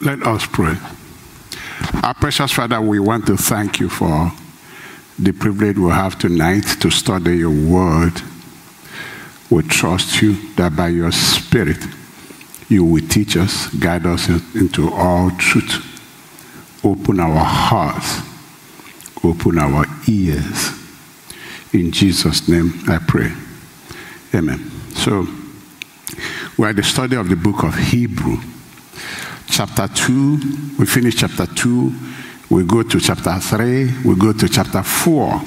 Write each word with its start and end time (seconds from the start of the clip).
Let 0.00 0.22
us 0.26 0.44
pray. 0.46 0.76
Our 2.02 2.12
precious 2.12 2.52
Father, 2.52 2.80
we 2.80 3.00
want 3.00 3.26
to 3.26 3.36
thank 3.36 3.80
you 3.80 3.88
for 3.88 4.30
the 5.18 5.32
privilege 5.32 5.78
we 5.78 5.90
have 5.90 6.18
tonight 6.18 6.64
to 6.80 6.90
study 6.90 7.38
your 7.38 7.50
word. 7.50 8.12
We 9.48 9.62
trust 9.62 10.20
you 10.20 10.34
that 10.56 10.76
by 10.76 10.88
your 10.88 11.12
Spirit, 11.12 11.78
you 12.68 12.84
will 12.84 13.08
teach 13.08 13.38
us, 13.38 13.68
guide 13.74 14.04
us 14.04 14.28
into 14.54 14.92
all 14.92 15.30
truth. 15.38 15.82
Open 16.84 17.18
our 17.18 17.44
hearts, 17.44 18.20
open 19.24 19.58
our 19.58 19.86
ears. 20.06 20.72
In 21.72 21.90
Jesus' 21.90 22.48
name 22.48 22.72
I 22.86 22.98
pray. 22.98 23.32
Amen. 24.34 24.70
So, 24.94 25.26
we're 26.58 26.68
at 26.68 26.76
the 26.76 26.82
study 26.82 27.16
of 27.16 27.30
the 27.30 27.36
book 27.36 27.62
of 27.62 27.74
Hebrew. 27.74 28.36
Chapter 29.56 29.88
2, 29.88 30.76
we 30.78 30.84
finish 30.84 31.16
chapter 31.16 31.46
2, 31.46 31.90
we 32.50 32.62
go 32.64 32.82
to 32.82 33.00
chapter 33.00 33.40
3, 33.40 34.02
we 34.04 34.14
go 34.14 34.34
to 34.34 34.50
chapter 34.50 34.82
4. 34.82 35.40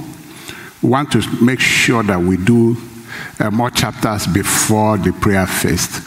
We 0.81 0.89
want 0.89 1.11
to 1.11 1.21
make 1.45 1.59
sure 1.59 2.01
that 2.01 2.19
we 2.19 2.37
do 2.37 2.75
uh, 3.39 3.51
more 3.51 3.69
chapters 3.69 4.25
before 4.25 4.97
the 4.97 5.11
prayer 5.11 5.45
feast 5.45 6.01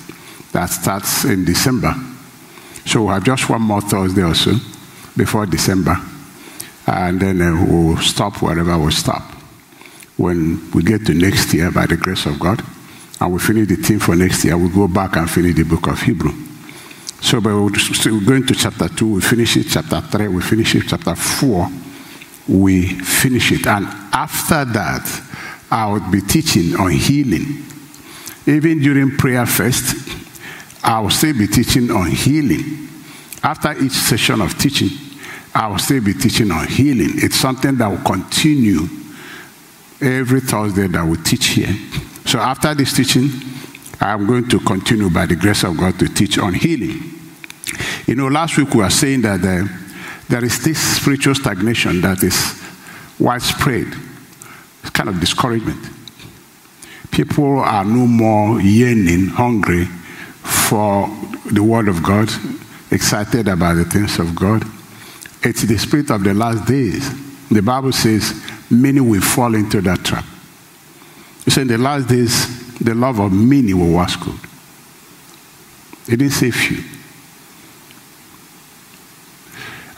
that 0.50 0.66
starts 0.66 1.24
in 1.26 1.44
December. 1.44 1.94
So 2.86 3.02
we 3.02 3.08
have 3.10 3.22
just 3.22 3.48
one 3.48 3.62
more 3.62 3.80
Thursday 3.80 4.24
or 4.24 4.34
so 4.34 4.54
before 5.16 5.46
December. 5.46 5.96
And 6.88 7.20
then 7.20 7.40
uh, 7.40 7.64
we'll 7.68 7.98
stop 7.98 8.42
wherever 8.42 8.76
we 8.80 8.90
stop. 8.90 9.22
When 10.16 10.72
we 10.72 10.82
get 10.82 11.06
to 11.06 11.14
next 11.14 11.54
year, 11.54 11.70
by 11.70 11.86
the 11.86 11.96
grace 11.96 12.26
of 12.26 12.40
God, 12.40 12.64
and 13.20 13.32
we 13.32 13.38
finish 13.38 13.68
the 13.68 13.76
theme 13.76 14.00
for 14.00 14.16
next 14.16 14.44
year, 14.44 14.58
we'll 14.58 14.74
go 14.74 14.88
back 14.88 15.14
and 15.14 15.30
finish 15.30 15.54
the 15.54 15.62
book 15.62 15.86
of 15.86 16.02
Hebrew. 16.02 16.32
So 17.22 17.40
but 17.40 17.54
we're 17.54 18.20
going 18.20 18.46
to 18.46 18.54
chapter 18.54 18.88
2, 18.88 19.14
we 19.14 19.20
finish 19.20 19.56
it, 19.56 19.68
chapter 19.70 20.00
3, 20.00 20.26
we 20.28 20.42
finish 20.42 20.74
it, 20.74 20.82
chapter 20.88 21.14
4, 21.14 21.68
we 22.48 22.98
finish 22.98 23.52
it. 23.52 23.66
And 23.66 23.86
after 24.12 24.64
that, 24.64 25.22
I 25.70 25.90
would 25.90 26.10
be 26.10 26.20
teaching 26.20 26.74
on 26.76 26.90
healing. 26.90 27.64
Even 28.44 28.80
during 28.80 29.16
prayer 29.16 29.46
first, 29.46 29.94
I 30.84 30.98
will 30.98 31.10
still 31.10 31.38
be 31.38 31.46
teaching 31.46 31.92
on 31.92 32.10
healing. 32.10 32.88
After 33.42 33.72
each 33.80 33.92
session 33.92 34.40
of 34.40 34.58
teaching, 34.58 34.90
I 35.54 35.68
will 35.68 35.78
still 35.78 36.02
be 36.02 36.14
teaching 36.14 36.50
on 36.50 36.66
healing. 36.66 37.10
It's 37.14 37.36
something 37.36 37.76
that 37.76 37.86
will 37.86 38.04
continue 38.04 38.88
every 40.00 40.40
Thursday 40.40 40.88
that 40.88 41.06
we 41.06 41.16
teach 41.18 41.46
here. 41.46 41.74
So 42.26 42.40
after 42.40 42.74
this 42.74 42.92
teaching, 42.94 43.30
I'm 44.02 44.26
going 44.26 44.48
to 44.48 44.58
continue 44.58 45.08
by 45.08 45.26
the 45.26 45.36
grace 45.36 45.62
of 45.62 45.76
God 45.76 45.96
to 46.00 46.08
teach 46.08 46.36
on 46.36 46.54
healing. 46.54 46.98
You 48.06 48.16
know, 48.16 48.26
last 48.26 48.58
week 48.58 48.74
we 48.74 48.82
were 48.82 48.90
saying 48.90 49.22
that 49.22 49.44
uh, 49.44 49.68
there 50.28 50.44
is 50.44 50.62
this 50.64 50.96
spiritual 50.96 51.36
stagnation 51.36 52.00
that 52.00 52.20
is 52.22 52.60
widespread. 53.20 53.86
It's 54.80 54.90
kind 54.90 55.08
of 55.08 55.20
discouragement. 55.20 55.78
People 57.12 57.60
are 57.60 57.84
no 57.84 58.06
more 58.06 58.60
yearning, 58.60 59.26
hungry 59.28 59.84
for 60.42 61.08
the 61.52 61.62
Word 61.62 61.86
of 61.86 62.02
God, 62.02 62.28
excited 62.90 63.46
about 63.46 63.74
the 63.74 63.84
things 63.84 64.18
of 64.18 64.34
God. 64.34 64.64
It's 65.44 65.62
the 65.62 65.78
spirit 65.78 66.10
of 66.10 66.24
the 66.24 66.34
last 66.34 66.66
days. 66.66 67.08
The 67.50 67.62
Bible 67.62 67.92
says 67.92 68.42
many 68.68 69.00
will 69.00 69.20
fall 69.20 69.54
into 69.54 69.80
that 69.82 70.04
trap. 70.04 70.24
You 71.46 71.52
say 71.52 71.62
in 71.62 71.68
the 71.68 71.78
last 71.78 72.08
days, 72.08 72.61
the 72.82 72.94
love 72.94 73.18
of 73.20 73.32
many 73.32 73.74
will 73.74 73.92
wax 73.92 74.16
cold. 74.16 74.38
It 76.08 76.16
didn't 76.16 76.30
say 76.30 76.50
few. 76.50 76.82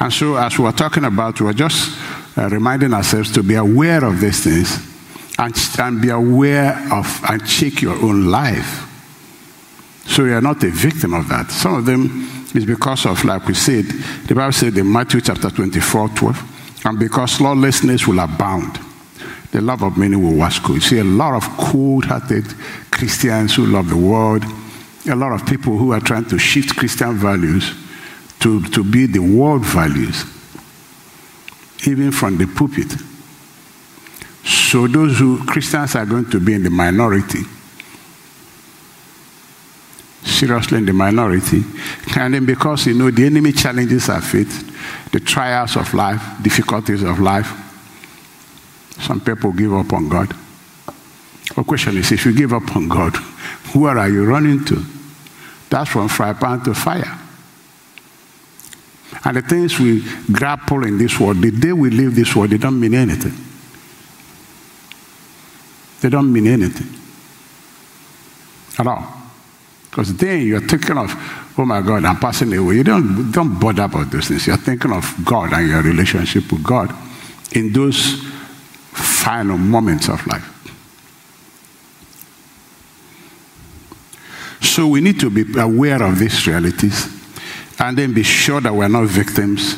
And 0.01 0.13
so, 0.13 0.37
as 0.37 0.59
we 0.59 0.67
are 0.67 0.73
talking 0.73 1.05
about, 1.05 1.41
we 1.41 1.49
are 1.49 1.55
just 1.55 1.99
uh, 2.37 2.49
reminding 2.49 2.93
ourselves 2.93 3.33
to 3.33 3.43
be 3.43 3.55
aware 3.55 4.05
of 4.05 4.21
these 4.21 4.45
things 4.45 4.79
and, 5.39 5.55
and 5.79 6.03
be 6.03 6.11
aware 6.11 6.77
of 6.93 7.21
and 7.29 7.47
check 7.47 7.81
your 7.81 7.97
own 7.97 8.27
life. 8.27 8.91
So 10.07 10.25
you 10.25 10.35
are 10.35 10.41
not 10.41 10.63
a 10.63 10.71
victim 10.71 11.15
of 11.15 11.29
that. 11.29 11.51
Some 11.51 11.75
of 11.75 11.87
them 11.87 12.29
is 12.55 12.67
because 12.67 13.07
of, 13.07 13.25
like 13.25 13.47
we 13.47 13.55
said, 13.55 13.85
the 14.27 14.35
Bible 14.35 14.53
said 14.53 14.77
in 14.77 14.91
Matthew 14.91 15.21
chapter 15.21 15.51
24, 15.51 16.11
12, 16.11 16.87
and 16.87 16.99
because 16.99 17.41
lawlessness 17.41 18.07
will 18.07 18.21
abound, 18.21 18.79
the 19.55 19.61
love 19.61 19.85
of 19.85 19.97
many 19.97 20.17
will 20.17 20.35
wax 20.35 20.59
cold. 20.59 20.75
You 20.75 20.81
see 20.81 20.99
a 20.99 21.05
lot 21.05 21.33
of 21.35 21.49
cold-hearted 21.57 22.45
Christians 22.91 23.55
who 23.55 23.67
love 23.67 23.89
the 23.89 23.97
world, 23.97 24.43
a 25.09 25.15
lot 25.15 25.31
of 25.31 25.47
people 25.47 25.79
who 25.79 25.93
are 25.93 26.01
trying 26.01 26.25
to 26.25 26.39
shift 26.41 26.75
Christian 26.77 27.15
values 27.15 27.73
to, 28.41 28.61
to 28.71 28.83
be 28.83 29.07
the 29.07 29.21
world 29.21 29.65
values, 29.65 30.25
even 31.87 32.11
from 32.11 32.37
the 32.37 32.47
pulpit. 32.47 32.93
So 34.43 34.89
those 34.89 35.21
who 35.21 35.47
Christians 35.47 35.95
are 35.95 36.05
going 36.05 36.29
to 36.31 36.41
be 36.41 36.55
in 36.55 36.65
the 36.65 36.71
minority, 36.71 37.45
seriously 40.25 40.79
in 40.79 40.87
the 40.87 40.93
minority, 40.93 41.63
and 42.19 42.35
then 42.35 42.45
because 42.45 42.89
you 42.89 42.95
know 42.95 43.09
the 43.09 43.25
enemy 43.25 43.53
challenges 43.53 44.09
our 44.09 44.21
faith, 44.21 45.13
the 45.13 45.21
trials 45.21 45.77
of 45.77 45.95
life, 45.95 46.21
difficulties 46.43 47.05
of 47.05 47.21
life, 47.21 47.64
some 48.99 49.21
people 49.21 49.53
give 49.53 49.73
up 49.73 49.93
on 49.93 50.09
God. 50.09 50.35
The 51.55 51.65
question 51.65 51.97
is, 51.97 52.11
if 52.13 52.25
you 52.25 52.35
give 52.35 52.53
up 52.53 52.75
on 52.75 52.89
God, 52.89 53.17
where 53.75 53.99
are 53.99 54.09
you 54.09 54.25
running 54.25 54.65
to? 54.67 54.85
That's 55.71 55.91
from 55.91 56.09
fry 56.09 56.33
pan 56.33 56.63
to 56.65 56.75
fire. 56.75 57.21
And 59.25 59.37
the 59.37 59.43
things 59.43 59.79
we 59.79 60.05
grapple 60.33 60.85
in 60.85 60.99
this 60.99 61.19
world, 61.19 61.41
the 61.41 61.51
day 61.51 61.73
we 61.73 61.91
leave 61.91 62.15
this 62.15 62.35
world, 62.35 62.51
they 62.51 62.59
don't 62.59 62.79
mean 62.79 62.95
anything. 62.95 63.33
They 66.01 66.11
don't 66.11 66.33
mean 66.33 66.47
anything 66.47 67.01
at 68.79 68.87
all. 68.87 69.23
Because 69.89 70.15
then 70.17 70.47
you're 70.47 70.61
thinking 70.61 70.99
of, 70.99 71.11
oh 71.57 71.65
my 71.65 71.81
God, 71.81 72.05
I'm 72.05 72.19
passing 72.19 72.53
away. 72.55 72.75
You 72.75 72.85
don't, 72.85 73.31
don't 73.31 73.59
bother 73.59 73.85
about 73.85 74.11
those 74.11 74.29
things. 74.29 74.47
You're 74.47 74.57
thinking 74.57 74.93
of 74.93 75.15
God 75.25 75.53
and 75.53 75.69
your 75.69 75.83
relationship 75.83 76.51
with 76.51 76.63
God 76.63 76.93
in 77.53 77.73
those 77.73 78.25
final 79.25 79.57
moments 79.57 80.09
of 80.11 80.27
life. 80.27 80.51
So 84.61 84.87
we 84.87 85.01
need 85.01 85.19
to 85.21 85.31
be 85.31 85.59
aware 85.59 86.03
of 86.03 86.19
these 86.19 86.47
realities 86.47 87.09
and 87.79 87.97
then 87.97 88.13
be 88.13 88.23
sure 88.23 88.61
that 88.61 88.75
we're 88.75 88.89
not 88.89 89.07
victims 89.07 89.75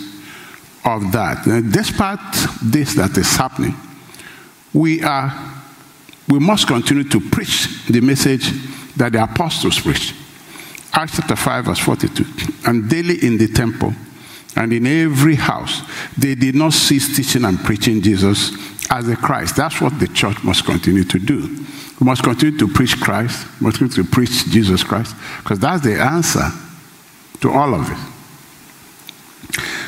of 0.85 1.13
that. 1.13 1.47
And 1.47 1.73
despite 1.73 2.19
this 2.63 2.95
that 2.95 3.17
is 3.17 3.37
happening, 3.37 3.75
we 4.73 5.03
are 5.03 5.33
we 6.29 6.41
must 6.41 6.67
continue 6.67 7.05
to 7.05 7.21
preach 7.21 7.87
the 7.87 8.01
message 8.01 8.51
that 8.97 9.13
the 9.13 9.23
apostles 9.23 9.79
preached. 9.79 10.13
Acts 10.93 11.17
chapter 11.17 11.37
5, 11.37 11.65
verse 11.67 11.79
42. 11.79 12.25
And 12.67 12.91
daily 12.91 13.25
in 13.25 13.39
the 13.39 13.47
temple 13.47 13.95
and 14.57 14.73
in 14.73 14.87
every 14.87 15.37
house, 15.37 15.83
they 16.19 16.35
did 16.35 16.57
not 16.57 16.73
cease 16.73 17.15
teaching 17.15 17.45
and 17.45 17.59
preaching 17.61 18.03
Jesus 18.03 18.76
as 18.99 19.07
the 19.07 19.17
Christ. 19.17 19.57
That's 19.57 19.81
what 19.81 19.99
the 19.99 20.09
church 20.09 20.43
must 20.43 20.65
continue 20.65 21.05
to 21.05 21.19
do. 21.19 21.49
We 22.01 22.05
must 22.05 22.23
continue 22.23 22.59
to 22.59 22.69
preach 22.69 23.01
Christ, 23.01 23.47
we 23.61 23.67
must 23.67 23.79
continue 23.79 24.05
to 24.05 24.11
preach 24.11 24.47
Jesus 24.47 24.85
Christ, 24.85 25.15
because 25.39 25.59
that's 25.59 25.83
the 25.83 26.01
answer 26.01 26.51
to 27.41 27.51
all 27.51 27.75
of 27.75 27.91
it. 27.91 27.99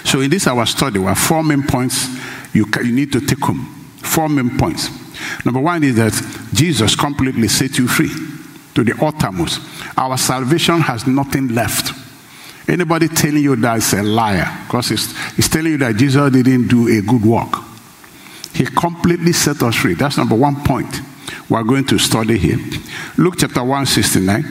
So 0.07 0.21
in 0.21 0.31
this 0.31 0.47
our 0.47 0.65
study, 0.65 0.99
we 0.99 1.07
have 1.07 1.19
four 1.19 1.43
main 1.43 1.63
points 1.63 2.09
you, 2.55 2.67
you 2.83 2.93
need 2.93 3.13
to 3.13 3.21
take 3.21 3.41
home. 3.41 3.67
Four 3.99 4.29
main 4.29 4.57
points. 4.57 4.89
Number 5.45 5.61
one 5.61 5.85
is 5.85 5.97
that 5.97 6.13
Jesus 6.55 6.95
completely 6.97 7.49
set 7.49 7.79
you 7.79 7.87
free 7.89 8.11
to 8.75 8.85
the 8.85 8.95
uttermost. 9.05 9.61
Our 9.97 10.17
salvation 10.17 10.81
has 10.81 11.07
nothing 11.07 11.49
left. 11.49 11.93
Anybody 12.69 13.09
telling 13.09 13.43
you 13.43 13.57
that 13.57 13.79
is 13.79 13.93
a 13.95 14.03
liar 14.03 14.47
because 14.67 14.91
it's, 14.91 15.39
it's 15.39 15.49
telling 15.49 15.73
you 15.73 15.79
that 15.79 15.97
Jesus 15.97 16.33
didn't 16.33 16.69
do 16.69 16.89
a 16.89 17.03
good 17.03 17.25
work. 17.25 17.68
He 18.55 18.65
completely 18.65 19.33
set 19.33 19.63
us 19.63 19.77
free. 19.77 19.95
That's 19.95 20.17
number 20.17 20.35
one 20.35 20.65
point 20.65 21.01
we're 21.49 21.63
going 21.63 21.85
to 21.87 21.99
study 21.99 22.39
here. 22.39 22.59
Luke 23.17 23.35
chapter 23.39 23.61
169. 23.61 24.45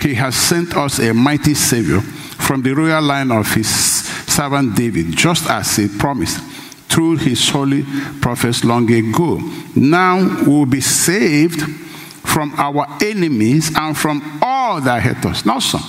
He 0.00 0.14
has 0.14 0.34
sent 0.34 0.76
us 0.76 0.98
a 0.98 1.14
mighty 1.14 1.54
Savior 1.54 2.00
from 2.00 2.62
the 2.62 2.74
royal 2.74 3.02
line 3.02 3.30
of 3.30 3.52
his 3.54 3.68
servant 3.68 4.76
David, 4.76 5.16
just 5.16 5.48
as 5.48 5.76
he 5.76 5.88
promised 5.88 6.40
through 6.88 7.16
his 7.16 7.48
holy 7.48 7.84
prophets 8.20 8.64
long 8.64 8.90
ago. 8.92 9.38
Now 9.74 10.44
we'll 10.46 10.66
be 10.66 10.80
saved 10.80 11.62
from 11.62 12.52
our 12.56 12.86
enemies 13.02 13.70
and 13.76 13.96
from 13.96 14.40
all 14.42 14.80
that 14.80 15.02
hate 15.02 15.24
us. 15.24 15.44
Not 15.46 15.62
some. 15.62 15.82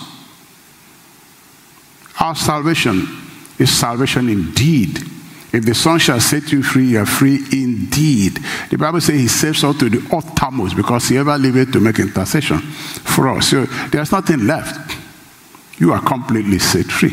Our 2.19 2.35
salvation 2.35 3.07
is 3.59 3.71
salvation 3.71 4.29
indeed. 4.29 4.99
If 5.53 5.65
the 5.65 5.75
Son 5.75 5.99
shall 5.99 6.19
set 6.19 6.51
you 6.51 6.63
free, 6.63 6.87
you 6.87 6.99
are 6.99 7.05
free 7.05 7.35
indeed. 7.51 8.39
The 8.71 8.77
Bible 8.77 8.99
says 8.99 9.19
he 9.19 9.27
saves 9.27 9.63
us 9.63 9.77
to 9.77 9.87
the 9.87 10.15
uttermost 10.15 10.75
because 10.75 11.07
he 11.07 11.17
ever 11.17 11.37
lived 11.37 11.73
to 11.73 11.79
make 11.79 11.99
intercession 11.99 12.57
for 12.57 13.29
us. 13.29 13.49
So 13.49 13.65
there's 13.91 14.11
nothing 14.11 14.47
left. 14.47 14.97
You 15.79 15.93
are 15.93 16.01
completely 16.01 16.57
set 16.57 16.87
free. 16.87 17.11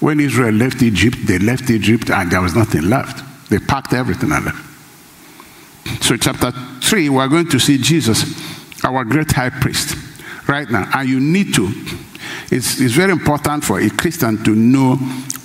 When 0.00 0.18
Israel 0.18 0.54
left 0.54 0.82
Egypt, 0.82 1.18
they 1.26 1.38
left 1.38 1.68
Egypt 1.68 2.10
and 2.10 2.30
there 2.30 2.40
was 2.40 2.54
nothing 2.54 2.88
left. 2.88 3.22
They 3.50 3.58
packed 3.58 3.92
everything 3.92 4.32
and 4.32 4.46
left. 4.46 6.02
So, 6.02 6.16
chapter 6.16 6.52
3, 6.52 7.10
we're 7.10 7.28
going 7.28 7.48
to 7.48 7.58
see 7.58 7.76
Jesus, 7.76 8.24
our 8.84 9.04
great 9.04 9.30
high 9.30 9.50
priest, 9.50 9.96
right 10.48 10.68
now. 10.70 10.88
And 10.94 11.08
you 11.08 11.20
need 11.20 11.54
to, 11.54 11.66
it's, 12.50 12.80
it's 12.80 12.94
very 12.94 13.12
important 13.12 13.62
for 13.62 13.78
a 13.78 13.90
Christian 13.90 14.42
to 14.44 14.54
know 14.54 14.96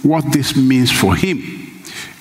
what 0.03 0.31
this 0.31 0.55
means 0.55 0.91
for 0.91 1.15
him 1.15 1.66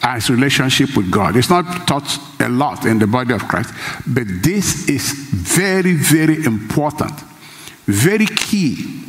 as 0.02 0.31
relationship 0.31 0.96
with 0.96 1.10
God. 1.10 1.37
It's 1.37 1.50
not 1.50 1.87
taught 1.87 2.19
a 2.40 2.48
lot 2.48 2.84
in 2.84 2.98
the 2.98 3.06
body 3.06 3.34
of 3.34 3.46
Christ, 3.48 3.72
but 4.06 4.25
this 4.43 4.88
is 4.88 5.12
very, 5.12 5.94
very 5.94 6.44
important, 6.44 7.12
very 7.87 8.26
key 8.26 9.04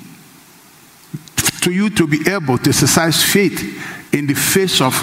to 1.61 1.71
you 1.71 1.89
to 1.91 2.07
be 2.07 2.19
able 2.29 2.57
to 2.57 2.69
exercise 2.69 3.23
faith 3.23 4.13
in 4.13 4.27
the 4.27 4.33
face 4.33 4.81
of 4.81 4.93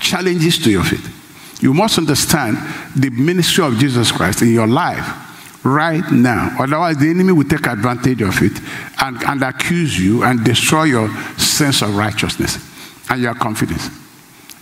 challenges 0.00 0.58
to 0.58 0.70
your 0.70 0.84
faith. 0.84 1.14
You 1.62 1.74
must 1.74 1.98
understand 1.98 2.56
the 2.94 3.10
ministry 3.10 3.64
of 3.64 3.78
Jesus 3.78 4.12
Christ 4.12 4.42
in 4.42 4.52
your 4.52 4.66
life 4.66 5.64
right 5.64 6.04
now. 6.10 6.56
Otherwise, 6.58 6.98
the 6.98 7.10
enemy 7.10 7.32
will 7.32 7.48
take 7.48 7.66
advantage 7.66 8.22
of 8.22 8.40
it 8.42 8.60
and, 9.00 9.22
and 9.24 9.42
accuse 9.42 9.98
you 9.98 10.22
and 10.22 10.44
destroy 10.44 10.84
your 10.84 11.08
sense 11.36 11.82
of 11.82 11.96
righteousness 11.96 12.58
and 13.10 13.22
your 13.22 13.34
confidence. 13.34 13.88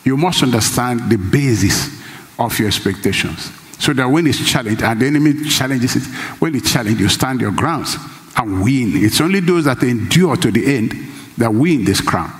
You 0.06 0.16
must 0.16 0.44
understand 0.44 1.10
the 1.10 1.16
basis 1.16 2.00
of 2.38 2.56
your 2.58 2.68
expectations. 2.68 3.50
So 3.78 3.92
that 3.92 4.06
when 4.06 4.26
it's 4.28 4.48
challenged 4.48 4.82
and 4.82 5.00
the 5.00 5.06
enemy 5.06 5.44
challenges 5.50 5.96
it, 5.96 6.04
when 6.40 6.54
it's 6.54 6.72
challenged, 6.72 7.00
you 7.00 7.08
stand 7.08 7.40
your 7.40 7.50
grounds 7.50 7.96
and 8.36 8.62
win. 8.62 8.92
It's 8.94 9.20
only 9.20 9.40
those 9.40 9.64
that 9.64 9.82
endure 9.82 10.36
to 10.36 10.50
the 10.52 10.76
end 10.76 10.92
that 11.36 11.52
win 11.52 11.84
this 11.84 12.00
crown. 12.00 12.32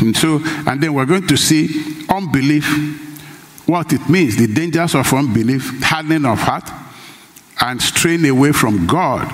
And 0.00 0.16
so, 0.16 0.40
and 0.44 0.80
then 0.80 0.94
we're 0.94 1.06
going 1.06 1.26
to 1.26 1.36
see 1.36 2.06
unbelief, 2.08 3.66
what 3.66 3.92
it 3.92 4.08
means, 4.08 4.36
the 4.36 4.46
dangers 4.46 4.94
of 4.94 5.12
unbelief, 5.12 5.82
hardening 5.82 6.24
of 6.24 6.38
heart, 6.38 6.70
and 7.60 7.82
straying 7.82 8.24
away 8.26 8.52
from 8.52 8.86
God. 8.86 9.28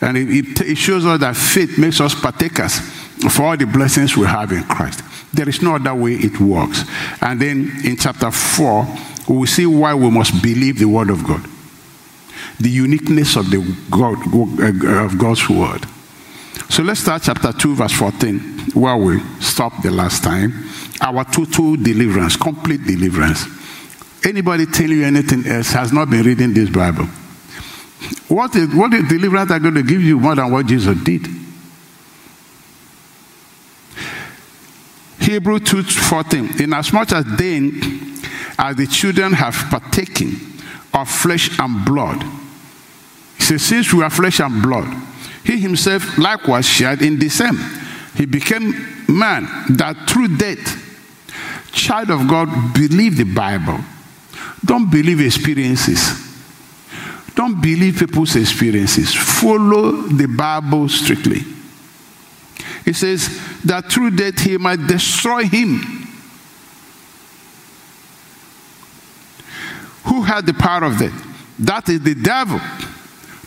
And 0.00 0.16
it, 0.16 0.30
it, 0.30 0.60
it 0.62 0.76
shows 0.76 1.04
us 1.04 1.20
that 1.20 1.36
faith 1.36 1.78
makes 1.78 2.00
us 2.00 2.18
partakers 2.18 2.78
of 3.24 3.38
all 3.40 3.56
the 3.56 3.66
blessings 3.66 4.16
we 4.16 4.26
have 4.26 4.50
in 4.52 4.62
Christ. 4.64 5.02
There 5.38 5.48
is 5.48 5.62
no 5.62 5.76
other 5.76 5.94
way 5.94 6.14
it 6.14 6.40
works. 6.40 6.82
And 7.22 7.40
then 7.40 7.70
in 7.84 7.96
chapter 7.96 8.28
4, 8.28 8.88
we 9.28 9.36
will 9.36 9.46
see 9.46 9.66
why 9.66 9.94
we 9.94 10.10
must 10.10 10.42
believe 10.42 10.80
the 10.80 10.86
word 10.86 11.10
of 11.10 11.24
God. 11.24 11.46
The 12.58 12.68
uniqueness 12.68 13.36
of 13.36 13.48
the 13.48 13.58
God 13.88 14.18
uh, 14.60 15.04
of 15.04 15.16
God's 15.16 15.48
word. 15.48 15.86
So 16.68 16.82
let's 16.82 16.98
start 16.98 17.22
chapter 17.22 17.52
2, 17.52 17.76
verse 17.76 17.92
14, 17.92 18.40
where 18.74 18.96
we 18.96 19.20
stopped 19.38 19.84
the 19.84 19.92
last 19.92 20.24
time. 20.24 20.52
Our 21.00 21.22
total 21.22 21.76
deliverance, 21.76 22.34
complete 22.36 22.82
deliverance. 22.82 23.46
Anybody 24.24 24.66
tell 24.66 24.90
you 24.90 25.04
anything 25.04 25.46
else 25.46 25.70
has 25.70 25.92
not 25.92 26.10
been 26.10 26.24
reading 26.26 26.52
this 26.52 26.68
Bible. 26.68 27.04
What 28.26 28.56
is 28.56 28.74
what 28.74 28.92
is 28.92 29.08
deliverance 29.08 29.52
are 29.52 29.60
going 29.60 29.74
to 29.74 29.84
give 29.84 30.02
you 30.02 30.18
more 30.18 30.34
than 30.34 30.50
what 30.50 30.66
Jesus 30.66 30.98
did? 31.04 31.28
Hebrew 35.28 35.58
2:14. 35.58 36.58
Inasmuch 36.58 37.12
as 37.12 37.24
then 37.36 38.18
as 38.58 38.76
the 38.76 38.86
children 38.86 39.34
have 39.34 39.54
partaken 39.68 40.40
of 40.94 41.06
flesh 41.06 41.58
and 41.58 41.84
blood. 41.84 42.24
He 43.36 43.42
says, 43.42 43.62
since 43.62 43.92
we 43.92 44.02
are 44.02 44.08
flesh 44.08 44.40
and 44.40 44.62
blood, 44.62 44.88
he 45.44 45.58
himself 45.58 46.16
likewise 46.16 46.66
shared 46.66 47.02
in 47.02 47.18
the 47.18 47.28
same. 47.28 47.58
He 48.16 48.24
became 48.24 48.72
man 49.06 49.46
that 49.76 50.08
through 50.08 50.38
death, 50.38 50.64
child 51.72 52.10
of 52.10 52.26
God, 52.26 52.48
believe 52.72 53.18
the 53.18 53.24
Bible. 53.24 53.80
Don't 54.64 54.90
believe 54.90 55.20
experiences. 55.20 56.26
Don't 57.34 57.60
believe 57.60 57.98
people's 57.98 58.34
experiences. 58.34 59.14
Follow 59.14 59.92
the 60.08 60.26
Bible 60.26 60.88
strictly. 60.88 61.44
It 62.88 62.96
says 62.96 63.28
that 63.64 63.92
through 63.92 64.12
death 64.12 64.38
he 64.38 64.56
might 64.56 64.86
destroy 64.86 65.42
him 65.42 65.76
who 70.04 70.22
had 70.22 70.46
the 70.46 70.54
power 70.54 70.84
of 70.84 70.96
death. 70.96 71.12
That 71.58 71.86
is 71.90 72.00
the 72.00 72.14
devil. 72.14 72.58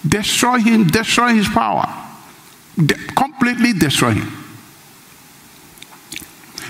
Destroy 0.07 0.59
him, 0.59 0.85
destroy 0.85 1.29
his 1.29 1.47
power. 1.47 1.87
De- 2.77 2.93
completely 3.15 3.73
destroy 3.73 4.11
him. 4.11 4.27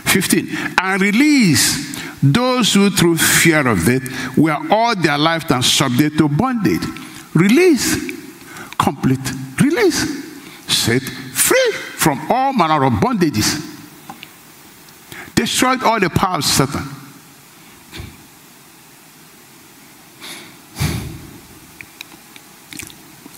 15. 0.06 0.48
And 0.78 1.02
release 1.02 2.00
those 2.24 2.74
who 2.74 2.90
through 2.90 3.18
fear 3.18 3.68
of 3.68 3.86
death 3.86 4.38
were 4.38 4.58
all 4.70 4.96
their 4.96 5.18
lifetime 5.18 5.62
subject 5.62 6.18
to 6.20 6.30
bondage. 6.30 6.88
Release. 7.34 7.98
Complete 8.78 9.20
release. 9.60 10.72
Set 10.74 11.02
free 11.02 11.91
from 12.02 12.20
all 12.32 12.52
manner 12.52 12.84
of 12.84 12.94
bondages. 12.94 13.62
Destroyed 15.36 15.84
all 15.84 16.00
the 16.00 16.10
power 16.10 16.38
of 16.38 16.44
Satan. 16.44 16.82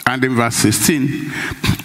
And 0.05 0.23
in 0.23 0.35
verse 0.35 0.55
16, 0.55 1.09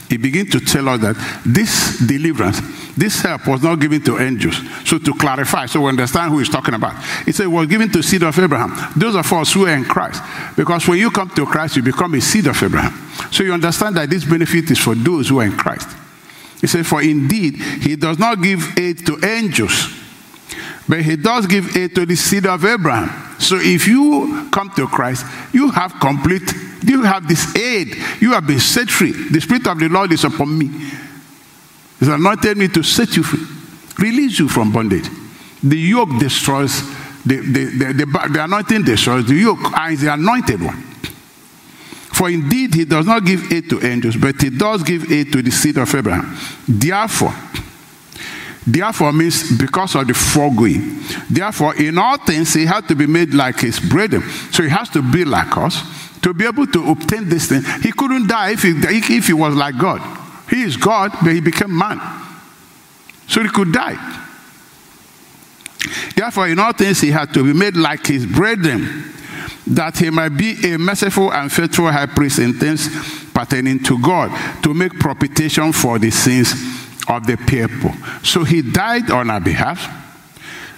he 0.09 0.17
begins 0.19 0.51
to 0.51 0.61
tell 0.61 0.89
us 0.89 1.01
that 1.01 1.43
this 1.45 1.99
deliverance, 1.99 2.61
this 2.97 3.23
help 3.23 3.49
was 3.49 3.61
not 3.65 3.81
given 3.81 4.01
to 4.05 4.21
angels. 4.21 4.61
So 4.85 4.99
to 4.99 5.15
clarify, 5.15 5.67
so 5.67 5.81
we 5.81 5.89
understand 5.89 6.31
who 6.31 6.39
he's 6.39 6.49
talking 6.49 6.75
about. 6.75 7.03
He 7.25 7.33
said 7.33 7.45
it 7.45 7.49
was 7.49 7.67
given 7.67 7.91
to 7.91 8.05
seed 8.05 8.23
of 8.23 8.39
Abraham. 8.39 8.93
Those 8.97 9.17
of 9.17 9.33
us 9.33 9.53
who 9.53 9.67
are 9.67 9.75
in 9.75 9.85
Christ. 9.85 10.23
Because 10.57 10.87
when 10.87 10.99
you 10.99 11.11
come 11.11 11.31
to 11.31 11.45
Christ, 11.45 11.75
you 11.75 11.83
become 11.83 12.15
a 12.15 12.21
seed 12.21 12.47
of 12.47 12.63
Abraham. 12.63 12.93
So 13.33 13.43
you 13.43 13.53
understand 13.53 13.97
that 13.97 14.09
this 14.11 14.25
benefit 14.25 14.71
is 14.71 14.79
for 14.79 14.95
those 14.95 15.29
who 15.29 15.41
are 15.41 15.45
in 15.45 15.57
Christ. 15.57 15.89
He 16.61 16.67
said, 16.67 16.87
For 16.87 17.03
indeed, 17.03 17.57
he 17.57 17.97
does 17.97 18.19
not 18.19 18.43
give 18.43 18.79
aid 18.79 19.07
to 19.07 19.25
angels, 19.25 19.95
but 20.89 21.03
he 21.03 21.17
does 21.17 21.47
give 21.47 21.77
aid 21.77 21.95
to 21.95 22.07
the 22.07 22.17
seed 22.17 22.47
of 22.47 22.65
Abraham. 22.65 23.11
So 23.39 23.57
if 23.57 23.87
you 23.87 24.49
come 24.53 24.71
to 24.71 24.87
Christ, 24.87 25.25
you 25.53 25.71
have 25.71 25.95
complete, 26.01 26.53
you 26.83 27.03
have 27.03 27.29
this 27.29 27.55
aid. 27.57 27.97
You 28.21 28.33
have 28.33 28.47
been 28.47 28.61
set 28.61 28.89
free. 28.89 29.13
The 29.13 29.41
Spirit 29.41 29.67
of 29.69 29.79
the 29.79 29.89
Lord 29.89 30.13
is 30.13 30.25
upon 30.25 30.59
me. 30.59 30.67
He's 31.99 32.09
anointed 32.09 32.57
me 32.57 32.69
to 32.69 32.83
set 32.83 33.17
you 33.17 33.23
free, 33.23 34.07
release 34.07 34.39
you 34.39 34.49
from 34.49 34.73
bondage. 34.73 35.09
The 35.63 35.77
yoke 35.77 36.19
destroys, 36.19 36.81
the, 37.25 37.37
the, 37.37 37.65
the, 37.65 38.29
the, 38.33 38.45
anointing 38.45 38.85
destroys 38.85 39.27
the 39.27 39.35
yoke, 39.35 39.59
and 39.77 39.99
the 39.99 40.13
anointed 40.13 40.63
one. 40.63 40.88
For 42.19 42.29
indeed, 42.29 42.75
he 42.75 42.85
does 42.85 43.07
not 43.07 43.25
give 43.25 43.53
aid 43.53 43.71
to 43.71 43.81
angels, 43.87 44.17
but 44.17 44.43
he 44.43 44.51
does 44.51 44.83
give 44.83 45.09
aid 45.13 45.31
to 45.31 45.41
the 45.41 45.53
seed 45.53 45.79
of 45.79 45.95
Abraham. 45.95 46.37
Therefore, 46.67 47.33
therefore 48.67 49.13
means 49.13 49.57
because 49.57 49.95
of 49.95 50.09
the 50.09 50.15
foregoing. 50.15 50.99
Therefore, 51.31 51.77
in 51.77 51.97
all 51.97 52.19
things, 52.19 52.55
he 52.55 52.67
had 52.67 52.89
to 52.89 52.97
be 52.97 53.07
made 53.07 53.35
like 53.35 53.61
his 53.61 53.79
brethren. 53.79 54.29
So 54.51 54.65
he 54.65 54.69
has 54.69 54.89
to 54.91 55.13
be 55.13 55.25
like 55.25 55.57
us 55.57 55.81
to 56.23 56.35
be 56.35 56.45
able 56.45 56.67
to 56.67 56.91
obtain 56.91 57.29
this 57.29 57.51
thing. 57.51 57.63
He 57.83 57.93
couldn't 57.93 58.27
die 58.27 58.51
if 58.51 58.63
he, 58.65 58.71
if 58.71 59.29
he 59.29 59.33
was 59.33 59.55
like 59.55 59.79
God. 59.79 60.03
He 60.51 60.63
is 60.63 60.77
God, 60.77 61.13
but 61.23 61.33
he 61.33 61.41
became 61.41 61.79
man. 61.79 62.01
So 63.29 63.45
he 63.45 63.49
could 63.49 63.71
die. 63.71 63.95
Therefore, 66.17 66.49
in 66.49 66.59
all 66.59 66.73
things, 66.73 67.01
he 67.01 67.13
had 67.13 67.33
to 67.35 67.45
be 67.45 67.53
made 67.53 67.77
like 67.77 68.05
his 68.05 68.27
brethren 68.27 69.15
that 69.67 69.99
he 69.99 70.11
might 70.11 70.31
be 70.31 70.73
a 70.73 70.79
merciful 70.79 71.33
and 71.33 71.53
faithful 71.53 71.91
high 71.91 72.07
priest 72.07 72.39
in 72.39 72.55
things 72.55 72.89
pertaining 73.33 73.83
to 73.85 73.99
God, 74.01 74.31
to 74.63 74.75
make 74.75 74.99
propitiation 74.99 75.73
for 75.73 75.99
the 75.99 76.11
sins 76.11 76.53
of 77.09 77.27
the 77.27 77.37
people. 77.37 77.93
So 78.23 78.45
he 78.45 78.63
died 78.63 79.11
on 79.11 79.31
our 79.31 79.41
behalf 79.41 79.87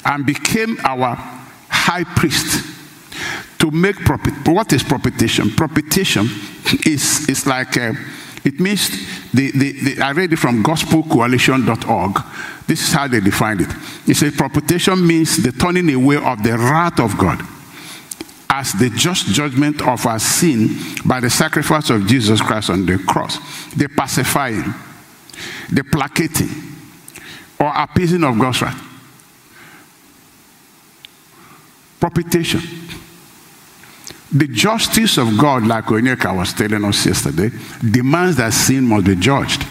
and 0.05 0.27
became 0.27 0.79
our 0.85 1.17
high 1.69 2.05
priest 2.05 2.67
to 3.59 3.71
make 3.71 3.97
propit. 3.97 4.47
What 4.47 4.73
is 4.73 4.83
propitiation? 4.83 5.51
Propitiation 5.51 6.29
is, 6.87 7.29
is 7.29 7.47
like, 7.47 7.77
a, 7.77 7.95
it 8.45 8.59
means, 8.59 8.91
the, 9.33 9.51
the, 9.51 9.73
the, 9.95 10.03
I 10.03 10.13
read 10.13 10.33
it 10.33 10.39
from 10.39 10.63
gospelcoalition.org. 10.63 12.23
This 12.67 12.89
is 12.89 12.93
how 12.93 13.09
they 13.09 13.21
defined 13.21 13.63
it. 13.63 13.71
It 14.07 14.17
says 14.17 14.35
propitiation 14.35 15.07
means 15.07 15.43
the 15.43 15.53
turning 15.53 15.91
away 15.93 16.17
of 16.17 16.43
the 16.43 16.57
wrath 16.57 17.01
of 17.01 17.17
God 17.19 17.41
as 18.53 18.73
the 18.73 18.91
just 18.91 19.29
judgment 19.29 19.81
of 19.81 20.05
our 20.07 20.19
sin 20.19 20.77
by 21.07 21.21
the 21.21 21.31
sacrifice 21.31 21.89
of 21.89 22.05
Jesus 22.09 22.43
Christ 22.43 22.69
on 22.69 22.85
the 22.85 22.99
cross. 22.99 23.39
The 23.75 23.89
pacifying, 23.89 24.75
the 25.71 25.85
placating, 25.85 26.49
or 27.61 27.73
appeasing 27.75 28.25
of 28.25 28.37
God's 28.37 28.61
wrath. 28.61 28.87
Propitiation. 32.01 32.61
The 34.33 34.49
justice 34.49 35.17
of 35.17 35.39
God, 35.39 35.67
like 35.67 35.85
Onyeka 35.85 36.37
was 36.37 36.53
telling 36.53 36.85
us 36.85 37.07
yesterday, 37.07 37.51
demands 37.89 38.37
that 38.39 38.53
sin 38.53 38.85
must 38.85 39.07
be 39.07 39.15
judged. 39.15 39.65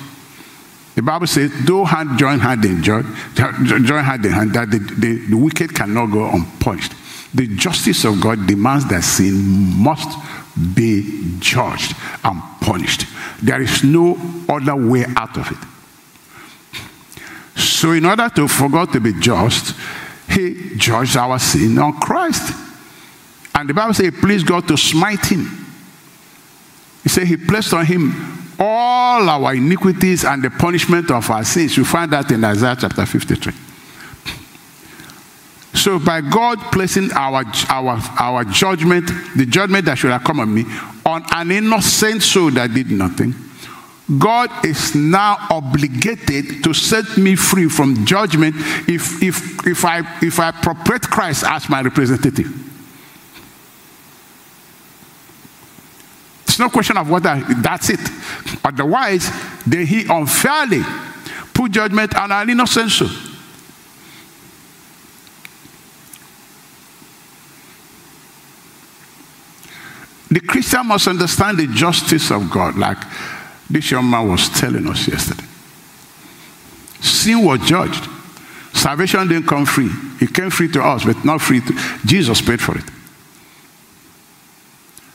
The 0.96 1.02
Bible 1.02 1.28
says, 1.28 1.52
"Do 1.66 1.84
hand 1.84 2.18
join 2.18 2.40
hand 2.40 2.64
in 2.64 2.82
join, 2.84 3.04
join 3.36 4.04
hand 4.04 4.26
in 4.26 4.32
hand, 4.32 4.54
that 4.54 4.70
the, 4.72 4.80
the, 4.80 5.26
the 5.28 5.38
wicked 5.38 5.74
cannot 5.76 6.08
go 6.08 6.30
unpunished." 6.30 6.94
The 7.34 7.48
justice 7.56 8.06
of 8.06 8.20
God 8.22 8.48
demands 8.48 8.88
that 8.90 9.04
sin 9.04 9.36
must 9.82 10.18
be 10.76 11.36
judged 11.40 11.96
and 12.24 12.42
punished. 12.62 13.06
There 13.42 13.62
is 13.62 13.84
no 13.84 14.18
other 14.50 14.76
way 14.76 15.06
out 15.16 15.38
of 15.38 15.52
it. 15.52 15.58
So, 17.60 17.92
in 17.92 18.06
order 18.06 18.30
to 18.30 18.48
for 18.48 18.70
God 18.70 18.92
to 18.94 19.00
be 19.00 19.14
just, 19.20 19.76
He 20.30 20.76
judged 20.76 21.18
our 21.18 21.38
sin 21.40 21.78
on 21.78 22.00
Christ. 22.00 22.54
And 23.54 23.70
the 23.70 23.74
Bible 23.74 23.94
says, 23.94 24.14
Please 24.22 24.44
God 24.44 24.68
to 24.70 24.78
smite 24.78 25.26
him. 25.26 25.46
He 27.04 27.10
said, 27.10 27.28
He 27.28 27.36
placed 27.36 27.74
on 27.74 27.86
him 27.86 28.56
all 28.58 29.30
our 29.30 29.54
iniquities 29.54 30.24
and 30.26 30.42
the 30.44 30.50
punishment 30.50 31.12
of 31.12 31.30
our 31.30 31.44
sins. 31.44 31.76
You 31.76 31.86
find 31.86 32.12
that 32.12 32.32
in 32.32 32.44
Isaiah 32.44 32.78
chapter 32.80 33.06
53. 33.06 33.54
So, 35.74 36.00
by 36.00 36.22
God 36.22 36.58
placing 36.72 37.12
our, 37.14 37.44
our, 37.70 38.00
our 38.20 38.44
judgment, 38.44 39.08
the 39.36 39.46
judgment 39.46 39.86
that 39.86 39.98
should 39.98 40.12
have 40.12 40.24
come 40.24 40.40
on 40.40 40.54
me, 40.54 40.66
on 41.06 41.24
an 41.32 41.52
innocent 41.52 42.24
soul 42.24 42.52
that 42.52 42.74
did 42.74 42.90
nothing, 42.90 43.34
God 44.18 44.66
is 44.66 44.96
now 44.96 45.38
obligated 45.52 46.64
to 46.64 46.74
set 46.74 47.18
me 47.18 47.36
free 47.36 47.70
from 47.70 48.06
judgment 48.06 48.56
if, 48.88 49.22
if, 49.22 49.68
if, 49.68 49.86
I, 49.86 50.00
if 50.24 50.40
I 50.40 50.50
appropriate 50.50 51.04
Christ 51.04 51.44
as 51.46 51.70
my 51.70 51.82
representative. 51.82 52.48
It's 56.46 56.58
no 56.58 56.70
question 56.70 56.98
of 56.98 57.08
whether 57.08 57.40
that's 57.58 57.92
it. 57.92 58.00
Otherwise, 58.66 59.30
then 59.68 59.86
he 59.86 60.06
unfairly 60.10 60.82
put 61.54 61.72
judgment 61.72 62.16
on 62.16 62.32
an 62.32 62.50
innocent 62.50 62.90
soul. 62.90 63.29
The 70.30 70.40
Christian 70.42 70.88
must 70.88 71.08
understand 71.08 71.58
the 71.58 71.68
justice 71.68 72.32
of 72.32 72.50
God, 72.52 72.78
like 72.78 72.98
this 73.70 73.90
young 73.92 74.10
man 74.10 74.30
was 74.30 74.50
telling 74.50 74.88
us 74.88 75.08
yesterday. 75.08 75.46
Sin 77.02 77.44
was 77.44 77.60
judged. 77.62 78.08
Salvation 78.74 79.28
didn't 79.28 79.48
come 79.48 79.66
free. 79.66 79.90
It 80.22 80.34
came 80.34 80.50
free 80.50 80.72
to 80.72 80.84
us, 80.84 81.04
but 81.04 81.26
not 81.26 81.42
free 81.42 81.62
to 81.62 81.74
Jesus 82.06 82.42
paid 82.42 82.62
for 82.62 82.78
it. 82.78 82.86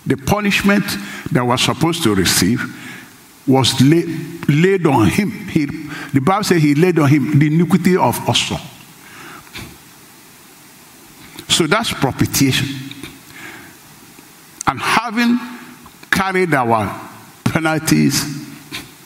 The 0.06 0.16
punishment 0.16 0.84
that 1.32 1.44
was 1.44 1.62
supposed 1.62 2.02
to 2.02 2.14
receive 2.14 2.62
was 3.46 3.80
lay, 3.80 4.04
laid 4.48 4.86
on 4.86 5.08
him. 5.08 5.30
He, 5.30 5.66
the 6.12 6.20
Bible 6.20 6.44
says 6.44 6.62
he 6.62 6.74
laid 6.74 6.98
on 6.98 7.08
him 7.08 7.38
the 7.38 7.46
iniquity 7.46 7.96
of 7.96 8.28
us 8.28 8.50
all. 8.50 8.60
So 11.48 11.66
that's 11.66 11.92
propitiation. 11.92 12.83
And 14.66 14.80
having 14.80 15.38
carried 16.10 16.54
our 16.54 17.10
penalties, 17.44 18.22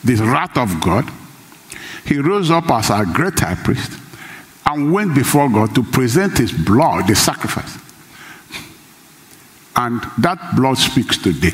the 0.03 0.15
wrath 0.15 0.57
of 0.57 0.81
God, 0.81 1.09
he 2.05 2.17
rose 2.17 2.49
up 2.49 2.69
as 2.71 2.89
our 2.89 3.05
great 3.05 3.39
high 3.39 3.55
priest 3.55 3.91
and 4.65 4.91
went 4.91 5.15
before 5.15 5.49
God 5.49 5.73
to 5.75 5.83
present 5.83 6.37
his 6.37 6.51
blood, 6.51 7.07
the 7.07 7.15
sacrifice. 7.15 7.77
And 9.75 10.01
that 10.17 10.55
blood 10.55 10.77
speaks 10.77 11.17
today. 11.17 11.51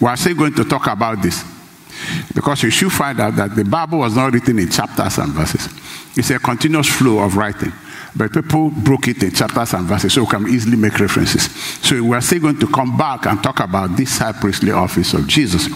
We 0.00 0.08
are 0.08 0.16
still 0.16 0.34
going 0.34 0.54
to 0.54 0.64
talk 0.64 0.86
about 0.86 1.22
this 1.22 1.44
because 2.34 2.62
you 2.62 2.70
should 2.70 2.92
find 2.92 3.20
out 3.20 3.36
that 3.36 3.54
the 3.54 3.64
Bible 3.64 3.98
was 3.98 4.16
not 4.16 4.32
written 4.32 4.58
in 4.58 4.70
chapters 4.70 5.18
and 5.18 5.32
verses. 5.32 5.68
It's 6.16 6.30
a 6.30 6.38
continuous 6.38 6.88
flow 6.88 7.20
of 7.20 7.36
writing. 7.36 7.72
But 8.14 8.32
people 8.32 8.70
broke 8.70 9.08
it 9.08 9.22
in 9.22 9.30
chapters 9.30 9.72
and 9.72 9.86
verses 9.86 10.12
so 10.12 10.22
we 10.22 10.28
can 10.28 10.46
easily 10.48 10.76
make 10.76 10.98
references. 10.98 11.50
So 11.86 12.02
we're 12.02 12.20
still 12.20 12.40
going 12.40 12.58
to 12.58 12.66
come 12.66 12.96
back 12.96 13.26
and 13.26 13.42
talk 13.42 13.60
about 13.60 13.96
this 13.96 14.18
high 14.18 14.32
priestly 14.32 14.70
office 14.70 15.14
of 15.14 15.26
Jesus 15.26 15.68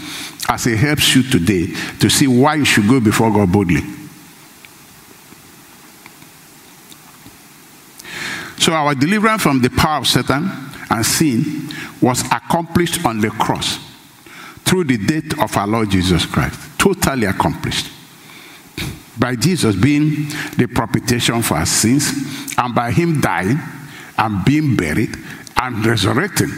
as 0.49 0.67
it 0.67 0.77
helps 0.77 1.17
you 1.17 1.23
today 1.23 1.67
to 1.99 2.11
see 2.11 2.27
why 2.27 2.57
you 2.57 2.65
should 2.65 2.89
go 2.89 3.01
before 3.01 3.33
God 3.33 3.51
boldly. 3.51 3.81
So 8.59 8.73
our 8.73 8.95
deliverance 8.95 9.43
from 9.43 9.63
the 9.63 9.71
power 9.71 10.01
of 10.01 10.07
Satan 10.07 10.51
and 10.91 11.07
sin 11.07 11.69
was 12.03 12.23
accomplished 12.27 13.05
on 13.05 13.21
the 13.21 13.31
cross 13.31 13.79
through 14.65 14.85
the 14.85 14.99
death 14.99 15.39
of 15.41 15.57
our 15.57 15.67
Lord 15.67 15.91
Jesus 15.91 16.27
Christ. 16.27 16.59
Totally 16.79 17.27
accomplished 17.27 17.96
by 19.19 19.35
Jesus 19.35 19.75
being 19.75 20.29
the 20.57 20.67
propitiation 20.67 21.43
for 21.43 21.55
our 21.55 21.67
sins, 21.67 22.13
and 22.59 22.75
by 22.75 22.91
him 22.91 23.21
dying 23.21 23.59
and 24.19 24.45
being 24.45 24.77
buried 24.77 25.17
and 25.57 25.85
resurrecting. 25.85 26.51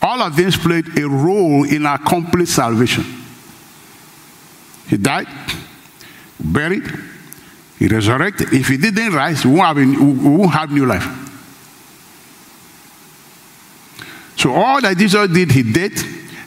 All 0.00 0.22
of 0.22 0.36
these 0.36 0.56
played 0.56 0.98
a 0.98 1.08
role 1.08 1.64
in 1.64 1.84
our 1.84 1.98
complete 1.98 2.48
salvation. 2.48 3.04
He 4.86 4.96
died, 4.96 5.26
buried, 6.40 6.84
he 7.78 7.88
resurrected. 7.88 8.52
If 8.52 8.68
he 8.68 8.76
didn't 8.76 9.12
rise, 9.12 9.44
we 9.44 9.52
won't 9.52 9.76
have, 9.76 9.76
we 9.76 10.36
won't 10.36 10.52
have 10.52 10.70
new 10.70 10.86
life. 10.86 11.06
So 14.36 14.52
all 14.52 14.80
that 14.80 14.96
Jesus 14.96 15.28
did, 15.30 15.50
he 15.50 15.64
did, 15.64 15.92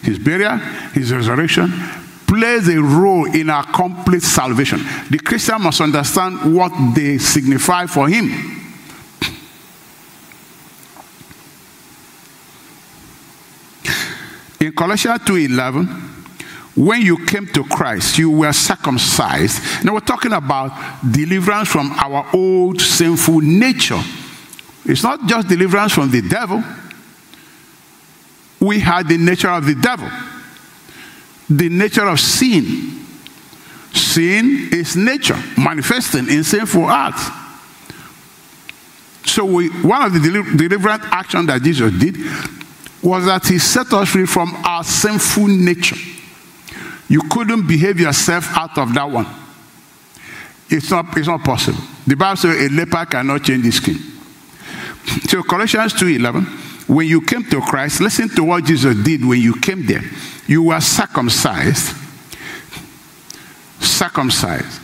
his 0.01 0.17
burial, 0.17 0.57
his 0.93 1.11
resurrection, 1.13 1.71
plays 2.31 2.69
a 2.69 2.81
role 2.81 3.25
in 3.25 3.49
our 3.49 3.65
complete 3.73 4.23
salvation. 4.23 4.79
The 5.09 5.19
Christian 5.19 5.61
must 5.61 5.81
understand 5.81 6.55
what 6.55 6.71
they 6.95 7.17
signify 7.17 7.87
for 7.87 8.07
him. 8.07 8.31
In 14.61 14.71
Colossians 14.71 15.19
2:11, 15.25 15.89
when 16.73 17.01
you 17.01 17.17
came 17.25 17.47
to 17.47 17.65
Christ, 17.65 18.17
you 18.17 18.29
were 18.29 18.53
circumcised. 18.53 19.83
Now 19.83 19.95
we're 19.95 19.99
talking 19.99 20.31
about 20.31 20.71
deliverance 21.11 21.67
from 21.67 21.91
our 21.99 22.25
old 22.31 22.79
sinful 22.79 23.41
nature. 23.41 24.01
It's 24.85 25.03
not 25.03 25.25
just 25.25 25.49
deliverance 25.49 25.91
from 25.91 26.09
the 26.09 26.21
devil. 26.21 26.63
We 28.61 28.79
had 28.79 29.09
the 29.09 29.17
nature 29.17 29.49
of 29.49 29.65
the 29.65 29.75
devil 29.75 30.09
the 31.57 31.69
nature 31.69 32.07
of 32.07 32.19
sin. 32.19 33.05
Sin 33.93 34.69
is 34.71 34.95
nature 34.95 35.37
manifesting 35.57 36.29
in 36.29 36.43
sinful 36.43 36.89
acts. 36.89 37.29
So 39.25 39.45
we, 39.45 39.69
one 39.81 40.03
of 40.03 40.13
the 40.13 40.19
deliver, 40.19 40.57
deliverance 40.57 41.03
actions 41.11 41.47
that 41.47 41.61
Jesus 41.61 41.91
did 41.99 42.17
was 43.03 43.25
that 43.25 43.45
he 43.47 43.59
set 43.59 43.91
us 43.93 44.09
free 44.09 44.25
from 44.25 44.55
our 44.63 44.83
sinful 44.83 45.47
nature. 45.47 45.97
You 47.09 47.21
couldn't 47.29 47.67
behave 47.67 47.99
yourself 47.99 48.47
out 48.55 48.77
of 48.77 48.93
that 48.93 49.09
one. 49.09 49.27
It's 50.69 50.89
not, 50.89 51.17
it's 51.17 51.27
not 51.27 51.43
possible. 51.43 51.79
The 52.07 52.15
Bible 52.15 52.37
says 52.37 52.71
a 52.71 52.73
leper 52.73 53.05
cannot 53.05 53.43
change 53.43 53.65
his 53.65 53.75
skin. 53.75 53.97
So 55.27 55.43
Colossians 55.43 55.93
2.11, 55.93 56.70
when 56.91 57.07
you 57.07 57.21
came 57.21 57.43
to 57.45 57.61
Christ, 57.61 58.01
listen 58.01 58.27
to 58.35 58.43
what 58.43 58.65
Jesus 58.65 58.95
did 59.03 59.25
when 59.25 59.39
you 59.39 59.59
came 59.59 59.85
there 59.85 60.03
you 60.51 60.63
were 60.63 60.81
circumcised. 60.81 61.95
Circumcised. 63.79 64.81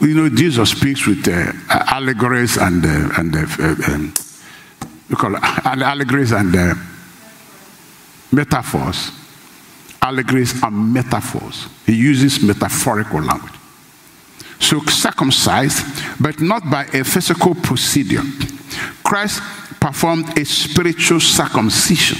You 0.00 0.14
know, 0.14 0.28
Jesus 0.28 0.70
speaks 0.70 1.06
with 1.06 1.26
uh, 1.26 1.52
allegories 1.68 2.56
and 2.56 2.84
uh, 2.84 3.10
and 3.18 3.34
uh, 3.34 3.46
uh 3.58 3.94
um, 3.94 4.14
we 5.08 5.16
call 5.16 5.34
it 5.34 5.42
allegories 5.64 6.30
and 6.30 6.54
uh, 6.54 6.74
metaphors. 8.30 9.10
Allegories 10.02 10.62
and 10.62 10.92
metaphors. 10.94 11.66
He 11.84 11.94
uses 11.94 12.42
metaphorical 12.42 13.22
language. 13.22 13.52
So 14.60 14.80
circumcised, 14.80 15.84
but 16.20 16.40
not 16.40 16.70
by 16.70 16.84
a 16.94 17.02
physical 17.02 17.56
procedure. 17.56 18.22
Christ 19.02 19.42
performed 19.80 20.38
a 20.38 20.44
spiritual 20.44 21.20
circumcision 21.20 22.18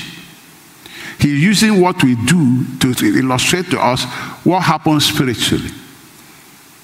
He's 1.21 1.39
using 1.39 1.81
what 1.83 2.03
we 2.03 2.15
do 2.15 2.65
to, 2.79 3.19
illustrate 3.19 3.67
to 3.71 3.79
us 3.79 4.05
what 4.43 4.63
happens 4.63 5.05
spiritually. 5.05 5.69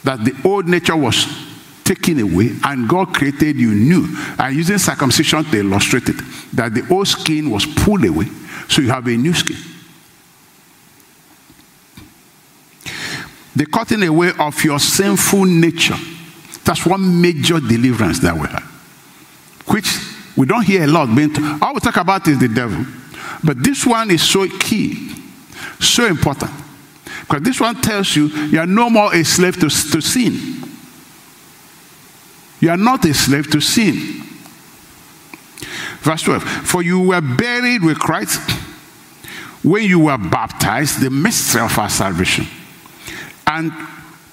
That 0.04 0.22
the 0.24 0.36
old 0.44 0.68
nature 0.68 0.94
was 0.94 1.26
taken 1.82 2.20
away 2.20 2.50
and 2.62 2.86
God 2.86 3.14
created 3.14 3.56
you 3.56 3.72
new. 3.72 4.06
And 4.38 4.54
using 4.54 4.76
circumcision 4.76 5.42
to 5.44 5.58
illustrate 5.58 6.10
it, 6.10 6.16
that 6.52 6.74
the 6.74 6.86
old 6.90 7.08
skin 7.08 7.48
was 7.50 7.64
pulled 7.64 8.04
away, 8.04 8.26
so 8.68 8.82
you 8.82 8.90
have 8.90 9.06
a 9.06 9.16
new 9.16 9.32
skin. 9.32 9.56
The 13.56 13.64
cutting 13.64 14.02
away 14.02 14.32
of 14.38 14.62
your 14.62 14.78
sinful 14.78 15.46
nature. 15.46 15.96
That's 16.62 16.84
one 16.84 17.22
major 17.22 17.58
deliverance 17.58 18.18
that 18.18 18.34
we 18.34 18.48
have. 18.48 18.65
We 20.36 20.46
don't 20.46 20.62
hear 20.62 20.84
a 20.84 20.86
lot 20.86 21.14
being. 21.14 21.34
All 21.62 21.74
we 21.74 21.80
talk 21.80 21.96
about 21.96 22.28
is 22.28 22.38
the 22.38 22.48
devil. 22.48 22.84
But 23.42 23.62
this 23.62 23.86
one 23.86 24.10
is 24.10 24.22
so 24.22 24.46
key, 24.46 25.14
so 25.80 26.06
important. 26.06 26.50
Because 27.20 27.42
this 27.42 27.60
one 27.60 27.80
tells 27.80 28.14
you 28.14 28.26
you 28.26 28.58
are 28.58 28.66
no 28.66 28.90
more 28.90 29.14
a 29.14 29.24
slave 29.24 29.54
to, 29.56 29.68
to 29.68 30.00
sin. 30.00 30.62
You 32.60 32.70
are 32.70 32.76
not 32.76 33.04
a 33.04 33.14
slave 33.14 33.50
to 33.50 33.60
sin. 33.60 34.22
Verse 36.00 36.22
12 36.22 36.42
For 36.42 36.82
you 36.82 37.00
were 37.00 37.20
buried 37.20 37.82
with 37.82 37.98
Christ 37.98 38.40
when 39.62 39.84
you 39.84 39.98
were 40.00 40.18
baptized, 40.18 41.00
the 41.00 41.10
mystery 41.10 41.62
of 41.62 41.76
our 41.78 41.90
salvation. 41.90 42.46
And 43.46 43.72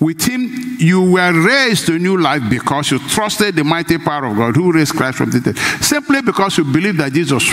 with 0.04 0.22
him, 0.26 0.78
you 0.80 1.14
were 1.14 1.32
raised 1.32 1.86
to 1.86 1.98
new 1.98 2.18
life 2.18 2.44
because 2.50 2.92
you 2.92 3.00
trusted 3.00 3.56
the 3.56 3.64
mighty 3.64 3.98
power 3.98 4.26
of 4.26 4.36
God 4.36 4.56
who 4.56 4.72
raised 4.72 4.94
Christ 4.94 5.18
from 5.18 5.32
the 5.32 5.40
dead. 5.40 5.58
Simply 5.82 6.22
because 6.22 6.58
you 6.58 6.66
believe 6.66 6.98
that 6.98 7.14
Jesus 7.14 7.44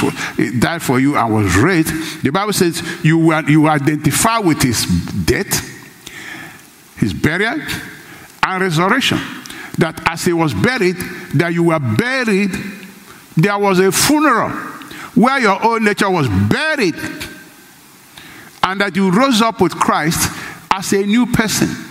died 0.59 0.83
for 0.83 0.99
you 0.99 1.17
and 1.17 1.33
was 1.33 1.57
raised, 1.57 2.23
the 2.23 2.31
Bible 2.31 2.53
says 2.53 2.83
you, 3.05 3.19
were, 3.19 3.49
you 3.49 3.69
identify 3.69 4.39
with 4.39 4.61
his 4.63 4.85
death, 5.25 5.69
his 6.97 7.15
burial, 7.15 7.61
and 8.43 8.63
resurrection. 8.63 9.19
That 9.79 10.03
as 10.07 10.25
he 10.25 10.33
was 10.33 10.53
buried, 10.53 10.97
that 11.35 11.55
you 11.55 11.65
were 11.65 11.79
buried, 11.79 12.51
there 13.37 13.59
was 13.59 13.79
a 13.79 13.93
funeral 13.93 14.51
where 15.15 15.39
your 15.39 15.65
old 15.65 15.83
nature 15.83 16.11
was 16.11 16.29
buried, 16.29 16.97
and 18.63 18.81
that 18.81 18.95
you 18.95 19.11
rose 19.11 19.41
up 19.41 19.61
with 19.61 19.73
Christ 19.73 20.31
as 20.71 20.93
a 20.93 21.05
new 21.05 21.27
person. 21.27 21.90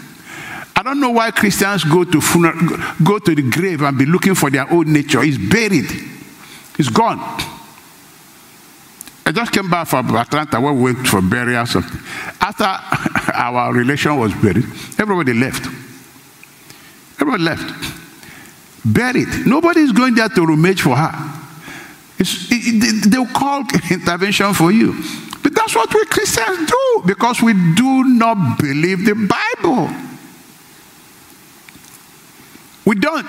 I 0.79 0.81
don't 0.81 1.01
know 1.01 1.09
why 1.09 1.31
Christians 1.31 1.83
go 1.83 2.05
to 2.05 2.21
go 3.03 3.19
to 3.19 3.35
the 3.35 3.41
grave 3.41 3.81
and 3.81 3.97
be 3.97 4.05
looking 4.05 4.33
for 4.33 4.49
their 4.49 4.71
old 4.71 4.87
nature. 4.87 5.21
It's 5.21 5.37
buried. 5.37 5.91
It's 6.79 6.87
gone. 6.87 7.19
I 9.25 9.33
just 9.33 9.51
came 9.51 9.69
back 9.69 9.89
from 9.89 10.15
Atlanta 10.15 10.61
where 10.61 10.71
we 10.71 10.93
went 10.93 11.05
for 11.05 11.21
burial. 11.21 11.65
After 12.39 12.63
our 13.33 13.73
relation 13.73 14.17
was 14.17 14.33
buried, 14.35 14.63
everybody 14.97 15.33
left. 15.33 15.65
Everybody 17.19 17.43
left. 17.43 18.01
Buried. 18.85 19.45
Nobody 19.45 19.81
is 19.81 19.91
going 19.91 20.15
there 20.15 20.29
to 20.29 20.45
rummage 20.45 20.81
for 20.81 20.95
her. 20.95 21.11
It, 22.19 23.11
they'll 23.11 23.25
call 23.25 23.65
intervention 23.91 24.53
for 24.53 24.71
you. 24.71 24.93
But 25.43 25.53
that's 25.53 25.75
what 25.75 25.93
we 25.93 26.05
Christians 26.05 26.69
do 26.69 27.03
because 27.05 27.41
we 27.41 27.51
do 27.75 28.05
not 28.05 28.57
believe 28.57 29.03
the 29.03 29.27
Bible. 29.61 30.08
We 32.89 32.95
don't. 32.95 33.23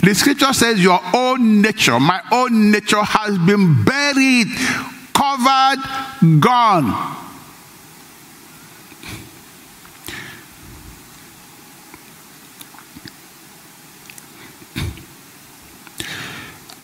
The 0.00 0.12
scripture 0.12 0.52
says, 0.52 0.82
Your 0.82 0.98
own 1.14 1.62
nature, 1.62 2.00
my 2.00 2.20
own 2.32 2.72
nature 2.72 3.00
has 3.00 3.38
been 3.38 3.84
buried, 3.84 4.48
covered, 5.14 6.40
gone. 6.40 7.18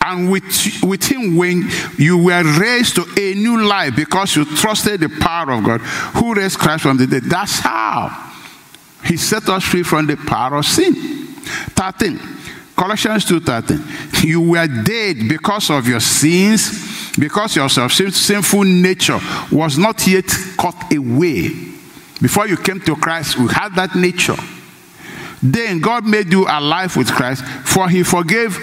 and 0.01 0.31
with, 0.31 0.81
with 0.81 1.03
him 1.03 1.35
when 1.35 1.69
you 1.97 2.17
were 2.17 2.43
raised 2.57 2.95
to 2.95 3.05
a 3.17 3.33
new 3.35 3.61
life 3.61 3.93
because 3.95 4.37
you 4.37 4.45
trusted 4.45 5.01
the 5.01 5.09
power 5.09 5.51
of 5.51 5.63
God 5.65 5.81
who 5.81 6.33
raised 6.33 6.57
Christ 6.57 6.83
from 6.83 6.95
the 6.95 7.05
dead. 7.05 7.23
That's 7.25 7.59
how 7.59 8.28
he 9.05 9.17
set 9.17 9.47
us 9.49 9.63
free 9.63 9.83
from 9.83 10.07
the 10.07 10.17
power 10.17 10.57
of 10.57 10.65
sin. 10.65 10.93
13. 10.95 12.19
Colossians 12.75 13.25
2:13. 13.25 14.23
You 14.23 14.39
were 14.39 14.67
dead 14.67 15.27
because 15.27 15.69
of 15.69 15.85
your 15.87 15.99
sins, 15.99 17.11
because 17.17 17.55
your 17.57 17.67
sinful 17.69 18.63
nature 18.63 19.19
was 19.51 19.77
not 19.77 20.07
yet 20.07 20.27
cut 20.57 20.93
away. 20.93 21.51
Before 22.21 22.47
you 22.47 22.55
came 22.55 22.79
to 22.81 22.95
Christ, 22.95 23.37
we 23.37 23.47
had 23.47 23.75
that 23.75 23.95
nature. 23.95 24.37
Then 25.43 25.79
God 25.79 26.05
made 26.05 26.31
you 26.31 26.45
alive 26.47 26.95
with 26.95 27.11
Christ, 27.11 27.43
for 27.65 27.89
he 27.89 28.03
forgave 28.03 28.57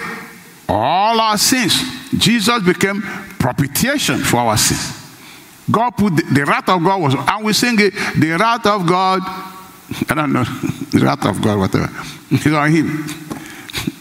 all 0.67 1.19
our 1.19 1.37
sins. 1.37 1.79
Jesus 2.17 2.63
became 2.63 3.01
propitiation 3.37 4.17
for 4.19 4.37
our 4.37 4.57
sins. 4.57 4.93
God 5.69 5.91
put 5.91 6.15
the, 6.15 6.23
the 6.23 6.45
wrath 6.45 6.69
of 6.69 6.83
God 6.83 7.01
was, 7.01 7.15
and 7.15 7.45
we 7.45 7.53
sing 7.53 7.75
it, 7.79 7.93
the 8.19 8.31
wrath 8.31 8.65
of 8.65 8.87
God 8.87 9.21
I 10.09 10.15
don't 10.15 10.33
know, 10.33 10.43
the 10.43 10.99
wrath 10.99 11.25
of 11.25 11.41
God, 11.41 11.59
whatever. 11.59 11.89
It's 12.31 12.45
on 12.47 12.71
him. 12.71 13.05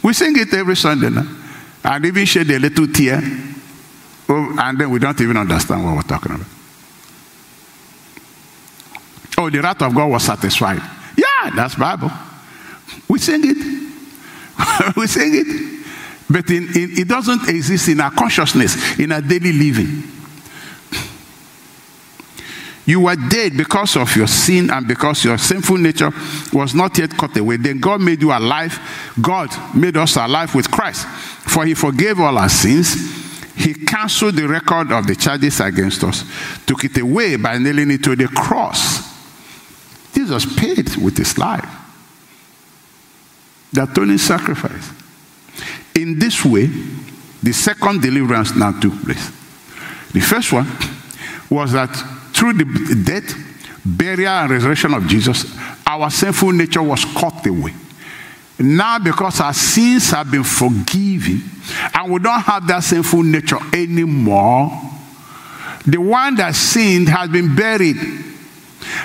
We 0.03 0.13
sing 0.13 0.37
it 0.37 0.53
every 0.53 0.77
Sunday 0.77 1.11
now. 1.11 1.27
And 1.85 2.05
even 2.05 2.25
shed 2.25 2.51
a 2.51 2.59
little 2.59 2.89
tear. 2.89 3.21
Oh, 4.29 4.57
and 4.59 4.79
then 4.79 4.91
we 4.91 4.99
don't 4.99 5.21
even 5.21 5.37
understand 5.37 5.85
what 5.85 5.95
we're 5.95 6.03
talking 6.03 6.33
about. 6.33 6.47
Oh, 9.39 9.51
the 9.51 9.61
wrath 9.61 9.83
of 9.83 9.95
God 9.95 10.11
was 10.11 10.25
satisfied. 10.25 10.83
Yeah, 11.17 11.51
that's 11.55 11.77
Bible. 11.77 12.11
We 13.09 13.19
sing 13.19 13.43
it. 13.45 14.97
we 14.97 15.07
sing 15.07 15.31
it. 15.35 15.87
But 16.29 16.51
in, 16.51 16.65
in, 16.75 16.99
it 16.99 17.09
doesn't 17.09 17.49
exist 17.49 17.89
in 17.89 18.01
our 18.01 18.11
consciousness, 18.11 18.99
in 18.99 19.13
our 19.13 19.21
daily 19.21 19.53
living. 19.53 20.03
You 22.87 23.01
were 23.01 23.17
dead 23.17 23.57
because 23.57 23.97
of 23.97 24.15
your 24.15 24.29
sin 24.29 24.71
and 24.71 24.87
because 24.87 25.25
your 25.25 25.37
sinful 25.39 25.77
nature 25.77 26.13
was 26.53 26.73
not 26.73 26.97
yet 26.97 27.11
cut 27.11 27.37
away. 27.37 27.57
Then 27.57 27.81
God 27.81 28.01
made 28.01 28.23
you 28.23 28.31
alive. 28.31 28.79
God 29.21 29.51
made 29.75 29.97
us 29.97 30.15
alive 30.17 30.55
with 30.55 30.71
Christ. 30.71 31.05
For 31.07 31.67
he 31.67 31.75
forgave 31.75 32.21
all 32.21 32.39
our 32.39 32.49
sins. 32.49 32.95
He 33.57 33.75
canceled 33.75 34.37
the 34.37 34.47
record 34.47 34.93
of 34.93 35.07
the 35.07 35.17
charges 35.17 35.61
against 35.61 36.05
us, 36.05 36.25
took 36.67 36.85
it 36.85 36.97
away 36.99 37.37
by 37.37 37.59
nailing 37.59 37.91
it 37.91 38.05
to 38.05 38.15
the 38.15 38.29
cross. 38.29 39.03
Jesus 40.15 40.47
paid 40.57 40.95
with 40.97 41.17
his 41.17 41.37
life. 41.39 41.69
The 43.73 43.83
atoning 43.83 44.19
sacrifice. 44.19 44.93
In 45.95 46.19
this 46.19 46.45
way, 46.45 46.67
the 47.43 47.53
second 47.53 48.03
deliverance 48.03 48.55
now 48.55 48.79
took 48.79 48.93
place. 49.03 49.31
The 50.13 50.21
first 50.21 50.53
one 50.53 50.67
was 51.51 51.73
that 51.73 51.91
through 52.37 52.53
the 52.53 53.03
death, 53.05 53.35
burial, 53.85 54.29
and 54.29 54.51
resurrection 54.51 54.93
of 54.93 55.07
Jesus, 55.07 55.57
our 55.87 56.11
sinful 56.11 56.53
nature 56.53 56.83
was 56.83 57.05
cut 57.05 57.47
away. 57.47 57.73
Now, 58.59 58.99
because 58.99 59.41
our 59.41 59.55
sins 59.55 60.11
have 60.11 60.31
been 60.31 60.45
forgiven 60.45 61.43
and 61.95 62.13
we 62.13 62.19
don't 62.21 62.41
have 62.41 62.67
that 62.67 62.85
sinful 62.85 63.23
nature 63.23 63.59
anymore, 63.73 64.71
the 65.87 65.99
one 65.99 66.35
that 66.37 66.55
sinned 66.55 67.09
has 67.09 67.31
been 67.31 67.55
buried. 67.55 67.97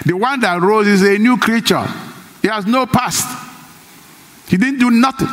The 0.06 0.14
one 0.14 0.40
that 0.42 0.62
rose 0.62 0.88
is 0.88 1.02
a 1.02 1.18
new 1.18 1.38
creature. 1.38 1.86
He 2.42 2.48
has 2.48 2.66
no 2.66 2.86
past. 2.86 3.28
He 4.48 4.58
didn't 4.58 4.80
do 4.80 4.90
nothing. 4.90 5.28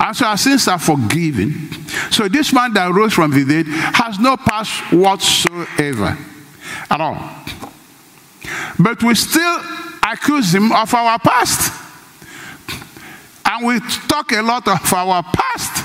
And 0.00 0.16
so 0.16 0.26
our 0.26 0.36
sins 0.36 0.68
are 0.68 0.78
forgiven. 0.78 1.70
So 2.10 2.28
this 2.28 2.52
man 2.52 2.72
that 2.74 2.92
rose 2.92 3.12
from 3.12 3.30
the 3.30 3.44
dead 3.44 3.66
has 3.66 4.18
no 4.18 4.36
past 4.36 4.92
whatsoever 4.92 6.16
at 6.90 7.00
all. 7.00 7.16
But 8.78 9.02
we 9.02 9.14
still 9.14 9.60
accuse 10.02 10.54
him 10.54 10.72
of 10.72 10.92
our 10.94 11.18
past. 11.18 11.72
And 13.44 13.66
we 13.66 13.80
talk 14.08 14.32
a 14.32 14.42
lot 14.42 14.66
of 14.68 14.92
our 14.92 15.22
past. 15.22 15.84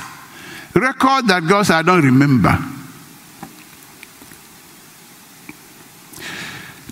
Record 0.75 1.27
that 1.27 1.43
God 1.47 1.69
I 1.69 1.81
don't 1.81 2.03
remember. 2.03 2.57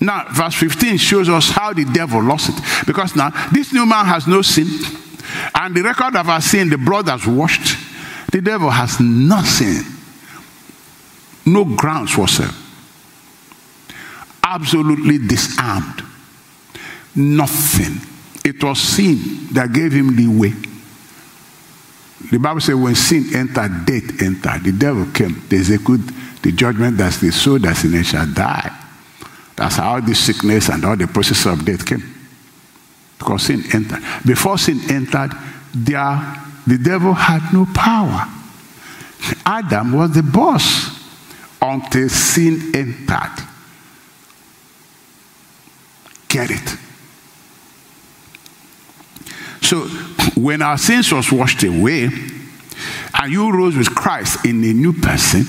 Now, 0.01 0.27
verse 0.31 0.55
15 0.55 0.97
shows 0.97 1.27
us 1.27 1.49
how 1.49 1.73
the 1.73 1.83
devil 1.85 2.23
lost 2.23 2.49
it. 2.49 2.85
Because 2.87 3.15
now, 3.15 3.31
this 3.51 3.73
new 3.73 3.85
man 3.85 4.05
has 4.05 4.27
no 4.27 4.41
sin. 4.41 4.67
And 5.55 5.75
the 5.75 5.81
record 5.81 6.15
of 6.15 6.29
our 6.29 6.41
sin, 6.41 6.69
the 6.69 6.77
blood 6.77 7.07
has 7.07 7.25
washed. 7.25 7.77
The 8.31 8.41
devil 8.41 8.69
has 8.69 8.99
nothing, 8.99 9.81
no 11.45 11.65
grounds 11.65 12.15
whatsoever. 12.15 12.53
Absolutely 14.43 15.17
disarmed. 15.27 16.03
Nothing. 17.15 18.01
It 18.45 18.63
was 18.63 18.79
sin 18.79 19.47
that 19.53 19.73
gave 19.73 19.91
him 19.91 20.15
the 20.15 20.27
way. 20.27 20.53
The 22.31 22.37
Bible 22.37 22.61
says 22.61 22.75
when 22.75 22.95
sin 22.95 23.25
entered, 23.33 23.85
death 23.85 24.21
entered. 24.21 24.63
The 24.63 24.73
devil 24.77 25.05
came 25.11 25.41
to 25.49 25.57
execute 25.57 26.01
the 26.41 26.51
judgment 26.51 26.97
that 26.97 27.13
the 27.13 27.31
soul 27.31 27.59
that's 27.59 27.83
in 27.83 27.95
it 27.95 28.05
shall 28.05 28.31
die. 28.31 28.71
That's 29.55 29.77
how 29.77 29.99
the 29.99 30.13
sickness 30.13 30.69
and 30.69 30.85
all 30.85 30.95
the 30.95 31.07
process 31.07 31.45
of 31.47 31.65
death 31.65 31.85
came. 31.85 32.18
Because 33.19 33.43
sin 33.43 33.63
entered. 33.73 34.01
Before 34.25 34.57
sin 34.57 34.79
entered, 34.89 35.31
there, 35.75 36.35
the 36.65 36.77
devil 36.77 37.13
had 37.13 37.53
no 37.53 37.67
power. 37.75 38.25
Adam 39.45 39.91
was 39.93 40.13
the 40.13 40.23
boss 40.23 40.97
until 41.61 42.09
sin 42.09 42.71
entered. 42.73 43.45
Get 46.29 46.49
it? 46.51 46.77
So 49.61 49.81
when 50.39 50.61
our 50.61 50.77
sins 50.77 51.11
was 51.11 51.31
washed 51.31 51.63
away, 51.63 52.09
and 53.13 53.31
you 53.31 53.51
rose 53.51 53.75
with 53.75 53.93
Christ 53.93 54.45
in 54.45 54.63
a 54.63 54.73
new 54.73 54.93
person 54.93 55.43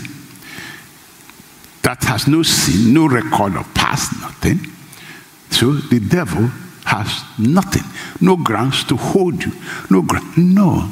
that 1.83 2.03
has 2.05 2.27
no 2.27 2.43
sin, 2.43 2.93
no 2.93 3.07
record 3.07 3.57
of 3.57 3.73
past, 3.75 4.21
nothing. 4.21 4.59
So 5.51 5.75
the 5.75 6.01
devil 6.01 6.51
has 6.91 7.23
nothing, 7.39 7.85
no 8.21 8.37
grounds 8.37 8.83
to 8.85 8.97
hold 8.97 9.43
you, 9.45 9.53
no 9.91 10.03
ground. 10.03 10.37
No, 10.37 10.91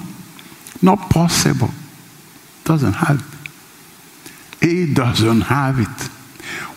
not 0.81 1.11
possible. 1.11 1.71
Doesn't 2.65 2.93
have 2.93 3.21
it. 3.21 4.67
He 4.67 4.95
doesn't 4.95 5.43
have 5.43 5.81
it. 5.81 6.03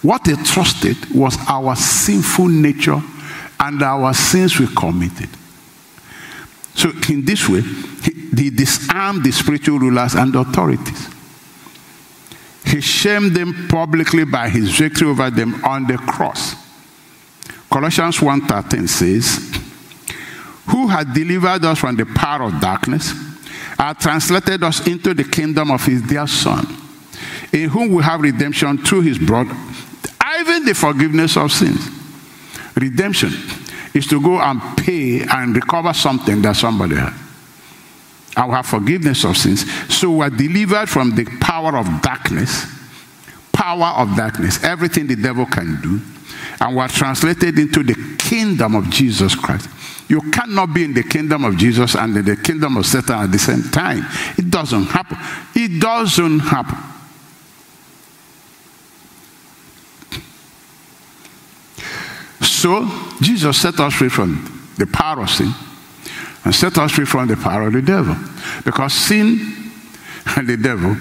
What 0.04 0.26
he 0.26 0.36
trusted 0.36 0.98
was 1.14 1.38
our 1.48 1.76
sinful 1.76 2.48
nature 2.48 3.02
and 3.60 3.82
our 3.84 4.14
sins 4.14 4.60
we 4.60 4.68
committed. 4.68 5.30
So, 6.74 6.92
in 7.10 7.26
this 7.26 7.48
way, 7.48 7.62
he, 7.62 8.44
he 8.44 8.50
disarmed 8.50 9.24
the 9.24 9.32
spiritual 9.32 9.78
rulers 9.80 10.16
and 10.16 10.36
authorities. 10.36 11.10
He 12.66 12.82
shamed 12.82 13.36
them 13.36 13.68
publicly 13.68 14.24
by 14.24 14.50
his 14.50 14.72
victory 14.78 15.10
over 15.10 15.30
them 15.30 15.64
on 15.64 15.86
the 15.86 15.98
cross. 15.98 16.56
Colossians 17.72 18.22
1:13 18.22 18.88
says, 18.88 19.40
"Who 20.68 20.88
had 20.88 21.14
delivered 21.14 21.64
us 21.64 21.80
from 21.80 21.96
the 21.96 22.06
power 22.06 22.44
of 22.44 22.60
darkness, 22.60 23.14
and 23.80 23.98
translated 23.98 24.64
us 24.64 24.82
into 24.88 25.14
the 25.14 25.24
kingdom 25.24 25.72
of 25.72 25.86
his 25.86 26.02
dear 26.02 26.28
Son, 26.28 26.68
in 27.54 27.70
whom 27.70 27.94
we 27.94 28.04
have 28.04 28.22
redemption 28.22 28.78
through 28.80 29.02
his 29.02 29.18
blood, 29.18 29.48
even 30.40 30.66
the 30.66 30.74
forgiveness 30.74 31.38
of 31.38 31.52
sins." 31.52 31.80
Redemption 32.76 33.34
is 33.94 34.06
to 34.08 34.20
go 34.20 34.40
and 34.40 34.62
pay 34.78 35.22
and 35.22 35.56
recover 35.56 35.94
something 35.94 36.42
that 36.42 36.56
somebody 36.56 36.96
had. 36.96 37.14
We 38.38 38.54
have 38.54 38.66
forgiveness 38.66 39.24
of 39.24 39.38
sins. 39.38 39.66
So 39.90 40.12
we're 40.12 40.30
delivered 40.30 40.90
from 40.90 41.12
the 41.12 41.26
power 41.40 41.78
of 41.78 42.02
darkness. 42.02 42.66
Power 43.52 43.94
of 43.98 44.16
darkness. 44.16 44.60
Everything 44.64 45.08
the 45.08 45.16
devil 45.16 45.46
can 45.46 45.80
do. 45.82 46.02
And 46.62 46.76
we're 46.76 46.88
translated 46.88 47.58
into 47.58 47.82
the 47.82 47.96
kingdom 48.20 48.76
of 48.76 48.88
Jesus 48.92 49.34
Christ. 49.34 49.68
You 50.08 50.22
cannot 50.30 50.76
be 50.76 50.84
in 50.84 50.94
the 50.94 51.02
kingdom 51.02 51.44
of 51.44 51.58
Jesus 51.58 51.96
and 51.96 52.16
in 52.16 52.24
the 52.24 52.36
kingdom 52.36 52.78
of 52.78 52.86
Satan 52.86 53.16
at 53.16 53.32
the 53.32 53.40
same 53.40 53.64
time. 53.64 54.06
It 54.38 54.52
doesn't 54.52 54.86
happen. 54.86 55.18
It 55.56 55.82
doesn't 55.82 56.40
happen. 56.40 56.78
So, 62.42 62.88
Jesus 63.22 63.60
set 63.60 63.80
us 63.80 63.96
free 63.96 64.10
from 64.10 64.70
the 64.78 64.86
power 64.86 65.24
of 65.24 65.32
sin 65.32 65.52
and 66.46 66.54
set 66.54 66.78
us 66.78 66.92
free 66.92 67.06
from 67.06 67.28
the 67.28 67.38
power 67.38 67.68
of 67.68 67.74
the 67.74 67.82
devil. 67.82 68.16
Because 68.64 68.94
sin 68.94 69.72
and 70.36 70.48
the 70.48 70.58
devil 70.58 70.96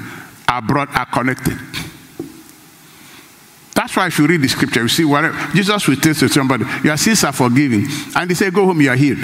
are 0.49 0.62
brought 0.62 0.88
are 0.96 1.07
connected. 1.07 1.59
That's 3.81 3.97
why 3.97 4.09
if 4.09 4.19
you 4.19 4.27
read 4.27 4.43
the 4.43 4.49
scripture, 4.49 4.83
you 4.83 4.88
see 4.88 5.07
whatever 5.07 5.38
Jesus 5.55 5.88
will 5.88 5.97
tell 5.97 6.12
to 6.12 6.29
somebody, 6.29 6.66
Your 6.85 6.99
sins 6.99 7.25
are 7.25 7.33
forgiven. 7.33 7.87
And 8.14 8.29
they 8.29 8.35
say, 8.35 8.51
Go 8.51 8.66
home, 8.66 8.79
you 8.83 8.90
are 8.90 8.95
healed. 8.95 9.19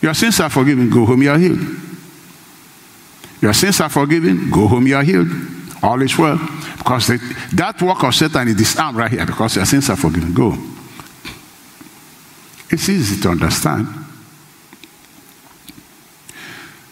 Your 0.00 0.14
sins 0.14 0.38
are 0.38 0.48
forgiven, 0.48 0.88
go 0.88 1.04
home, 1.04 1.20
you 1.20 1.32
are 1.32 1.38
healed. 1.38 1.58
Your 3.42 3.52
sins 3.54 3.80
are 3.80 3.88
forgiven, 3.88 4.50
go 4.52 4.68
home, 4.68 4.86
you 4.86 4.94
are 4.94 5.02
healed. 5.02 5.26
All 5.82 6.00
is 6.00 6.16
well. 6.16 6.38
Because 6.78 7.08
they, 7.08 7.16
that 7.54 7.82
work 7.82 8.04
of 8.04 8.14
Satan 8.14 8.46
is 8.46 8.54
disarmed 8.54 8.96
right 8.96 9.10
here 9.10 9.26
because 9.26 9.56
your 9.56 9.66
sins 9.66 9.90
are 9.90 9.96
forgiven. 9.96 10.32
Go. 10.32 10.56
It's 12.70 12.88
easy 12.88 13.20
to 13.22 13.30
understand. 13.30 13.88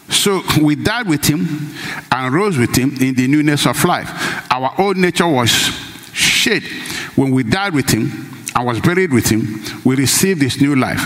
So 0.09 0.41
we 0.61 0.75
died 0.75 1.07
with 1.07 1.25
him 1.25 1.73
and 2.11 2.33
rose 2.33 2.57
with 2.57 2.75
him 2.75 2.95
in 2.99 3.15
the 3.15 3.27
newness 3.27 3.65
of 3.65 3.83
life. 3.85 4.09
Our 4.51 4.73
old 4.79 4.97
nature 4.97 5.27
was 5.27 5.49
shed 6.13 6.63
when 7.15 7.31
we 7.31 7.43
died 7.43 7.73
with 7.73 7.89
him 7.89 8.11
and 8.55 8.65
was 8.65 8.79
buried 8.79 9.13
with 9.13 9.29
him. 9.29 9.61
We 9.85 9.95
received 9.95 10.41
his 10.41 10.59
new 10.59 10.75
life. 10.75 11.01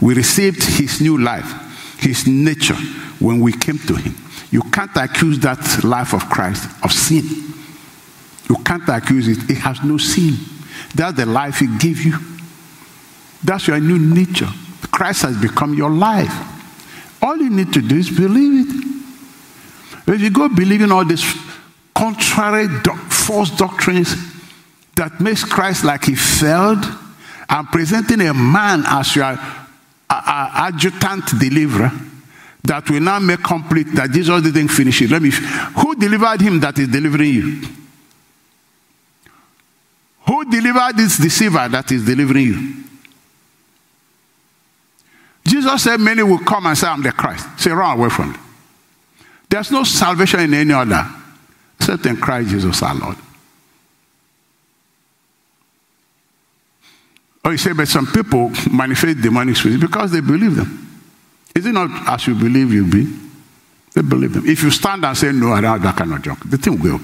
We 0.00 0.14
received 0.14 0.62
his 0.62 1.00
new 1.00 1.18
life, 1.18 1.98
his 1.98 2.26
nature 2.26 2.76
when 3.18 3.40
we 3.40 3.52
came 3.52 3.78
to 3.78 3.96
him. 3.96 4.14
You 4.50 4.62
can't 4.62 4.96
accuse 4.96 5.38
that 5.40 5.84
life 5.84 6.14
of 6.14 6.28
Christ 6.30 6.70
of 6.82 6.92
sin. 6.92 7.24
You 8.48 8.56
can't 8.64 8.88
accuse 8.88 9.28
it. 9.28 9.50
It 9.50 9.58
has 9.58 9.82
no 9.84 9.98
sin. 9.98 10.36
That's 10.94 11.16
the 11.16 11.26
life 11.26 11.58
he 11.58 11.66
gave 11.78 12.02
you. 12.02 12.16
That's 13.44 13.66
your 13.68 13.78
new 13.78 13.98
nature. 13.98 14.48
Christ 14.90 15.22
has 15.22 15.36
become 15.40 15.74
your 15.74 15.90
life. 15.90 16.57
All 17.20 17.36
you 17.36 17.50
need 17.50 17.72
to 17.72 17.82
do 17.82 17.96
is 17.96 18.10
believe 18.10 18.66
it. 18.66 20.14
If 20.14 20.20
you 20.20 20.30
go 20.30 20.48
believing 20.48 20.90
all 20.90 21.04
these 21.04 21.24
contrary 21.94 22.68
false 23.08 23.50
doctrines 23.50 24.14
that 24.94 25.20
makes 25.20 25.44
Christ 25.44 25.84
like 25.84 26.04
he 26.04 26.14
failed 26.14 26.84
and 27.48 27.68
presenting 27.68 28.20
a 28.22 28.32
man 28.32 28.84
as 28.86 29.14
your 29.14 29.38
adjutant 30.08 31.38
deliverer 31.38 31.90
that 32.64 32.88
will 32.88 33.00
now 33.00 33.18
make 33.18 33.42
complete 33.42 33.94
that 33.94 34.10
Jesus 34.10 34.42
didn't 34.42 34.68
finish 34.68 35.02
it. 35.02 35.10
Let 35.10 35.22
me. 35.22 35.30
Who 35.30 35.94
delivered 35.94 36.40
him 36.40 36.60
that 36.60 36.78
is 36.78 36.88
delivering 36.88 37.34
you? 37.34 37.68
Who 40.26 40.50
delivered 40.50 40.96
this 40.96 41.18
deceiver 41.18 41.68
that 41.68 41.90
is 41.90 42.04
delivering 42.04 42.46
you? 42.46 42.84
Jesus 45.62 45.82
said, 45.82 46.00
Many 46.00 46.22
will 46.22 46.38
come 46.38 46.66
and 46.66 46.76
say, 46.76 46.86
I'm 46.86 47.02
the 47.02 47.12
Christ. 47.12 47.46
Say, 47.58 47.70
run 47.70 47.98
away 47.98 48.08
from 48.08 48.34
it. 48.34 48.40
There's 49.50 49.70
no 49.70 49.82
salvation 49.84 50.40
in 50.40 50.54
any 50.54 50.72
other 50.72 51.04
except 51.80 52.06
in 52.06 52.16
Christ 52.16 52.50
Jesus 52.50 52.82
our 52.82 52.94
Lord. 52.94 53.16
Oh, 57.44 57.50
you 57.50 57.56
say, 57.56 57.72
but 57.72 57.88
some 57.88 58.06
people 58.06 58.50
manifest 58.70 59.20
demonic 59.20 59.56
spirits 59.56 59.80
because 59.80 60.12
they 60.12 60.20
believe 60.20 60.54
them. 60.54 60.84
Is 61.54 61.66
it 61.66 61.72
not 61.72 61.90
as 62.08 62.26
you 62.26 62.34
believe 62.34 62.72
you 62.72 62.84
be? 62.84 63.04
They 63.94 64.02
believe 64.02 64.34
them. 64.34 64.46
If 64.46 64.62
you 64.62 64.70
stand 64.70 65.04
and 65.04 65.16
say, 65.16 65.32
No, 65.32 65.52
I 65.52 65.60
don't 65.60 65.72
have 65.72 65.82
that 65.82 65.96
kind 65.96 66.12
of 66.12 66.22
junk, 66.22 66.48
the 66.50 66.58
thing 66.58 66.80
will. 66.80 67.00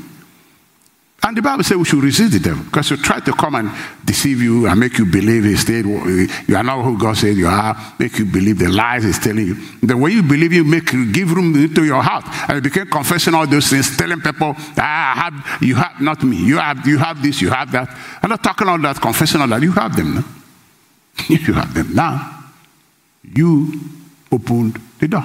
And 1.26 1.34
the 1.34 1.40
Bible 1.40 1.64
says 1.64 1.78
we 1.78 1.84
should 1.87 2.04
resist 2.04 2.32
the 2.32 2.38
devil 2.38 2.62
because 2.64 2.90
he 2.90 2.96
try 2.98 3.18
to 3.18 3.32
come 3.32 3.54
and 3.54 3.70
deceive 4.04 4.42
you 4.42 4.66
and 4.66 4.78
make 4.78 4.98
you 4.98 5.06
believe 5.06 5.44
he 5.44 5.56
stayed, 5.56 5.87
you 5.87 6.54
are 6.54 6.62
not 6.62 6.84
who 6.84 6.98
God 6.98 7.16
said 7.16 7.34
you 7.34 7.46
are, 7.46 7.74
make 7.98 8.18
you 8.18 8.26
believe 8.26 8.58
the 8.58 8.68
lies 8.68 9.04
he's 9.04 9.18
telling 9.18 9.46
you. 9.46 9.54
The 9.82 9.96
way 9.96 10.10
you 10.10 10.22
believe, 10.22 10.52
you 10.52 10.64
make 10.64 10.92
you 10.92 11.10
give 11.10 11.32
room 11.32 11.54
into 11.56 11.82
your 11.82 12.02
heart. 12.02 12.24
And 12.46 12.56
you 12.56 12.60
became 12.60 12.88
confessing 12.88 13.32
all 13.32 13.46
those 13.46 13.70
things, 13.70 13.96
telling 13.96 14.20
people, 14.20 14.54
ah, 14.76 15.14
I 15.16 15.20
have, 15.22 15.62
you 15.62 15.76
have, 15.76 15.98
not 15.98 16.22
me, 16.22 16.37
you 16.37 16.58
have, 16.58 16.87
you 16.87 16.98
have 16.98 17.22
this, 17.22 17.40
you 17.40 17.48
have 17.48 17.72
that. 17.72 17.88
I'm 18.22 18.28
not 18.28 18.44
talking 18.44 18.68
all 18.68 18.78
that, 18.80 19.00
confessing 19.00 19.40
all 19.40 19.48
that. 19.48 19.62
You 19.62 19.72
have 19.72 19.96
them 19.96 20.16
now. 20.16 20.24
you 21.28 21.54
have 21.54 21.72
them 21.72 21.94
now. 21.94 22.44
You 23.22 23.80
opened 24.30 24.78
the 24.98 25.08
door. 25.08 25.24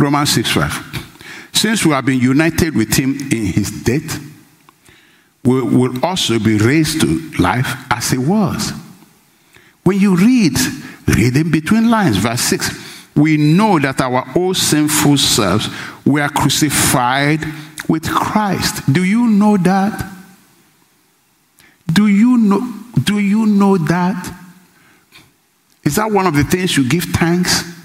Romans 0.00 0.32
6 0.32 0.50
5. 0.50 1.50
Since 1.52 1.84
we 1.84 1.92
have 1.92 2.06
been 2.06 2.18
united 2.18 2.74
with 2.74 2.94
him 2.94 3.14
in 3.30 3.46
his 3.46 3.82
death, 3.82 4.18
we 5.44 5.60
will 5.62 6.04
also 6.04 6.38
be 6.38 6.56
raised 6.56 7.02
to 7.02 7.30
life 7.38 7.66
as 7.90 8.10
he 8.10 8.18
was. 8.18 8.72
When 9.84 9.98
you 9.98 10.16
read, 10.16 10.56
read 11.06 11.36
in 11.36 11.50
between 11.50 11.90
lines, 11.90 12.16
verse 12.16 12.40
6, 12.42 13.14
we 13.16 13.36
know 13.36 13.78
that 13.78 14.00
our 14.00 14.26
old 14.34 14.56
sinful 14.56 15.18
selves 15.18 15.68
were 16.06 16.28
crucified 16.28 17.44
with 17.88 18.08
Christ. 18.08 18.90
Do 18.92 19.04
you 19.04 19.26
know 19.26 19.56
that? 19.58 20.08
Do 21.92 22.06
you 22.06 22.38
know, 22.38 22.74
do 23.02 23.18
you 23.18 23.46
know 23.46 23.76
that? 23.76 24.36
Is 25.84 25.96
that 25.96 26.10
one 26.10 26.26
of 26.26 26.34
the 26.34 26.44
things 26.44 26.76
you 26.76 26.88
give 26.88 27.04
thanks? 27.04 27.79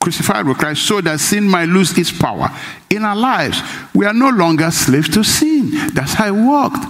Crucified 0.00 0.46
with 0.46 0.56
Christ 0.56 0.86
so 0.86 1.02
that 1.02 1.20
sin 1.20 1.46
might 1.46 1.68
lose 1.68 1.96
its 1.98 2.10
power 2.10 2.48
in 2.88 3.04
our 3.04 3.14
lives. 3.14 3.60
We 3.94 4.06
are 4.06 4.14
no 4.14 4.30
longer 4.30 4.70
slaves 4.70 5.10
to 5.10 5.22
sin. 5.22 5.70
That's 5.92 6.14
how 6.14 6.28
it 6.28 6.32
worked. 6.32 6.86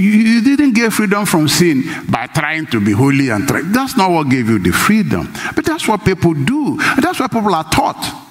You 0.00 0.42
didn't 0.42 0.74
get 0.74 0.92
freedom 0.92 1.24
from 1.26 1.48
sin 1.48 1.82
by 2.08 2.26
trying 2.26 2.66
to 2.66 2.80
be 2.84 2.92
holy 2.92 3.30
and 3.30 3.48
try. 3.48 3.62
That's 3.64 3.96
not 3.96 4.10
what 4.10 4.28
gave 4.28 4.48
you 4.48 4.58
the 4.58 4.70
freedom. 4.70 5.32
But 5.56 5.64
that's 5.64 5.88
what 5.88 6.04
people 6.04 6.34
do. 6.34 6.76
That's 7.00 7.18
what 7.18 7.32
people 7.32 7.52
are 7.54 7.68
taught. 7.68 8.26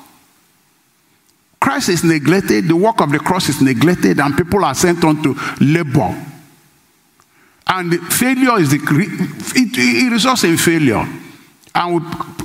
Christ 1.60 1.89
is 1.89 2.04
neglected, 2.04 2.67
the 2.67 2.76
work 2.76 3.02
of 3.02 3.12
the 3.12 3.20
cross 3.20 3.50
is 3.50 3.62
neglected, 3.62 4.20
and 4.20 4.38
people 4.38 4.63
are 4.63 4.76
sent 4.76 5.04
on 5.04 5.22
to 5.24 5.36
labor. 5.60 6.24
And 7.65 8.00
failure 8.13 8.60
is 8.60 8.70
the 8.70 8.78
it, 9.56 9.72
it 9.76 10.12
results 10.12 10.43
in 10.46 10.56
failure 10.56 11.06
and 11.78 11.94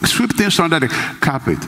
we 0.00 0.06
sweep 0.06 0.34
things 0.36 0.60
under 0.60 0.78
the 0.78 0.88
carpet. 0.88 1.58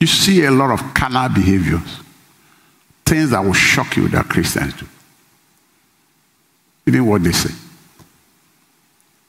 You 0.00 0.06
see 0.06 0.44
a 0.44 0.50
lot 0.50 0.70
of 0.70 0.94
carnal 0.94 1.28
behaviors. 1.28 2.00
things 3.04 3.30
that 3.30 3.44
will 3.44 3.52
shock 3.52 3.96
you 3.96 4.06
that 4.08 4.28
Christians 4.28 4.72
do. 4.74 4.86
Even 6.86 7.04
what 7.06 7.24
they 7.24 7.32
say. 7.32 7.52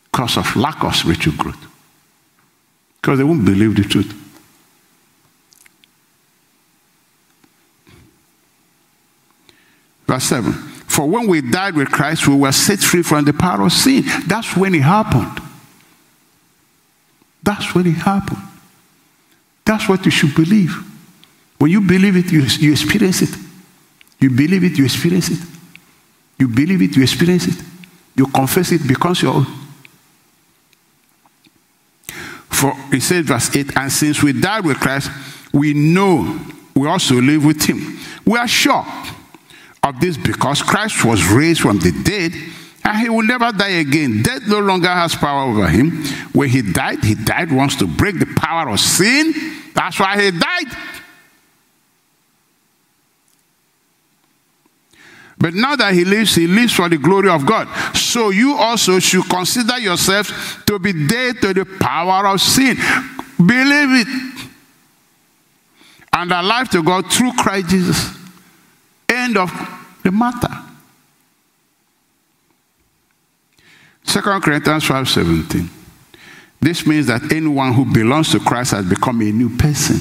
Because 0.04 0.38
of 0.38 0.56
lack 0.56 0.84
of 0.84 0.96
spiritual 0.96 1.34
growth. 1.34 1.65
Because 3.02 3.17
they 3.17 3.24
won't 3.24 3.44
believe 3.44 3.76
the 3.76 3.84
truth. 3.84 4.21
Verse 10.12 10.26
7. 10.26 10.52
For 10.52 11.08
when 11.08 11.26
we 11.26 11.39
died 11.39 11.74
with 11.74 11.89
Christ, 11.89 12.28
we 12.28 12.36
were 12.36 12.52
set 12.52 12.80
free 12.80 13.02
from 13.02 13.24
the 13.24 13.32
power 13.32 13.65
of 13.65 13.71
sin. 13.71 14.04
That's 14.28 14.58
when 14.58 14.76
it 14.76 14.82
happened. 14.82 15.41
That's 17.41 17.74
when 17.74 17.88
it 17.88 17.91
happened. 17.91 18.41
That's 19.63 19.88
what 19.88 20.04
you 20.04 20.12
should 20.12 20.36
believe. 20.36 20.76
When 21.60 21.71
you 21.71 21.80
believe 21.80 22.17
it, 22.17 22.30
you, 22.30 22.41
you 22.41 22.74
experience 22.74 23.21
it. 23.21 23.30
You 24.19 24.32
believe 24.32 24.65
it, 24.65 24.78
you 24.78 24.84
experience 24.84 25.32
it. 25.32 25.39
You 26.38 26.50
believe 26.50 26.82
it, 26.82 26.93
you 26.97 27.04
experience 27.04 27.47
it. 27.47 27.63
You 28.17 28.28
confess 28.28 28.74
it, 28.74 28.86
becomes 28.86 29.21
your 29.21 29.36
own. 29.36 29.47
For 32.50 32.76
he 32.91 33.00
said, 33.00 33.24
verse 33.24 33.56
8, 33.56 33.78
and 33.78 33.89
since 33.89 34.21
we 34.21 34.34
died 34.34 34.65
with 34.65 34.78
Christ, 34.78 35.10
we 35.54 35.74
know 35.74 36.38
we 36.76 36.89
also 36.89 37.15
live 37.15 37.45
with 37.45 37.63
him. 37.63 37.97
We 38.26 38.38
are 38.38 38.47
sure 38.50 38.86
of 39.84 40.00
this 40.00 40.17
because 40.17 40.62
Christ 40.62 41.04
was 41.04 41.26
raised 41.32 41.62
from 41.62 41.80
the 41.80 41.91
dead 42.04 42.34
and 42.84 42.98
he 43.00 43.10
will 43.10 43.24
never 43.24 43.52
die 43.52 43.80
again. 43.80 44.22
Death 44.22 44.48
no 44.48 44.60
longer 44.60 44.89
has 44.89 45.15
power 45.15 45.50
over 45.50 45.67
him. 45.67 46.04
When 46.34 46.50
he 46.50 46.62
died, 46.62 47.04
he 47.04 47.15
died 47.15 47.52
once 47.52 47.76
to 47.78 47.88
break 47.88 48.20
the 48.20 48.28
power 48.38 48.70
of 48.70 48.80
sin. 48.80 49.34
That's 49.74 50.00
why 50.00 50.22
he 50.22 50.32
died. 50.32 50.78
But 55.38 55.56
now 55.56 55.76
that 55.76 55.94
he 55.96 56.06
lives, 56.06 56.36
he 56.36 56.46
lives 56.46 56.74
for 56.74 56.88
the 56.88 56.98
glory 56.98 57.30
of 57.30 57.48
God. 57.48 57.67
So 57.96 58.30
you 58.30 58.54
also 58.54 59.00
should 59.00 59.28
consider 59.28 59.80
yourselves 59.80 60.32
to 60.67 60.78
be 60.78 60.94
dead 61.08 61.41
to 61.41 61.54
the 61.54 61.65
power 61.65 62.28
of 62.28 62.39
sin. 62.39 62.78
Believe 63.38 64.08
it. 64.08 64.48
And 66.13 66.32
alive 66.32 66.70
to 66.70 66.84
God 66.84 67.12
through 67.12 67.34
Christ 67.34 67.70
Jesus. 67.70 68.21
End 69.12 69.38
of 69.38 69.52
the 70.04 70.12
matter. 70.12 70.47
2 74.06 74.21
Corinthians 74.21 74.84
5 74.86 75.10
17. 75.10 75.69
This 76.62 76.86
means 76.86 77.08
that 77.08 77.32
anyone 77.32 77.74
who 77.74 77.86
belongs 77.91 78.32
to 78.32 78.39
Christ 78.39 78.71
has 78.71 78.86
become 78.86 79.21
a 79.21 79.32
new 79.32 79.56
person. 79.58 79.97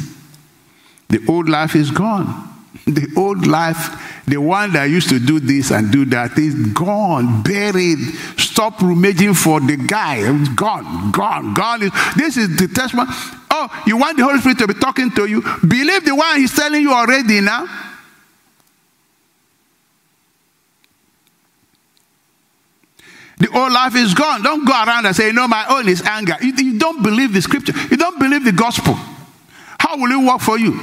The 1.08 1.24
old 1.28 1.48
life 1.48 1.74
is 1.74 1.90
gone. 1.90 2.48
The 2.86 3.12
old 3.16 3.46
life, 3.46 4.22
the 4.26 4.36
one 4.36 4.72
that 4.74 4.84
used 4.84 5.08
to 5.08 5.18
do 5.18 5.40
this 5.40 5.72
and 5.72 5.90
do 5.90 6.04
that, 6.06 6.38
is 6.38 6.54
gone, 6.72 7.42
buried. 7.42 7.98
Stop 8.36 8.80
rummaging 8.80 9.34
for 9.34 9.60
the 9.60 9.76
guy. 9.76 10.22
Gone, 10.54 11.10
gone, 11.10 11.54
gone. 11.54 11.80
This 12.16 12.36
is 12.36 12.56
the 12.56 12.68
testament. 12.68 13.08
Oh, 13.50 13.82
you 13.86 13.96
want 13.96 14.18
the 14.18 14.24
Holy 14.24 14.38
Spirit 14.38 14.58
to 14.58 14.68
be 14.68 14.74
talking 14.74 15.10
to 15.12 15.26
you? 15.26 15.42
Believe 15.66 16.04
the 16.04 16.14
one 16.14 16.36
he's 16.36 16.54
telling 16.54 16.82
you 16.82 16.92
already 16.92 17.40
now. 17.40 17.66
The 23.40 23.48
old 23.56 23.72
life 23.72 23.96
is 23.96 24.12
gone. 24.12 24.42
Don't 24.42 24.66
go 24.66 24.72
around 24.72 25.06
and 25.06 25.16
say, 25.16 25.32
No, 25.32 25.48
my 25.48 25.64
own 25.70 25.88
is 25.88 26.02
anger. 26.02 26.36
You, 26.42 26.52
you 26.52 26.78
don't 26.78 27.02
believe 27.02 27.32
the 27.32 27.40
scripture, 27.40 27.72
you 27.90 27.96
don't 27.96 28.18
believe 28.18 28.44
the 28.44 28.52
gospel. 28.52 28.94
How 29.78 29.96
will 29.96 30.10
it 30.10 30.24
work 30.24 30.40
for 30.40 30.58
you? 30.58 30.78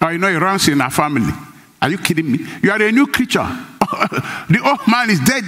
Oh, 0.00 0.08
you 0.10 0.18
know, 0.18 0.28
it 0.28 0.38
runs 0.38 0.68
in 0.68 0.80
our 0.80 0.90
family. 0.90 1.32
Are 1.80 1.90
you 1.90 1.98
kidding 1.98 2.30
me? 2.30 2.40
You 2.62 2.70
are 2.70 2.80
a 2.80 2.92
new 2.92 3.06
creature. 3.06 3.38
the 3.80 4.60
old 4.62 4.86
man 4.86 5.10
is 5.10 5.20
dead. 5.20 5.44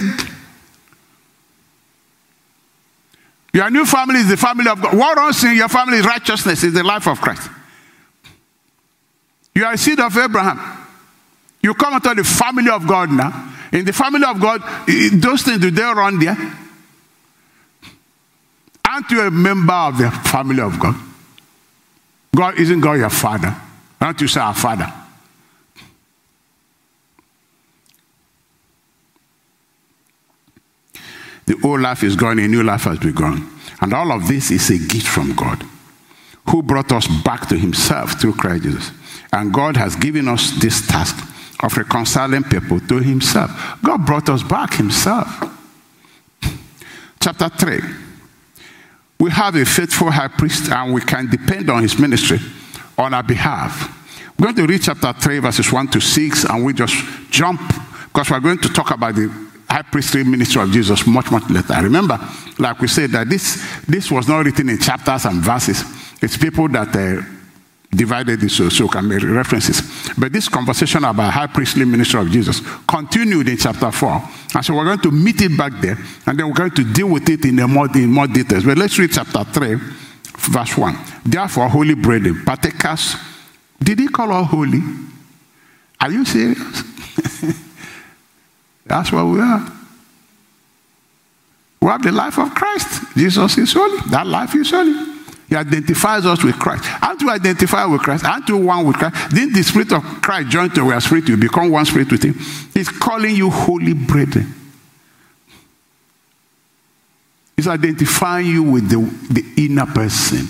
Your 3.53 3.69
new 3.69 3.85
family 3.85 4.21
is 4.21 4.29
the 4.29 4.37
family 4.37 4.69
of 4.69 4.81
God. 4.81 4.97
What 4.97 5.17
runs 5.17 5.43
in 5.43 5.55
your 5.55 5.69
family 5.69 5.97
is 5.97 6.05
righteousness, 6.05 6.63
is 6.63 6.73
the 6.73 6.83
life 6.83 7.07
of 7.07 7.21
Christ. 7.21 7.49
You 9.53 9.65
are 9.65 9.73
a 9.73 9.77
seed 9.77 9.99
of 9.99 10.17
Abraham. 10.17 10.80
You 11.63 11.73
come 11.73 11.93
into 11.93 12.13
the 12.15 12.23
family 12.23 12.69
of 12.69 12.87
God 12.87 13.11
now. 13.11 13.53
In 13.71 13.85
the 13.85 13.93
family 13.93 14.25
of 14.27 14.39
God, 14.39 14.61
those 15.13 15.43
things, 15.43 15.59
do 15.59 15.71
they 15.71 15.83
run 15.83 16.19
there? 16.19 16.35
Aren't 18.85 19.09
you 19.11 19.21
a 19.21 19.31
member 19.31 19.73
of 19.73 19.97
the 19.97 20.11
family 20.11 20.61
of 20.61 20.77
God? 20.79 20.95
God 22.35 22.59
isn't 22.59 22.79
God 22.81 22.93
your 22.93 23.09
father. 23.09 23.55
Aren't 23.99 24.19
you 24.19 24.27
say 24.27 24.41
our 24.41 24.53
father? 24.53 24.91
The 31.45 31.59
old 31.63 31.81
life 31.81 32.03
is 32.03 32.15
gone, 32.15 32.39
a 32.39 32.47
new 32.47 32.63
life 32.63 32.83
has 32.83 32.99
begun. 32.99 33.47
And 33.81 33.93
all 33.93 34.11
of 34.11 34.27
this 34.27 34.51
is 34.51 34.69
a 34.69 34.77
gift 34.77 35.07
from 35.07 35.35
God, 35.35 35.63
who 36.49 36.61
brought 36.61 36.91
us 36.91 37.07
back 37.23 37.47
to 37.49 37.57
himself 37.57 38.19
through 38.19 38.33
Christ 38.33 38.63
Jesus. 38.63 38.91
And 39.31 39.53
God 39.53 39.77
has 39.77 39.95
given 39.95 40.27
us 40.27 40.51
this 40.59 40.85
task 40.87 41.27
of 41.61 41.77
reconciling 41.77 42.43
people 42.43 42.79
to 42.79 42.99
himself. 42.99 43.51
God 43.83 44.05
brought 44.05 44.29
us 44.29 44.43
back 44.43 44.73
himself. 44.73 45.27
Chapter 47.19 47.49
3. 47.49 47.79
We 49.19 49.29
have 49.29 49.55
a 49.55 49.65
faithful 49.65 50.09
high 50.09 50.29
priest 50.29 50.71
and 50.71 50.93
we 50.93 51.01
can 51.01 51.29
depend 51.29 51.69
on 51.69 51.83
his 51.83 51.99
ministry 51.99 52.39
on 52.97 53.13
our 53.13 53.23
behalf. 53.23 53.97
We're 54.39 54.45
going 54.53 54.67
to 54.67 54.73
read 54.73 54.81
chapter 54.81 55.13
3, 55.13 55.39
verses 55.39 55.71
1 55.71 55.89
to 55.89 56.01
6, 56.01 56.45
and 56.45 56.65
we 56.65 56.73
just 56.73 56.95
jump 57.29 57.61
because 58.05 58.31
we're 58.31 58.39
going 58.39 58.57
to 58.57 58.69
talk 58.69 58.89
about 58.89 59.13
the 59.13 59.27
high 59.69 59.83
priestly 59.83 60.23
ministry 60.23 60.63
of 60.63 60.71
Jesus 60.71 61.05
much, 61.05 61.31
much 61.31 61.47
later. 61.49 61.75
Remember, 61.83 62.19
like 62.57 62.79
we 62.79 62.87
said, 62.87 63.11
that 63.11 63.29
this, 63.29 63.63
this 63.85 64.09
was 64.09 64.27
not 64.27 64.43
written 64.43 64.69
in 64.69 64.79
chapters 64.79 65.25
and 65.25 65.35
verses. 65.41 65.83
It's 66.21 66.37
people 66.37 66.67
that 66.69 66.95
uh, 66.95 67.21
divided 67.91 68.41
it 68.41 68.49
so, 68.49 68.67
uh, 68.67 68.69
so 68.69 68.87
can 68.87 69.07
make 69.07 69.21
references. 69.21 69.81
But 70.17 70.31
this 70.31 70.47
conversation 70.47 71.03
about 71.03 71.33
high 71.33 71.47
priestly 71.47 71.85
ministry 71.85 72.21
of 72.21 72.31
Jesus 72.31 72.61
continued 72.87 73.49
in 73.49 73.57
chapter 73.57 73.91
4. 73.91 74.29
And 74.55 74.65
so 74.65 74.73
we're 74.73 74.85
going 74.85 74.99
to 74.99 75.11
meet 75.11 75.41
it 75.41 75.57
back 75.57 75.73
there, 75.81 75.97
and 76.25 76.39
then 76.39 76.47
we're 76.47 76.53
going 76.53 76.71
to 76.71 76.93
deal 76.93 77.09
with 77.09 77.29
it 77.29 77.45
in, 77.45 77.55
more, 77.69 77.87
in 77.93 78.11
more 78.11 78.27
details. 78.27 78.63
But 78.63 78.77
let's 78.77 78.97
read 78.97 79.11
chapter 79.11 79.43
3, 79.43 79.75
verse 80.37 80.77
1. 80.77 80.97
Therefore, 81.25 81.67
holy 81.67 81.95
brethren, 81.95 82.43
partakers, 82.45 83.15
did 83.81 83.99
he 83.99 84.07
call 84.07 84.31
us 84.31 84.49
holy? 84.49 84.81
Are 85.99 86.11
you 86.11 86.25
serious? 86.25 86.57
That's 88.85 89.11
what 89.11 89.25
we 89.25 89.39
are. 89.39 89.71
We 91.81 91.87
have 91.87 92.03
the 92.03 92.11
life 92.11 92.37
of 92.37 92.53
Christ. 92.53 93.03
Jesus 93.15 93.57
is 93.57 93.73
holy. 93.73 93.97
That 94.09 94.27
life 94.27 94.55
is 94.55 94.69
holy. 94.69 95.20
He 95.51 95.57
identifies 95.57 96.25
us 96.25 96.45
with 96.45 96.57
Christ. 96.57 96.85
Aren't 97.03 97.19
you 97.19 97.29
identified 97.29 97.91
with 97.91 97.99
Christ? 98.01 98.23
Aren't 98.23 98.47
you 98.47 98.55
one 98.55 98.87
with 98.87 98.95
Christ? 98.95 99.35
Didn't 99.35 99.53
the 99.53 99.61
Spirit 99.63 99.91
of 99.91 100.01
Christ 100.21 100.47
join 100.47 100.69
to 100.69 100.89
our 100.93 101.01
spirit? 101.01 101.27
You 101.27 101.35
become 101.35 101.69
one 101.69 101.83
spirit 101.83 102.09
with 102.09 102.23
Him. 102.23 102.35
He's 102.73 102.87
calling 102.87 103.35
you 103.35 103.49
holy 103.49 103.91
brethren. 103.91 104.53
He's 107.57 107.67
identifying 107.67 108.47
you 108.47 108.63
with 108.63 108.89
the, 108.89 108.99
the 109.33 109.65
inner 109.65 109.85
person. 109.87 110.47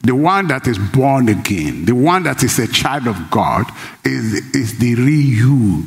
The 0.00 0.14
one 0.14 0.46
that 0.46 0.66
is 0.66 0.78
born 0.78 1.28
again, 1.28 1.84
the 1.84 1.94
one 1.94 2.22
that 2.22 2.42
is 2.42 2.58
a 2.58 2.68
child 2.68 3.08
of 3.08 3.30
God, 3.30 3.66
is, 4.02 4.32
is 4.54 4.78
the 4.78 4.94
real 4.94 5.20
you. 5.20 5.86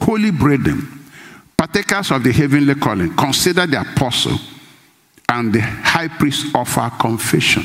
Holy 0.00 0.32
brethren, 0.32 0.80
partakers 1.56 2.10
of 2.10 2.24
the 2.24 2.32
heavenly 2.32 2.74
calling, 2.74 3.14
consider 3.14 3.68
the 3.68 3.82
apostle 3.82 4.36
and 5.28 5.52
the 5.52 5.60
high 5.60 6.08
priest 6.08 6.54
offer 6.54 6.90
confession 6.98 7.64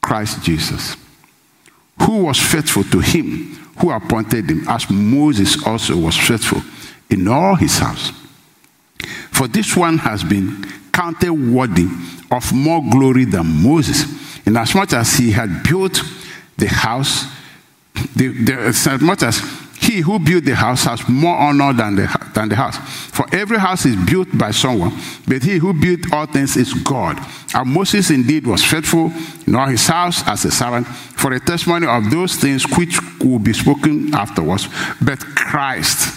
Christ 0.00 0.42
Jesus, 0.42 0.96
who 2.02 2.24
was 2.24 2.38
faithful 2.38 2.84
to 2.84 3.00
him 3.00 3.60
who 3.80 3.90
appointed 3.90 4.48
him, 4.50 4.64
as 4.68 4.90
Moses 4.90 5.64
also 5.66 5.96
was 5.96 6.16
faithful 6.16 6.62
in 7.08 7.26
all 7.28 7.54
his 7.54 7.78
house. 7.78 8.12
For 9.32 9.48
this 9.48 9.76
one 9.76 9.98
has 9.98 10.22
been 10.22 10.64
counted 10.92 11.32
worthy 11.32 11.88
of 12.30 12.52
more 12.52 12.82
glory 12.90 13.24
than 13.24 13.62
Moses, 13.62 14.04
inasmuch 14.46 14.92
as 14.92 15.16
he 15.16 15.30
had 15.30 15.62
built 15.62 16.02
the 16.58 16.68
house, 16.68 17.24
the, 18.14 18.28
the, 18.28 18.54
as 18.54 19.00
much 19.00 19.22
as 19.22 19.40
he 19.90 20.00
who 20.00 20.18
built 20.20 20.44
the 20.44 20.54
house 20.54 20.84
has 20.84 21.08
more 21.08 21.36
honor 21.36 21.72
than 21.72 21.96
the, 21.96 22.30
than 22.32 22.48
the 22.48 22.54
house. 22.54 22.78
For 23.10 23.26
every 23.32 23.58
house 23.58 23.84
is 23.86 23.96
built 23.96 24.28
by 24.38 24.52
someone, 24.52 24.92
but 25.26 25.42
he 25.42 25.58
who 25.58 25.72
built 25.72 26.12
all 26.12 26.26
things 26.26 26.56
is 26.56 26.72
God. 26.74 27.18
And 27.54 27.70
Moses 27.70 28.10
indeed 28.10 28.46
was 28.46 28.64
faithful 28.64 29.12
in 29.46 29.54
all 29.56 29.66
his 29.66 29.86
house 29.86 30.26
as 30.28 30.44
a 30.44 30.50
servant 30.50 30.86
for 30.86 31.32
a 31.32 31.40
testimony 31.40 31.88
of 31.88 32.08
those 32.08 32.36
things 32.36 32.64
which 32.78 33.00
will 33.18 33.40
be 33.40 33.52
spoken 33.52 34.14
afterwards. 34.14 34.68
But 35.02 35.18
Christ, 35.18 36.16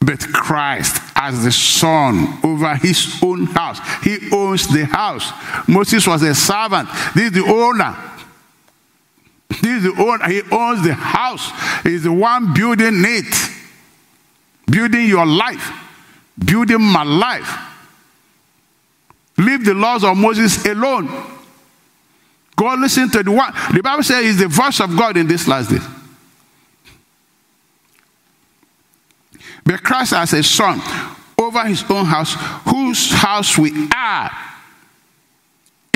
but 0.00 0.20
Christ 0.20 1.02
as 1.14 1.44
the 1.44 1.52
son 1.52 2.38
over 2.42 2.76
his 2.76 3.20
own 3.22 3.46
house. 3.46 3.78
He 4.02 4.30
owns 4.32 4.68
the 4.68 4.86
house. 4.86 5.32
Moses 5.68 6.06
was 6.06 6.22
a 6.22 6.34
servant. 6.34 6.88
This 7.14 7.26
is 7.26 7.32
the 7.32 7.44
owner. 7.44 7.94
Is 9.62 9.82
the 9.84 9.94
owner. 9.98 10.28
He 10.28 10.42
owns 10.50 10.82
the 10.82 10.94
house. 10.94 11.50
He's 11.82 12.02
the 12.02 12.12
one 12.12 12.52
building 12.54 13.02
it, 13.04 13.50
building 14.70 15.06
your 15.06 15.26
life, 15.26 15.72
building 16.44 16.82
my 16.82 17.02
life. 17.02 17.58
Leave 19.36 19.64
the 19.64 19.74
laws 19.74 20.04
of 20.04 20.16
Moses 20.16 20.64
alone. 20.66 21.08
Go 22.56 22.74
listen 22.74 23.10
to 23.10 23.22
the 23.22 23.32
one. 23.32 23.52
The 23.72 23.82
Bible 23.82 24.02
says 24.02 24.24
he's 24.24 24.38
the 24.38 24.48
voice 24.48 24.80
of 24.80 24.96
God 24.96 25.16
in 25.16 25.26
this 25.26 25.48
last 25.48 25.70
day. 25.70 25.78
But 29.64 29.82
Christ 29.82 30.12
as 30.12 30.32
a 30.34 30.42
son 30.42 30.80
over 31.38 31.64
his 31.64 31.84
own 31.90 32.04
house, 32.04 32.34
whose 32.66 33.10
house 33.10 33.58
we 33.58 33.88
are. 33.94 34.30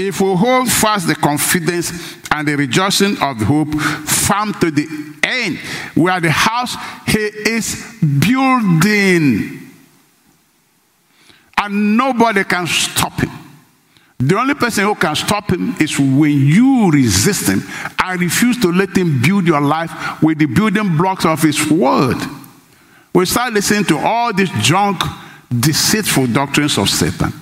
If 0.00 0.20
we 0.20 0.32
hold 0.36 0.70
fast 0.70 1.08
the 1.08 1.16
confidence 1.16 1.90
and 2.30 2.46
the 2.46 2.56
rejoicing 2.56 3.20
of 3.20 3.36
hope 3.38 3.74
firm 3.74 4.54
to 4.54 4.70
the 4.70 4.86
end, 5.24 5.58
we 5.96 6.08
are 6.08 6.20
the 6.20 6.30
house 6.30 6.76
he 7.04 7.18
is 7.18 7.96
building. 8.00 9.58
And 11.56 11.96
nobody 11.96 12.44
can 12.44 12.68
stop 12.68 13.20
him. 13.20 13.30
The 14.18 14.38
only 14.38 14.54
person 14.54 14.84
who 14.84 14.94
can 14.94 15.16
stop 15.16 15.50
him 15.50 15.74
is 15.80 15.98
when 15.98 16.46
you 16.46 16.90
resist 16.92 17.48
him 17.48 17.62
and 17.98 18.20
refuse 18.20 18.56
to 18.60 18.70
let 18.70 18.96
him 18.96 19.20
build 19.20 19.48
your 19.48 19.60
life 19.60 20.22
with 20.22 20.38
the 20.38 20.46
building 20.46 20.96
blocks 20.96 21.24
of 21.24 21.42
his 21.42 21.68
word. 21.68 22.18
We 23.12 23.26
start 23.26 23.52
listening 23.52 23.84
to 23.86 23.98
all 23.98 24.32
these 24.32 24.50
junk, 24.60 25.02
deceitful 25.50 26.28
doctrines 26.28 26.78
of 26.78 26.88
Satan. 26.88 27.32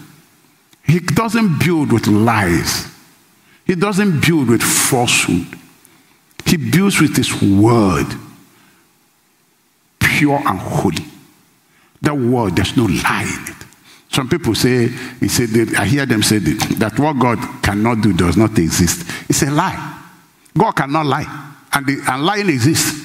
He 0.87 1.01
doesn't 1.01 1.59
build 1.59 1.93
with 1.93 2.07
lies. 2.07 2.89
He 3.67 3.75
doesn't 3.75 4.25
build 4.25 4.49
with 4.49 4.63
falsehood. 4.63 5.47
He 6.45 6.57
builds 6.57 7.01
with 7.01 7.17
his 7.17 7.43
word, 7.43 8.07
pure 9.99 10.39
and 10.47 10.59
holy. 10.59 11.05
That 12.03 12.17
word, 12.17 12.55
there's 12.55 12.77
no 12.77 12.85
lie 12.85 13.23
in 13.23 13.53
it. 13.53 13.67
Some 14.11 14.29
people 14.29 14.55
say, 14.55 14.89
he 15.19 15.29
said, 15.29 15.75
I 15.75 15.85
hear 15.85 16.07
them 16.07 16.23
say 16.23 16.39
that, 16.39 16.77
that 16.79 16.99
what 16.99 17.19
God 17.19 17.39
cannot 17.63 18.01
do 18.01 18.13
does 18.13 18.37
not 18.37 18.57
exist. 18.59 19.11
It's 19.29 19.43
a 19.43 19.51
lie. 19.51 20.01
God 20.57 20.73
cannot 20.73 21.07
lie. 21.07 21.55
And, 21.73 21.85
the, 21.85 22.01
and 22.09 22.25
lying 22.25 22.49
exists. 22.49 23.05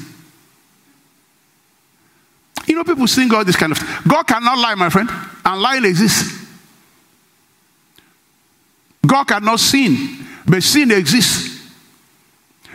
You 2.67 2.75
know, 2.75 2.83
people 2.83 3.07
sing 3.07 3.33
all 3.33 3.43
this 3.43 3.55
kind 3.55 3.71
of. 3.71 3.79
God 4.07 4.23
cannot 4.23 4.57
lie, 4.59 4.75
my 4.75 4.89
friend, 4.89 5.09
and 5.43 5.61
lying 5.61 5.83
exists. 5.83 6.40
God 9.05 9.25
cannot 9.25 9.59
sin, 9.59 10.25
but 10.45 10.61
sin 10.63 10.91
exists. 10.91 11.49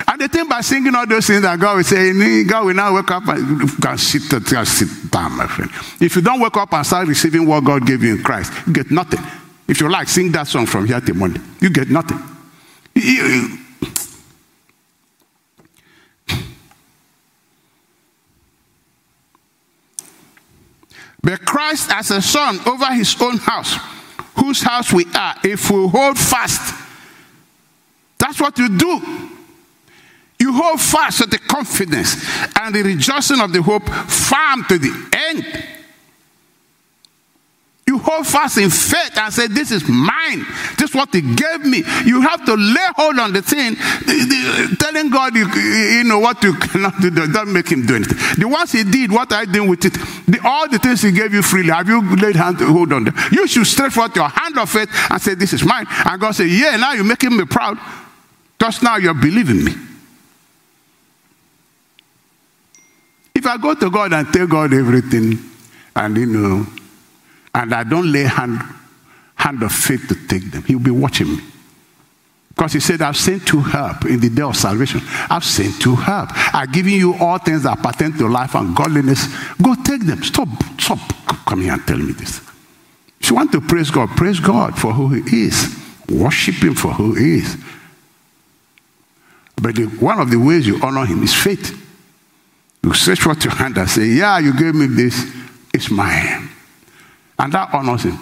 And 0.08 0.20
the 0.20 0.28
thing 0.28 0.48
by 0.48 0.60
singing 0.60 0.94
all 0.94 1.06
those 1.06 1.26
things 1.26 1.42
that 1.42 1.58
God 1.58 1.76
will 1.76 1.84
say, 1.84 2.44
God 2.44 2.66
will 2.66 2.74
now 2.74 2.94
wake 2.94 3.10
up 3.10 3.26
and 3.28 3.82
can 3.82 3.96
sit, 3.96 4.22
can 4.44 4.66
sit 4.66 5.10
down, 5.10 5.32
my 5.32 5.46
friend. 5.46 5.70
If 6.00 6.16
you 6.16 6.22
don't 6.22 6.40
wake 6.40 6.56
up 6.56 6.72
and 6.72 6.86
start 6.86 7.08
receiving 7.08 7.46
what 7.46 7.64
God 7.64 7.86
gave 7.86 8.02
you 8.02 8.16
in 8.16 8.22
Christ, 8.22 8.52
you 8.66 8.72
get 8.72 8.90
nothing. 8.90 9.20
If 9.68 9.80
you 9.80 9.88
like, 9.88 10.08
sing 10.08 10.30
that 10.32 10.46
song 10.46 10.66
from 10.66 10.86
here 10.86 11.00
to 11.00 11.14
Monday. 11.14 11.40
You 11.60 11.70
get 11.70 11.88
nothing. 11.88 12.18
You, 12.94 13.58
But 21.26 21.44
Christ 21.44 21.90
as 21.90 22.12
a 22.12 22.22
son 22.22 22.60
over 22.66 22.86
his 22.94 23.20
own 23.20 23.38
house, 23.38 23.76
whose 24.46 24.62
house 24.62 24.92
we 24.92 25.04
are, 25.12 25.34
if 25.42 25.70
we 25.70 25.88
hold 25.88 26.16
fast. 26.16 26.72
That's 28.16 28.40
what 28.40 28.56
you 28.58 28.68
do. 28.78 29.02
You 30.38 30.52
hold 30.52 30.80
fast 30.80 31.18
to 31.22 31.26
the 31.26 31.38
confidence 31.38 32.24
and 32.56 32.74
the 32.74 32.82
rejoicing 32.82 33.40
of 33.40 33.52
the 33.52 33.60
hope 33.60 33.88
firm 33.88 34.64
to 34.68 34.78
the 34.78 35.10
end. 35.12 35.64
Hold 37.98 38.26
fast 38.26 38.58
in 38.58 38.70
faith 38.70 39.16
and 39.16 39.32
say, 39.32 39.46
This 39.46 39.70
is 39.70 39.88
mine. 39.88 40.44
This 40.78 40.90
is 40.90 40.94
what 40.94 41.12
He 41.12 41.20
gave 41.20 41.64
me. 41.64 41.82
You 42.04 42.20
have 42.22 42.44
to 42.44 42.54
lay 42.54 42.88
hold 42.96 43.18
on 43.18 43.32
the 43.32 43.42
thing. 43.42 43.76
telling 44.76 45.10
God, 45.10 45.34
you, 45.34 45.46
you 45.48 46.04
know, 46.04 46.18
what 46.18 46.42
you 46.42 46.54
cannot 46.54 47.00
do, 47.00 47.10
don't 47.10 47.52
make 47.52 47.68
Him 47.70 47.86
do 47.86 47.96
anything. 47.96 48.18
The 48.38 48.48
ones 48.48 48.72
He 48.72 48.84
did, 48.84 49.12
what 49.12 49.32
I 49.32 49.44
did 49.44 49.68
with 49.68 49.84
it, 49.84 49.94
the, 50.26 50.40
all 50.44 50.68
the 50.68 50.78
things 50.78 51.02
He 51.02 51.12
gave 51.12 51.32
you 51.32 51.42
freely, 51.42 51.70
have 51.70 51.88
you 51.88 52.16
laid 52.16 52.36
hand 52.36 52.58
hold 52.60 52.92
on 52.92 53.04
them? 53.04 53.14
You 53.32 53.46
should 53.46 53.66
stretch 53.66 53.92
forth 53.92 54.14
your 54.16 54.28
hand 54.28 54.58
of 54.58 54.70
faith 54.70 54.90
and 55.10 55.20
say, 55.20 55.34
This 55.34 55.52
is 55.52 55.64
mine. 55.64 55.86
And 56.04 56.20
God 56.20 56.34
say, 56.34 56.46
Yeah, 56.46 56.76
now 56.76 56.92
you're 56.92 57.04
making 57.04 57.36
me 57.36 57.44
proud. 57.44 57.78
Just 58.58 58.82
now 58.82 58.96
you're 58.96 59.14
believing 59.14 59.64
me. 59.64 59.72
If 63.34 63.46
I 63.46 63.58
go 63.58 63.74
to 63.74 63.90
God 63.90 64.12
and 64.14 64.32
tell 64.32 64.46
God 64.46 64.72
everything, 64.72 65.38
and 65.94 66.16
you 66.16 66.26
know, 66.26 66.66
and 67.56 67.72
I 67.72 67.84
don't 67.84 68.12
lay 68.12 68.24
hand, 68.24 68.60
hand 69.34 69.62
of 69.62 69.72
faith 69.72 70.06
to 70.08 70.14
take 70.28 70.52
them, 70.52 70.62
he'll 70.64 70.78
be 70.78 70.90
watching 70.90 71.36
me. 71.36 71.42
Because 72.50 72.74
he 72.74 72.80
said, 72.80 73.00
I've 73.00 73.16
sent 73.16 73.46
to 73.48 73.60
help 73.60 74.04
in 74.04 74.20
the 74.20 74.28
day 74.28 74.42
of 74.42 74.56
salvation. 74.56 75.00
I've 75.30 75.44
sent 75.44 75.80
to 75.82 75.94
help. 75.94 76.30
I've 76.54 76.70
given 76.70 76.92
you 76.92 77.14
all 77.14 77.38
things 77.38 77.62
that 77.62 77.82
pertain 77.82 78.12
to 78.14 78.28
life 78.28 78.54
and 78.54 78.76
godliness. 78.76 79.26
Go 79.60 79.74
take 79.74 80.06
them. 80.06 80.22
Stop. 80.22 80.48
Stop. 80.78 80.98
Come 81.46 81.62
here 81.62 81.72
and 81.72 81.86
tell 81.86 81.98
me 81.98 82.12
this. 82.12 82.40
If 83.20 83.30
you 83.30 83.36
want 83.36 83.52
to 83.52 83.60
praise 83.60 83.90
God, 83.90 84.10
praise 84.10 84.40
God 84.40 84.78
for 84.78 84.92
who 84.92 85.08
He 85.08 85.46
is. 85.46 85.82
Worship 86.10 86.56
Him 86.56 86.74
for 86.74 86.92
who 86.92 87.14
He 87.14 87.38
is. 87.38 87.56
But 89.60 89.76
the, 89.76 89.84
one 89.84 90.20
of 90.20 90.30
the 90.30 90.38
ways 90.38 90.66
you 90.66 90.78
honor 90.82 91.06
Him 91.06 91.22
is 91.22 91.34
faith. 91.34 91.74
You 92.82 92.92
stretch 92.94 93.20
forth 93.20 93.44
your 93.44 93.54
hand 93.54 93.76
and 93.78 93.88
say, 93.88 94.06
Yeah, 94.06 94.38
you 94.38 94.56
gave 94.56 94.74
me 94.74 94.86
this. 94.86 95.30
It's 95.74 95.90
mine. 95.90 96.50
And 97.38 97.52
that 97.52 97.72
honors 97.74 98.04
him. 98.04 98.18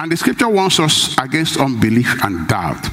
And 0.00 0.12
the 0.12 0.16
scripture 0.16 0.48
warns 0.48 0.78
us 0.78 1.18
against 1.18 1.58
unbelief 1.58 2.22
and 2.22 2.46
doubt. 2.46 2.88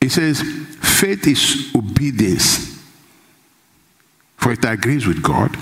It 0.00 0.10
says, 0.10 0.42
faith 0.42 1.26
is 1.26 1.72
obedience, 1.74 2.80
for 4.36 4.52
it 4.52 4.64
agrees 4.64 5.06
with 5.06 5.22
God. 5.22 5.56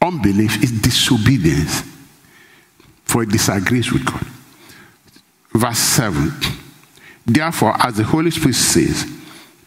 Unbelief 0.00 0.62
is 0.62 0.80
disobedience, 0.80 1.82
for 3.04 3.24
it 3.24 3.30
disagrees 3.30 3.92
with 3.92 4.04
God. 4.04 4.24
Verse 5.52 5.78
7. 5.78 6.32
Therefore, 7.26 7.74
as 7.84 7.96
the 7.96 8.04
Holy 8.04 8.30
Spirit 8.30 8.54
says, 8.54 9.04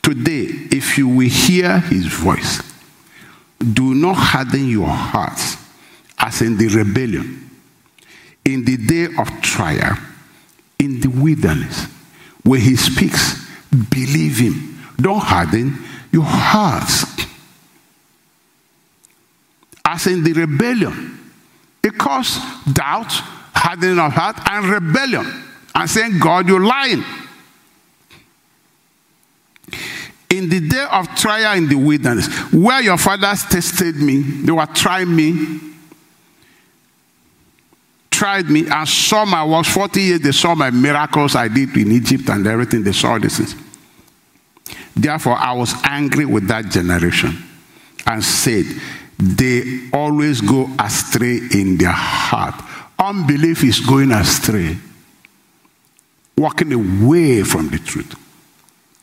Today, 0.08 0.48
if 0.72 0.98
you 0.98 1.10
will 1.10 1.28
hear 1.28 1.80
his 1.80 2.06
voice, 2.06 2.62
do 3.60 3.94
not 3.94 4.14
harden 4.14 4.70
your 4.70 4.88
hearts 4.88 5.58
as 6.18 6.42
in 6.42 6.56
the 6.56 6.70
rebellion, 6.70 7.50
in 8.46 8.64
the 8.64 8.78
day 8.78 9.08
of 9.20 9.42
trial, 9.42 9.98
in 10.80 11.02
the 11.02 11.10
wilderness. 11.10 11.88
When 12.44 12.62
he 12.62 12.78
speaks, 12.78 13.46
believe 13.90 14.38
him. 14.38 14.82
Don't 14.96 15.20
harden 15.20 15.78
your 16.14 16.24
hearts. 16.24 17.04
As 19.84 20.08
in 20.08 20.24
the 20.24 20.32
rebellion, 20.32 21.34
it 21.84 21.98
caused 21.98 22.40
doubt, 22.74 23.12
hardening 23.12 24.00
of 24.00 24.14
heart, 24.14 24.38
and 24.50 24.68
rebellion, 24.68 25.44
and 25.76 25.90
saying, 25.90 26.18
God, 26.20 26.48
you're 26.48 26.66
lying. 26.66 27.04
In 30.30 30.50
the 30.50 30.60
day 30.60 30.86
of 30.92 31.08
trial 31.16 31.58
in 31.58 31.70
the 31.70 31.76
wilderness, 31.76 32.28
where 32.52 32.82
your 32.82 32.98
fathers 32.98 33.44
tested 33.44 33.96
me, 33.96 34.22
they 34.22 34.52
were 34.52 34.66
trying 34.66 35.16
me, 35.16 35.60
tried 38.12 38.50
me, 38.50 38.68
and 38.68 38.88
saw 38.88 39.26
my 39.26 39.46
works. 39.46 39.74
40 39.74 40.02
years, 40.02 40.20
they 40.20 40.32
saw 40.32 40.54
my 40.54 40.70
miracles 40.70 41.36
I 41.36 41.48
did 41.48 41.76
in 41.78 41.92
Egypt 41.92 42.30
and 42.30 42.46
everything. 42.46 42.84
They 42.84 42.92
saw 42.92 43.18
this. 43.18 43.56
Therefore, 44.96 45.38
I 45.38 45.54
was 45.54 45.74
angry 45.84 46.26
with 46.26 46.48
that 46.48 46.66
generation 46.66 47.38
and 48.06 48.24
said, 48.24 48.66
They 49.18 49.90
always 49.94 50.42
go 50.42 50.70
astray 50.80 51.40
in 51.54 51.78
their 51.78 51.92
heart. 51.92 52.56
Unbelief 53.00 53.64
is 53.64 53.80
going 53.80 54.12
astray, 54.12 54.76
walking 56.36 56.74
away 56.74 57.44
from 57.44 57.70
the 57.70 57.78
truth 57.78 58.16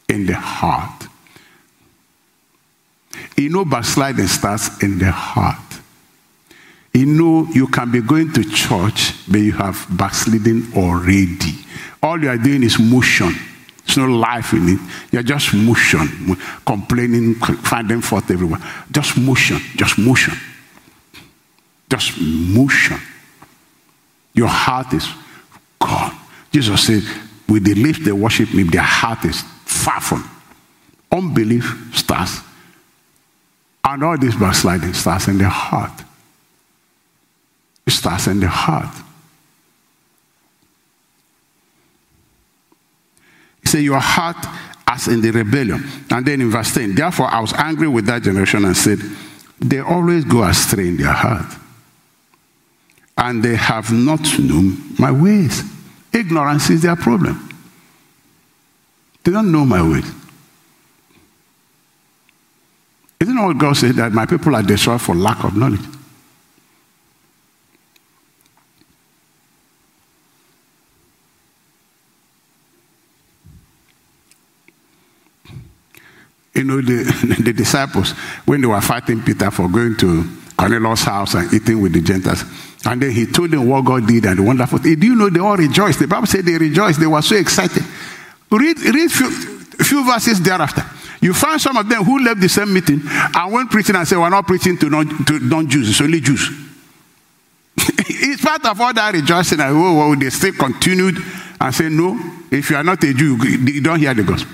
in 0.08 0.26
the 0.26 0.34
heart. 0.34 1.06
You 3.36 3.48
know, 3.50 3.64
backsliding 3.64 4.26
starts 4.28 4.82
in 4.82 4.98
the 4.98 5.10
heart. 5.10 5.58
You 6.92 7.06
know, 7.06 7.46
you 7.52 7.66
can 7.66 7.90
be 7.90 8.00
going 8.00 8.32
to 8.34 8.44
church, 8.44 9.14
but 9.28 9.40
you 9.40 9.52
have 9.52 9.86
backsliding 9.90 10.72
already. 10.76 11.58
All 12.02 12.22
you 12.22 12.28
are 12.28 12.38
doing 12.38 12.62
is 12.62 12.78
motion, 12.78 13.34
There's 13.84 13.98
no 13.98 14.06
life 14.06 14.52
in 14.52 14.68
it. 14.68 14.80
You're 15.10 15.22
just 15.22 15.52
motion, 15.52 16.36
complaining, 16.64 17.34
finding 17.34 18.00
fault 18.00 18.30
everywhere. 18.30 18.60
Just 18.90 19.16
motion, 19.18 19.58
just 19.76 19.98
motion. 19.98 20.34
Just 21.90 22.18
motion. 22.20 22.98
Your 24.32 24.48
heart 24.48 24.92
is 24.94 25.08
gone. 25.78 26.16
Jesus 26.50 26.86
said, 26.86 27.02
with 27.48 27.64
the 27.64 27.74
lips 27.74 28.04
they 28.04 28.12
worship 28.12 28.54
me, 28.54 28.62
their 28.62 28.82
heart 28.82 29.24
is 29.24 29.42
far 29.64 30.00
from. 30.00 30.28
Unbelief 31.12 31.90
starts. 31.92 32.40
And 33.84 34.02
all 34.02 34.16
this 34.16 34.34
backsliding 34.34 34.94
starts 34.94 35.28
in 35.28 35.38
the 35.38 35.48
heart. 35.48 36.02
It 37.86 37.90
starts 37.90 38.26
in 38.26 38.40
the 38.40 38.48
heart. 38.48 38.94
He 43.62 43.68
said, 43.68 43.82
Your 43.82 44.00
heart 44.00 44.36
as 44.86 45.08
in 45.08 45.20
the 45.20 45.30
rebellion. 45.30 45.84
And 46.10 46.24
then 46.24 46.40
in 46.40 46.50
verse 46.50 46.72
10, 46.72 46.94
therefore 46.94 47.26
I 47.26 47.40
was 47.40 47.52
angry 47.52 47.88
with 47.88 48.06
that 48.06 48.22
generation 48.22 48.64
and 48.64 48.76
said, 48.76 48.98
They 49.60 49.80
always 49.80 50.24
go 50.24 50.42
astray 50.44 50.88
in 50.88 50.96
their 50.96 51.12
heart. 51.12 51.52
And 53.16 53.42
they 53.42 53.54
have 53.54 53.92
not 53.92 54.38
known 54.38 54.78
my 54.98 55.10
ways. 55.10 55.62
Ignorance 56.12 56.70
is 56.70 56.82
their 56.82 56.96
problem. 56.96 57.48
They 59.24 59.32
don't 59.32 59.52
know 59.52 59.64
my 59.64 59.82
ways. 59.82 60.10
Isn't 63.34 63.46
what 63.46 63.58
God 63.58 63.76
said 63.76 63.94
that 63.96 64.12
my 64.12 64.26
people 64.26 64.54
are 64.54 64.62
destroyed 64.62 65.00
for 65.00 65.12
lack 65.12 65.42
of 65.42 65.56
knowledge? 65.56 65.80
You 76.54 76.62
know, 76.62 76.80
the, 76.80 77.40
the 77.42 77.52
disciples, 77.52 78.12
when 78.44 78.60
they 78.60 78.68
were 78.68 78.80
fighting 78.80 79.20
Peter 79.20 79.50
for 79.50 79.68
going 79.68 79.96
to 79.96 80.24
Cornelius' 80.56 81.02
house 81.02 81.34
and 81.34 81.52
eating 81.52 81.82
with 81.82 81.92
the 81.92 82.02
Gentiles, 82.02 82.44
and 82.86 83.02
then 83.02 83.10
he 83.10 83.26
told 83.26 83.50
them 83.50 83.68
what 83.68 83.84
God 83.84 84.06
did 84.06 84.26
and 84.26 84.38
the 84.38 84.42
wonderful 84.44 84.78
thing. 84.78 85.00
Do 85.00 85.08
you 85.08 85.16
know 85.16 85.28
they 85.28 85.40
all 85.40 85.56
rejoiced? 85.56 85.98
The 85.98 86.06
Bible 86.06 86.28
said 86.28 86.44
they 86.44 86.56
rejoiced. 86.56 87.00
They 87.00 87.08
were 87.08 87.22
so 87.22 87.34
excited. 87.34 87.82
Read, 88.48 88.78
read 88.78 89.10
few, 89.10 89.30
few 89.30 90.06
verses 90.06 90.40
thereafter. 90.40 90.84
You 91.24 91.32
find 91.32 91.58
some 91.58 91.78
of 91.78 91.88
them 91.88 92.04
who 92.04 92.22
left 92.22 92.38
the 92.38 92.50
same 92.50 92.74
meeting 92.74 93.00
and 93.02 93.50
went 93.50 93.70
preaching 93.70 93.96
and 93.96 94.06
said, 94.06 94.18
We're 94.18 94.28
not 94.28 94.46
preaching 94.46 94.76
to 94.76 94.90
non, 94.90 95.24
to 95.24 95.40
non-Jews, 95.40 95.88
it's 95.88 96.02
only 96.02 96.20
Jews. 96.20 96.50
it's 97.78 98.44
part 98.44 98.66
of 98.66 98.78
all 98.78 98.92
that 98.92 99.14
rejoicing. 99.14 99.58
And 99.58 99.74
oh, 99.74 100.02
oh, 100.02 100.14
they 100.14 100.28
still 100.28 100.52
continued 100.52 101.16
and 101.58 101.74
said, 101.74 101.92
No, 101.92 102.20
if 102.50 102.68
you 102.68 102.76
are 102.76 102.84
not 102.84 103.02
a 103.02 103.14
Jew, 103.14 103.38
you 103.42 103.80
don't 103.80 104.00
hear 104.00 104.12
the 104.12 104.22
gospel. 104.22 104.52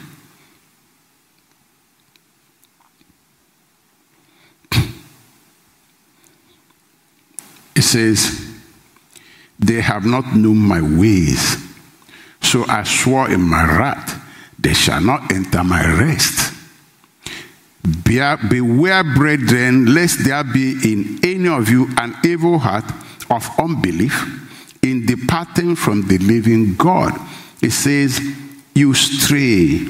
It 7.75 7.83
says, 7.83 8.49
They 9.59 9.81
have 9.81 10.07
not 10.07 10.37
known 10.37 10.59
my 10.59 10.81
ways. 10.81 11.57
So 12.41 12.65
I 12.69 12.85
swore 12.85 13.29
in 13.29 13.41
my 13.41 13.65
wrath, 13.65 14.23
they 14.57 14.75
shall 14.75 15.01
not 15.01 15.33
enter 15.33 15.65
my 15.65 15.85
rest. 15.99 16.40
Beware, 17.83 19.05
brethren, 19.05 19.95
lest 19.95 20.25
there 20.25 20.45
be 20.45 20.73
in 20.85 21.21
any 21.23 21.49
of 21.49 21.69
you 21.69 21.89
an 21.97 22.15
evil 22.25 22.59
heart 22.59 22.85
of 23.31 23.49
unbelief 23.59 24.79
in 24.83 25.07
departing 25.07 25.77
from 25.77 26.07
the 26.07 26.19
living 26.19 26.75
God. 26.75 27.13
It 27.63 27.71
says, 27.71 28.21
You 28.75 28.93
stray. 28.95 29.87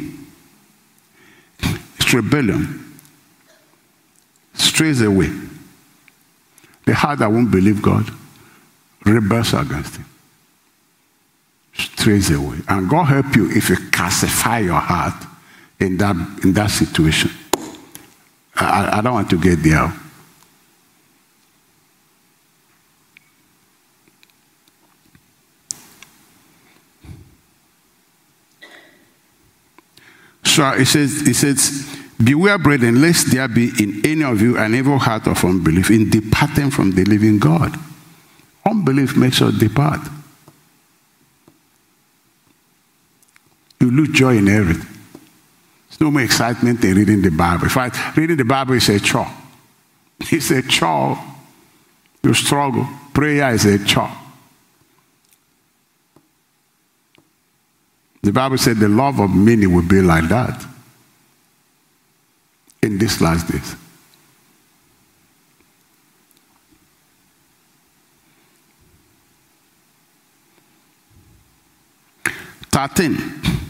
It's 1.59 2.15
rebellion. 2.15 2.99
Strays 4.55 5.03
away. 5.03 5.31
The 6.85 6.95
heart 6.95 7.21
that 7.21 7.31
won't 7.31 7.51
believe 7.51 7.83
God 7.83 8.11
rebels 9.05 9.55
against 9.55 9.97
Him, 9.97 10.07
strays 11.75 12.31
away. 12.31 12.59
And 12.69 12.89
God 12.89 13.05
help 13.05 13.37
you 13.37 13.51
if 13.51 13.71
you 13.71 13.77
classify 13.91 14.61
your 14.61 14.81
heart 14.81 15.25
in 15.79 15.97
that, 15.99 16.17
in 16.45 16.53
that 16.55 16.71
situation. 16.71 17.31
I, 18.63 18.99
I 18.99 19.01
don't 19.01 19.15
want 19.15 19.31
to 19.31 19.41
get 19.41 19.63
there. 19.63 19.93
So 30.45 30.69
it 30.73 30.87
says, 30.87 31.23
it 31.29 31.35
says, 31.35 31.99
Beware, 32.23 32.59
brethren, 32.59 33.01
lest 33.01 33.31
there 33.31 33.49
be 33.49 33.71
in 33.83 34.05
any 34.05 34.25
of 34.25 34.43
you 34.43 34.59
an 34.59 34.75
evil 34.75 34.99
heart 34.99 35.27
of 35.27 35.43
unbelief 35.43 35.91
in 35.91 36.11
departing 36.11 36.71
from 36.71 36.91
the 36.91 37.05
living 37.05 37.39
God. 37.39 37.75
Unbelief 38.67 39.17
makes 39.17 39.41
us 39.41 39.55
depart. 39.55 40.01
You 43.81 43.91
lose 43.91 44.11
joy 44.11 44.37
in 44.37 44.49
everything. 44.49 45.00
No 46.01 46.11
more 46.11 46.23
excitement 46.23 46.83
in 46.83 46.97
reading 46.97 47.21
the 47.21 47.31
Bible. 47.31 47.65
In 47.65 47.71
fact, 47.71 48.17
reading 48.17 48.37
the 48.37 48.45
Bible 48.45 48.75
is 48.75 48.89
a 48.89 48.99
chore. 48.99 49.31
It's 50.33 50.51
a 50.51 50.63
chore. 50.63 51.19
You 52.23 52.35
struggle. 52.35 52.89
Prayer 53.13 53.53
is 53.53 53.67
a 53.67 53.85
chore. 53.85 54.11
The 58.23 58.33
Bible 58.33 58.59
said 58.59 58.79
the 58.79 58.89
love 58.89 59.19
of 59.19 59.31
many 59.31 59.67
will 59.67 59.87
be 59.87 60.03
like 60.03 60.29
that 60.29 60.67
in 62.83 62.99
these 62.99 63.21
last 63.21 63.51
days. 63.51 63.77
Thirteen. 72.71 73.70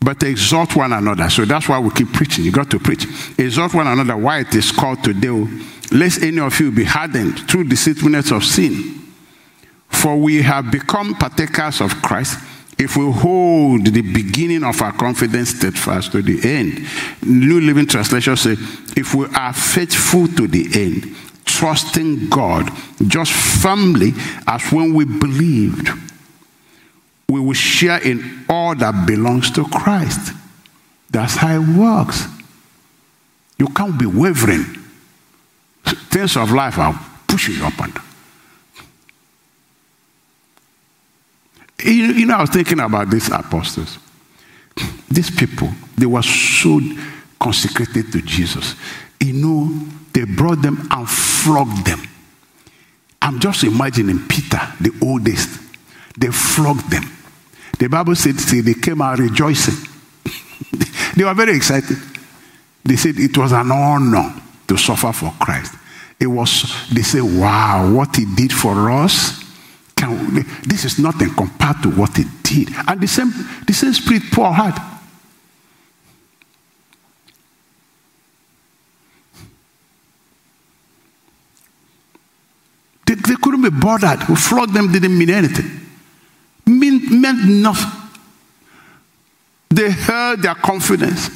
But 0.00 0.22
exhort 0.22 0.76
one 0.76 0.92
another. 0.92 1.28
So 1.28 1.44
that's 1.44 1.68
why 1.68 1.78
we 1.78 1.90
keep 1.90 2.12
preaching. 2.12 2.44
You 2.44 2.52
got 2.52 2.70
to 2.70 2.78
preach. 2.78 3.06
Exhort 3.38 3.74
one 3.74 3.86
another 3.86 4.16
why 4.16 4.40
it 4.40 4.54
is 4.54 4.70
called 4.70 5.02
today, 5.02 5.28
oh? 5.28 5.48
lest 5.90 6.22
any 6.22 6.38
of 6.38 6.58
you 6.60 6.70
be 6.70 6.84
hardened 6.84 7.48
through 7.48 7.64
the 7.64 7.70
deceitfulness 7.70 8.30
of 8.30 8.44
sin. 8.44 8.94
For 9.88 10.16
we 10.16 10.42
have 10.42 10.70
become 10.70 11.14
partakers 11.14 11.80
of 11.80 12.00
Christ 12.02 12.38
if 12.78 12.96
we 12.96 13.10
hold 13.10 13.86
the 13.86 14.02
beginning 14.02 14.62
of 14.62 14.80
our 14.80 14.92
confidence 14.92 15.50
steadfast 15.50 16.12
to 16.12 16.22
the 16.22 16.48
end. 16.48 16.86
New 17.22 17.60
Living 17.60 17.86
Translation 17.86 18.36
says, 18.36 18.58
if 18.96 19.14
we 19.14 19.26
are 19.34 19.52
faithful 19.52 20.28
to 20.28 20.46
the 20.46 20.68
end, 20.74 21.16
trusting 21.44 22.28
God 22.28 22.70
just 23.08 23.32
firmly 23.32 24.12
as 24.46 24.70
when 24.70 24.94
we 24.94 25.04
believed, 25.04 25.88
we 27.28 27.40
will 27.40 27.52
share 27.52 27.98
in 28.02 28.44
all 28.48 28.74
that 28.74 29.06
belongs 29.06 29.50
to 29.52 29.64
Christ. 29.64 30.32
That's 31.10 31.36
how 31.36 31.60
it 31.60 31.76
works. 31.76 32.24
You 33.58 33.66
can't 33.68 33.98
be 33.98 34.06
wavering. 34.06 34.64
Things 35.84 36.36
of 36.36 36.50
life 36.52 36.78
are 36.78 36.98
pushing 37.26 37.56
you 37.56 37.64
up 37.64 37.78
and 37.80 37.94
down. 37.94 38.04
You, 41.84 42.26
know, 42.26 42.34
I 42.36 42.40
was 42.40 42.50
thinking 42.50 42.80
about 42.80 43.10
these 43.10 43.30
apostles. 43.30 43.98
These 45.10 45.30
people, 45.30 45.70
they 45.96 46.06
were 46.06 46.22
so 46.22 46.80
consecrated 47.38 48.10
to 48.12 48.22
Jesus. 48.22 48.74
You 49.20 49.32
know, 49.34 49.86
they 50.12 50.24
brought 50.24 50.62
them 50.62 50.88
and 50.90 51.08
flogged 51.08 51.86
them. 51.86 52.02
I'm 53.20 53.38
just 53.38 53.64
imagining 53.64 54.26
Peter, 54.26 54.60
the 54.80 54.92
oldest. 55.02 55.60
They 56.18 56.28
flogged 56.28 56.90
them. 56.90 57.04
The 57.78 57.88
Bible 57.88 58.16
said 58.16 58.34
they 58.34 58.74
came 58.74 59.00
out 59.00 59.18
rejoicing. 59.18 59.76
they 61.16 61.24
were 61.24 61.34
very 61.34 61.56
excited. 61.56 61.96
They 62.84 62.96
said 62.96 63.18
it 63.18 63.36
was 63.38 63.52
an 63.52 63.70
honor 63.70 64.34
to 64.66 64.76
suffer 64.76 65.12
for 65.12 65.32
Christ. 65.38 65.74
It 66.18 66.26
was, 66.26 66.88
they 66.92 67.02
said, 67.02 67.22
wow, 67.22 67.92
what 67.92 68.16
he 68.16 68.24
did 68.34 68.52
for 68.52 68.90
us 68.90 69.44
can, 69.94 70.44
this 70.66 70.84
is 70.84 70.98
nothing 70.98 71.30
compared 71.30 71.82
to 71.82 71.90
what 71.90 72.16
he 72.16 72.24
did. 72.42 72.70
And 72.88 73.00
the 73.00 73.06
same, 73.06 73.30
the 73.66 73.72
same 73.72 73.92
spirit 73.92 74.22
Paul 74.32 74.52
had. 74.52 74.76
They, 83.06 83.14
they 83.14 83.36
couldn't 83.36 83.62
be 83.62 83.70
bothered. 83.70 84.20
Who 84.24 84.34
flogged 84.34 84.74
them 84.74 84.92
didn't 84.92 85.16
mean 85.16 85.30
anything. 85.30 85.87
Mean, 86.68 87.20
meant 87.20 87.44
nothing. 87.44 88.10
They 89.70 89.90
held 89.90 90.42
their 90.42 90.54
confidence, 90.54 91.30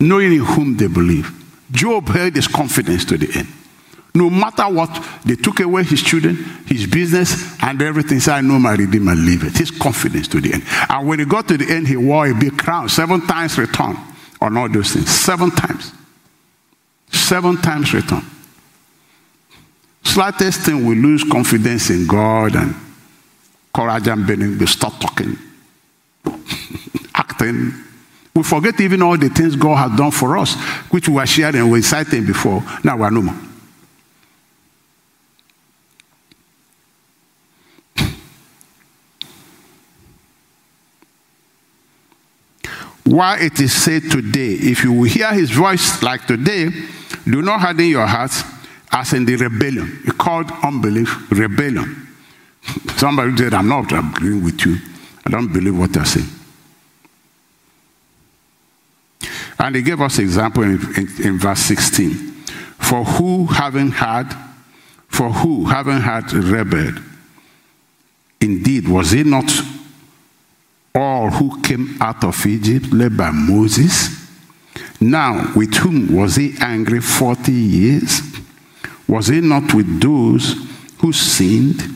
knowing 0.00 0.32
in 0.32 0.44
whom 0.44 0.76
they 0.76 0.86
believe. 0.88 1.32
Job 1.70 2.08
held 2.08 2.34
his 2.34 2.46
confidence 2.46 3.04
to 3.06 3.18
the 3.18 3.38
end 3.38 3.48
No 4.16 4.30
matter 4.30 4.62
what, 4.62 5.04
they 5.26 5.34
took 5.34 5.60
away 5.60 5.82
his 5.82 6.02
children, 6.02 6.36
his 6.66 6.86
business, 6.86 7.54
and 7.62 7.82
everything. 7.82 8.18
So 8.18 8.32
I 8.32 8.40
know 8.40 8.58
my 8.58 8.72
Redeemer 8.72 9.12
it. 9.14 9.58
His 9.58 9.70
confidence 9.70 10.26
to 10.28 10.40
the 10.40 10.54
end. 10.54 10.62
And 10.88 11.06
when 11.06 11.18
he 11.18 11.26
got 11.26 11.46
to 11.48 11.58
the 11.58 11.70
end, 11.70 11.86
he 11.86 11.98
wore 11.98 12.26
a 12.26 12.34
big 12.34 12.56
crown, 12.56 12.88
seven 12.88 13.20
times 13.26 13.58
return 13.58 13.98
on 14.40 14.56
all 14.56 14.70
those 14.70 14.92
things. 14.92 15.10
Seven 15.10 15.50
times. 15.50 15.92
Seven 17.12 17.58
times 17.58 17.92
return. 17.92 18.24
Slightest 20.02 20.60
thing, 20.62 20.86
we 20.86 20.94
lose 20.94 21.22
confidence 21.22 21.90
in 21.90 22.06
God 22.06 22.56
and 22.56 22.74
courage 23.76 24.08
and 24.08 24.26
being, 24.26 24.58
we 24.58 24.66
start 24.66 24.94
talking, 24.98 25.36
acting. 27.14 27.74
We 28.34 28.42
forget 28.42 28.80
even 28.80 29.02
all 29.02 29.18
the 29.18 29.28
things 29.28 29.54
God 29.54 29.76
has 29.76 29.98
done 29.98 30.10
for 30.10 30.38
us, 30.38 30.54
which 30.90 31.08
we 31.08 31.16
were 31.16 31.26
sharing, 31.26 31.56
and 31.56 31.70
we 31.70 31.82
citing 31.82 32.24
before. 32.24 32.62
Now 32.82 32.96
we 32.96 33.02
are 33.02 33.10
no 33.10 33.20
more. 33.20 33.34
Why 43.04 43.40
it 43.40 43.60
is 43.60 43.74
said 43.74 44.10
today, 44.10 44.54
if 44.54 44.84
you 44.84 45.02
hear 45.02 45.34
his 45.34 45.50
voice 45.50 46.02
like 46.02 46.26
today, 46.26 46.70
do 47.26 47.42
not 47.42 47.60
harden 47.60 47.88
your 47.88 48.06
hearts 48.06 48.42
as 48.90 49.12
in 49.12 49.26
the 49.26 49.36
rebellion. 49.36 50.00
It's 50.04 50.16
called 50.16 50.50
unbelief, 50.62 51.30
rebellion. 51.30 52.05
Somebody 52.96 53.36
said, 53.36 53.54
I'm 53.54 53.68
not 53.68 53.92
agreeing 53.92 54.42
with 54.44 54.64
you. 54.64 54.78
I 55.24 55.30
don't 55.30 55.52
believe 55.52 55.78
what 55.78 55.94
you're 55.94 56.04
saying. 56.04 56.26
And 59.58 59.76
he 59.76 59.82
gave 59.82 60.00
us 60.00 60.18
example 60.18 60.62
in, 60.62 60.78
in, 60.96 61.08
in 61.24 61.38
verse 61.38 61.60
16. 61.60 62.12
For 62.78 63.04
who 63.04 63.46
having 63.46 63.90
had, 63.90 64.32
for 65.08 65.30
who 65.30 65.64
having 65.64 66.00
had 66.00 66.32
rebelled, 66.32 67.02
indeed 68.40 68.86
was 68.88 69.12
it 69.12 69.26
not 69.26 69.50
all 70.94 71.30
who 71.30 71.60
came 71.62 71.96
out 72.00 72.22
of 72.24 72.46
Egypt 72.46 72.92
led 72.92 73.16
by 73.16 73.30
Moses? 73.30 74.28
Now, 75.00 75.52
with 75.54 75.74
whom 75.74 76.14
was 76.14 76.36
he 76.36 76.54
angry 76.60 77.00
40 77.00 77.52
years? 77.52 78.22
Was 79.08 79.30
it 79.30 79.44
not 79.44 79.74
with 79.74 80.00
those 80.00 80.54
who 80.98 81.12
sinned? 81.12 81.95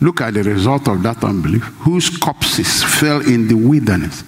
Look 0.00 0.20
at 0.20 0.34
the 0.34 0.42
result 0.42 0.88
of 0.88 1.02
that 1.02 1.22
unbelief. 1.24 1.62
Whose 1.80 2.16
corpses 2.16 2.82
fell 2.82 3.20
in 3.20 3.48
the 3.48 3.54
wilderness. 3.54 4.24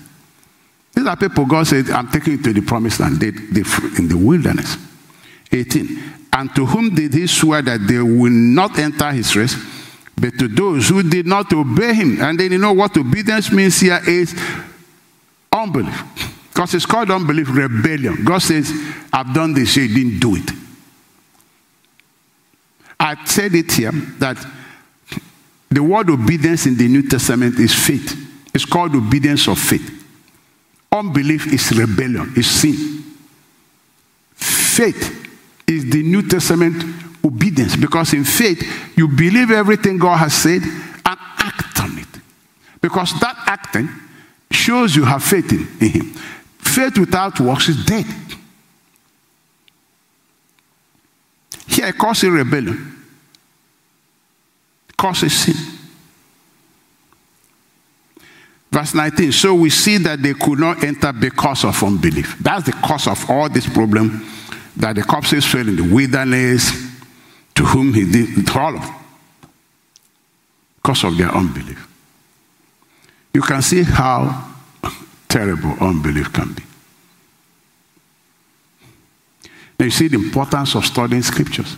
These 0.95 1.07
are 1.07 1.17
people 1.17 1.45
God 1.47 1.67
said, 1.67 1.91
I'm 1.91 2.11
taking 2.11 2.35
you 2.35 2.43
to 2.43 2.53
the 2.53 2.63
promised 2.63 3.01
land. 3.01 3.21
They, 3.21 3.31
they, 3.31 3.63
in 3.99 4.09
the 4.09 4.17
wilderness. 4.17 4.77
18. 5.53 6.03
And 6.33 6.55
to 6.55 6.67
whom 6.67 6.95
did 6.95 7.15
he 7.15 7.27
swear 7.27 7.63
that 7.63 7.87
they 7.87 7.99
will 7.99 8.33
not 8.33 8.79
enter 8.79 9.11
his 9.13 9.35
rest? 9.37 9.57
But 10.21 10.39
to 10.39 10.49
those 10.49 10.89
who 10.89 11.03
did 11.03 11.27
not 11.27 11.53
obey 11.53 11.95
him. 11.95 12.21
And 12.21 12.39
then 12.39 12.53
you 12.53 12.59
know 12.59 12.73
what 12.73 12.97
obedience 12.97 13.53
means 13.53 13.81
here 13.81 14.01
is 14.07 14.35
unbelief. 15.53 16.05
Because 16.49 16.75
it's 16.75 16.87
called 16.87 17.11
unbelief, 17.11 17.49
rebellion. 17.51 18.25
God 18.25 18.39
says, 18.39 18.73
I've 19.13 19.33
done 19.33 19.55
this, 19.55 19.77
you 19.77 19.87
didn't 19.87 20.19
do 20.19 20.35
it. 20.37 20.51
I 22.99 23.25
said 23.25 23.55
it 23.55 23.71
here 23.71 23.93
that 23.93 24.37
the 25.71 25.83
word 25.83 26.11
obedience 26.11 26.67
in 26.67 26.77
the 26.77 26.89
New 26.89 27.09
Testament 27.09 27.59
is 27.59 27.75
faith. 27.75 28.17
It's 28.55 28.65
called 28.65 28.95
obedience 28.95 29.47
of 29.49 29.59
faith. 29.59 29.95
Unbelief 30.91 31.53
is 31.53 31.71
rebellion, 31.77 32.33
is 32.37 32.51
sin. 32.51 32.75
Faith 34.35 35.29
is 35.67 35.91
the 35.91 36.03
New 36.03 36.27
Testament 36.27 36.83
obedience 37.25 37.77
because 37.77 38.15
in 38.15 38.25
faith 38.25 38.97
you 38.97 39.09
believe 39.09 39.51
everything 39.51 39.99
God 39.99 40.17
has 40.17 40.35
said 40.35 40.63
and 40.63 41.19
act 41.39 41.81
on 41.81 41.99
it. 41.99 42.07
Because 42.81 43.19
that 43.21 43.37
acting 43.47 43.89
shows 44.51 44.97
you 44.97 45.05
have 45.05 45.23
faith 45.23 45.53
in, 45.53 45.69
in 45.81 45.93
Him. 45.93 46.07
Faith 46.59 46.97
without 46.99 47.39
works 47.41 47.69
is 47.69 47.85
dead. 47.85 48.07
Here, 51.67 51.93
causes 51.93 52.31
rebellion, 52.31 52.98
causes 54.99 55.33
sin. 55.33 55.55
Verse 58.71 58.93
19. 58.93 59.33
So 59.33 59.55
we 59.55 59.71
see 59.71 59.97
that 59.99 60.23
they 60.23 60.35
could 60.35 60.59
not 60.59 60.85
enter 60.85 61.13
because 61.13 61.65
of 61.65 61.83
unbelief. 61.83 62.37
That's 62.41 62.67
the 62.67 62.73
cause 62.73 63.07
of 63.07 63.31
all 63.31 63.49
this 63.49 63.67
problem 63.67 64.27
that 64.77 64.97
the 64.97 65.03
corpses 65.03 65.47
fell 65.47 65.67
in 65.67 65.77
the 65.77 65.95
wilderness, 65.95 66.71
to 67.55 67.65
whom 67.65 67.95
he 67.95 68.11
did 68.11 68.49
all 68.55 68.77
of 68.77 68.91
because 70.77 71.05
of 71.05 71.17
their 71.17 71.35
unbelief. 71.35 71.87
You 73.35 73.43
can 73.43 73.63
see 73.63 73.83
how 73.83 74.55
terrible 75.29 75.73
unbelief 75.81 76.33
can 76.33 76.53
be. 76.53 76.63
Now 79.79 79.85
you 79.85 79.91
see 79.91 80.09
the 80.09 80.17
importance 80.17 80.75
of 80.75 80.87
studying 80.87 81.23
scriptures. 81.23 81.77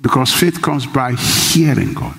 Because 0.00 0.32
faith 0.32 0.62
comes 0.62 0.86
by 0.86 1.12
hearing 1.12 1.92
God. 1.92 2.16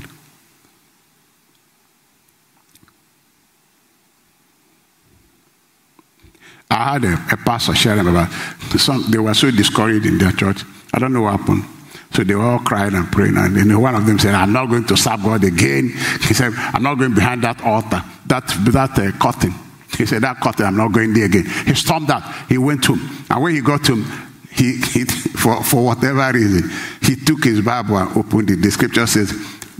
I 6.70 6.94
had 6.94 7.04
a, 7.04 7.14
a 7.34 7.38
pastor 7.38 7.76
sharing 7.76 8.08
about 8.08 8.32
some, 8.78 9.04
they 9.10 9.18
were 9.18 9.34
so 9.34 9.52
discouraged 9.52 10.06
in 10.06 10.18
their 10.18 10.32
church. 10.32 10.64
I 10.94 11.00
don't 11.00 11.12
know 11.12 11.24
what 11.24 11.40
happened. 11.40 11.66
So 12.14 12.24
they 12.24 12.36
were 12.36 12.44
all 12.44 12.60
crying 12.60 12.94
and 12.94 13.12
praying. 13.12 13.36
And 13.38 13.56
then 13.56 13.82
one 13.82 13.96
of 13.96 14.06
them 14.06 14.20
said, 14.20 14.36
I'm 14.36 14.54
not 14.54 14.68
going 14.68 14.86
to 14.86 14.98
serve 14.98 15.24
God 15.24 15.44
again. 15.44 15.90
He 16.22 16.34
said, 16.34 16.54
I'm 16.56 16.84
not 16.84 16.96
going 16.96 17.14
behind 17.14 17.44
that 17.44 17.62
altar, 17.62 18.04
that, 18.28 18.48
that 18.72 19.00
uh, 19.00 19.12
curtain. 19.18 19.54
He 19.98 20.06
said, 20.06 20.22
That 20.22 20.40
curtain, 20.40 20.66
I'm 20.66 20.78
not 20.78 20.92
going 20.92 21.14
there 21.14 21.26
again. 21.26 21.46
He 21.66 21.76
stormed 21.76 22.10
out. 22.10 22.24
He 22.48 22.58
went 22.58 22.84
to 22.86 22.96
him. 22.96 23.26
And 23.30 23.44
when 23.44 23.56
he 23.56 23.62
got 23.62 23.84
to 23.86 23.96
him, 23.96 24.31
he, 24.52 24.78
he, 24.78 25.06
for, 25.06 25.64
for 25.64 25.86
whatever 25.86 26.32
reason, 26.38 26.70
he 27.02 27.16
took 27.16 27.44
his 27.44 27.62
Bible 27.62 27.98
and 27.98 28.16
opened 28.18 28.52
it. 28.52 28.62
The 28.62 28.72
scripture 28.72 29.08
says, 29.08 29.32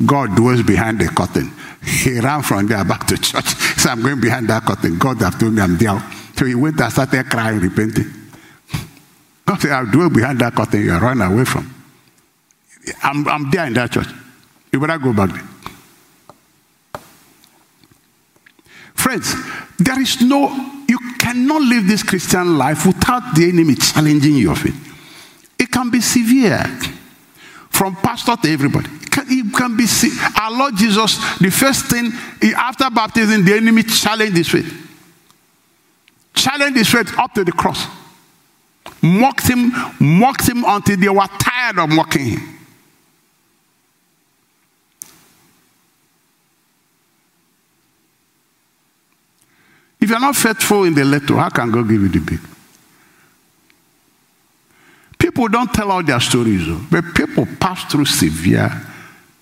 God 0.06 0.36
dwells 0.36 0.64
behind 0.64 1.00
the 1.00 1.08
curtain. 1.08 1.52
He 1.84 2.20
ran 2.20 2.42
from 2.42 2.68
there 2.68 2.84
back 2.86 3.08
to 3.08 3.18
church. 3.18 3.56
So 3.82 3.90
I'm 3.90 4.04
going 4.04 4.22
behind 4.22 4.48
that 4.50 4.62
curtain. 4.62 5.00
God 5.00 5.20
have 5.22 5.40
told 5.40 5.54
me 5.54 5.62
I'm 5.62 5.76
there. 5.76 6.00
So 6.38 6.46
he 6.46 6.54
went 6.54 6.80
and 6.80 6.92
started 6.92 7.28
crying, 7.32 7.60
repenting. 7.60 8.06
God 9.46 9.60
said, 9.60 9.72
I'll 9.72 9.88
dwell 9.88 10.12
behind 10.12 10.40
that 10.40 10.54
curtain 10.54 10.84
you 10.84 10.92
are 10.92 11.00
running 11.00 11.24
away 11.24 11.46
from. 11.46 11.74
I'm, 13.02 13.28
I'm 13.28 13.50
there 13.50 13.66
in 13.66 13.74
that 13.74 13.92
church. 13.92 14.08
You 14.72 14.80
better 14.80 15.00
go 15.00 15.14
back 15.14 15.32
there. 15.32 17.02
Friends, 18.94 19.34
there 19.80 20.00
is 20.00 20.22
no, 20.22 20.48
cannot 21.32 21.62
live 21.62 21.88
this 21.88 22.04
Christian 22.04 22.58
life 22.58 22.86
without 22.86 23.36
the 23.36 23.48
enemy 23.48 23.76
challenging 23.76 24.36
your 24.36 24.56
faith. 24.56 24.76
It 25.58 25.72
It 25.72 25.76
can 25.76 25.90
be 25.90 26.02
severe, 26.02 26.66
from 27.70 27.96
pastor 27.96 28.36
to 28.36 28.52
everybody. 28.52 28.90
It 29.02 29.10
can, 29.10 29.26
it 29.30 29.54
can 29.56 29.78
be, 29.78 29.86
our 30.38 30.52
Lord 30.52 30.76
Jesus, 30.76 31.18
the 31.40 31.50
first 31.50 31.86
thing, 31.86 32.12
after 32.58 32.90
baptism, 32.90 33.46
the 33.46 33.54
enemy 33.54 33.84
challenged 33.84 34.36
his 34.36 34.50
faith. 34.50 34.70
Challenged 36.34 36.78
his 36.78 36.90
faith 36.90 37.18
up 37.18 37.34
to 37.36 37.46
the 37.46 37.54
cross. 37.54 37.88
Mocked 39.02 39.48
him, 39.48 39.72
mocked 40.02 40.50
him 40.50 40.66
until 40.68 40.98
they 40.98 41.08
were 41.08 41.28
tired 41.40 41.80
of 41.80 41.90
mocking 41.90 42.26
him. 42.26 42.61
You're 50.12 50.20
not 50.20 50.36
faithful 50.36 50.84
in 50.84 50.94
the 50.94 51.06
little, 51.06 51.38
how 51.38 51.50
can 51.50 51.72
God 51.72 51.88
give 51.88 52.02
you 52.02 52.10
the 52.10 52.20
big? 52.20 52.40
People 55.18 55.48
don't 55.48 55.74
tell 55.74 55.92
all 55.92 56.04
their 56.04 56.20
stories, 56.20 56.68
though, 56.68 56.82
but 56.92 57.16
people 57.16 57.48
pass 57.60 57.86
through 57.92 58.06
severe, 58.06 58.70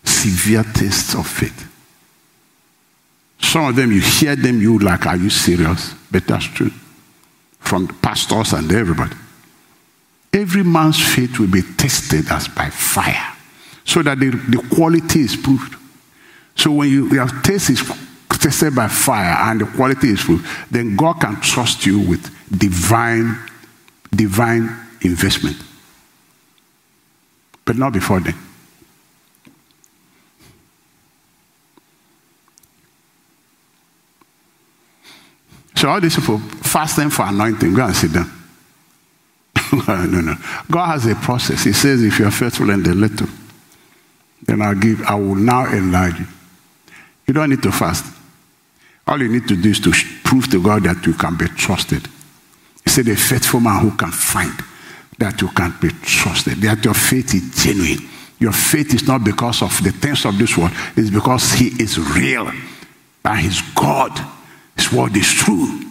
severe 0.03 0.63
tests 0.63 1.15
of 1.15 1.25
faith. 1.25 1.65
Some 3.39 3.65
of 3.65 3.75
them, 3.75 3.91
you 3.91 4.01
hear 4.01 4.35
them, 4.35 4.61
you 4.61 4.77
like, 4.77 5.07
are 5.07 5.17
you 5.17 5.29
serious? 5.29 5.93
But 6.11 6.27
that's 6.27 6.45
true. 6.45 6.71
From 7.59 7.87
pastors 7.87 8.53
and 8.53 8.71
everybody. 8.71 9.15
Every 10.31 10.63
man's 10.63 11.01
faith 11.01 11.39
will 11.39 11.49
be 11.49 11.63
tested 11.63 12.29
as 12.29 12.47
by 12.47 12.69
fire, 12.69 13.35
so 13.83 14.03
that 14.03 14.19
the, 14.19 14.29
the 14.29 14.75
quality 14.75 15.21
is 15.21 15.35
proved. 15.35 15.75
So 16.55 16.71
when 16.71 16.89
you, 16.89 17.09
you 17.09 17.19
have 17.19 17.41
tasted 17.41 17.79
tested 18.39 18.75
by 18.75 18.87
fire 18.87 19.35
and 19.49 19.61
the 19.61 19.65
quality 19.65 20.09
is 20.09 20.21
full, 20.21 20.39
then 20.71 20.95
God 20.95 21.21
can 21.21 21.39
trust 21.41 21.85
you 21.85 21.99
with 21.99 22.23
divine, 22.57 23.37
divine 24.11 24.69
investment. 25.01 25.57
But 27.65 27.75
not 27.75 27.93
before 27.93 28.19
then. 28.19 28.35
So 35.75 35.87
all 35.87 36.01
these 36.01 36.15
people 36.15 36.39
fasting 36.39 37.09
for 37.09 37.25
anointing, 37.25 37.73
go 37.73 37.85
and 37.85 37.95
sit 37.95 38.11
down. 38.11 38.29
no, 39.87 40.21
no. 40.21 40.35
God 40.69 40.87
has 40.87 41.05
a 41.05 41.15
process. 41.15 41.63
He 41.63 41.71
says, 41.71 42.03
if 42.03 42.19
you 42.19 42.25
are 42.25 42.31
faithful 42.31 42.69
in 42.69 42.83
the 42.83 42.93
little, 42.93 43.27
then 44.41 44.61
I'll 44.61 44.75
give, 44.75 45.01
I 45.03 45.15
will 45.15 45.35
now 45.35 45.71
enlarge 45.71 46.19
you. 46.19 46.25
You 47.27 47.33
don't 47.33 47.49
need 47.49 47.63
to 47.63 47.71
fast. 47.71 48.18
All 49.09 49.19
you 49.19 49.27
need 49.27 49.47
to 49.47 49.55
do 49.55 49.69
is 49.69 49.79
to 49.79 49.91
prove 50.23 50.51
to 50.51 50.61
God 50.61 50.83
that 50.83 51.03
you 51.03 51.13
can 51.13 51.35
be 51.35 51.47
trusted. 51.47 52.07
He 52.83 52.89
said, 52.91 53.07
a 53.07 53.15
faithful 53.15 53.59
man 53.59 53.81
who 53.81 53.97
can 53.97 54.11
find 54.11 54.53
that 55.17 55.41
you 55.41 55.47
can 55.49 55.73
be 55.81 55.89
trusted, 56.03 56.57
that 56.59 56.85
your 56.85 56.93
faith 56.93 57.33
is 57.33 57.63
genuine. 57.63 58.07
Your 58.37 58.51
faith 58.51 58.93
is 58.93 59.07
not 59.07 59.23
because 59.23 59.63
of 59.63 59.83
the 59.83 59.91
things 59.91 60.25
of 60.25 60.37
this 60.37 60.55
world, 60.55 60.71
it's 60.95 61.09
because 61.09 61.53
He 61.53 61.69
is 61.81 61.97
real 61.97 62.51
and 63.25 63.39
He's 63.39 63.61
God. 63.73 64.11
His 64.77 64.93
word 64.93 65.17
is 65.17 65.27
true. 65.27 65.81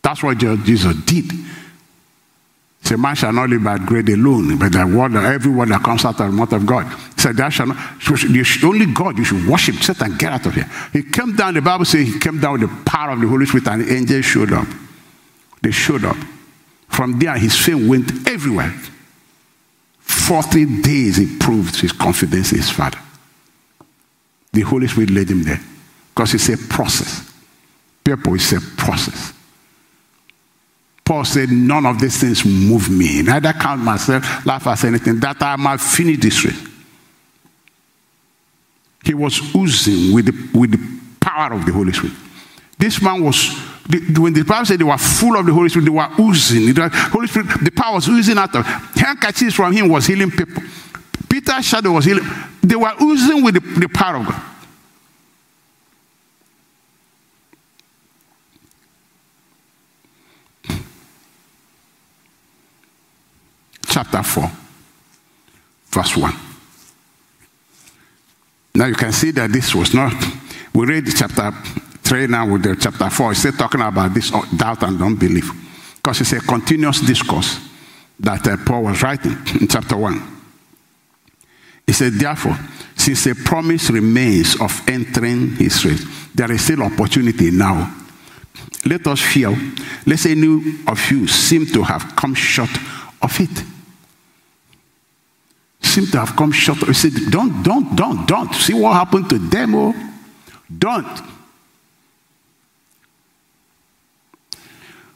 That's 0.00 0.22
what 0.22 0.38
Jesus 0.38 0.94
did. 1.04 1.24
Say, 2.92 2.98
man 2.98 3.14
shall 3.14 3.32
not 3.32 3.48
live 3.48 3.64
by 3.64 3.78
bread 3.78 4.06
alone, 4.10 4.58
but 4.58 4.70
the 4.72 4.86
word, 4.86 5.16
every 5.16 5.50
word 5.50 5.70
that 5.70 5.82
comes 5.82 6.04
out 6.04 6.20
of 6.20 6.26
the 6.26 6.32
mouth 6.32 6.52
of 6.52 6.66
God. 6.66 6.84
He 7.14 7.22
said, 7.22 7.38
that 7.38 7.50
shall 7.50 7.68
not, 7.68 7.78
only 8.64 8.84
God, 8.84 9.16
you 9.16 9.24
should 9.24 9.46
worship, 9.46 9.76
Satan, 9.76 10.18
get 10.18 10.30
out 10.30 10.44
of 10.44 10.54
here. 10.54 10.68
He 10.92 11.02
came 11.02 11.34
down, 11.34 11.54
the 11.54 11.62
Bible 11.62 11.86
says 11.86 12.06
he 12.06 12.18
came 12.18 12.38
down 12.38 12.60
with 12.60 12.68
the 12.68 12.84
power 12.84 13.12
of 13.12 13.20
the 13.20 13.26
Holy 13.26 13.46
Spirit 13.46 13.66
and 13.68 13.80
the 13.80 13.94
angels 13.94 14.26
showed 14.26 14.52
up. 14.52 14.66
They 15.62 15.70
showed 15.70 16.04
up. 16.04 16.18
From 16.88 17.18
there, 17.18 17.34
his 17.38 17.56
fame 17.56 17.88
went 17.88 18.28
everywhere. 18.28 18.74
40 20.00 20.82
days 20.82 21.16
he 21.16 21.38
proved 21.38 21.80
his 21.80 21.92
confidence 21.92 22.52
in 22.52 22.58
his 22.58 22.68
father. 22.68 22.98
The 24.52 24.60
Holy 24.60 24.86
Spirit 24.86 25.08
led 25.08 25.30
him 25.30 25.44
there. 25.44 25.62
Because 26.14 26.34
it's 26.34 26.50
a 26.50 26.58
process. 26.68 27.32
People, 28.04 28.34
it's 28.34 28.52
a 28.52 28.60
process. 28.60 29.32
Paul 31.12 31.26
said, 31.26 31.50
None 31.50 31.84
of 31.84 32.00
these 32.00 32.18
things 32.18 32.42
move 32.42 32.88
me. 32.88 33.20
Neither 33.20 33.52
count 33.52 33.82
myself, 33.82 34.46
laugh 34.46 34.66
as 34.66 34.82
anything, 34.84 35.20
that 35.20 35.42
I 35.42 35.56
might 35.56 35.78
finish 35.78 36.18
this 36.18 36.42
race. 36.42 36.68
He 39.04 39.12
was 39.12 39.54
oozing 39.54 40.14
with 40.14 40.24
the, 40.24 40.58
with 40.58 40.70
the 40.70 41.00
power 41.20 41.52
of 41.52 41.66
the 41.66 41.72
Holy 41.72 41.92
Spirit. 41.92 42.16
This 42.78 43.02
man 43.02 43.22
was, 43.22 43.50
when 44.16 44.32
the 44.32 44.42
Bible 44.42 44.64
said 44.64 44.78
they 44.78 44.84
were 44.84 44.96
full 44.96 45.36
of 45.36 45.44
the 45.44 45.52
Holy 45.52 45.68
Spirit, 45.68 45.84
they 45.84 45.90
were 45.90 46.08
oozing. 46.18 46.72
The 46.72 46.88
Holy 47.12 47.26
Spirit, 47.26 47.62
the 47.62 47.72
power 47.72 47.96
was 47.96 48.08
oozing 48.08 48.38
out 48.38 48.56
of 48.56 48.66
him. 48.66 48.80
handkerchiefs 48.94 49.54
from 49.54 49.74
him 49.74 49.90
was 49.90 50.06
healing 50.06 50.30
people. 50.30 50.62
Peter's 51.28 51.66
shadow 51.66 51.92
was 51.92 52.06
healing. 52.06 52.24
They 52.62 52.76
were 52.76 52.94
oozing 53.02 53.44
with 53.44 53.56
the, 53.56 53.80
the 53.80 53.88
power 53.88 54.16
of 54.16 54.28
God. 54.28 54.51
Chapter 63.92 64.22
4, 64.22 64.50
verse 65.90 66.16
1. 66.16 66.32
Now 68.74 68.86
you 68.86 68.94
can 68.94 69.12
see 69.12 69.32
that 69.32 69.52
this 69.52 69.74
was 69.74 69.92
not, 69.92 70.14
we 70.72 70.86
read 70.86 71.04
chapter 71.14 71.52
3 71.52 72.26
now 72.26 72.50
with 72.50 72.62
the 72.62 72.74
chapter 72.74 73.10
4, 73.10 73.32
it's 73.32 73.40
still 73.40 73.52
talking 73.52 73.82
about 73.82 74.14
this 74.14 74.30
doubt 74.56 74.82
and 74.82 75.00
unbelief. 75.02 75.50
Because 75.96 76.22
it's 76.22 76.32
a 76.32 76.40
continuous 76.40 77.02
discourse 77.02 77.60
that 78.18 78.46
uh, 78.46 78.56
Paul 78.64 78.84
was 78.84 79.02
writing 79.02 79.36
in 79.60 79.68
chapter 79.68 79.96
1. 79.98 80.22
He 81.86 81.92
said, 81.92 82.14
therefore, 82.14 82.58
since 82.96 83.26
a 83.26 83.34
promise 83.34 83.90
remains 83.90 84.58
of 84.58 84.72
entering 84.88 85.56
his 85.56 85.84
race, 85.84 86.06
there 86.34 86.50
is 86.50 86.64
still 86.64 86.82
opportunity 86.82 87.50
now. 87.50 87.94
Let 88.86 89.06
us 89.06 89.20
fear, 89.20 89.54
lest 90.06 90.24
any 90.24 90.78
of 90.86 91.10
you 91.10 91.28
seem 91.28 91.66
to 91.66 91.82
have 91.82 92.16
come 92.16 92.34
short 92.34 92.70
of 93.20 93.38
it 93.38 93.71
seem 95.92 96.06
to 96.06 96.20
have 96.20 96.34
come 96.36 96.52
short. 96.52 96.78
He 96.78 96.94
said, 96.94 97.12
Don't, 97.30 97.62
don't, 97.62 97.94
don't, 97.94 98.26
don't. 98.26 98.52
See 98.54 98.74
what 98.74 98.94
happened 98.94 99.28
to 99.30 99.38
them? 99.38 99.74
Oh? 99.74 99.94
Don't. 100.78 101.20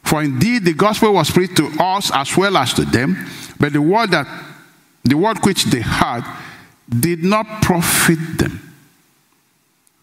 For 0.05 0.23
indeed 0.23 0.65
the 0.65 0.75
gospel 0.75 1.15
was 1.15 1.31
preached 1.31 1.57
to 1.57 1.69
us 1.81 2.13
as 2.15 2.37
well 2.37 2.57
as 2.57 2.75
to 2.75 2.85
them, 2.85 3.27
but 3.59 3.73
the 3.73 3.83
word 3.83 4.13
that 4.13 4.27
the 5.03 5.17
word 5.17 5.39
which 5.45 5.65
they 5.65 5.81
heard 5.81 6.25
did 6.89 7.25
not 7.25 7.63
profit 7.63 8.19
them. 8.39 8.61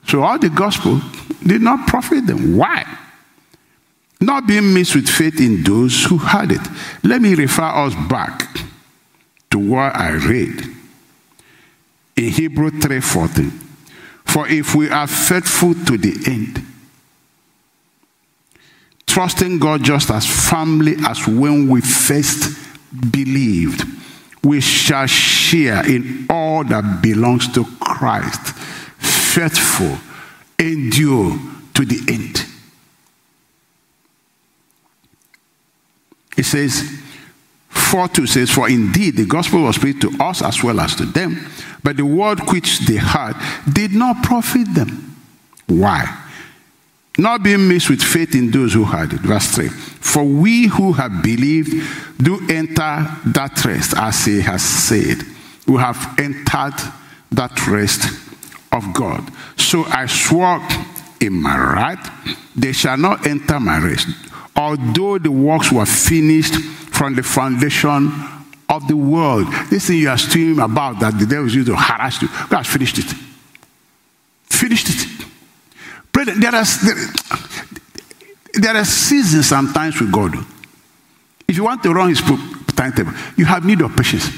So 0.08 0.22
all 0.22 0.38
the 0.38 0.50
gospel 0.50 1.00
did 1.46 1.62
not 1.62 1.88
profit 1.88 2.28
them. 2.28 2.58
Why? 2.58 2.86
Not 4.20 4.48
being 4.48 4.74
mixed 4.74 4.96
with 4.96 5.08
faith 5.08 5.40
in 5.40 5.64
those 5.64 6.06
who 6.06 6.18
heard 6.18 6.52
it. 6.52 6.62
Let 7.04 7.22
me 7.22 7.36
refer 7.36 7.64
us 7.64 7.96
back 8.10 8.44
to 9.54 9.60
what 9.60 9.96
I 9.96 10.14
read 10.14 10.64
in 12.16 12.30
Hebrew 12.32 12.72
3:14. 12.72 13.52
For 14.26 14.48
if 14.48 14.74
we 14.74 14.90
are 14.90 15.06
faithful 15.06 15.76
to 15.76 15.96
the 15.96 16.18
end, 16.26 16.66
trusting 19.06 19.60
God 19.60 19.84
just 19.84 20.10
as 20.10 20.26
firmly 20.26 20.96
as 21.08 21.28
when 21.28 21.70
we 21.70 21.82
first 21.82 22.58
believed, 23.12 23.86
we 24.42 24.60
shall 24.60 25.06
share 25.06 25.86
in 25.86 26.26
all 26.32 26.64
that 26.64 27.04
belongs 27.04 27.48
to 27.54 27.64
Christ. 27.80 28.56
Faithful, 28.98 30.00
endure 30.58 31.38
to 31.76 31.86
the 31.86 32.02
end. 32.12 32.44
It 36.36 36.46
says, 36.46 37.03
4 37.94 38.08
2 38.08 38.26
says, 38.26 38.50
For 38.50 38.68
indeed 38.68 39.18
the 39.18 39.26
gospel 39.28 39.62
was 39.62 39.78
preached 39.78 40.02
to 40.02 40.12
us 40.20 40.42
as 40.42 40.64
well 40.64 40.80
as 40.80 40.96
to 40.96 41.06
them, 41.06 41.46
but 41.84 41.96
the 41.96 42.04
word 42.04 42.40
which 42.52 42.80
they 42.88 42.96
heard 42.96 43.36
did 43.72 43.92
not 43.92 44.24
profit 44.24 44.74
them. 44.74 45.16
Why? 45.68 46.04
Not 47.20 47.44
being 47.44 47.68
mixed 47.70 47.92
with 47.92 48.02
faith 48.02 48.34
in 48.34 48.50
those 48.50 48.74
who 48.74 48.84
heard 48.84 49.14
it. 49.14 49.20
Verse 49.20 49.46
3 49.54 49.68
For 49.68 50.24
we 50.24 50.66
who 50.66 50.94
have 50.94 51.22
believed 51.22 51.70
do 52.18 52.40
enter 52.50 53.06
that 53.28 53.64
rest, 53.64 53.94
as 53.96 54.26
he 54.26 54.42
has 54.42 54.64
said. 54.64 55.18
We 55.68 55.78
have 55.78 56.16
entered 56.18 56.74
that 57.32 57.68
rest 57.68 58.10
of 58.72 58.92
God. 58.96 59.24
So 59.56 59.84
I 59.86 60.08
swore 60.08 60.68
in 61.22 61.34
my 61.34 61.56
right, 61.56 62.36
they 62.56 62.72
shall 62.72 62.98
not 62.98 63.28
enter 63.28 63.60
my 63.60 63.78
rest, 63.78 64.08
although 64.56 65.20
the 65.20 65.32
works 65.32 65.72
were 65.72 65.86
finished 65.86 66.56
from 66.94 67.16
the 67.16 67.24
foundation 67.24 68.12
of 68.70 68.88
the 68.88 68.96
world. 68.96 69.48
This 69.70 69.88
thing 69.88 69.98
you 69.98 70.10
are 70.10 70.18
streaming 70.18 70.60
about 70.60 71.00
that 71.00 71.18
the 71.18 71.26
devil 71.26 71.48
is 71.48 71.56
used 71.56 71.68
to 71.68 71.76
harass 71.76 72.22
you. 72.22 72.28
God 72.50 72.58
has 72.58 72.68
finished 72.68 73.00
it. 73.00 73.14
Finished 74.44 74.90
it. 74.90 75.26
Brother, 76.12 76.34
there 76.36 76.54
are, 76.54 76.66
there 78.54 78.76
are 78.76 78.86
seasons 78.86 79.48
sometimes 79.48 80.00
with 80.00 80.12
God. 80.12 80.36
If 81.48 81.58
you 81.58 81.64
want 81.64 81.82
to 81.84 81.94
run 81.94 82.10
his 82.10 82.22
timetable, 82.76 83.14
you 83.36 83.46
have 83.46 83.66
need 83.66 83.82
of 83.82 83.96
patience. 83.96 84.30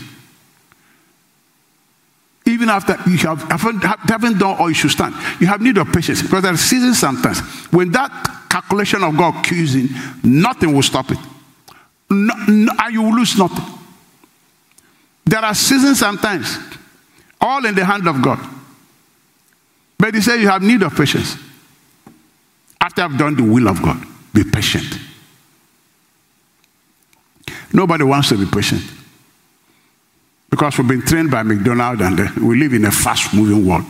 Even 2.46 2.70
after 2.70 2.98
you 3.10 3.18
have, 3.18 3.42
haven't 3.52 4.38
done 4.38 4.58
all 4.58 4.70
you 4.70 4.76
should 4.76 4.92
stand, 4.92 5.14
you 5.42 5.48
have 5.48 5.62
need 5.62 5.78
of 5.78 5.92
patience 5.92 6.22
because 6.22 6.44
there 6.44 6.54
are 6.54 6.58
seasons 6.58 7.00
sometimes 7.00 7.40
when 7.72 7.92
that 7.92 8.48
calculation 8.50 9.04
of 9.04 9.18
God 9.18 9.46
in, 9.52 9.90
nothing 10.24 10.74
will 10.74 10.84
stop 10.84 11.12
it. 11.12 11.18
No, 12.10 12.34
no, 12.48 12.72
and 12.80 12.94
you 12.94 13.02
will 13.02 13.16
lose 13.16 13.38
nothing. 13.38 13.66
There 15.26 15.40
are 15.40 15.56
seasons 15.56 16.00
sometimes, 16.00 16.58
all 17.42 17.66
in 17.66 17.74
the 17.74 17.84
hand 17.84 18.08
of 18.08 18.22
God. 18.22 18.40
But 19.98 20.14
he 20.14 20.22
said 20.22 20.40
you 20.40 20.48
have 20.50 20.62
need 20.62 20.84
of 20.84 20.96
patience. 20.96 21.38
After 22.80 23.02
I've 23.02 23.18
done 23.18 23.36
the 23.36 23.44
will 23.44 23.68
of 23.68 23.82
God, 23.82 24.06
be 24.34 24.44
patient. 24.44 25.00
Nobody 27.74 28.04
wants 28.04 28.30
to 28.30 28.38
be 28.38 28.46
patient. 28.46 28.84
Because 30.50 30.78
we've 30.78 30.88
been 30.88 31.02
trained 31.02 31.32
by 31.32 31.44
McDonald 31.44 32.02
and 32.02 32.20
uh, 32.20 32.28
we 32.42 32.58
live 32.58 32.74
in 32.74 32.86
a 32.86 32.92
fast 32.92 33.34
moving 33.34 33.68
world. 33.68 33.84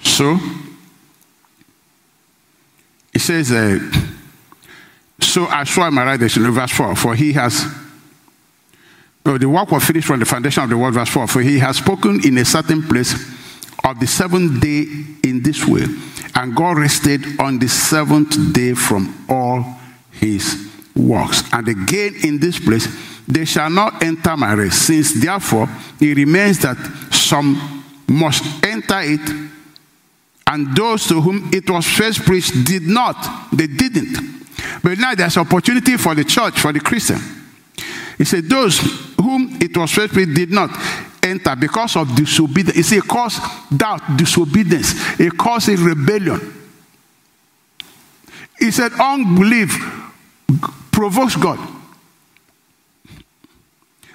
So, 0.00 0.38
says, 3.28 3.52
uh, 3.52 3.78
So 5.20 5.46
I 5.46 5.64
saw 5.64 5.90
my 5.90 6.04
right 6.04 6.20
in 6.20 6.50
verse 6.50 6.72
4, 6.72 6.96
for 6.96 7.14
he 7.14 7.34
has, 7.34 7.62
oh, 9.26 9.36
the 9.36 9.48
work 9.48 9.70
was 9.70 9.84
finished 9.84 10.06
from 10.06 10.20
the 10.20 10.24
foundation 10.24 10.62
of 10.62 10.70
the 10.70 10.78
world, 10.78 10.94
verse 10.94 11.10
4, 11.10 11.26
for 11.26 11.42
he 11.42 11.58
has 11.58 11.76
spoken 11.76 12.24
in 12.24 12.38
a 12.38 12.44
certain 12.44 12.82
place 12.82 13.12
of 13.84 14.00
the 14.00 14.06
seventh 14.06 14.62
day 14.62 14.84
in 15.24 15.42
this 15.42 15.66
way, 15.66 15.84
and 16.34 16.56
God 16.56 16.78
rested 16.78 17.38
on 17.38 17.58
the 17.58 17.68
seventh 17.68 18.54
day 18.54 18.72
from 18.72 19.26
all 19.28 19.62
his 20.10 20.66
works. 20.96 21.42
And 21.52 21.68
again 21.68 22.14
in 22.24 22.38
this 22.38 22.58
place, 22.58 22.88
they 23.28 23.44
shall 23.44 23.68
not 23.68 24.02
enter 24.02 24.38
my 24.38 24.54
rest, 24.54 24.86
since 24.86 25.20
therefore 25.20 25.68
it 26.00 26.16
remains 26.16 26.60
that 26.60 26.78
some 27.12 27.84
must 28.08 28.42
enter 28.64 29.00
it, 29.02 29.48
and 30.48 30.74
those 30.74 31.06
to 31.06 31.20
whom 31.20 31.50
it 31.52 31.68
was 31.68 31.86
first 31.86 32.22
preached 32.24 32.64
did 32.64 32.82
not. 32.82 33.50
They 33.52 33.66
didn't. 33.66 34.46
But 34.82 34.98
now 34.98 35.14
there's 35.14 35.36
opportunity 35.36 35.98
for 35.98 36.14
the 36.14 36.24
church, 36.24 36.58
for 36.58 36.72
the 36.72 36.80
Christian. 36.80 37.18
He 38.16 38.24
said, 38.24 38.44
Those 38.44 38.78
whom 39.20 39.58
it 39.60 39.76
was 39.76 39.92
first 39.92 40.14
preached 40.14 40.34
did 40.34 40.50
not 40.50 40.70
enter 41.22 41.54
because 41.54 41.96
of 41.96 42.14
disobedience. 42.16 42.76
You 42.76 42.82
see, 42.82 42.96
it 42.96 43.06
caused 43.06 43.42
doubt, 43.76 44.16
disobedience, 44.16 45.20
it 45.20 45.36
caused 45.36 45.68
a 45.68 45.76
rebellion. 45.76 46.54
He 48.58 48.70
said, 48.70 48.92
Unbelief 48.98 49.76
provokes 50.90 51.36
God. 51.36 51.58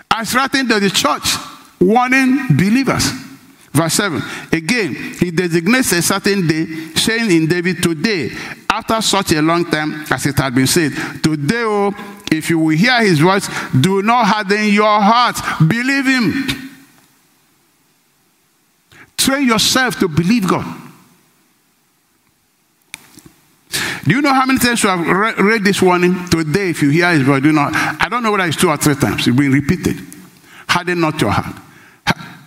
As 0.10 0.34
writing 0.34 0.68
to 0.68 0.80
the 0.80 0.90
church, 0.90 1.36
warning 1.80 2.48
believers. 2.50 3.23
Verse 3.74 3.96
7. 3.96 4.22
Again, 4.52 4.94
he 4.94 5.32
designates 5.32 5.92
a 5.94 6.02
certain 6.02 6.46
day, 6.46 6.66
saying 6.96 7.32
in 7.32 7.48
David, 7.48 7.82
Today, 7.82 8.30
after 8.70 9.02
such 9.02 9.32
a 9.32 9.42
long 9.42 9.66
time 9.66 10.06
as 10.12 10.26
it 10.28 10.38
had 10.38 10.54
been 10.54 10.68
said, 10.68 10.92
Today, 11.24 11.64
oh, 11.64 11.92
if 12.32 12.50
you 12.52 12.60
will 12.60 12.78
hear 12.78 13.02
his 13.02 13.20
voice, 13.20 13.50
do 13.80 14.04
not 14.04 14.26
harden 14.26 14.66
your 14.66 15.02
heart. 15.02 15.38
Believe 15.68 16.06
him. 16.06 16.72
Train 19.18 19.48
yourself 19.48 19.98
to 20.00 20.08
believe 20.08 20.48
God. 20.48 20.82
Do 24.04 24.16
you 24.16 24.22
know 24.22 24.34
how 24.34 24.46
many 24.46 24.60
times 24.60 24.84
you 24.84 24.90
have 24.90 25.08
read, 25.08 25.40
read 25.40 25.64
this 25.64 25.82
warning? 25.82 26.28
Today, 26.28 26.70
if 26.70 26.84
you 26.84 26.90
hear 26.90 27.12
his 27.12 27.24
voice, 27.24 27.42
do 27.42 27.52
not. 27.52 27.74
I 27.74 28.08
don't 28.10 28.22
know 28.22 28.32
whether 28.32 28.46
it's 28.46 28.58
two 28.58 28.70
or 28.70 28.78
three 28.78 28.96
times. 28.96 29.26
It's 29.28 29.36
been 29.36 29.52
repeated. 29.52 29.98
Harden 30.68 31.00
not 31.00 31.20
your 31.20 31.32
heart. 31.32 31.56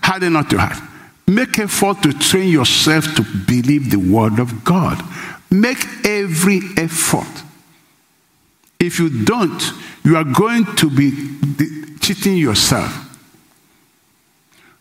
Harden 0.03 0.35
not 0.35 0.53
your 0.53 0.61
heart. 0.61 0.96
Make 1.29 1.59
effort 1.59 2.03
to 2.03 2.13
train 2.13 2.51
yourself 2.51 3.15
to 3.17 3.23
believe 3.47 3.91
the 3.91 3.99
word 3.99 4.39
of 4.39 4.65
God. 4.65 5.03
Make 5.51 5.85
every 6.05 6.61
effort. 6.77 7.43
If 8.79 8.99
you 8.99 9.25
don't, 9.25 9.63
you 10.05 10.17
are 10.17 10.25
going 10.25 10.65
to 10.77 10.91
be 10.91 11.11
cheating 12.01 12.37
yourself. 12.37 13.03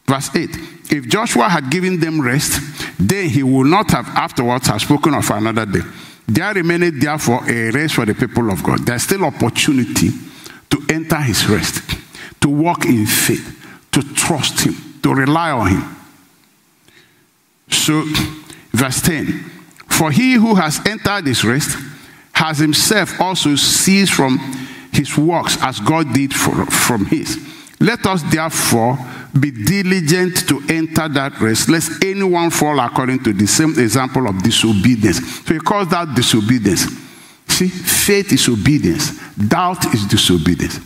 Verse 0.05 0.35
8 0.35 0.49
If 0.91 1.07
Joshua 1.07 1.49
had 1.49 1.71
given 1.71 1.99
them 1.99 2.21
rest, 2.21 2.61
then 2.99 3.29
he 3.29 3.41
would 3.41 3.67
not 3.67 3.89
have 3.91 4.07
afterwards 4.09 4.67
have 4.67 4.81
spoken 4.81 5.15
of 5.15 5.29
another 5.31 5.65
day. 5.65 5.81
There 6.27 6.53
remained 6.53 7.01
therefore 7.01 7.47
a 7.49 7.71
rest 7.71 7.95
for 7.95 8.05
the 8.05 8.13
people 8.13 8.51
of 8.51 8.63
God. 8.63 8.85
There's 8.85 9.03
still 9.03 9.25
opportunity 9.25 10.09
to 10.69 10.85
enter 10.89 11.17
his 11.17 11.47
rest, 11.47 11.83
to 12.41 12.49
walk 12.49 12.85
in 12.85 13.05
faith, 13.05 13.87
to 13.91 14.01
trust 14.13 14.61
him, 14.61 14.75
to 15.01 15.13
rely 15.13 15.51
on 15.51 15.67
him. 15.69 15.95
So, 17.69 18.03
verse 18.71 19.01
10 19.01 19.27
For 19.87 20.11
he 20.11 20.33
who 20.33 20.55
has 20.55 20.85
entered 20.85 21.25
his 21.27 21.43
rest 21.43 21.77
has 22.33 22.59
himself 22.59 23.19
also 23.19 23.55
ceased 23.55 24.13
from 24.13 24.37
his 24.91 25.17
works 25.17 25.57
as 25.61 25.79
God 25.79 26.13
did 26.13 26.33
for, 26.33 26.65
from 26.65 27.05
his. 27.05 27.37
Let 27.79 28.05
us 28.05 28.23
therefore 28.23 28.97
be 29.37 29.51
diligent 29.51 30.47
to 30.47 30.61
enter 30.69 31.09
that 31.09 31.39
rest, 31.41 31.69
lest 31.69 32.03
anyone 32.03 32.49
fall 32.49 32.79
according 32.79 33.23
to 33.23 33.33
the 33.33 33.47
same 33.47 33.71
example 33.71 34.27
of 34.27 34.41
disobedience. 34.41 35.43
So 35.45 35.53
he 35.53 35.59
calls 35.59 35.89
that 35.89 36.15
disobedience. 36.15 36.85
See, 37.47 37.67
faith 37.67 38.31
is 38.31 38.47
obedience, 38.49 39.19
doubt 39.35 39.93
is 39.93 40.05
disobedience. 40.05 40.79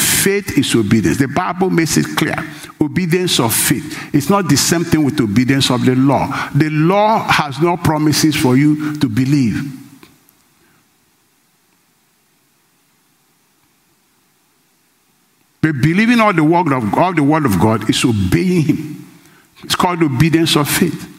Faith 0.00 0.58
is 0.58 0.74
obedience. 0.74 1.18
The 1.18 1.28
Bible 1.28 1.70
makes 1.70 1.96
it 1.96 2.06
clear. 2.16 2.36
Obedience 2.80 3.40
of 3.40 3.54
faith. 3.54 4.14
It's 4.14 4.30
not 4.30 4.48
the 4.48 4.56
same 4.56 4.84
thing 4.84 5.04
with 5.04 5.20
obedience 5.20 5.70
of 5.70 5.84
the 5.84 5.94
law. 5.94 6.28
The 6.54 6.70
law 6.70 7.20
has 7.28 7.60
no 7.60 7.76
promises 7.76 8.36
for 8.36 8.56
you 8.56 8.96
to 8.98 9.08
believe. 9.08 9.74
But 15.60 15.82
believing 15.82 16.20
all 16.20 16.32
the 16.32 16.44
word 16.44 16.72
of 16.72 16.94
all 16.94 17.12
the 17.12 17.22
word 17.22 17.44
of 17.44 17.58
God 17.60 17.90
is 17.90 18.04
obeying 18.04 18.62
Him. 18.62 19.06
It's 19.64 19.74
called 19.74 20.02
obedience 20.02 20.56
of 20.56 20.68
faith. 20.68 21.17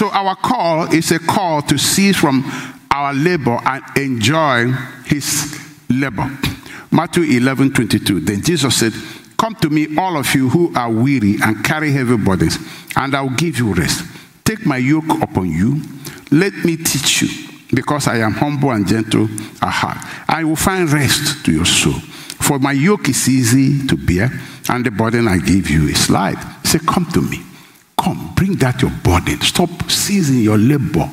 So 0.00 0.08
our 0.08 0.34
call 0.34 0.84
is 0.94 1.10
a 1.10 1.18
call 1.18 1.60
to 1.60 1.76
cease 1.76 2.16
from 2.16 2.42
our 2.90 3.12
labor 3.12 3.60
and 3.62 3.84
enjoy 3.98 4.72
his 5.04 5.60
labor. 5.90 6.38
Matthew 6.90 7.24
11, 7.36 7.74
22. 7.74 8.20
Then 8.20 8.40
Jesus 8.40 8.78
said, 8.78 8.94
Come 9.36 9.56
to 9.56 9.68
me, 9.68 9.98
all 9.98 10.16
of 10.16 10.34
you 10.34 10.48
who 10.48 10.74
are 10.74 10.90
weary 10.90 11.36
and 11.42 11.62
carry 11.62 11.92
heavy 11.92 12.16
burdens, 12.16 12.56
and 12.96 13.14
I'll 13.14 13.28
give 13.28 13.58
you 13.58 13.74
rest. 13.74 14.06
Take 14.42 14.64
my 14.64 14.78
yoke 14.78 15.20
upon 15.20 15.50
you. 15.50 15.82
Let 16.30 16.54
me 16.64 16.78
teach 16.78 17.20
you, 17.20 17.28
because 17.74 18.08
I 18.08 18.20
am 18.20 18.32
humble 18.32 18.70
and 18.70 18.88
gentle 18.88 19.28
at 19.60 19.70
heart. 19.70 19.98
I 20.26 20.44
will 20.44 20.56
find 20.56 20.90
rest 20.90 21.44
to 21.44 21.52
your 21.52 21.66
soul. 21.66 22.00
For 22.40 22.58
my 22.58 22.72
yoke 22.72 23.10
is 23.10 23.28
easy 23.28 23.86
to 23.86 23.98
bear, 23.98 24.30
and 24.70 24.82
the 24.82 24.92
burden 24.92 25.28
I 25.28 25.36
give 25.36 25.68
you 25.68 25.88
is 25.88 26.08
light. 26.08 26.38
Say, 26.64 26.78
Come 26.78 27.04
to 27.12 27.20
me. 27.20 27.49
Come, 28.00 28.32
bring 28.34 28.56
that 28.56 28.80
your 28.80 28.90
burden. 28.90 29.40
Stop 29.42 29.90
seizing 29.90 30.38
your 30.38 30.56
labor. 30.56 31.10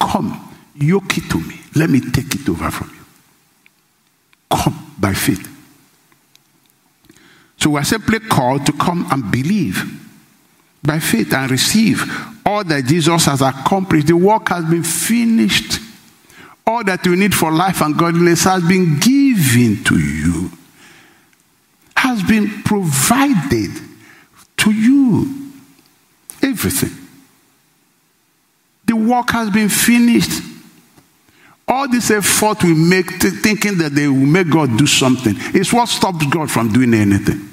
Come, 0.00 0.54
yoke 0.74 1.18
it 1.18 1.28
to 1.30 1.38
me. 1.38 1.60
Let 1.74 1.90
me 1.90 2.00
take 2.00 2.34
it 2.34 2.48
over 2.48 2.70
from 2.70 2.88
you. 2.88 3.04
Come 4.50 4.94
by 4.98 5.12
faith. 5.12 5.46
So 7.58 7.70
we're 7.70 7.84
simply 7.84 8.20
called 8.20 8.64
to 8.64 8.72
come 8.72 9.06
and 9.10 9.30
believe 9.30 9.84
by 10.82 11.00
faith 11.00 11.34
and 11.34 11.50
receive 11.50 12.02
all 12.46 12.64
that 12.64 12.86
Jesus 12.86 13.26
has 13.26 13.42
accomplished. 13.42 14.06
The 14.06 14.16
work 14.16 14.48
has 14.48 14.64
been 14.64 14.84
finished. 14.84 15.80
All 16.66 16.82
that 16.84 17.04
you 17.04 17.14
need 17.14 17.34
for 17.34 17.52
life 17.52 17.82
and 17.82 17.96
godliness 17.96 18.44
has 18.44 18.62
been 18.66 18.98
given 18.98 19.84
to 19.84 19.98
you, 19.98 20.50
has 21.94 22.22
been 22.22 22.62
provided 22.62 23.70
to 24.56 24.70
you. 24.72 25.45
Everything. 26.46 26.90
The 28.84 28.94
work 28.94 29.30
has 29.30 29.50
been 29.50 29.68
finished. 29.68 30.42
All 31.66 31.88
this 31.88 32.10
effort 32.12 32.62
we 32.62 32.74
make, 32.74 33.10
thinking 33.20 33.76
that 33.78 33.92
they 33.92 34.06
will 34.06 34.14
make 34.14 34.48
God 34.48 34.78
do 34.78 34.86
something, 34.86 35.34
is 35.52 35.72
what 35.72 35.88
stops 35.88 36.24
God 36.26 36.48
from 36.48 36.72
doing 36.72 36.94
anything. 36.94 37.48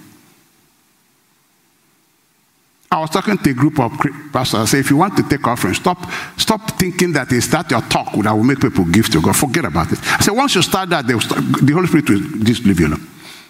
I 2.92 3.00
was 3.00 3.10
talking 3.10 3.36
to 3.40 3.50
a 3.50 3.54
group 3.54 3.80
of 3.80 3.92
pastors. 4.32 4.60
I 4.60 4.66
said, 4.66 4.80
if 4.82 4.92
you 4.92 4.98
want 4.98 5.18
to 5.18 5.24
take 5.24 5.48
offering, 5.48 5.74
stop, 5.74 5.98
stop 6.38 6.70
thinking 6.78 7.12
that 7.14 7.32
it's 7.32 7.48
that 7.48 7.72
your 7.72 7.82
talk 7.82 8.14
that 8.14 8.32
will 8.32 8.44
make 8.44 8.60
people 8.60 8.86
give 8.86 9.10
to 9.10 9.20
God. 9.20 9.36
Forget 9.36 9.66
about 9.66 9.92
it. 9.92 10.00
I 10.04 10.22
said, 10.22 10.34
once 10.34 10.54
you 10.54 10.62
start 10.62 10.90
that, 10.90 11.06
start, 11.20 11.42
the 11.64 11.74
Holy 11.74 11.88
Spirit 11.88 12.08
will 12.08 12.44
just 12.44 12.64
leave 12.66 12.80
you 12.80 12.88
alone. 12.88 13.08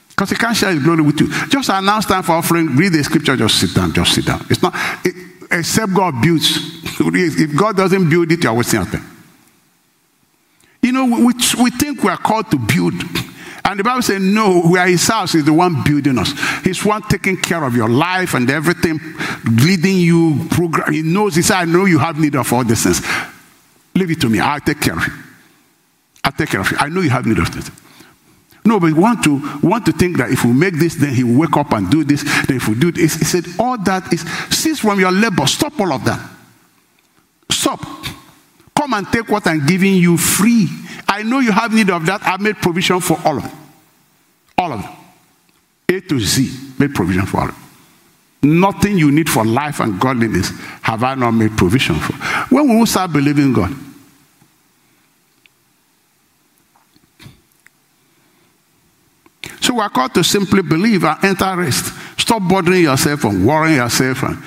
Because 0.08 0.30
he 0.30 0.38
can't 0.38 0.56
share 0.56 0.72
his 0.72 0.82
glory 0.82 1.02
with 1.02 1.20
you. 1.20 1.28
Just 1.50 1.68
announce 1.68 2.06
time 2.06 2.24
for 2.24 2.34
offering, 2.34 2.74
read 2.78 2.94
the 2.94 3.04
scripture, 3.04 3.36
just 3.36 3.60
sit 3.60 3.74
down, 3.74 3.92
just 3.92 4.14
sit 4.14 4.26
down. 4.26 4.46
It's 4.50 4.62
not, 4.62 4.74
it, 5.04 5.14
except 5.54 5.94
God 5.94 6.22
builds. 6.22 6.58
if 7.00 7.56
God 7.58 7.78
doesn't 7.78 8.10
build 8.10 8.32
it, 8.32 8.44
you're 8.44 8.54
wasting 8.54 8.82
your 8.82 8.90
time. 8.90 9.10
You 10.82 10.92
know, 10.92 11.06
we, 11.06 11.34
we 11.64 11.72
think 11.72 12.04
we 12.04 12.10
are 12.10 12.18
called 12.18 12.52
to 12.52 12.58
build. 12.58 12.94
And 13.66 13.80
the 13.80 13.84
Bible 13.84 14.02
says, 14.02 14.22
no, 14.22 14.62
we 14.70 14.78
are 14.78 14.88
his 14.88 15.08
house, 15.08 15.36
is 15.36 15.46
the 15.46 15.54
one 15.54 15.84
building 15.84 16.18
us. 16.18 16.34
He's 16.64 16.84
one 16.84 17.02
taking 17.04 17.38
care 17.38 17.64
of 17.64 17.76
your 17.76 17.88
life 17.88 18.34
and 18.34 18.50
everything, 18.50 19.00
leading 19.46 19.98
you, 19.98 20.46
program. 20.50 20.92
He 20.92 21.02
knows, 21.02 21.36
he 21.36 21.42
said, 21.42 21.56
I 21.56 21.66
know 21.66 21.86
you 21.86 22.00
have 22.00 22.20
need 22.20 22.36
of 22.36 22.52
all 22.52 22.66
these 22.66 22.84
things. 22.84 23.02
Leave 23.96 24.12
it 24.12 24.22
to 24.22 24.30
me. 24.30 24.40
I'll 24.40 24.60
take 24.60 24.82
care 24.82 24.98
of 24.98 25.08
you. 25.08 25.14
I'll 26.26 26.32
take 26.34 26.50
care 26.50 26.60
of 26.60 26.72
it. 26.72 26.82
I 26.82 26.90
know 26.90 27.00
you 27.00 27.10
have 27.10 27.26
need 27.26 27.40
of 27.40 27.56
it. 27.56 27.72
No, 28.66 28.80
but 28.80 28.88
we 28.88 28.94
want 28.94 29.24
to 29.26 29.60
want 29.62 29.86
to 29.86 29.92
think 29.92 30.18
that 30.18 30.32
if 30.32 30.46
we 30.46 30.54
make 30.54 30.76
this, 30.76 30.96
then 30.96 31.14
he 31.14 31.24
will 31.24 31.42
wake 31.42 31.58
up 31.58 31.74
and 31.74 31.90
do 31.90 32.04
this. 32.04 32.24
Then 32.46 32.58
if 32.58 32.68
we 32.68 32.76
do 32.76 32.92
this, 32.92 33.16
he 33.16 33.26
said, 33.26 33.46
all 33.60 33.78
that 33.80 34.12
is 34.14 34.22
cease 34.50 34.80
from 34.80 35.00
your 35.00 35.12
labor. 35.12 35.46
Stop 35.48 35.80
all 35.80 35.92
of 35.92 36.06
that. 36.06 36.30
Stop. 37.50 37.86
Come 38.76 38.94
and 38.94 39.08
take 39.08 39.28
what 39.30 39.46
I'm 39.48 39.66
giving 39.66 39.96
you 39.96 40.18
free. 40.18 40.68
I 41.08 41.24
know 41.24 41.40
you 41.40 41.52
have 41.52 41.74
need 41.74 41.90
of 41.90 42.06
that. 42.06 42.22
I 42.24 42.38
made 42.38 42.58
provision 42.58 43.00
for 43.02 43.20
all 43.26 43.38
of 43.38 43.46
it. 43.46 43.52
All 44.58 44.72
of 44.72 44.80
it. 45.90 45.96
A 45.96 46.02
to 46.08 46.20
Z. 46.20 46.74
Made 46.80 46.96
provision 46.96 47.26
for 47.26 47.42
all 47.42 47.50
of 47.50 47.56
it. 47.56 48.48
Nothing 48.48 48.98
you 48.98 49.12
need 49.12 49.30
for 49.30 49.46
life 49.46 49.80
and 49.80 50.00
godliness 50.00 50.52
have 50.82 51.04
I 51.04 51.16
not 51.16 51.32
made 51.32 51.58
provision 51.58 51.96
for. 51.96 52.14
When 52.54 52.68
will 52.68 52.80
we 52.80 52.86
start 52.86 53.14
believing 53.14 53.54
God? 53.54 53.74
So 59.64 59.76
we're 59.76 59.88
called 59.88 60.14
to 60.16 60.26
simply 60.26 60.62
believe 60.62 61.06
and 61.06 61.24
enter 61.24 61.56
rest. 61.56 61.94
Stop 62.20 62.42
bothering 62.50 62.84
yourself 62.84 63.24
and 63.24 63.48
worrying 63.48 63.78
yourself 63.78 64.24
and 64.24 64.44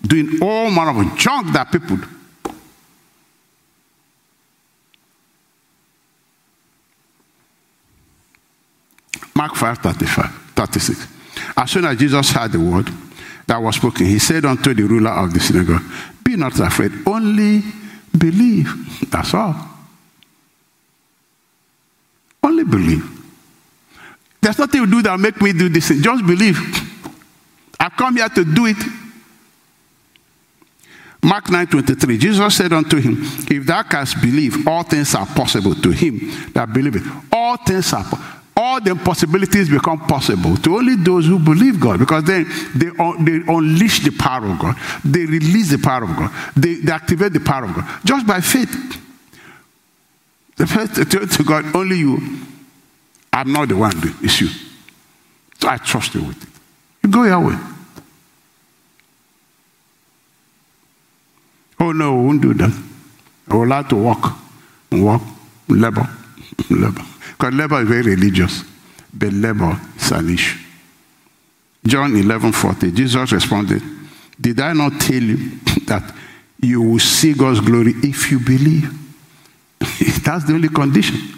doing 0.00 0.40
all 0.40 0.70
manner 0.70 1.00
of 1.00 1.18
junk 1.18 1.52
that 1.52 1.72
people 1.72 1.96
do. 1.96 2.06
Mark 9.34 9.56
5 9.56 9.78
35, 9.78 10.30
36. 10.54 11.06
As 11.56 11.70
soon 11.72 11.86
as 11.86 11.98
Jesus 11.98 12.30
heard 12.30 12.52
the 12.52 12.60
word 12.60 12.88
that 13.44 13.60
was 13.60 13.74
spoken, 13.74 14.06
he 14.06 14.20
said 14.20 14.44
unto 14.44 14.72
the 14.72 14.84
ruler 14.84 15.10
of 15.10 15.34
the 15.34 15.40
synagogue, 15.40 15.82
Be 16.22 16.36
not 16.36 16.56
afraid, 16.60 16.92
only 17.04 17.64
believe. 18.16 19.10
That's 19.10 19.34
all. 19.34 19.56
Only 22.40 22.62
believe. 22.62 23.17
There's 24.40 24.58
nothing 24.58 24.80
you 24.80 24.86
do 24.86 25.02
that 25.02 25.18
make 25.18 25.40
me 25.40 25.52
do 25.52 25.68
this. 25.68 25.88
Just 25.88 26.26
believe. 26.26 26.58
I've 27.78 27.96
come 27.96 28.16
here 28.16 28.28
to 28.28 28.44
do 28.44 28.66
it. 28.66 28.76
Mark 31.22 31.50
9 31.50 31.66
23, 31.66 32.18
Jesus 32.18 32.56
said 32.56 32.72
unto 32.72 32.96
him, 32.96 33.16
If 33.20 33.66
thou 33.66 33.82
canst 33.82 34.20
believe, 34.20 34.66
all 34.66 34.84
things 34.84 35.14
are 35.14 35.26
possible 35.26 35.74
to 35.74 35.90
him 35.90 36.20
that 36.52 36.72
believeth. 36.72 37.04
All 37.32 37.56
things 37.56 37.92
are 37.92 38.04
all 38.58 38.80
the 38.80 38.96
possibilities 38.96 39.70
become 39.70 40.00
possible 40.00 40.56
to 40.56 40.76
only 40.76 40.96
those 40.96 41.26
who 41.26 41.38
believe 41.38 41.78
God 41.78 42.00
because 42.00 42.24
then 42.24 42.44
they, 42.74 42.86
they 43.20 43.52
unleash 43.52 44.00
the 44.00 44.10
power 44.10 44.46
of 44.46 44.58
God. 44.58 44.74
They 45.04 45.24
release 45.26 45.70
the 45.70 45.78
power 45.78 46.02
of 46.02 46.16
God. 46.16 46.32
They, 46.56 46.74
they 46.74 46.90
activate 46.90 47.32
the 47.34 47.40
power 47.40 47.66
of 47.66 47.74
God 47.74 47.84
just 48.04 48.26
by 48.26 48.40
faith. 48.40 49.00
The 50.56 50.66
faith 50.66 50.94
to 51.36 51.44
God, 51.44 51.76
only 51.76 51.98
you. 51.98 52.18
I'm 53.38 53.52
not 53.52 53.68
the 53.68 53.76
one, 53.76 53.92
doing 54.00 54.16
it's 54.20 54.40
you. 54.40 54.48
So 55.60 55.68
I 55.68 55.76
trust 55.76 56.12
you 56.12 56.24
with 56.24 56.42
it. 56.42 56.48
You 57.04 57.08
go 57.08 57.22
your 57.22 57.38
way. 57.38 57.56
Oh 61.78 61.92
no, 61.92 62.16
we 62.16 62.26
won't 62.26 62.42
do 62.42 62.52
that. 62.54 62.76
I 63.46 63.54
will 63.54 63.70
have 63.70 63.88
to 63.90 63.94
walk, 63.94 64.36
walk, 64.90 65.22
labor, 65.68 66.08
labor. 66.70 67.02
Because 67.30 67.54
labor 67.54 67.80
is 67.82 67.88
very 67.88 68.16
religious, 68.16 68.64
but 69.14 69.32
labor 69.32 69.80
is 69.96 70.10
an 70.10 70.30
issue. 70.30 70.58
John 71.86 72.16
11 72.16 72.50
40, 72.50 72.90
Jesus 72.90 73.30
responded, 73.30 73.82
Did 74.40 74.58
I 74.58 74.72
not 74.72 75.00
tell 75.00 75.22
you 75.22 75.36
that 75.86 76.12
you 76.60 76.82
will 76.82 76.98
see 76.98 77.34
God's 77.34 77.60
glory 77.60 77.94
if 78.02 78.32
you 78.32 78.40
believe? 78.40 78.92
That's 80.24 80.44
the 80.44 80.54
only 80.54 80.70
condition. 80.70 81.37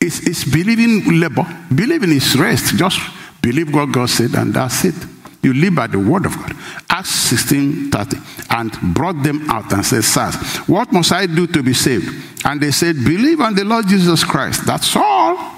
It's, 0.00 0.26
it's 0.26 0.44
believing 0.44 1.20
labor, 1.20 1.46
believing 1.74 2.12
is 2.12 2.36
rest. 2.36 2.76
Just 2.76 3.00
believe 3.40 3.74
what 3.74 3.92
God 3.92 4.10
said, 4.10 4.34
and 4.34 4.52
that's 4.52 4.84
it. 4.84 4.94
You 5.42 5.54
live 5.54 5.76
by 5.76 5.86
the 5.86 5.98
word 5.98 6.26
of 6.26 6.36
God. 6.36 6.56
Acts 6.90 7.10
16 7.10 7.90
30. 7.90 8.16
And 8.50 8.94
brought 8.94 9.22
them 9.22 9.48
out 9.48 9.72
and 9.72 9.84
said, 9.84 10.02
Sirs, 10.02 10.34
what 10.68 10.92
must 10.92 11.12
I 11.12 11.26
do 11.26 11.46
to 11.46 11.62
be 11.62 11.72
saved? 11.72 12.44
And 12.44 12.60
they 12.60 12.72
said, 12.72 12.96
Believe 12.96 13.40
on 13.40 13.54
the 13.54 13.64
Lord 13.64 13.86
Jesus 13.86 14.24
Christ. 14.24 14.66
That's 14.66 14.96
all. 14.96 15.52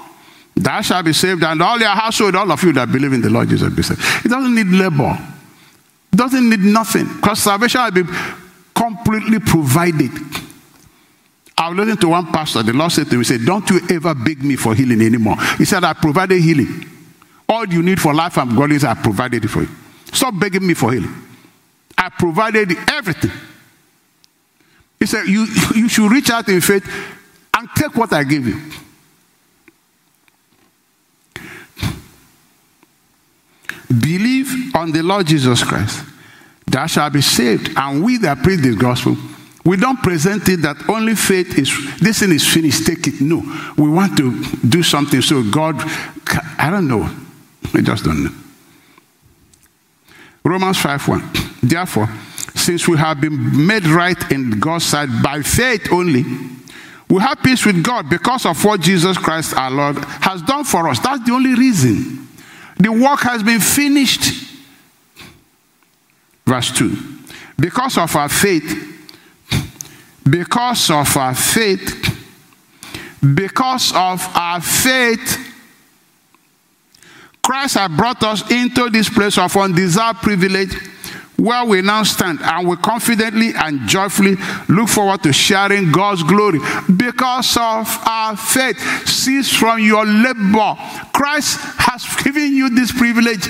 Thou 0.55 0.81
shalt 0.81 1.05
be 1.05 1.13
saved, 1.13 1.41
and 1.43 1.61
all 1.61 1.79
your 1.79 1.89
household, 1.89 2.35
all 2.35 2.51
of 2.51 2.61
you 2.63 2.73
that 2.73 2.91
believe 2.91 3.13
in 3.13 3.21
the 3.21 3.29
Lord 3.29 3.49
Jesus 3.49 3.73
be 3.73 3.81
saved. 3.81 4.01
It 4.25 4.29
doesn't 4.29 4.53
need 4.53 4.67
labor. 4.67 5.17
It 6.11 6.15
doesn't 6.15 6.49
need 6.49 6.59
nothing. 6.59 7.07
Because 7.15 7.39
salvation 7.39 7.81
will 7.81 8.03
be 8.03 8.03
completely 8.75 9.39
provided. 9.39 10.11
I 11.69 11.71
was 11.71 11.77
listening 11.77 11.97
to 11.97 12.09
one 12.09 12.25
pastor. 12.31 12.63
The 12.63 12.73
Lord 12.73 12.91
said 12.91 13.11
to 13.11 13.15
me, 13.15 13.23
said, 13.23 13.45
Don't 13.45 13.69
you 13.69 13.79
ever 13.91 14.15
beg 14.15 14.43
me 14.43 14.55
for 14.55 14.73
healing 14.73 15.01
anymore. 15.01 15.35
He 15.59 15.65
said, 15.65 15.83
I 15.83 15.93
provided 15.93 16.41
healing. 16.41 16.83
All 17.47 17.63
you 17.67 17.83
need 17.83 18.01
for 18.01 18.11
life 18.11 18.37
and 18.37 18.49
godliness, 18.57 18.83
I 18.83 18.95
provided 18.95 19.45
it 19.45 19.49
for 19.49 19.61
you. 19.61 19.69
Stop 20.11 20.39
begging 20.39 20.65
me 20.65 20.73
for 20.73 20.91
healing. 20.91 21.13
I 21.95 22.09
provided 22.09 22.71
everything. 22.89 23.29
He 24.97 25.05
said, 25.05 25.27
you, 25.27 25.45
you 25.75 25.87
should 25.89 26.11
reach 26.11 26.31
out 26.31 26.49
in 26.49 26.59
faith 26.59 26.89
and 27.55 27.69
take 27.75 27.95
what 27.95 28.13
I 28.13 28.23
give 28.23 28.47
you. 28.47 28.59
Believe 33.89 34.75
on 34.75 34.91
the 34.91 35.03
Lord 35.03 35.27
Jesus 35.27 35.63
Christ, 35.63 36.03
thou 36.65 36.87
shalt 36.87 37.13
be 37.13 37.21
saved. 37.21 37.77
And 37.77 38.03
we 38.03 38.17
that 38.17 38.41
preach 38.41 38.61
this 38.61 38.75
gospel, 38.75 39.15
we 39.69 39.77
don't 39.77 40.01
present 40.01 40.49
it 40.49 40.63
that 40.63 40.89
only 40.89 41.13
faith 41.13 41.55
is, 41.59 41.69
this 41.99 42.21
thing 42.21 42.31
is 42.31 42.43
finished, 42.43 42.87
take 42.87 43.05
it. 43.05 43.21
No. 43.21 43.43
We 43.77 43.87
want 43.87 44.17
to 44.17 44.43
do 44.67 44.81
something 44.81 45.21
so 45.21 45.43
God, 45.43 45.75
I 46.57 46.71
don't 46.71 46.87
know. 46.87 47.07
I 47.75 47.81
just 47.81 48.03
don't 48.03 48.23
know. 48.23 48.31
Romans 50.43 50.79
5 50.79 51.07
1. 51.07 51.31
Therefore, 51.61 52.09
since 52.55 52.87
we 52.87 52.97
have 52.97 53.21
been 53.21 53.67
made 53.67 53.85
right 53.85 54.31
in 54.31 54.59
God's 54.59 54.85
sight 54.85 55.09
by 55.21 55.43
faith 55.43 55.93
only, 55.93 56.25
we 57.07 57.21
have 57.21 57.43
peace 57.43 57.63
with 57.63 57.83
God 57.83 58.09
because 58.09 58.47
of 58.47 58.65
what 58.65 58.81
Jesus 58.81 59.19
Christ 59.19 59.55
our 59.55 59.69
Lord 59.69 59.97
has 59.97 60.41
done 60.41 60.63
for 60.63 60.87
us. 60.87 60.97
That's 60.99 61.23
the 61.23 61.31
only 61.31 61.53
reason. 61.53 62.27
The 62.77 62.91
work 62.91 63.19
has 63.19 63.43
been 63.43 63.59
finished. 63.59 64.51
Verse 66.43 66.71
2. 66.71 66.97
Because 67.59 67.99
of 67.99 68.15
our 68.15 68.29
faith, 68.29 68.95
because 70.29 70.89
of 70.89 71.15
our 71.17 71.35
faith, 71.35 72.05
because 73.35 73.91
of 73.93 74.25
our 74.35 74.61
faith, 74.61 75.45
Christ 77.41 77.75
has 77.75 77.89
brought 77.97 78.21
us 78.23 78.49
into 78.51 78.89
this 78.89 79.09
place 79.09 79.37
of 79.37 79.55
undeserved 79.57 80.19
privilege 80.21 80.73
where 81.39 81.63
we 81.65 81.81
now 81.81 82.03
stand 82.03 82.39
and 82.41 82.67
we 82.67 82.75
confidently 82.77 83.51
and 83.55 83.87
joyfully 83.87 84.35
look 84.67 84.89
forward 84.89 85.23
to 85.23 85.31
sharing 85.31 85.91
God's 85.91 86.21
glory 86.23 86.59
because 86.97 87.55
of 87.55 87.87
our 88.05 88.35
faith. 88.35 88.77
Cease 89.07 89.51
from 89.51 89.79
your 89.79 90.05
labor. 90.05 90.75
Christ 91.13 91.57
has 91.77 92.05
given 92.23 92.53
you 92.53 92.69
this 92.69 92.91
privilege 92.91 93.47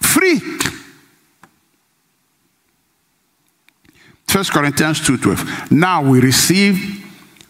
free. 0.00 0.40
1 4.28 4.44
Corinthians 4.52 5.00
2:12. 5.00 5.70
Now 5.70 6.02
we 6.02 6.20
receive 6.20 7.04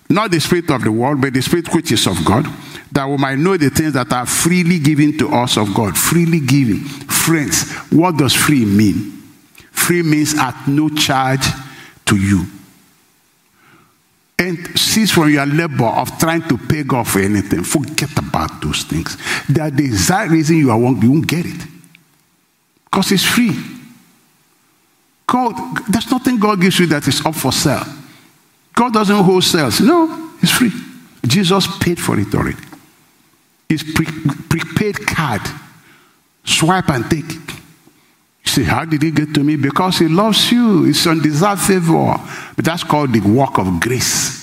not 0.08 0.30
the 0.30 0.40
spirit 0.40 0.70
of 0.70 0.82
the 0.82 0.92
world, 0.92 1.20
but 1.20 1.32
the 1.32 1.42
spirit 1.42 1.72
which 1.74 1.92
is 1.92 2.06
of 2.06 2.24
God 2.24 2.46
that 2.96 3.06
we 3.06 3.16
might 3.18 3.38
know 3.38 3.58
the 3.58 3.68
things 3.68 3.92
that 3.92 4.10
are 4.10 4.24
freely 4.24 4.78
given 4.78 5.18
to 5.18 5.28
us 5.28 5.58
of 5.58 5.74
God. 5.74 5.96
Freely 5.96 6.40
given. 6.40 6.78
Friends, 6.78 7.70
what 7.92 8.16
does 8.16 8.32
free 8.32 8.64
mean? 8.64 9.22
Free 9.70 10.02
means 10.02 10.34
at 10.38 10.66
no 10.66 10.88
charge 10.88 11.46
to 12.06 12.16
you. 12.16 12.46
And 14.38 14.78
cease 14.78 15.10
from 15.10 15.30
your 15.30 15.44
labor 15.44 15.84
of 15.84 16.18
trying 16.18 16.42
to 16.48 16.56
pay 16.56 16.84
God 16.84 17.06
for 17.06 17.20
anything. 17.20 17.64
Forget 17.64 18.16
about 18.18 18.62
those 18.62 18.84
things. 18.84 19.18
That 19.50 19.76
the 19.76 19.84
exact 19.84 20.30
reason 20.30 20.56
you 20.56 20.70
are 20.70 20.80
wrong, 20.80 21.00
you 21.02 21.10
won't 21.10 21.26
get 21.26 21.44
it. 21.44 21.66
Because 22.84 23.12
it's 23.12 23.24
free. 23.24 23.52
God, 25.26 25.54
there's 25.88 26.10
nothing 26.10 26.38
God 26.38 26.60
gives 26.60 26.78
you 26.78 26.86
that 26.86 27.06
is 27.08 27.24
up 27.24 27.34
for 27.34 27.52
sale. 27.52 27.84
God 28.74 28.92
doesn't 28.92 29.24
hold 29.24 29.42
sales. 29.42 29.80
No, 29.80 30.32
it's 30.40 30.52
free. 30.52 30.70
Jesus 31.26 31.66
paid 31.78 31.98
for 31.98 32.18
it 32.18 32.32
already. 32.34 32.62
It's 33.68 33.82
pre- 33.82 34.06
prepaid 34.48 35.06
card. 35.06 35.42
Swipe 36.44 36.88
and 36.90 37.10
take 37.10 37.24
it. 37.24 37.50
You 38.44 38.52
say, 38.52 38.62
how 38.62 38.84
did 38.84 39.02
he 39.02 39.10
get 39.10 39.34
to 39.34 39.42
me? 39.42 39.56
Because 39.56 39.98
he 39.98 40.06
loves 40.06 40.52
you. 40.52 40.84
It's 40.86 41.04
undeserved 41.06 41.62
favor. 41.62 42.14
But 42.54 42.64
that's 42.64 42.84
called 42.84 43.12
the 43.12 43.20
work 43.20 43.58
of 43.58 43.80
grace. 43.80 44.36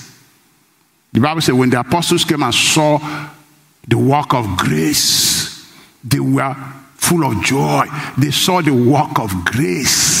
The 1.12 1.20
Bible 1.20 1.40
says 1.40 1.54
when 1.54 1.70
the 1.70 1.80
apostles 1.80 2.24
came 2.24 2.42
and 2.42 2.54
saw 2.54 2.98
the 3.86 3.96
work 3.96 4.34
of 4.34 4.56
grace, 4.58 5.64
they 6.02 6.20
were 6.20 6.54
full 6.96 7.24
of 7.24 7.42
joy. 7.42 7.86
They 8.18 8.32
saw 8.32 8.60
the 8.60 8.74
work 8.74 9.18
of 9.18 9.44
grace. 9.44 10.13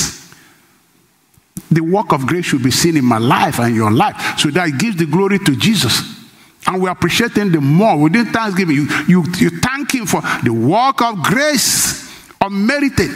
The 1.70 1.82
work 1.82 2.12
of 2.12 2.26
grace 2.26 2.46
should 2.46 2.62
be 2.62 2.70
seen 2.70 2.96
in 2.96 3.04
my 3.04 3.18
life 3.18 3.60
and 3.60 3.74
your 3.74 3.90
life. 3.90 4.38
So 4.38 4.50
that 4.50 4.78
gives 4.78 4.96
the 4.96 5.06
glory 5.06 5.38
to 5.38 5.56
Jesus. 5.56 6.02
And 6.66 6.82
we 6.82 6.88
appreciate 6.88 7.32
him 7.32 7.52
the 7.52 7.60
more. 7.60 7.98
Within 7.98 8.26
Thanksgiving, 8.26 8.76
you, 8.76 8.88
you, 9.06 9.24
you 9.36 9.50
thank 9.50 9.94
him 9.94 10.06
for 10.06 10.20
the 10.42 10.50
work 10.52 11.02
of 11.02 11.22
grace, 11.22 12.10
unmerited, 12.40 13.10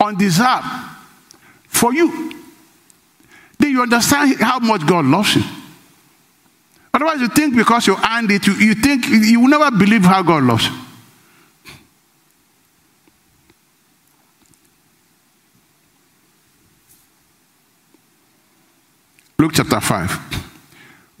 undeserved, 0.00 0.66
for 1.68 1.94
you. 1.94 2.32
Then 3.58 3.70
you 3.70 3.82
understand 3.82 4.36
how 4.40 4.58
much 4.58 4.86
God 4.86 5.04
loves 5.04 5.36
you. 5.36 5.42
Otherwise, 6.92 7.20
you 7.20 7.28
think 7.28 7.56
because 7.56 7.86
you 7.86 7.96
earned 7.96 8.30
it, 8.30 8.46
you, 8.46 8.54
you 8.54 8.74
think 8.74 9.06
you 9.06 9.40
will 9.40 9.48
never 9.48 9.70
believe 9.76 10.02
how 10.02 10.22
God 10.22 10.42
loves 10.42 10.66
you. 10.66 10.74
Luke 19.40 19.52
chapter 19.54 19.80
5. 19.80 20.48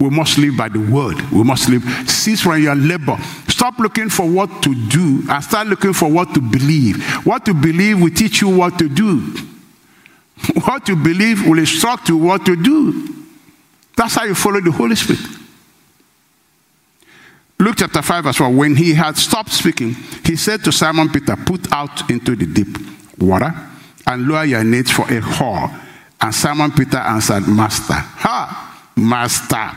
We 0.00 0.10
must 0.10 0.38
live 0.38 0.56
by 0.56 0.68
the 0.68 0.80
word. 0.80 1.20
We 1.30 1.44
must 1.44 1.68
live. 1.68 1.82
Cease 2.08 2.40
from 2.40 2.60
your 2.60 2.74
labor. 2.74 3.16
Stop 3.46 3.78
looking 3.78 4.08
for 4.08 4.28
what 4.28 4.62
to 4.62 4.74
do 4.88 5.22
and 5.28 5.44
start 5.44 5.68
looking 5.68 5.92
for 5.92 6.10
what 6.10 6.34
to 6.34 6.40
believe. 6.40 7.00
What 7.24 7.44
to 7.46 7.54
believe 7.54 8.00
will 8.00 8.10
teach 8.10 8.40
you 8.40 8.48
what 8.48 8.78
to 8.78 8.88
do. 8.88 9.34
What 10.64 10.86
to 10.86 10.94
believe 10.94 11.46
will 11.46 11.58
instruct 11.58 12.08
you 12.08 12.16
what 12.16 12.46
to 12.46 12.54
do. 12.54 13.24
That's 13.96 14.14
how 14.14 14.24
you 14.24 14.36
follow 14.36 14.60
the 14.60 14.70
Holy 14.70 14.94
Spirit. 14.94 15.20
Luke 17.58 17.74
chapter 17.78 18.02
5, 18.02 18.24
verse 18.24 18.36
4. 18.36 18.50
When 18.50 18.76
he 18.76 18.94
had 18.94 19.16
stopped 19.16 19.50
speaking, 19.50 19.94
he 20.24 20.36
said 20.36 20.62
to 20.62 20.70
Simon 20.70 21.08
Peter, 21.08 21.34
Put 21.34 21.72
out 21.72 22.08
into 22.08 22.36
the 22.36 22.46
deep 22.46 22.78
water 23.18 23.52
and 24.06 24.28
lower 24.28 24.44
your 24.44 24.62
nets 24.62 24.92
for 24.92 25.12
a 25.12 25.20
haul. 25.20 25.70
And 26.20 26.34
Simon 26.34 26.72
Peter 26.72 26.98
answered, 26.98 27.46
Master, 27.46 27.94
ha, 27.94 28.90
Master, 28.96 29.70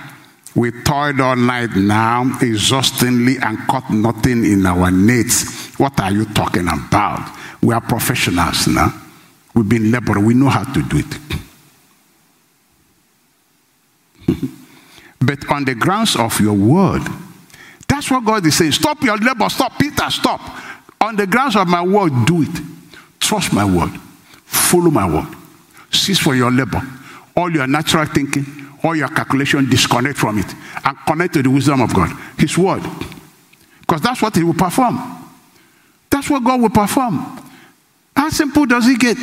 we 0.56 0.72
toiled 0.84 1.22
all 1.22 1.36
night 1.36 1.76
now, 1.76 2.38
exhaustingly, 2.42 3.38
and 3.38 3.58
caught 3.68 3.90
nothing 3.90 4.44
in 4.44 4.66
our 4.66 4.92
nets. 4.92 5.76
What 5.80 6.00
are 6.02 6.12
you 6.12 6.26
talking 6.26 6.68
about? 6.68 7.38
We 7.62 7.74
are 7.74 7.82
professionals 7.82 8.68
now. 8.68 8.92
We've 9.54 9.70
been 9.70 9.92
laboring. 9.92 10.26
We 10.26 10.34
know 10.34 10.50
how 10.50 10.64
to 10.64 10.82
do 10.82 10.98
it. 10.98 11.18
but 15.22 15.50
on 15.52 15.66
the 15.66 15.76
grounds 15.76 16.16
of 16.16 16.40
your 16.40 16.54
word, 16.54 17.04
that's 17.88 18.10
what 18.10 18.26
God 18.26 18.46
is 18.46 18.58
saying. 18.58 18.72
Stop 18.72 19.04
your 19.04 19.18
labor. 19.18 19.48
Stop, 19.50 19.78
Peter. 19.78 20.10
Stop. 20.10 20.42
On 21.00 21.16
the 21.16 21.28
grounds 21.28 21.56
of 21.56 21.68
my 21.68 21.82
word, 21.82 22.12
do 22.26 22.42
it. 22.42 22.62
Trust 23.20 23.54
my 23.54 23.64
word. 23.64 23.92
Follow 24.46 24.90
my 24.90 25.08
word. 25.08 25.41
Cease 25.92 26.20
for 26.20 26.36
your 26.36 26.52
labor. 26.52 26.82
All 27.36 27.52
your 27.52 27.68
natural 27.68 28.06
thinking, 28.06 28.46
all 28.84 28.96
your 28.96 29.10
calculation, 29.10 29.70
disconnect 29.70 30.18
from 30.18 30.40
it 30.40 30.54
and 30.84 30.98
connect 31.06 31.34
to 31.36 31.44
the 31.44 31.50
wisdom 31.50 31.82
of 31.82 31.94
God. 31.94 32.12
His 32.38 32.58
word. 32.58 32.84
Because 33.82 34.02
that's 34.02 34.22
what 34.22 34.36
He 34.36 34.44
will 34.44 34.54
perform. 34.54 35.00
That's 36.10 36.30
what 36.30 36.44
God 36.44 36.62
will 36.62 36.70
perform. 36.70 37.40
How 38.16 38.30
simple 38.30 38.66
does 38.66 38.86
He 38.86 38.96
get? 38.96 39.18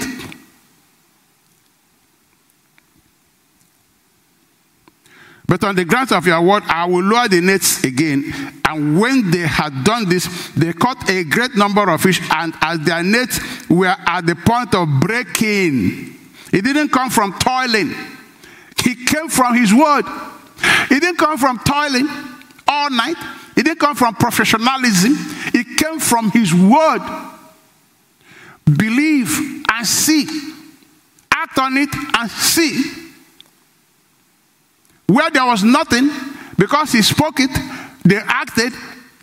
But 5.47 5.65
on 5.65 5.77
the 5.77 5.87
grounds 5.87 6.13
of 6.13 6.27
your 6.27 6.43
word, 6.43 6.63
I 6.67 6.85
will 6.85 7.03
lower 7.03 7.27
the 7.27 7.41
nets 7.41 7.83
again. 7.83 8.31
And 8.69 9.01
when 9.01 9.31
they 9.31 9.47
had 9.47 9.83
done 9.83 10.07
this, 10.07 10.51
they 10.51 10.75
caught 10.75 11.09
a 11.09 11.25
great 11.25 11.57
number 11.57 11.89
of 11.89 12.03
fish, 12.03 12.21
and 12.31 12.53
as 12.61 12.81
their 12.81 13.03
nets 13.03 13.41
were 13.71 13.97
at 14.07 14.27
the 14.27 14.35
point 14.35 14.75
of 14.75 14.87
breaking, 15.01 16.18
it 16.53 16.63
didn't 16.63 16.89
come 16.91 17.11
from 17.11 17.39
toiling, 17.39 17.95
he 18.85 19.05
came 19.05 19.29
from 19.29 19.55
his 19.55 19.73
word. 19.73 20.05
It 20.91 21.01
didn't 21.01 21.17
come 21.17 21.39
from 21.39 21.59
toiling 21.59 22.09
all 22.67 22.91
night, 22.91 23.17
it 23.57 23.65
didn't 23.65 23.81
come 23.81 23.97
from 23.97 24.15
professionalism, 24.15 25.13
it 25.55 25.79
came 25.79 25.99
from 25.99 26.31
his 26.31 26.55
word. 26.55 27.03
Believe 28.65 29.65
and 29.71 29.87
see, 29.87 30.27
act 31.31 31.59
on 31.59 31.77
it 31.77 31.89
and 32.19 32.31
see. 32.31 32.83
Where 35.07 35.31
there 35.31 35.47
was 35.47 35.65
nothing, 35.65 36.11
because 36.59 36.93
he 36.93 37.03
spoke 37.03 37.41
it, 37.41 37.51
they 38.05 38.17
acted. 38.17 38.73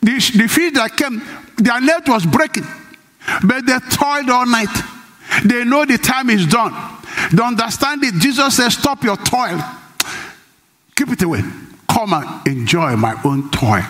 The, 0.01 0.13
the 0.35 0.47
fish 0.47 0.73
that 0.73 0.95
came, 0.97 1.21
their 1.57 1.81
net 1.81 2.07
was 2.07 2.25
breaking. 2.25 2.65
But 3.43 3.65
they 3.65 3.77
toiled 3.91 4.29
all 4.29 4.45
night. 4.45 4.69
They 5.43 5.63
know 5.63 5.85
the 5.85 5.97
time 5.97 6.29
is 6.29 6.47
done. 6.47 6.73
They 7.31 7.43
understand 7.43 8.03
it. 8.03 8.15
Jesus 8.15 8.55
says, 8.55 8.73
Stop 8.73 9.03
your 9.03 9.17
toil. 9.17 9.61
Keep 10.95 11.09
it 11.09 11.21
away. 11.23 11.41
Come 11.87 12.13
and 12.13 12.47
enjoy 12.47 12.95
my 12.95 13.19
own 13.23 13.49
toil, 13.51 13.83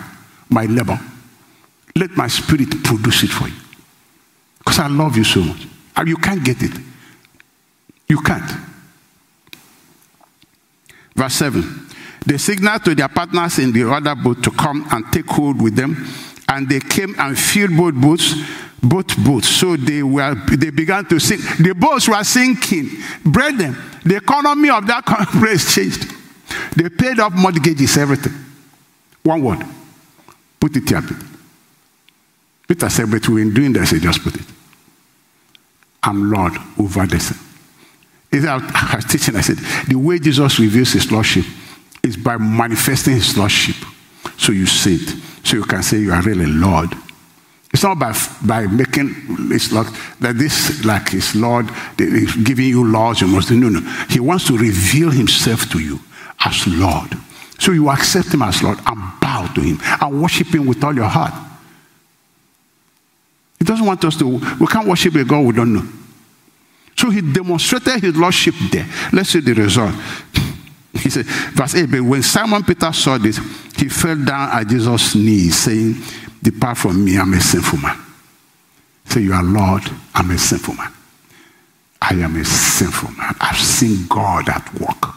my 0.48 0.64
labor. 0.64 0.98
Let 1.96 2.10
my 2.10 2.28
spirit 2.28 2.70
produce 2.84 3.24
it 3.24 3.30
for 3.30 3.48
you. 3.48 3.54
Because 4.58 4.78
I 4.78 4.88
love 4.88 5.16
you 5.16 5.24
so 5.24 5.40
much. 5.40 5.66
And 5.96 6.08
you 6.08 6.16
can't 6.16 6.44
get 6.44 6.62
it. 6.62 6.72
You 8.08 8.20
can't. 8.20 8.50
Verse 11.14 11.34
7. 11.34 11.88
They 12.26 12.38
signaled 12.38 12.84
to 12.84 12.94
their 12.94 13.08
partners 13.08 13.58
in 13.58 13.72
the 13.72 13.90
other 13.90 14.14
boat 14.14 14.42
to 14.42 14.50
come 14.50 14.86
and 14.90 15.04
take 15.12 15.26
hold 15.26 15.62
with 15.62 15.76
them. 15.76 16.06
And 16.48 16.68
they 16.68 16.80
came 16.80 17.14
and 17.18 17.38
filled 17.38 17.76
both 17.76 17.94
boats, 17.94 18.34
both 18.82 19.24
boats. 19.24 19.48
So 19.48 19.76
they 19.76 20.02
were 20.02 20.34
they 20.34 20.70
began 20.70 21.04
to 21.06 21.18
sink. 21.18 21.40
The 21.58 21.74
boats 21.74 22.08
were 22.08 22.22
sinking. 22.22 22.90
Brethren, 23.24 23.76
the 24.04 24.16
economy 24.16 24.70
of 24.70 24.86
that 24.86 25.04
place 25.40 25.74
changed. 25.74 26.12
They 26.76 26.88
paid 26.88 27.18
off 27.18 27.32
mortgages, 27.32 27.96
everything. 27.96 28.32
One 29.22 29.42
word. 29.42 29.66
Put 30.60 30.76
it 30.76 30.88
here, 30.88 31.02
Peter. 31.02 31.26
Peter 32.68 32.88
said, 32.88 33.10
but 33.10 33.28
we're 33.28 33.50
doing 33.50 33.72
this, 33.72 33.90
he 33.90 34.00
just 34.00 34.22
put 34.22 34.34
it. 34.34 34.46
I'm 36.02 36.30
Lord 36.30 36.52
over 36.78 37.06
this. 37.06 37.32
I 38.32 38.94
was 38.94 39.04
teaching, 39.04 39.36
I 39.36 39.40
said, 39.40 39.56
the 39.88 39.96
way 39.96 40.18
Jesus 40.18 40.58
reveals 40.58 40.92
his 40.92 41.10
lordship 41.10 41.44
is 42.02 42.16
by 42.16 42.36
manifesting 42.36 43.14
his 43.14 43.36
lordship. 43.36 43.76
So 44.36 44.52
you 44.52 44.66
see 44.66 44.96
it. 44.96 45.14
So 45.46 45.58
you 45.58 45.62
can 45.62 45.80
say 45.84 45.98
you 45.98 46.12
are 46.12 46.22
really 46.22 46.46
Lord. 46.46 46.92
It's 47.72 47.84
not 47.84 48.00
by, 48.00 48.12
by 48.44 48.66
making 48.66 49.14
it's 49.52 49.70
like 49.70 49.86
that 50.18 50.36
this 50.36 50.84
like 50.84 51.10
his 51.10 51.36
Lord 51.36 51.68
giving 51.96 52.66
you 52.66 52.84
laws 52.84 53.20
you 53.20 53.28
must. 53.28 53.52
No, 53.52 53.68
no. 53.68 53.78
He 54.10 54.18
wants 54.18 54.48
to 54.48 54.58
reveal 54.58 55.10
himself 55.10 55.70
to 55.70 55.78
you 55.78 56.00
as 56.44 56.66
Lord. 56.66 57.16
So 57.60 57.70
you 57.70 57.88
accept 57.90 58.34
him 58.34 58.42
as 58.42 58.60
Lord 58.60 58.78
and 58.84 59.20
bow 59.20 59.46
to 59.54 59.60
him 59.60 59.78
and 60.00 60.20
worship 60.20 60.48
him 60.48 60.66
with 60.66 60.82
all 60.82 60.94
your 60.94 61.04
heart. 61.08 61.34
He 63.60 63.64
doesn't 63.64 63.86
want 63.86 64.04
us 64.04 64.16
to, 64.18 64.26
we 64.26 64.66
can't 64.66 64.88
worship 64.88 65.14
a 65.14 65.24
God 65.24 65.46
we 65.46 65.52
don't 65.52 65.72
know. 65.72 65.86
So 66.96 67.10
he 67.10 67.20
demonstrated 67.20 68.02
his 68.02 68.16
lordship 68.16 68.54
there. 68.72 68.86
Let's 69.12 69.28
see 69.28 69.40
the 69.40 69.52
result. 69.52 69.94
He 70.98 71.10
said, 71.10 71.26
verse 71.26 71.74
8, 71.74 71.90
but 71.90 72.02
when 72.02 72.22
Simon 72.22 72.62
Peter 72.62 72.92
saw 72.92 73.18
this, 73.18 73.38
he 73.76 73.88
fell 73.88 74.16
down 74.16 74.50
at 74.50 74.66
Jesus' 74.68 75.14
knees, 75.14 75.56
saying, 75.56 75.94
Depart 76.42 76.78
from 76.78 77.04
me, 77.04 77.18
I'm 77.18 77.32
a 77.34 77.40
sinful 77.40 77.78
man. 77.80 77.98
Say, 79.04 79.22
You 79.22 79.32
are 79.32 79.42
Lord, 79.42 79.82
I'm 80.14 80.30
a 80.30 80.38
sinful 80.38 80.74
man. 80.74 80.92
I 82.00 82.14
am 82.14 82.36
a 82.36 82.44
sinful 82.44 83.10
man. 83.12 83.34
I've 83.40 83.58
seen 83.58 84.06
God 84.08 84.48
at 84.48 84.72
work. 84.74 85.14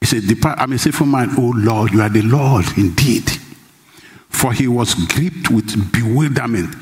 He 0.00 0.06
said, 0.06 0.26
Depart, 0.26 0.58
I'm 0.58 0.72
a 0.72 0.78
sinful 0.78 1.06
man. 1.06 1.30
Oh 1.38 1.52
Lord, 1.56 1.92
you 1.92 2.02
are 2.02 2.08
the 2.08 2.22
Lord 2.22 2.66
indeed. 2.76 3.30
For 4.28 4.52
he 4.52 4.66
was 4.66 4.94
gripped 4.94 5.50
with 5.50 5.92
bewilderment, 5.92 6.74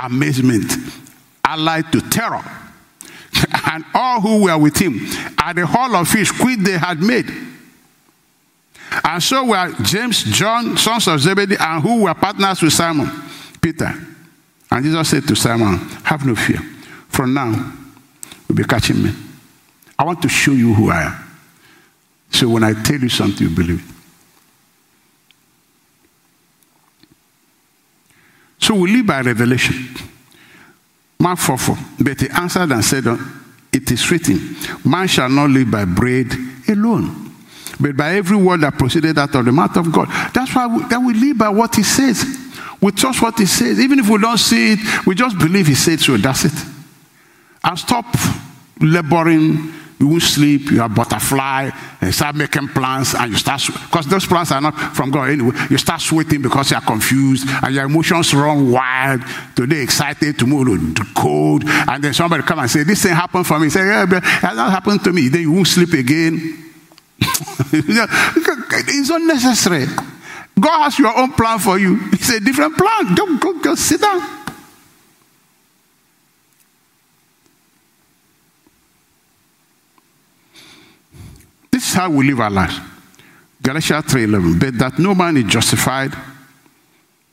amazement, 0.00 0.72
allied 1.44 1.90
to 1.92 2.00
terror 2.02 2.44
and 3.72 3.84
all 3.94 4.20
who 4.20 4.44
were 4.44 4.58
with 4.58 4.76
him 4.76 4.98
at 5.38 5.54
the 5.54 5.66
haul 5.66 5.94
of 5.96 6.08
fish 6.08 6.30
which 6.40 6.58
they 6.60 6.78
had 6.78 7.00
made. 7.00 7.30
And 9.04 9.22
so 9.22 9.44
were 9.44 9.74
James, 9.82 10.24
John, 10.24 10.76
sons 10.76 11.08
of 11.08 11.20
Zebedee, 11.20 11.56
and 11.58 11.82
who 11.82 12.04
were 12.04 12.14
partners 12.14 12.62
with 12.62 12.72
Simon, 12.72 13.10
Peter. 13.60 13.92
And 14.70 14.84
Jesus 14.84 15.08
said 15.08 15.26
to 15.28 15.34
Simon, 15.36 15.78
Have 16.04 16.24
no 16.26 16.34
fear. 16.34 16.60
From 17.08 17.34
now, 17.34 17.72
you'll 18.48 18.56
be 18.56 18.64
catching 18.64 19.02
me. 19.02 19.12
I 19.98 20.04
want 20.04 20.22
to 20.22 20.28
show 20.28 20.52
you 20.52 20.74
who 20.74 20.90
I 20.90 21.02
am. 21.02 21.24
So 22.30 22.48
when 22.48 22.64
I 22.64 22.74
tell 22.82 23.00
you 23.00 23.08
something, 23.08 23.48
you 23.48 23.54
believe 23.54 23.80
it. 23.80 23.94
So 28.60 28.74
we 28.74 28.92
live 28.92 29.06
by 29.06 29.22
revelation. 29.22 29.88
Mark 31.20 31.38
4 31.38 31.58
4. 31.58 31.78
But 32.00 32.20
he 32.20 32.28
answered 32.30 32.70
and 32.70 32.84
said, 32.84 33.06
uh, 33.06 33.16
It 33.72 33.90
is 33.90 34.10
written, 34.10 34.56
Man 34.84 35.08
shall 35.08 35.28
not 35.28 35.50
live 35.50 35.70
by 35.70 35.84
bread 35.84 36.32
alone, 36.68 37.34
but 37.80 37.96
by 37.96 38.14
every 38.14 38.36
word 38.36 38.60
that 38.60 38.78
proceeded 38.78 39.18
out 39.18 39.34
of 39.34 39.44
the 39.44 39.52
mouth 39.52 39.76
of 39.76 39.92
God. 39.92 40.08
That's 40.32 40.54
why 40.54 40.66
we, 40.66 40.84
that 40.84 40.98
we 41.00 41.14
live 41.14 41.38
by 41.38 41.48
what 41.48 41.74
he 41.74 41.82
says. 41.82 42.24
We 42.80 42.92
trust 42.92 43.20
what 43.20 43.36
he 43.38 43.46
says. 43.46 43.80
Even 43.80 43.98
if 43.98 44.08
we 44.08 44.18
don't 44.18 44.38
see 44.38 44.74
it, 44.74 45.06
we 45.06 45.14
just 45.14 45.36
believe 45.38 45.66
he 45.66 45.74
said 45.74 45.98
so. 45.98 46.16
That's 46.16 46.44
it. 46.44 46.64
And 47.64 47.78
stop 47.78 48.06
laboring 48.80 49.72
you 49.98 50.06
won't 50.06 50.22
sleep, 50.22 50.70
you 50.70 50.80
have 50.80 50.94
butterfly, 50.94 51.70
and 52.00 52.14
start 52.14 52.36
making 52.36 52.68
plans, 52.68 53.14
and 53.14 53.32
you 53.32 53.38
start, 53.38 53.60
because 53.66 54.06
those 54.06 54.26
plans 54.26 54.52
are 54.52 54.60
not 54.60 54.74
from 54.94 55.10
God 55.10 55.30
anyway. 55.30 55.56
You 55.70 55.78
start 55.78 56.00
sweating 56.00 56.40
because 56.40 56.70
you 56.70 56.76
are 56.76 56.82
confused, 56.82 57.48
and 57.62 57.74
your 57.74 57.84
emotions 57.84 58.32
run 58.32 58.70
wild. 58.70 59.22
Today 59.56 59.82
excited, 59.82 60.38
tomorrow 60.38 60.76
cold, 61.16 61.64
and 61.66 62.02
then 62.02 62.14
somebody 62.14 62.44
come 62.44 62.60
and 62.60 62.70
say, 62.70 62.84
This 62.84 63.02
thing 63.02 63.14
happened 63.14 63.46
for 63.46 63.58
me. 63.58 63.70
Say, 63.70 63.86
Yeah, 63.86 64.06
but 64.06 64.18
it 64.18 64.24
has 64.24 64.56
not 64.56 64.70
happened 64.70 65.02
to 65.04 65.12
me. 65.12 65.28
Then 65.28 65.42
you 65.42 65.52
won't 65.52 65.66
sleep 65.66 65.92
again. 65.92 66.72
it's 67.20 69.10
unnecessary. 69.10 69.86
God 70.60 70.84
has 70.84 70.98
your 70.98 71.16
own 71.16 71.32
plan 71.32 71.58
for 71.58 71.78
you. 71.78 71.98
It's 72.12 72.30
a 72.30 72.40
different 72.40 72.76
plan. 72.76 73.14
Don't 73.14 73.40
go, 73.40 73.58
go 73.58 73.74
sit 73.74 74.00
down. 74.00 74.37
Is 81.88 81.94
how 81.94 82.10
we 82.10 82.26
live 82.26 82.40
our 82.40 82.50
lives. 82.50 82.78
Galatians 83.62 84.04
3:11. 84.04 84.58
But 84.58 84.78
that 84.78 84.98
no 84.98 85.14
man 85.14 85.38
is 85.38 85.44
justified 85.44 86.14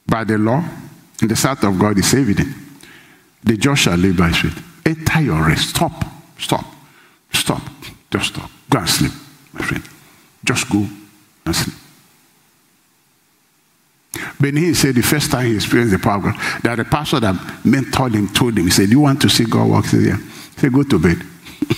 by 0.08 0.24
the 0.24 0.38
law 0.38 0.64
in 1.22 1.28
the 1.28 1.36
sight 1.36 1.62
of 1.66 1.78
God 1.78 1.98
is 1.98 2.14
evident. 2.14 2.56
The 3.44 3.58
just 3.58 3.82
shall 3.82 3.98
live 3.98 4.16
by 4.16 4.32
faith. 4.32 4.58
Enter 4.86 5.22
your 5.22 5.46
rest. 5.46 5.72
Stop. 5.72 6.06
Stop. 6.40 6.66
Stop. 7.34 7.62
Just 8.10 8.34
stop. 8.34 8.50
Go 8.70 8.80
and 8.80 8.90
sleep, 8.90 9.12
my 9.52 9.62
friend. 9.62 9.84
Just 10.46 10.70
go 10.70 10.88
and 11.46 11.56
sleep. 11.56 11.76
Benny 14.40 14.74
said 14.74 14.96
the 14.96 15.02
first 15.02 15.32
time 15.32 15.48
he 15.48 15.56
experienced 15.56 15.92
the 15.92 16.00
power 16.00 16.16
of 16.16 16.24
God, 16.24 16.62
that 16.64 16.76
the 16.78 16.86
pastor 16.86 17.20
that 17.20 17.36
mentored 17.66 18.14
him 18.14 18.30
told 18.30 18.58
him, 18.58 18.64
he 18.64 18.72
said, 18.72 18.88
You 18.88 19.02
want 19.02 19.22
to 19.22 19.28
see 19.28 19.44
God 19.44 19.70
work? 19.70 19.84
He 19.84 19.90
said, 19.90 20.02
Yeah. 20.02 20.18
He 20.18 20.60
said, 20.62 20.72
Go 20.72 20.84
to 20.84 20.98
bed. 20.98 21.22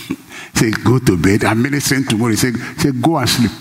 said, 0.58 0.84
Go 0.84 1.00
to 1.00 1.18
bed. 1.18 1.44
I'm 1.44 1.62
ministering 1.62 2.06
tomorrow. 2.06 2.32
He 2.32 2.38
said, 2.38 2.56
said 2.78 3.02
Go 3.02 3.18
and 3.18 3.30
sleep. 3.30 3.52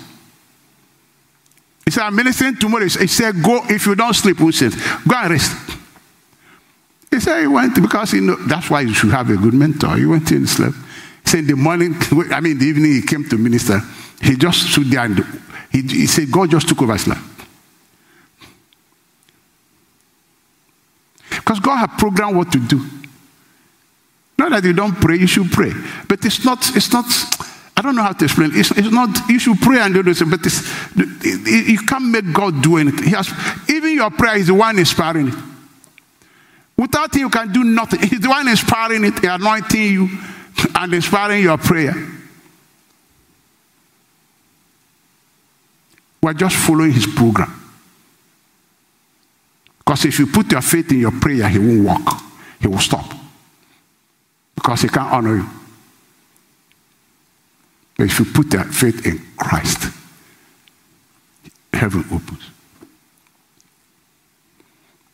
He 1.84 1.90
said, 1.90 2.02
I'm 2.02 2.16
ministering 2.16 2.56
tomorrow. 2.56 2.84
He 2.84 3.06
said, 3.06 3.42
Go, 3.42 3.60
if 3.68 3.86
you 3.86 3.94
don't 3.94 4.14
sleep, 4.14 4.38
who 4.38 4.50
says? 4.50 4.74
Go 5.06 5.14
and 5.16 5.30
rest. 5.30 5.76
He 7.10 7.20
said 7.20 7.40
he 7.40 7.46
went 7.46 7.74
because 7.74 8.10
he 8.10 8.20
know 8.20 8.36
that's 8.36 8.68
why 8.68 8.80
you 8.80 8.92
should 8.92 9.10
have 9.10 9.30
a 9.30 9.36
good 9.36 9.54
mentor. 9.54 9.96
He 9.96 10.04
went 10.04 10.30
in 10.32 10.38
and 10.38 10.48
slept. 10.48 10.74
He 11.24 11.30
said 11.30 11.40
in 11.40 11.46
the 11.46 11.56
morning, 11.56 11.94
I 12.32 12.40
mean 12.40 12.58
the 12.58 12.66
evening 12.66 12.92
he 12.92 13.02
came 13.02 13.28
to 13.28 13.38
minister, 13.38 13.80
he 14.20 14.36
just 14.36 14.72
stood 14.72 14.86
there 14.86 15.04
and 15.04 15.24
he, 15.70 15.82
he 15.82 16.06
said 16.06 16.30
God 16.30 16.50
just 16.50 16.68
took 16.68 16.82
over 16.82 16.92
his 16.92 17.06
life. 17.06 17.22
Because 21.30 21.60
God 21.60 21.76
had 21.76 21.98
programmed 21.98 22.36
what 22.36 22.50
to 22.52 22.58
do. 22.58 22.84
Not 24.38 24.50
that 24.50 24.64
you 24.64 24.72
don't 24.72 24.94
pray, 24.94 25.16
you 25.16 25.26
should 25.26 25.50
pray. 25.50 25.72
But 26.08 26.24
it's 26.24 26.44
not, 26.44 26.76
it's 26.76 26.92
not, 26.92 27.06
I 27.76 27.82
don't 27.82 27.96
know 27.96 28.02
how 28.02 28.12
to 28.12 28.24
explain. 28.24 28.50
It's, 28.54 28.70
it's 28.72 28.90
not, 28.90 29.08
you 29.28 29.38
should 29.38 29.58
pray 29.60 29.80
and 29.80 29.94
do 29.94 30.02
this, 30.02 30.22
but 30.22 30.40
it's, 30.44 30.62
you 30.94 31.78
can't 31.86 32.06
make 32.06 32.32
God 32.32 32.62
do 32.62 32.76
anything. 32.76 33.04
He 33.04 33.10
has, 33.10 33.30
even 33.68 33.94
your 33.94 34.10
prayer 34.10 34.36
is 34.36 34.48
the 34.48 34.54
one 34.54 34.78
inspiring 34.78 35.28
it. 35.28 35.34
Without 36.76 37.14
him, 37.14 37.20
you 37.22 37.30
can 37.30 37.50
do 37.52 37.64
nothing. 37.64 38.00
He's 38.00 38.20
the 38.20 38.28
one 38.28 38.46
inspiring 38.48 39.04
it, 39.04 39.24
anointing 39.24 39.82
you, 39.82 40.08
and 40.74 40.92
inspiring 40.92 41.42
your 41.42 41.56
prayer. 41.56 41.94
We're 46.22 46.34
just 46.34 46.56
following 46.56 46.92
his 46.92 47.06
program. 47.06 47.62
Because 49.78 50.04
if 50.04 50.18
you 50.18 50.26
put 50.26 50.50
your 50.50 50.60
faith 50.60 50.90
in 50.90 50.98
your 50.98 51.12
prayer, 51.12 51.48
he 51.48 51.58
won't 51.58 51.84
walk. 51.84 52.22
He 52.60 52.66
will 52.66 52.78
stop. 52.78 53.14
Because 54.66 54.82
he 54.82 54.88
can't 54.88 55.12
honor 55.12 55.36
you. 55.36 55.46
But 57.96 58.06
if 58.06 58.18
you 58.18 58.24
put 58.24 58.52
your 58.52 58.64
faith 58.64 59.06
in 59.06 59.24
Christ, 59.36 59.94
heaven 61.72 62.04
opens. 62.10 62.50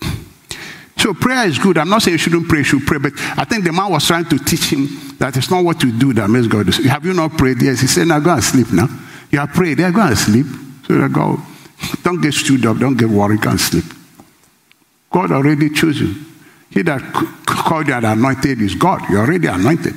So 0.96 1.12
prayer 1.12 1.48
is 1.48 1.58
good. 1.58 1.78
I'm 1.78 1.88
not 1.88 2.00
saying 2.00 2.14
you 2.14 2.18
shouldn't 2.18 2.48
pray, 2.48 2.58
you 2.58 2.64
should 2.64 2.86
pray, 2.86 2.96
but 2.96 3.12
I 3.36 3.44
think 3.44 3.64
the 3.64 3.72
man 3.72 3.90
was 3.90 4.06
trying 4.06 4.24
to 4.26 4.38
teach 4.38 4.72
him 4.72 4.86
that 5.18 5.36
it's 5.36 5.50
not 5.50 5.64
what 5.64 5.82
you 5.82 5.90
do 5.90 6.12
that 6.12 6.30
makes 6.30 6.46
God. 6.46 6.68
Have 6.68 7.04
you 7.04 7.12
not 7.12 7.32
prayed? 7.32 7.60
Yes. 7.60 7.80
He 7.80 7.88
said, 7.88 8.06
now 8.06 8.20
go 8.20 8.32
and 8.32 8.44
sleep 8.44 8.72
now. 8.72 8.86
You 9.32 9.40
have 9.40 9.50
prayed. 9.50 9.80
Yeah, 9.80 9.90
go 9.90 10.00
and 10.00 10.16
sleep. 10.16 10.46
So 10.86 11.08
go, 11.08 11.40
don't 12.04 12.22
get 12.22 12.32
stood 12.32 12.64
up, 12.66 12.78
don't 12.78 12.96
get 12.96 13.08
worried, 13.08 13.40
go 13.40 13.50
and 13.50 13.60
sleep. 13.60 13.84
God 15.10 15.32
already 15.32 15.70
chose 15.70 16.00
you. 16.00 16.14
He 16.72 16.82
that 16.82 17.02
called 17.46 17.88
you 17.88 17.94
and 17.94 18.06
anointed 18.06 18.60
is 18.60 18.74
God. 18.74 19.02
You're 19.10 19.20
already 19.20 19.46
anointed. 19.46 19.94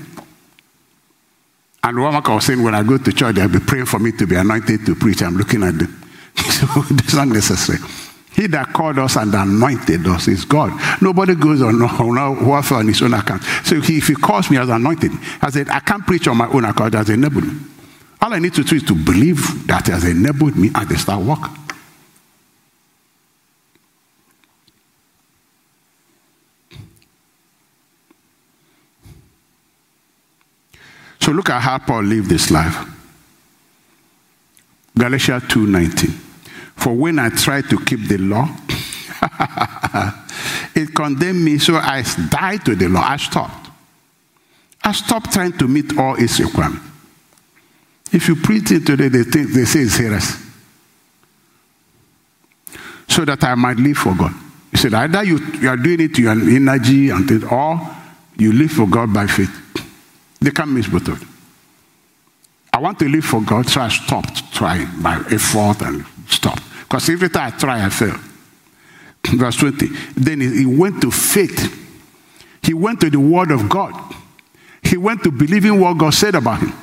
And 1.84 2.01
one 2.01 2.21
was 2.23 2.45
saying, 2.45 2.63
when 2.63 2.73
I 2.73 2.84
go 2.84 2.97
to 2.97 3.13
church, 3.13 3.36
they'll 3.36 3.47
be 3.47 3.59
praying 3.59 3.86
for 3.86 3.99
me 3.99 4.11
to 4.13 4.26
be 4.26 4.36
anointed 4.36 4.86
to 4.88 4.95
preach. 4.95 5.21
I'm 5.21 5.38
looking 5.38 5.63
at 5.63 5.78
them. 5.78 6.03
so 6.36 6.65
it's 6.89 7.13
not 7.13 7.28
necessary. 7.28 7.78
He 8.34 8.47
that 8.47 8.73
called 8.73 8.99
us 8.99 9.15
and 9.15 9.34
anointed 9.34 10.05
us 10.07 10.28
is 10.28 10.43
God. 10.43 10.73
Nobody 11.01 11.36
goes 11.36 11.61
on, 11.61 11.82
on 11.82 12.45
warfare 12.45 12.80
on 12.80 12.88
his 12.88 13.01
own 13.01 13.13
account. 13.13 13.43
So 13.63 13.80
he, 13.80 13.97
if 13.99 14.07
he 14.07 14.15
calls 14.15 14.51
me 14.51 14.57
as 14.57 14.67
anointed, 14.67 15.11
I 15.41 15.49
said, 15.51 15.69
I 15.69 15.80
can't 15.80 16.05
preach 16.05 16.28
on 16.28 16.36
my 16.38 16.47
own 16.47 16.65
account 16.65 16.95
as 16.95 17.09
enabled 17.09 17.45
me. 17.45 17.53
All 18.21 18.34
I 18.34 18.39
need 18.39 18.53
to 18.55 18.63
do 18.63 18.76
is 18.76 18.84
to 18.84 18.95
believe 18.95 19.67
that 19.67 19.86
he 19.86 19.93
has 19.93 20.03
enabled 20.03 20.57
me 20.57 20.71
and 20.76 20.89
they 20.89 20.95
start 20.95 21.23
working. 21.23 21.55
So 31.26 31.32
look 31.32 31.49
at 31.49 31.59
how 31.59 31.80
Paul 31.80 32.03
lived 32.03 32.30
this 32.30 32.51
life. 32.51 32.78
Galatians 34.95 35.41
2:19. 35.45 36.13
For 36.76 36.93
when 36.93 37.17
I 37.17 37.30
tried 37.30 37.67
to 37.71 37.80
keep 37.80 38.07
the 38.07 38.19
law, 38.19 38.45
it 40.76 40.93
condemned 40.93 41.43
me, 41.43 41.57
so 41.57 41.78
I 41.78 42.03
died 42.30 42.63
to 42.65 42.76
the 42.76 42.89
law. 42.89 43.01
I 43.01 43.17
stopped. 43.17 43.71
I 44.84 44.91
stopped 44.91 45.34
trying 45.34 45.53
to 45.53 45.67
meet 45.67 45.97
all 45.97 46.13
its 46.13 46.39
requirements. 46.39 46.86
If 48.11 48.28
you 48.28 48.36
preach 48.36 48.69
it 48.69 48.86
today, 48.86 49.07
they 49.07 49.23
think 49.23 49.49
they 49.49 49.65
say 49.65 49.80
it's 49.80 49.97
heresy. 49.97 50.38
So 53.07 53.26
that 53.26 53.43
I 53.43 53.55
might 53.55 53.78
live 53.78 53.97
for 53.97 54.13
God. 54.13 54.34
He 54.69 54.78
said, 54.78 54.93
either 54.93 55.23
you, 55.23 55.39
you 55.59 55.69
are 55.69 55.78
doing 55.78 56.01
it 56.01 56.13
to 56.15 56.21
your 56.21 56.34
energy 56.34 57.09
and 57.09 57.43
or 57.45 57.82
you 58.38 58.53
live 58.53 58.69
for 58.69 58.86
God 58.86 59.11
by 59.11 59.26
faith. 59.26 59.64
They 60.39 60.51
can't 60.51 60.71
miss 60.71 60.88
them. 60.88 61.19
I 62.71 62.79
want 62.79 62.99
to 62.99 63.07
live 63.07 63.23
for 63.23 63.41
God, 63.41 63.67
so 63.67 63.81
I 63.81 63.88
stopped 63.88 64.53
trying 64.53 65.01
by 65.01 65.15
effort 65.31 65.81
and 65.81 66.05
stopped. 66.27 66.61
Because 66.81 67.09
every 67.09 67.29
time 67.29 67.53
I 67.53 67.57
try, 67.57 67.86
I 67.86 67.89
fail. 67.89 68.17
Verse 69.38 69.55
20. 69.55 69.88
Then 70.15 70.41
he 70.41 70.65
went 70.65 71.01
to 71.01 71.09
faith. 71.09 71.81
He 72.61 72.73
went 72.73 72.99
to 73.01 73.09
the 73.09 73.19
word 73.19 73.51
of 73.51 73.69
God. 73.69 73.93
He 74.83 74.97
went 74.97 75.23
to 75.23 75.31
believing 75.31 75.79
what 75.79 75.97
God 75.97 76.13
said 76.13 76.36
about 76.36 76.59
him. 76.59 76.73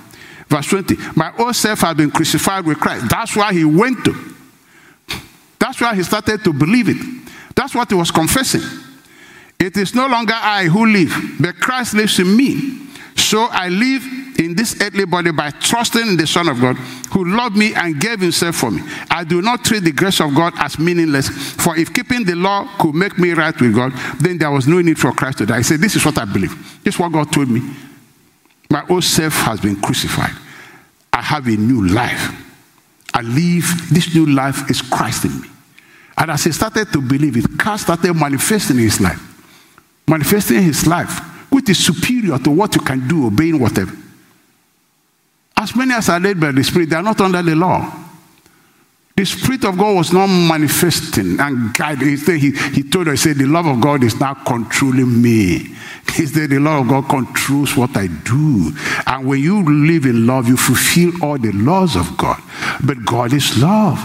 Verse 0.48 0.66
20. 0.68 0.96
My 1.14 1.32
old 1.38 1.54
self 1.54 1.80
has 1.80 1.94
been 1.94 2.10
crucified 2.10 2.64
with 2.64 2.78
Christ. 2.78 3.08
That's 3.08 3.36
why 3.36 3.52
he 3.52 3.64
went 3.64 4.04
to. 4.04 4.34
That's 5.58 5.80
why 5.80 5.94
he 5.94 6.02
started 6.02 6.42
to 6.44 6.52
believe 6.52 6.88
it. 6.88 6.96
That's 7.54 7.74
what 7.74 7.88
he 7.88 7.94
was 7.94 8.10
confessing. 8.10 8.62
It 9.58 9.76
is 9.76 9.94
no 9.94 10.06
longer 10.08 10.34
I 10.34 10.64
who 10.64 10.86
live, 10.86 11.14
but 11.38 11.54
Christ 11.56 11.94
lives 11.94 12.18
in 12.18 12.36
me. 12.36 12.81
So 13.16 13.48
I 13.50 13.68
live 13.68 14.02
in 14.38 14.54
this 14.54 14.80
earthly 14.80 15.04
body 15.04 15.30
by 15.32 15.50
trusting 15.50 16.06
in 16.06 16.16
the 16.16 16.26
Son 16.26 16.48
of 16.48 16.60
God 16.60 16.76
who 17.12 17.24
loved 17.24 17.56
me 17.56 17.74
and 17.74 18.00
gave 18.00 18.20
himself 18.20 18.56
for 18.56 18.70
me. 18.70 18.82
I 19.10 19.24
do 19.24 19.42
not 19.42 19.64
treat 19.64 19.84
the 19.84 19.92
grace 19.92 20.20
of 20.20 20.34
God 20.34 20.54
as 20.56 20.78
meaningless, 20.78 21.28
for 21.28 21.76
if 21.76 21.92
keeping 21.92 22.24
the 22.24 22.34
law 22.34 22.68
could 22.78 22.94
make 22.94 23.18
me 23.18 23.32
right 23.32 23.58
with 23.58 23.74
God, 23.74 23.92
then 24.18 24.38
there 24.38 24.50
was 24.50 24.66
no 24.66 24.80
need 24.80 24.98
for 24.98 25.12
Christ 25.12 25.38
to 25.38 25.46
die. 25.46 25.58
I 25.58 25.62
said, 25.62 25.80
This 25.80 25.96
is 25.96 26.04
what 26.04 26.18
I 26.18 26.24
believe. 26.24 26.82
This 26.82 26.94
is 26.94 27.00
what 27.00 27.12
God 27.12 27.32
told 27.32 27.48
me. 27.48 27.60
My 28.70 28.84
old 28.88 29.04
self 29.04 29.34
has 29.34 29.60
been 29.60 29.80
crucified. 29.80 30.34
I 31.12 31.20
have 31.20 31.46
a 31.46 31.56
new 31.56 31.86
life. 31.88 32.38
I 33.14 33.20
live, 33.20 33.90
this 33.90 34.14
new 34.14 34.26
life 34.26 34.70
is 34.70 34.80
Christ 34.80 35.26
in 35.26 35.42
me. 35.42 35.48
And 36.16 36.30
as 36.30 36.44
he 36.44 36.52
started 36.52 36.92
to 36.92 37.00
believe 37.00 37.36
it, 37.36 37.58
Christ 37.58 37.84
started 37.84 38.14
manifesting 38.14 38.76
in 38.76 38.84
his 38.84 39.00
life. 39.00 39.20
Manifesting 40.08 40.62
his 40.62 40.86
life, 40.86 41.20
is 41.68 41.84
superior 41.84 42.38
to 42.38 42.50
what 42.50 42.74
you 42.74 42.80
can 42.80 43.06
do, 43.06 43.26
obeying 43.26 43.58
whatever. 43.58 43.96
As 45.56 45.76
many 45.76 45.94
as 45.94 46.08
are 46.08 46.18
led 46.18 46.40
by 46.40 46.52
the 46.52 46.64
Spirit, 46.64 46.90
they 46.90 46.96
are 46.96 47.02
not 47.02 47.20
under 47.20 47.42
the 47.42 47.54
law. 47.54 48.02
The 49.14 49.26
Spirit 49.26 49.64
of 49.64 49.76
God 49.76 49.94
was 49.96 50.12
not 50.12 50.26
manifesting 50.26 51.38
and 51.38 51.74
guiding. 51.74 52.16
He, 52.16 52.50
he 52.50 52.82
told 52.82 53.08
us, 53.08 53.24
he 53.24 53.28
said, 53.30 53.36
The 53.36 53.46
love 53.46 53.66
of 53.66 53.80
God 53.80 54.02
is 54.02 54.18
now 54.18 54.34
controlling 54.34 55.20
me. 55.20 55.76
He 56.16 56.26
said, 56.26 56.50
The 56.50 56.58
love 56.58 56.82
of 56.82 56.88
God 56.88 57.08
controls 57.08 57.76
what 57.76 57.96
I 57.96 58.06
do. 58.06 58.72
And 59.06 59.26
when 59.26 59.40
you 59.40 59.62
live 59.62 60.04
in 60.04 60.26
love, 60.26 60.48
you 60.48 60.56
fulfill 60.56 61.12
all 61.22 61.38
the 61.38 61.52
laws 61.52 61.96
of 61.96 62.16
God. 62.16 62.42
But 62.84 63.04
God 63.04 63.32
is 63.32 63.56
love. 63.58 63.98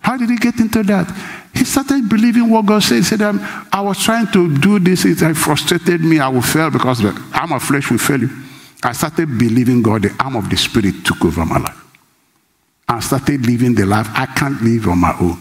How 0.00 0.16
did 0.16 0.28
he 0.28 0.36
get 0.36 0.58
into 0.58 0.82
that? 0.82 1.06
He 1.54 1.64
started 1.64 2.08
believing 2.08 2.48
what 2.48 2.66
God 2.66 2.82
said. 2.82 2.96
He 2.96 3.02
said, 3.02 3.22
um, 3.22 3.40
I 3.72 3.80
was 3.80 3.98
trying 4.02 4.26
to 4.28 4.56
do 4.58 4.78
this, 4.78 5.04
it 5.04 5.34
frustrated 5.34 6.00
me, 6.00 6.18
I 6.18 6.28
will 6.28 6.42
fail 6.42 6.70
because 6.70 6.98
the 7.00 7.10
arm 7.34 7.52
of 7.52 7.62
flesh 7.62 7.90
will 7.90 7.98
fail 7.98 8.20
you. 8.20 8.30
I 8.82 8.92
started 8.92 9.26
believing 9.38 9.82
God, 9.82 10.02
the 10.02 10.14
arm 10.18 10.36
of 10.36 10.48
the 10.48 10.56
Spirit 10.56 11.04
took 11.04 11.24
over 11.24 11.44
my 11.44 11.58
life. 11.58 11.76
I 12.88 13.00
started 13.00 13.46
living 13.46 13.74
the 13.74 13.86
life 13.86 14.08
I 14.14 14.26
can't 14.26 14.60
live 14.62 14.88
on 14.88 14.98
my 14.98 15.14
own. 15.20 15.38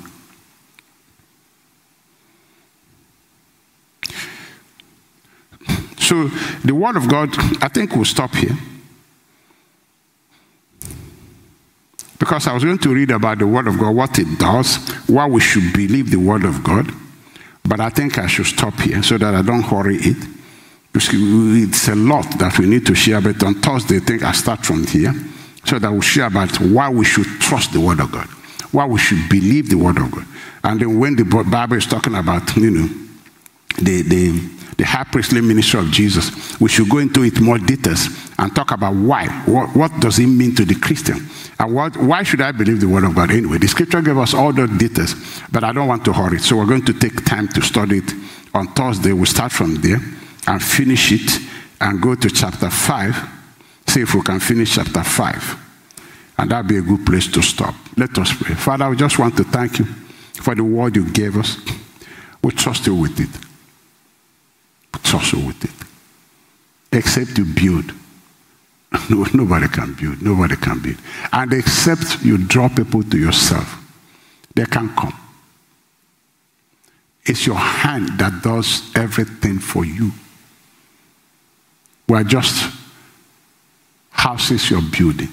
So, 5.98 6.28
the 6.66 6.74
Word 6.74 6.98
of 6.98 7.08
God, 7.08 7.30
I 7.64 7.68
think 7.68 7.96
we'll 7.96 8.06
stop 8.06 8.34
here. 8.34 8.58
Because 12.20 12.48
I 12.48 12.54
was 12.54 12.64
going 12.64 12.78
to 12.78 12.94
read 12.94 13.12
about 13.12 13.40
the 13.40 13.48
Word 13.48 13.68
of 13.68 13.80
God, 13.80 13.96
what 13.96 14.20
it 14.20 14.38
does, 14.38 14.76
why 15.08 15.26
we 15.26 15.40
should 15.40 15.72
believe 15.74 16.12
the 16.12 16.20
Word 16.20 16.44
of 16.44 16.64
God. 16.64 16.92
But 17.64 17.80
I 17.80 17.90
think 17.90 18.18
I 18.18 18.28
should 18.28 18.46
stop 18.46 18.74
here 18.80 19.02
so 19.02 19.18
that 19.18 19.34
I 19.34 19.42
don't 19.42 19.64
hurry 19.64 19.96
it. 19.96 20.18
It's 20.94 21.88
a 21.88 21.96
lot 21.96 22.38
that 22.40 22.58
we 22.60 22.66
need 22.66 22.86
to 22.88 22.96
share, 22.96 23.22
but 23.22 23.42
on 23.44 23.56
Thursday, 23.56 23.98
I 23.98 24.00
think 24.00 24.24
I 24.24 24.34
start 24.34 24.66
from 24.66 24.86
here 24.86 25.14
so 25.64 25.80
that 25.80 25.92
we'll 25.92 26.02
share 26.02 26.26
about 26.26 26.60
why 26.60 26.90
we 26.90 27.06
should 27.06 27.28
trust 27.40 27.72
the 27.72 27.80
Word 27.80 28.00
of 28.00 28.12
God, 28.12 28.28
why 28.72 28.86
we 28.86 29.00
should 29.00 29.30
believe 29.30 29.70
the 29.70 29.78
Word 29.78 29.98
of 29.98 30.12
God. 30.12 30.26
And 30.64 30.80
then 30.82 31.00
when 31.00 31.16
the 31.16 31.24
Bible 31.24 31.78
is 31.78 31.86
talking 31.86 32.16
about, 32.16 32.56
you 32.58 32.72
know, 32.72 32.90
the, 33.78 34.02
the, 34.02 34.40
the 34.80 34.86
high 34.86 35.04
priestly 35.04 35.42
ministry 35.42 35.78
of 35.78 35.92
Jesus. 35.92 36.58
We 36.62 36.70
should 36.70 36.90
go 36.90 37.00
into 37.00 37.24
it 37.24 37.42
more 37.42 37.58
details 37.58 38.08
and 38.40 38.56
talk 38.56 38.72
about 38.72 38.96
why. 38.96 39.28
What, 39.46 39.76
what 39.76 40.00
does 40.00 40.20
it 40.20 40.28
mean 40.28 40.56
to 40.56 40.64
the 40.64 40.76
Christian? 40.76 41.18
And 41.60 41.76
what, 41.76 41.98
why 41.98 42.24
should 42.24 42.40
I 42.40 42.54
believe 42.54 42.80
the 42.80 42.88
word 42.88 43.04
of 43.04 43.14
God 43.14 43.30
anyway? 43.30 43.58
The 43.58 43.68
scripture 43.68 44.02
gave 44.02 44.18
us 44.18 44.34
all 44.34 44.54
the 44.54 44.68
details, 44.68 45.16
but 45.52 45.66
I 45.66 45.74
don't 45.74 45.90
want 45.90 46.06
to 46.06 46.14
hurry. 46.14 46.40
So 46.40 46.56
we're 46.56 46.66
going 46.66 46.86
to 46.86 46.94
take 46.94 47.26
time 47.26 47.50
to 47.50 47.62
study 47.62 47.98
it 47.98 48.14
on 48.54 48.68
Thursday. 48.68 49.12
We'll 49.12 49.26
start 49.26 49.52
from 49.52 49.76
there 49.82 50.00
and 50.48 50.64
finish 50.64 51.12
it 51.12 51.42
and 51.82 52.02
go 52.02 52.16
to 52.16 52.30
chapter 52.30 52.70
5. 52.70 53.30
See 53.88 54.02
if 54.02 54.16
we 54.16 54.22
can 54.22 54.40
finish 54.40 54.76
chapter 54.76 55.04
5. 55.04 55.66
And 56.38 56.52
that'd 56.52 56.70
be 56.70 56.78
a 56.78 56.82
good 56.82 57.06
place 57.06 57.28
to 57.34 57.42
stop. 57.42 57.76
Let 57.98 58.18
us 58.18 58.32
pray. 58.32 58.56
Father, 58.56 58.86
I 58.86 58.96
just 58.96 59.20
want 59.20 59.36
to 59.36 59.44
thank 59.44 59.80
you 59.80 59.86
for 60.36 60.56
the 60.56 60.64
word 60.64 60.96
you 60.96 61.12
gave 61.12 61.36
us. 61.36 61.58
We 62.42 62.52
trust 62.52 62.88
you 62.88 62.96
with 62.96 63.20
it. 63.20 63.49
We 64.94 65.00
you 65.32 65.48
with 65.48 65.64
it. 65.64 66.98
Except 66.98 67.38
you 67.38 67.46
build. 67.46 67.94
No, 69.10 69.24
nobody 69.34 69.68
can 69.68 69.94
build. 69.94 70.22
Nobody 70.22 70.56
can 70.56 70.80
build. 70.82 70.98
And 71.32 71.54
except 71.54 72.24
you 72.24 72.38
draw 72.40 72.70
people 72.70 73.04
to 73.04 73.18
yourself, 73.18 73.80
they 74.56 74.66
can 74.66 74.90
come. 74.96 75.14
It's 77.26 77.46
your 77.46 77.56
hand 77.56 78.18
that 78.20 78.42
does 78.42 78.92
everything 78.96 79.60
for 79.60 79.86
you. 79.86 80.12
We're 82.08 82.24
just 82.24 82.74
houses 84.10 84.72
you're 84.72 84.82
building, 84.82 85.30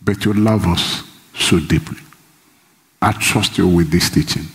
but 0.00 0.24
you 0.24 0.32
love 0.32 0.66
us 0.66 1.02
so 1.34 1.58
deeply. 1.58 1.98
I 3.02 3.12
trust 3.12 3.58
you 3.58 3.66
with 3.66 3.90
this 3.90 4.08
teaching. 4.08 4.46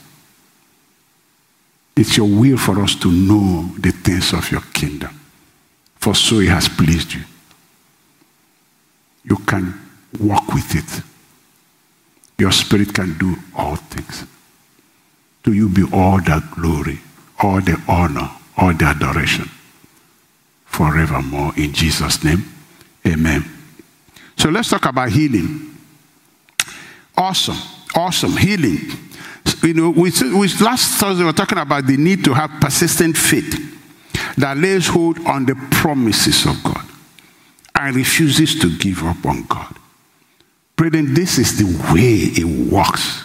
It's 1.96 2.18
your 2.18 2.28
will 2.28 2.58
for 2.58 2.82
us 2.82 2.96
to 2.96 3.12
know 3.12 3.70
the 3.78 3.92
things 3.92 4.34
of 4.34 4.50
your 4.52 4.62
kingdom, 4.74 5.20
for 5.96 6.16
so 6.16 6.40
it 6.40 6.50
has 6.50 6.68
pleased 6.70 7.14
you. 7.14 7.22
You 9.24 9.36
can 9.38 9.74
walk 10.20 10.48
with 10.54 10.76
it. 10.76 11.04
Your 12.40 12.52
spirit 12.52 12.94
can 12.94 13.18
do 13.18 13.36
all 13.56 13.76
things. 13.76 14.26
To 15.44 15.54
you 15.54 15.70
be 15.70 15.84
all 15.94 16.18
the 16.18 16.44
glory, 16.56 17.00
all 17.40 17.62
the 17.62 17.80
honor, 17.88 18.30
all 18.58 18.74
the 18.74 18.86
adoration 18.86 19.50
forevermore. 20.66 21.52
In 21.58 21.74
Jesus' 21.74 22.24
name, 22.24 22.44
amen. 23.06 23.44
So 24.38 24.50
let's 24.50 24.70
talk 24.70 24.86
about 24.86 25.10
healing. 25.10 25.78
Awesome, 27.16 27.58
awesome. 27.94 28.38
Healing. 28.38 28.90
You 29.64 29.74
know, 29.74 29.90
we, 29.92 30.12
we, 30.22 30.48
last 30.60 31.00
Thursday 31.00 31.24
we 31.24 31.26
were 31.26 31.34
talking 31.34 31.58
about 31.58 31.86
the 31.86 31.98
need 31.98 32.24
to 32.26 32.34
have 32.34 32.50
persistent 32.60 33.16
faith 33.16 33.68
that 34.38 34.58
lays 34.58 34.88
hold 34.88 35.20
on 35.26 35.46
the 35.46 35.56
promises 35.72 36.46
of 36.46 36.64
God 36.64 36.86
and 37.76 37.96
refuses 37.96 38.60
to 38.60 38.76
give 38.78 39.04
up 39.04 39.26
on 39.26 39.44
God. 39.44 39.76
Brethren, 40.76 41.14
this 41.14 41.38
is 41.38 41.58
the 41.58 41.94
way 41.94 42.14
it 42.14 42.72
works. 42.72 43.24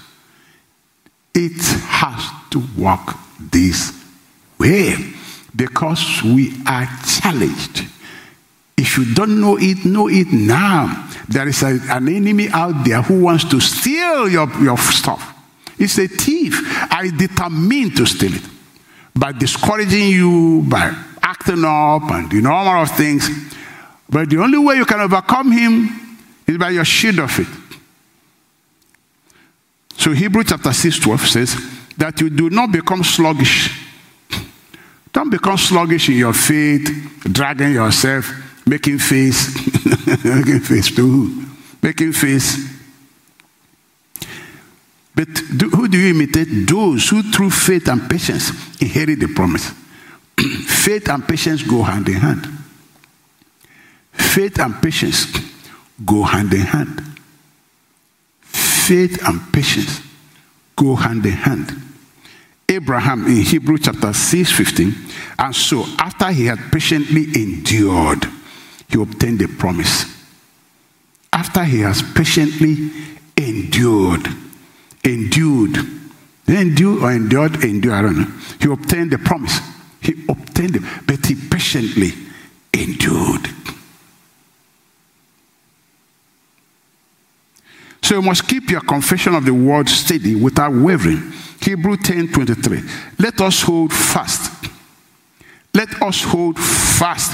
It 1.34 1.60
has 1.86 2.50
to 2.50 2.62
work 2.78 3.14
this 3.40 3.92
way 4.58 4.94
because 5.54 6.22
we 6.22 6.52
are 6.66 6.86
challenged. 7.06 7.84
If 8.76 8.98
you 8.98 9.14
don't 9.14 9.40
know 9.40 9.56
it, 9.58 9.84
know 9.84 10.08
it 10.08 10.28
now. 10.32 11.08
There 11.28 11.48
is 11.48 11.62
a, 11.62 11.78
an 11.90 12.08
enemy 12.08 12.48
out 12.50 12.84
there 12.84 13.02
who 13.02 13.22
wants 13.22 13.44
to 13.44 13.60
steal 13.60 14.28
your, 14.28 14.48
your 14.62 14.76
stuff. 14.78 15.35
It's 15.78 15.98
a 15.98 16.06
thief. 16.06 16.60
I 16.90 17.10
determined 17.16 17.96
to 17.96 18.06
steal 18.06 18.34
it 18.34 18.42
by 19.14 19.32
discouraging 19.32 20.08
you, 20.08 20.64
by 20.68 20.94
acting 21.22 21.64
up, 21.64 22.10
and 22.10 22.30
the 22.30 22.40
number 22.40 22.76
of 22.76 22.90
things. 22.90 23.28
But 24.08 24.30
the 24.30 24.38
only 24.38 24.58
way 24.58 24.76
you 24.76 24.84
can 24.84 25.00
overcome 25.00 25.50
him 25.52 26.18
is 26.46 26.56
by 26.58 26.70
your 26.70 26.84
shield 26.84 27.18
of 27.18 27.38
it. 27.38 27.48
So 29.98 30.12
Hebrew 30.12 30.44
chapter 30.44 30.72
6, 30.72 31.00
12 31.00 31.20
says 31.26 31.56
that 31.96 32.20
you 32.20 32.30
do 32.30 32.50
not 32.50 32.70
become 32.70 33.02
sluggish. 33.02 33.84
Don't 35.12 35.30
become 35.30 35.56
sluggish 35.56 36.10
in 36.10 36.16
your 36.16 36.34
faith, 36.34 37.20
dragging 37.32 37.72
yourself, 37.72 38.30
making 38.66 38.98
face, 38.98 39.56
making 40.24 40.60
face 40.60 40.94
to 40.94 41.02
who? 41.02 41.44
Making 41.82 42.12
face. 42.12 42.75
But 45.16 45.28
do, 45.56 45.70
who 45.70 45.88
do 45.88 45.98
you 45.98 46.10
imitate? 46.10 46.68
Those 46.68 47.08
who 47.08 47.22
through 47.22 47.48
faith 47.48 47.88
and 47.88 48.08
patience 48.08 48.50
inherit 48.82 49.18
the 49.18 49.28
promise. 49.28 49.70
faith 50.66 51.08
and 51.08 51.26
patience 51.26 51.62
go 51.62 51.82
hand 51.82 52.06
in 52.08 52.16
hand. 52.16 52.46
Faith 54.12 54.60
and 54.60 54.80
patience 54.82 55.26
go 56.04 56.22
hand 56.22 56.52
in 56.52 56.60
hand. 56.60 57.00
Faith 58.42 59.26
and 59.26 59.40
patience 59.54 60.02
go 60.76 60.94
hand 60.94 61.24
in 61.24 61.32
hand. 61.32 61.72
Abraham 62.68 63.26
in 63.26 63.42
Hebrew 63.42 63.78
chapter 63.78 64.12
6 64.12 64.52
15, 64.52 64.94
and 65.38 65.56
so 65.56 65.84
after 65.98 66.30
he 66.30 66.44
had 66.44 66.58
patiently 66.70 67.24
endured, 67.40 68.26
he 68.90 69.00
obtained 69.00 69.38
the 69.38 69.46
promise. 69.46 70.04
After 71.32 71.64
he 71.64 71.80
has 71.80 72.02
patiently 72.02 72.90
endured, 73.36 74.26
endured, 75.06 75.76
endured 76.48 77.02
or 77.02 77.12
endured, 77.12 77.64
endured, 77.64 77.94
I 77.94 78.02
don't 78.02 78.18
know. 78.18 78.32
He 78.60 78.70
obtained 78.70 79.12
the 79.12 79.18
promise. 79.18 79.58
He 80.00 80.24
obtained 80.28 80.76
it, 80.76 80.82
but 81.06 81.24
he 81.24 81.34
patiently 81.34 82.12
endured. 82.74 83.48
So 88.02 88.14
you 88.16 88.22
must 88.22 88.46
keep 88.46 88.70
your 88.70 88.82
confession 88.82 89.34
of 89.34 89.44
the 89.44 89.54
word 89.54 89.88
steady 89.88 90.34
without 90.34 90.72
wavering. 90.72 91.32
Hebrew 91.60 91.96
10 91.96 92.28
23. 92.28 92.82
Let 93.18 93.40
us 93.40 93.62
hold 93.62 93.92
fast. 93.92 94.70
Let 95.74 96.00
us 96.00 96.22
hold 96.22 96.58
fast 96.58 97.32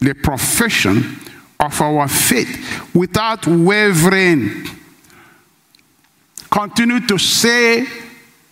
the 0.00 0.14
profession 0.14 1.16
of 1.58 1.80
our 1.80 2.06
faith 2.08 2.94
without 2.94 3.46
wavering. 3.46 4.66
Continue 6.54 7.04
to 7.08 7.18
say 7.18 7.84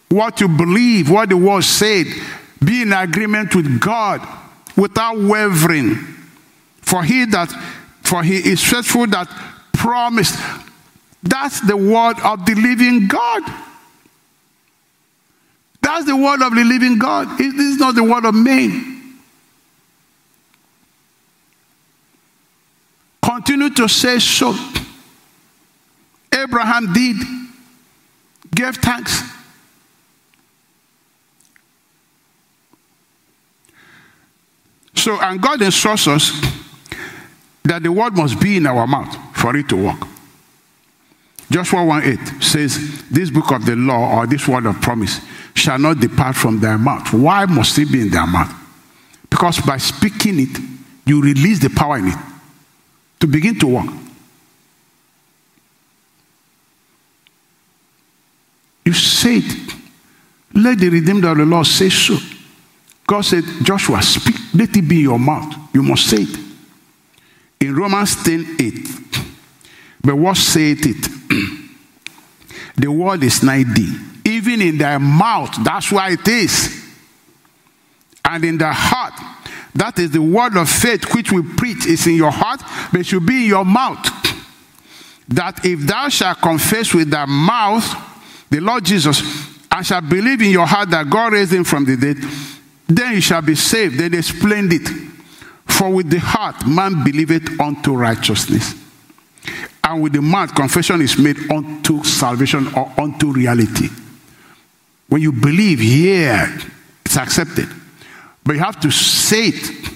what 0.08 0.40
you 0.40 0.48
believe, 0.48 1.08
what 1.08 1.28
the 1.28 1.36
word 1.36 1.62
said. 1.62 2.06
Be 2.58 2.82
in 2.82 2.92
agreement 2.92 3.54
with 3.54 3.80
God 3.80 4.26
without 4.76 5.16
wavering. 5.16 5.94
For 6.80 7.04
he 7.04 7.26
that 7.26 7.48
for 8.02 8.24
he 8.24 8.38
is 8.38 8.60
faithful 8.60 9.06
that 9.06 9.28
promised. 9.72 10.36
That's 11.22 11.60
the 11.60 11.76
word 11.76 12.18
of 12.24 12.44
the 12.44 12.56
living 12.56 13.06
God. 13.06 13.42
That's 15.80 16.04
the 16.04 16.16
word 16.16 16.42
of 16.42 16.56
the 16.56 16.64
living 16.64 16.98
God. 16.98 17.38
This 17.38 17.54
is 17.54 17.78
not 17.78 17.94
the 17.94 18.02
word 18.02 18.24
of 18.24 18.34
man. 18.34 19.20
Continue 23.22 23.70
to 23.70 23.88
say 23.88 24.18
so. 24.18 24.56
Abraham 26.32 26.92
did, 26.92 27.16
gave 28.54 28.76
thanks. 28.76 29.22
So, 34.94 35.20
and 35.20 35.40
God 35.42 35.60
instructs 35.62 36.06
us 36.06 36.30
that 37.64 37.82
the 37.82 37.90
word 37.90 38.16
must 38.16 38.40
be 38.40 38.56
in 38.56 38.66
our 38.66 38.86
mouth 38.86 39.16
for 39.36 39.56
it 39.56 39.68
to 39.70 39.76
work. 39.76 40.06
Joshua 41.50 41.84
1 41.84 42.02
8 42.04 42.18
says, 42.42 43.02
This 43.10 43.30
book 43.30 43.50
of 43.52 43.66
the 43.66 43.76
law 43.76 44.20
or 44.20 44.26
this 44.26 44.46
word 44.46 44.66
of 44.66 44.80
promise 44.80 45.20
shall 45.54 45.78
not 45.78 46.00
depart 46.00 46.36
from 46.36 46.60
their 46.60 46.78
mouth. 46.78 47.12
Why 47.12 47.46
must 47.46 47.78
it 47.78 47.90
be 47.90 48.00
in 48.00 48.10
their 48.10 48.26
mouth? 48.26 48.54
Because 49.28 49.60
by 49.60 49.76
speaking 49.78 50.40
it, 50.40 50.58
you 51.04 51.20
release 51.20 51.58
the 51.58 51.70
power 51.70 51.98
in 51.98 52.08
it 52.08 52.18
to 53.20 53.26
begin 53.26 53.58
to 53.58 53.66
work. 53.66 53.94
You 58.84 58.92
say 58.92 59.36
it. 59.36 59.74
Let 60.54 60.78
the 60.78 60.88
redeemed 60.88 61.24
of 61.24 61.36
the 61.36 61.44
Lord 61.44 61.66
say 61.66 61.88
so. 61.88 62.18
God 63.06 63.22
said, 63.22 63.44
Joshua, 63.62 64.02
speak, 64.02 64.36
let 64.54 64.76
it 64.76 64.82
be 64.82 64.96
in 64.96 65.02
your 65.02 65.18
mouth. 65.18 65.54
You 65.72 65.82
must 65.82 66.06
say 66.08 66.22
it. 66.22 66.38
In 67.60 67.74
Romans 67.74 68.22
10 68.22 68.56
8, 68.58 68.88
but 70.02 70.16
what 70.16 70.36
saith 70.36 70.84
it? 70.84 71.08
the 72.76 72.90
word 72.90 73.22
is 73.22 73.42
nigh 73.42 73.62
thee, 73.62 73.96
even 74.24 74.60
in 74.60 74.78
thy 74.78 74.98
mouth. 74.98 75.56
That's 75.62 75.92
why 75.92 76.10
it 76.10 76.26
is. 76.26 76.80
And 78.24 78.44
in 78.44 78.58
the 78.58 78.72
heart. 78.72 79.14
That 79.74 79.98
is 79.98 80.10
the 80.10 80.20
word 80.20 80.56
of 80.56 80.68
faith 80.68 81.14
which 81.14 81.32
we 81.32 81.42
preach 81.42 81.86
is 81.86 82.06
in 82.06 82.14
your 82.14 82.30
heart, 82.30 82.60
but 82.90 83.00
it 83.00 83.06
should 83.06 83.24
be 83.24 83.44
in 83.44 83.48
your 83.48 83.64
mouth. 83.64 84.06
That 85.28 85.64
if 85.64 85.80
thou 85.80 86.08
shalt 86.08 86.40
confess 86.42 86.92
with 86.92 87.10
thy 87.10 87.24
mouth 87.24 88.11
the 88.52 88.60
Lord 88.60 88.84
Jesus, 88.84 89.22
and 89.70 89.84
shall 89.84 90.02
believe 90.02 90.42
in 90.42 90.50
your 90.50 90.66
heart 90.66 90.90
that 90.90 91.08
God 91.08 91.32
raised 91.32 91.54
him 91.54 91.64
from 91.64 91.86
the 91.86 91.96
dead, 91.96 92.18
then 92.86 93.14
you 93.14 93.20
shall 93.22 93.40
be 93.40 93.54
saved. 93.54 93.98
Then 93.98 94.12
explained 94.12 94.74
it. 94.74 94.86
For 95.66 95.88
with 95.88 96.10
the 96.10 96.18
heart 96.18 96.66
man 96.66 97.02
believeth 97.02 97.58
unto 97.58 97.94
righteousness, 97.94 98.74
and 99.82 100.02
with 100.02 100.12
the 100.12 100.20
mouth 100.20 100.54
confession 100.54 101.00
is 101.00 101.16
made 101.16 101.50
unto 101.50 102.04
salvation 102.04 102.68
or 102.74 102.92
unto 102.98 103.32
reality. 103.32 103.88
When 105.08 105.22
you 105.22 105.32
believe, 105.32 105.80
here 105.80 106.58
it's 107.06 107.16
accepted. 107.16 107.68
But 108.44 108.56
you 108.56 108.58
have 108.58 108.80
to 108.80 108.90
say 108.90 109.48
it 109.48 109.90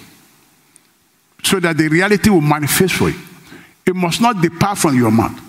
so 1.42 1.60
that 1.60 1.76
the 1.76 1.88
reality 1.88 2.30
will 2.30 2.40
manifest 2.40 2.94
for 2.94 3.10
you. 3.10 3.20
It 3.84 3.94
must 3.94 4.20
not 4.20 4.40
depart 4.40 4.78
from 4.78 4.96
your 4.96 5.10
mouth. 5.10 5.45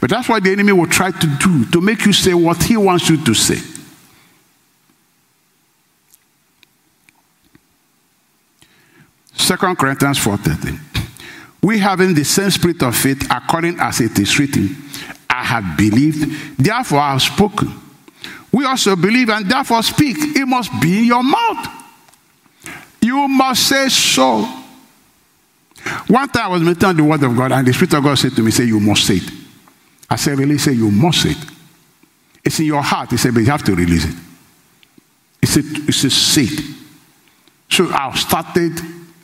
But 0.00 0.10
that's 0.10 0.28
what 0.28 0.42
the 0.42 0.52
enemy 0.52 0.72
will 0.72 0.86
try 0.86 1.10
to 1.10 1.26
do 1.38 1.64
to 1.66 1.80
make 1.80 2.04
you 2.06 2.12
say 2.12 2.34
what 2.34 2.62
he 2.62 2.76
wants 2.76 3.08
you 3.08 3.22
to 3.24 3.34
say. 3.34 3.58
Second 9.34 9.76
Corinthians 9.76 10.18
4:13. 10.18 10.80
We 11.62 11.78
having 11.78 12.14
the 12.14 12.24
same 12.24 12.50
spirit 12.50 12.82
of 12.82 12.96
faith, 12.96 13.26
according 13.30 13.80
as 13.80 14.00
it 14.00 14.18
is 14.18 14.38
written, 14.38 14.76
I 15.30 15.42
have 15.44 15.76
believed, 15.76 16.58
therefore 16.58 17.00
I 17.00 17.12
have 17.12 17.22
spoken. 17.22 17.72
We 18.52 18.64
also 18.66 18.94
believe 18.96 19.30
and 19.30 19.48
therefore 19.48 19.82
speak. 19.82 20.16
It 20.36 20.46
must 20.46 20.70
be 20.80 20.98
in 21.00 21.04
your 21.06 21.22
mouth. 21.22 21.68
You 23.00 23.28
must 23.28 23.68
say 23.68 23.88
so. 23.88 24.44
One 26.06 26.28
time 26.28 26.44
I 26.44 26.48
was 26.48 26.62
meditating 26.62 26.88
on 26.88 26.96
the 26.96 27.04
word 27.04 27.22
of 27.22 27.36
God, 27.36 27.52
and 27.52 27.66
the 27.66 27.72
Spirit 27.72 27.94
of 27.94 28.04
God 28.04 28.14
said 28.18 28.32
to 28.36 28.42
me, 28.42 28.50
Say, 28.50 28.64
you 28.64 28.80
must 28.80 29.06
say 29.06 29.16
it. 29.16 29.43
I 30.14 30.16
said, 30.16 30.38
release 30.38 30.62
Say, 30.62 30.72
you 30.72 30.90
must 30.92 31.26
it. 31.26 31.36
It's 32.44 32.60
in 32.60 32.66
your 32.66 32.82
heart. 32.82 33.10
He 33.10 33.16
said, 33.16 33.34
But 33.34 33.40
you 33.40 33.46
have 33.46 33.64
to 33.64 33.74
release 33.74 34.04
it. 34.04 34.14
He 35.40 35.46
said, 35.46 35.64
It's 35.88 36.04
a 36.04 36.10
seed. 36.10 36.60
So 37.68 37.90
I 37.90 38.14
started 38.14 38.78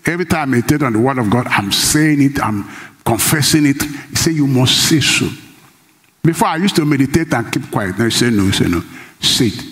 Every 0.05 0.25
time 0.25 0.49
I 0.49 0.57
meditate 0.57 0.83
on 0.83 0.95
the 0.95 0.99
word 0.99 1.19
of 1.19 1.31
God, 1.31 1.47
I'm 1.47 1.71
saying 1.71 2.23
it, 2.23 2.43
I'm 2.43 2.65
confessing 3.05 3.67
it. 3.67 3.81
He 3.83 4.17
said, 4.17 4.33
You 4.33 4.47
must 4.47 4.89
say 4.89 4.99
so. 5.01 5.29
Before 6.25 6.49
I 6.49 6.57
used 6.57 6.75
to 6.77 6.85
meditate 6.85 7.33
and 7.33 7.53
keep 7.53 7.71
quiet. 7.71 7.97
Now 7.99 8.07
he 8.07 8.11
said, 8.11 8.33
No, 8.33 8.45
he 8.45 8.53
said, 8.53 8.71
No. 8.71 8.83
Say 9.21 9.47
it. 9.47 9.65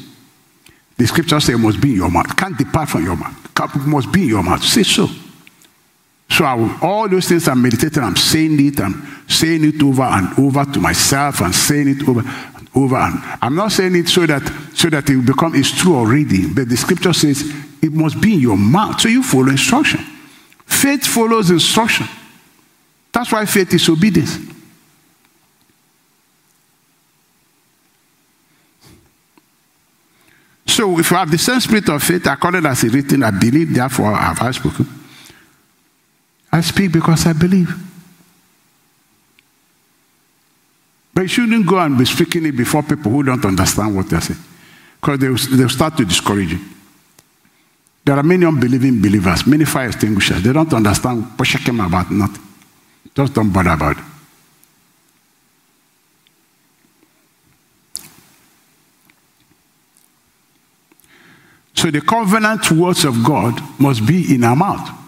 The 0.96 1.06
scripture 1.06 1.40
says 1.40 1.54
it 1.54 1.58
must 1.58 1.80
be 1.80 1.90
in 1.90 1.96
your 1.96 2.10
mouth. 2.10 2.36
Can't 2.36 2.56
depart 2.58 2.88
from 2.90 3.04
your 3.04 3.16
mouth. 3.16 3.34
It 3.56 3.86
must 3.86 4.12
be 4.12 4.22
in 4.22 4.28
your 4.28 4.42
mouth. 4.42 4.62
Say 4.62 4.82
so. 4.82 5.08
So 6.30 6.56
will, 6.56 6.76
all 6.82 7.08
those 7.08 7.28
things 7.28 7.48
I'm 7.48 7.62
meditating, 7.62 8.02
I'm 8.02 8.16
saying 8.16 8.64
it, 8.64 8.80
I'm 8.80 9.24
saying 9.28 9.64
it 9.64 9.82
over 9.82 10.02
and 10.02 10.38
over 10.38 10.64
to 10.64 10.80
myself 10.80 11.40
and 11.40 11.54
saying 11.54 11.88
it 11.88 12.08
over 12.08 12.20
and 12.20 12.68
over. 12.74 12.96
And 12.96 13.18
I'm 13.40 13.54
not 13.54 13.72
saying 13.72 13.96
it 13.96 14.08
so 14.08 14.26
that 14.26 14.42
so 14.74 14.90
that 14.90 15.08
it 15.08 15.26
become 15.26 15.54
it's 15.54 15.70
true 15.70 15.96
already. 15.96 16.46
But 16.52 16.68
the 16.68 16.76
scripture 16.76 17.12
says 17.12 17.42
it 17.82 17.92
must 17.92 18.20
be 18.20 18.34
in 18.34 18.40
your 18.40 18.56
mouth. 18.56 19.00
So 19.00 19.08
you 19.08 19.22
follow 19.22 19.48
instruction. 19.48 20.00
Faith 20.66 21.06
follows 21.06 21.50
instruction. 21.50 22.06
That's 23.10 23.32
why 23.32 23.46
faith 23.46 23.72
is 23.72 23.88
obedience. 23.88 24.38
So 30.66 30.96
if 30.98 31.10
you 31.10 31.16
have 31.16 31.30
the 31.30 31.38
same 31.38 31.58
spirit 31.58 31.88
of 31.88 32.02
faith, 32.02 32.26
according 32.26 32.66
as 32.66 32.84
it 32.84 32.92
written, 32.92 33.24
I 33.24 33.32
believe, 33.32 33.74
therefore 33.74 34.12
I 34.12 34.24
have 34.24 34.42
I 34.42 34.50
spoken. 34.52 34.97
I 36.50 36.60
speak 36.60 36.92
because 36.92 37.26
I 37.26 37.32
believe. 37.32 37.74
But 41.14 41.22
you 41.22 41.28
shouldn't 41.28 41.66
go 41.66 41.78
and 41.78 41.98
be 41.98 42.04
speaking 42.04 42.46
it 42.46 42.52
before 42.52 42.82
people 42.82 43.10
who 43.10 43.22
don't 43.22 43.44
understand 43.44 43.96
what 43.96 44.08
they're 44.08 44.20
saying. 44.20 44.40
Because 45.00 45.18
they'll, 45.18 45.56
they'll 45.56 45.68
start 45.68 45.96
to 45.96 46.04
discourage 46.04 46.52
you. 46.52 46.60
There 48.04 48.16
are 48.16 48.22
many 48.22 48.46
unbelieving 48.46 49.02
believers, 49.02 49.46
many 49.46 49.64
fire 49.64 49.88
extinguishers. 49.88 50.42
They 50.42 50.52
don't 50.52 50.72
understand 50.72 51.24
Poshekim 51.36 51.84
about 51.84 52.10
nothing. 52.10 52.42
Just 53.14 53.34
don't 53.34 53.52
bother 53.52 53.70
about 53.70 53.98
it. 53.98 54.04
So 61.74 61.90
the 61.90 62.00
covenant 62.00 62.70
words 62.72 63.04
of 63.04 63.22
God 63.22 63.60
must 63.78 64.06
be 64.06 64.34
in 64.34 64.44
our 64.44 64.56
mouth. 64.56 65.07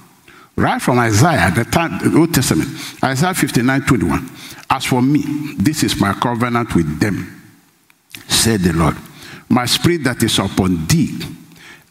Right 0.61 0.81
from 0.83 0.99
Isaiah, 0.99 1.51
the, 1.51 1.65
time, 1.65 1.99
the 1.99 2.19
Old 2.19 2.35
Testament, 2.35 2.69
Isaiah 3.03 3.33
59 3.33 3.81
21. 3.87 4.31
As 4.69 4.85
for 4.85 5.01
me, 5.01 5.55
this 5.57 5.83
is 5.83 5.99
my 5.99 6.13
covenant 6.13 6.75
with 6.75 7.01
them, 7.01 7.51
said 8.29 8.61
the 8.61 8.75
Lord. 8.75 8.95
My 9.49 9.65
spirit 9.65 10.05
that 10.05 10.23
is 10.23 10.39
upon 10.39 10.87
thee 10.87 11.19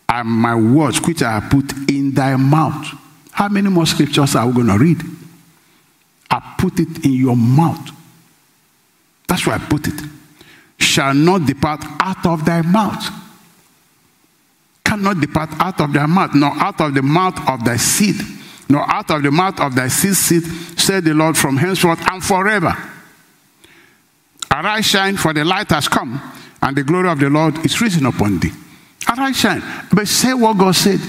and 0.08 0.30
my 0.30 0.54
words 0.54 1.02
which 1.02 1.24
I 1.24 1.40
have 1.40 1.50
put 1.50 1.74
in 1.90 2.12
thy 2.12 2.36
mouth. 2.36 2.96
How 3.32 3.50
many 3.50 3.70
more 3.70 3.88
scriptures 3.88 4.36
are 4.36 4.46
we 4.46 4.54
going 4.54 4.68
to 4.68 4.78
read? 4.78 5.02
I 6.30 6.56
put 6.60 6.80
it 6.80 7.04
in 7.04 7.14
your 7.14 7.36
mouth. 7.36 7.90
That's 9.28 9.48
where 9.48 9.56
I 9.56 9.60
put 9.60 9.88
it. 9.88 10.00
Shall 10.78 11.16
not 11.16 11.48
depart 11.48 11.84
out 12.00 12.24
of 12.24 12.46
thy 12.46 12.62
mouth. 12.62 13.04
Cannot 14.84 15.20
depart 15.20 15.50
out 15.60 15.82
of 15.82 15.92
thy 15.92 16.06
mouth, 16.06 16.36
nor 16.36 16.52
out 16.52 16.80
of 16.82 16.94
the 16.94 17.02
mouth 17.02 17.50
of 17.50 17.66
thy 17.66 17.78
seed, 17.78 18.16
nor 18.70 18.90
out 18.90 19.10
of 19.10 19.24
the 19.24 19.32
mouth 19.32 19.60
of 19.60 19.76
thy 19.76 19.88
seed, 19.88 20.16
seed 20.16 20.44
said 20.80 21.04
the 21.04 21.14
Lord, 21.14 21.36
from 21.36 21.58
henceforth 21.58 22.00
and 22.10 22.24
forever. 22.24 22.76
Arise, 24.52 24.86
shine, 24.86 25.18
for 25.18 25.34
the 25.34 25.44
light 25.44 25.70
has 25.70 25.88
come, 25.88 26.22
and 26.62 26.78
the 26.78 26.84
glory 26.84 27.10
of 27.10 27.20
the 27.20 27.30
Lord 27.30 27.66
is 27.66 27.82
risen 27.82 28.06
upon 28.06 28.40
thee. 28.40 28.52
Arise, 29.08 29.38
shine. 29.38 29.64
But 29.92 30.08
say 30.08 30.34
what 30.34 30.58
God 30.58 30.76
said. 30.76 31.00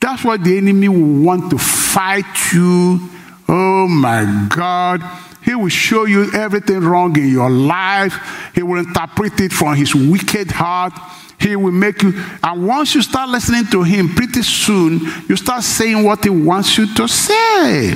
That's 0.00 0.22
what 0.24 0.44
the 0.44 0.58
enemy 0.58 0.88
will 0.88 1.24
want 1.24 1.50
to 1.50 1.58
fight 1.58 2.52
you. 2.52 3.00
Oh 3.48 3.88
my 3.88 4.46
God. 4.50 5.02
He 5.42 5.54
will 5.54 5.68
show 5.68 6.04
you 6.04 6.30
everything 6.32 6.80
wrong 6.80 7.16
in 7.18 7.28
your 7.28 7.50
life. 7.50 8.50
He 8.54 8.62
will 8.62 8.78
interpret 8.78 9.40
it 9.40 9.52
from 9.52 9.76
his 9.76 9.94
wicked 9.94 10.50
heart. 10.50 10.92
He 11.40 11.56
will 11.56 11.72
make 11.72 12.02
you, 12.02 12.12
and 12.42 12.66
once 12.66 12.94
you 12.94 13.02
start 13.02 13.28
listening 13.28 13.66
to 13.66 13.82
him, 13.82 14.08
pretty 14.14 14.42
soon 14.42 15.00
you 15.28 15.36
start 15.36 15.62
saying 15.62 16.02
what 16.04 16.24
he 16.24 16.30
wants 16.30 16.78
you 16.78 16.92
to 16.94 17.06
say. 17.08 17.94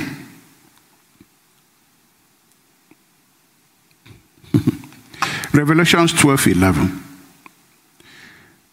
Revelations 5.53 6.13
12 6.13 6.47
11. 6.47 7.03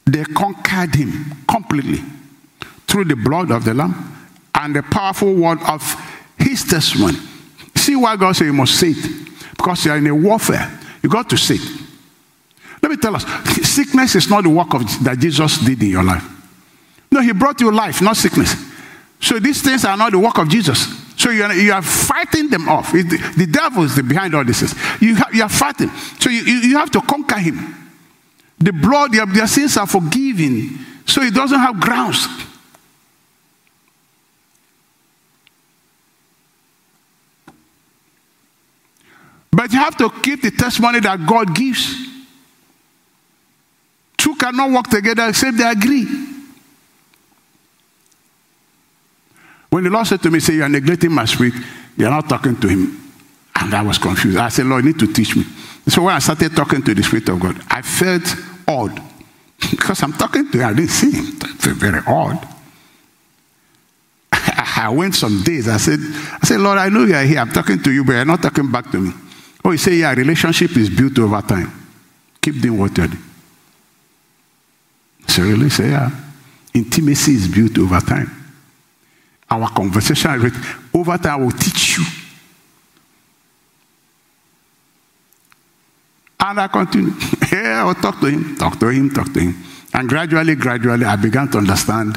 They 0.07 0.25
conquered 0.25 0.95
him 0.95 1.45
completely 1.49 2.01
through 2.87 3.07
the 3.07 3.17
blood 3.17 3.51
of 3.51 3.65
the 3.65 3.75
Lamb 3.75 3.95
and 4.55 4.75
the 4.75 4.83
powerful 4.83 5.35
word 5.35 5.59
of 5.63 5.83
his 6.39 6.65
testimony. 6.65 7.19
See 7.75 7.97
why 7.97 8.17
God 8.17 8.37
said 8.37 8.45
you 8.47 8.53
must 8.53 8.79
say 8.79 8.91
it? 8.91 9.29
Because 9.57 9.85
you 9.85 9.91
are 9.93 9.97
in 9.97 10.07
a 10.07 10.15
warfare. 10.15 10.81
You 11.03 11.09
got 11.09 11.29
to 11.31 11.37
say 11.37 11.57
it. 11.57 11.86
Let 12.87 12.91
me 12.93 12.97
tell 12.99 13.17
us 13.17 13.25
sickness 13.69 14.15
is 14.15 14.31
not 14.31 14.45
the 14.45 14.49
work 14.49 14.73
of 14.73 14.83
that 15.03 15.19
Jesus 15.19 15.59
did 15.59 15.83
in 15.83 15.89
your 15.89 16.05
life. 16.05 16.23
No, 17.11 17.21
he 17.21 17.33
brought 17.33 17.61
you 17.61 17.73
life, 17.73 18.01
not 18.01 18.17
sickness. 18.17 18.55
So 19.21 19.41
these 19.41 19.61
things 19.61 19.85
are 19.85 19.97
not 19.97 20.13
the 20.13 20.21
work 20.21 20.39
of 20.39 20.49
Jesus. 20.49 20.87
So 21.17 21.31
you 21.31 21.43
are, 21.43 21.53
you 21.53 21.73
are 21.73 21.83
fighting 21.83 22.49
them 22.49 22.69
off. 22.69 22.95
It, 22.95 23.09
the 23.37 23.49
devil 23.51 23.83
is 23.83 24.01
behind 24.01 24.37
all 24.37 24.45
this. 24.45 24.73
You, 25.01 25.17
you 25.33 25.43
are 25.43 25.49
fighting. 25.49 25.89
So 26.21 26.31
you, 26.31 26.43
you 26.43 26.79
have 26.79 26.93
to 26.93 27.01
conquer 27.01 27.39
him. 27.39 27.75
The 28.57 28.73
blood, 28.73 29.11
their, 29.11 29.27
their 29.27 29.49
sins 29.49 29.77
are 29.77 29.89
forgiven. 29.89 30.79
So 31.07 31.23
he 31.23 31.33
doesn't 31.33 31.59
have 31.59 31.81
grounds. 31.81 32.29
But 39.51 39.73
you 39.73 39.81
have 39.81 39.97
to 39.97 40.09
keep 40.23 40.43
the 40.43 40.53
testimony 40.53 41.01
that 41.01 41.27
God 41.27 41.53
gives. 41.53 42.15
Two 44.27 44.35
cannot 44.35 44.73
work 44.73 44.89
together 44.89 45.29
except 45.29 45.57
they 45.57 45.71
agree. 45.71 46.05
When 49.71 49.85
the 49.85 49.91
Lord 49.91 50.05
said 50.05 50.21
to 50.23 50.33
me, 50.33 50.41
Say, 50.41 50.55
you 50.55 50.65
are 50.65 50.69
neglecting 50.69 51.13
my 51.13 51.27
spirit, 51.27 51.55
you're 51.97 52.11
not 52.11 52.29
talking 52.29 52.57
to 52.57 52.67
him. 52.67 53.13
And 53.55 53.73
I 53.73 53.83
was 53.83 53.99
confused. 53.99 54.37
I 54.37 54.49
said, 54.49 54.67
Lord, 54.67 54.85
you 54.85 54.91
need 54.91 54.99
to 54.99 55.13
teach 55.13 55.37
me. 55.37 55.45
So 55.87 56.03
when 56.03 56.17
I 56.17 56.19
started 56.19 56.57
talking 56.57 56.83
to 56.83 56.93
the 56.93 57.05
Spirit 57.05 57.29
of 57.29 57.39
God, 57.39 57.63
I 57.71 57.83
felt 57.83 58.25
odd. 58.67 59.01
because 59.71 60.03
I'm 60.03 60.13
talking 60.13 60.51
to 60.51 60.59
him, 60.59 60.67
I 60.67 60.73
didn't 60.73 60.91
see 60.91 61.13
him. 61.13 61.27
It's 61.45 61.67
very 61.67 62.03
odd. 62.05 62.49
I 64.33 64.89
went 64.93 65.15
some 65.15 65.45
days. 65.45 65.69
I 65.69 65.77
said, 65.77 66.01
I 66.01 66.45
said, 66.45 66.59
Lord, 66.59 66.79
I 66.79 66.89
know 66.89 67.05
you 67.05 67.15
are 67.15 67.23
here. 67.23 67.39
I'm 67.39 67.53
talking 67.53 67.81
to 67.81 67.93
you, 67.93 68.03
but 68.03 68.15
you're 68.15 68.25
not 68.25 68.43
talking 68.43 68.73
back 68.73 68.91
to 68.91 68.99
me. 68.99 69.13
Oh, 69.65 69.71
you 69.71 69.79
say, 69.79 69.95
yeah, 69.95 70.13
relationship 70.15 70.77
is 70.77 70.91
built 70.91 71.17
over 71.21 71.41
time. 71.43 71.71
Keep 72.43 72.61
doing 72.61 72.81
what 72.81 72.99
you're 72.99 73.07
doing. 73.07 73.23
Really 75.39 75.71
say, 75.71 75.91
yeah. 75.91 76.11
Intimacy 76.75 77.33
is 77.33 77.49
built 77.49 77.79
over 77.79 78.01
time. 78.01 78.31
Our 79.51 79.69
conversation 79.71 80.53
over 80.93 81.19
time 81.19 81.45
will 81.45 81.53
teach 81.53 81.99
you 81.99 82.05
And 86.47 86.61
I 86.61 86.69
continue. 86.69 87.13
Yeah, 87.53 87.87
I'll 87.87 87.95
talk 87.95 88.21
to 88.21 88.27
him, 88.27 88.57
talk 88.57 88.79
to 88.81 88.89
him, 88.89 89.11
talk 89.11 89.33
to 89.33 89.41
him. 89.41 89.55
And 89.95 90.09
gradually, 90.09 90.55
gradually, 90.57 91.05
I 91.05 91.17
began 91.17 91.49
to 91.53 91.59
understand 91.59 92.17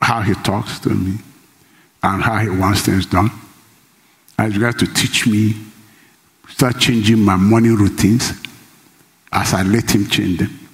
how 0.00 0.20
he 0.22 0.34
talks 0.34 0.80
to 0.80 0.90
me 0.90 1.18
and 2.02 2.22
how 2.22 2.38
he 2.38 2.48
wants 2.48 2.82
things 2.82 3.06
done. 3.06 3.30
He 4.40 4.52
began 4.52 4.72
to 4.74 4.86
teach 4.86 5.26
me, 5.26 5.54
start 6.48 6.78
changing 6.78 7.20
my 7.20 7.36
morning 7.36 7.76
routines 7.76 8.32
as 9.32 9.54
I 9.54 9.62
let 9.62 9.94
him 9.94 10.06
change 10.06 10.38
them. 10.38 10.65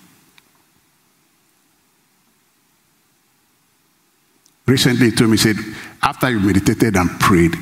Recently, 4.67 5.11
he 5.11 5.17
told 5.17 5.31
me, 5.31 5.37
he 5.37 5.43
said, 5.43 5.57
after 6.03 6.31
you 6.31 6.41
meditated 6.41 6.97
and 6.97 7.11
prayed, 7.21 7.55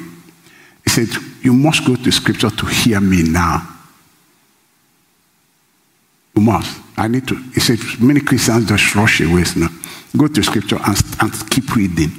he 0.85 0.90
said, 0.90 1.09
You 1.43 1.52
must 1.52 1.86
go 1.86 1.97
to 1.97 2.12
scripture 2.12 2.51
to 2.51 2.66
hear 2.66 3.01
me 3.01 3.22
now. 3.22 3.66
You 6.35 6.43
must. 6.43 6.81
I 6.97 7.09
need 7.09 7.27
to. 7.28 7.36
He 7.55 7.60
said, 7.60 7.78
Many 8.01 8.20
Christians 8.20 8.68
just 8.68 8.94
rush 8.94 9.20
away 9.20 9.44
now. 9.56 9.68
Go 10.16 10.27
to 10.27 10.43
scripture 10.43 10.78
and, 10.85 10.97
and 11.20 11.51
keep 11.51 11.74
reading 11.74 12.10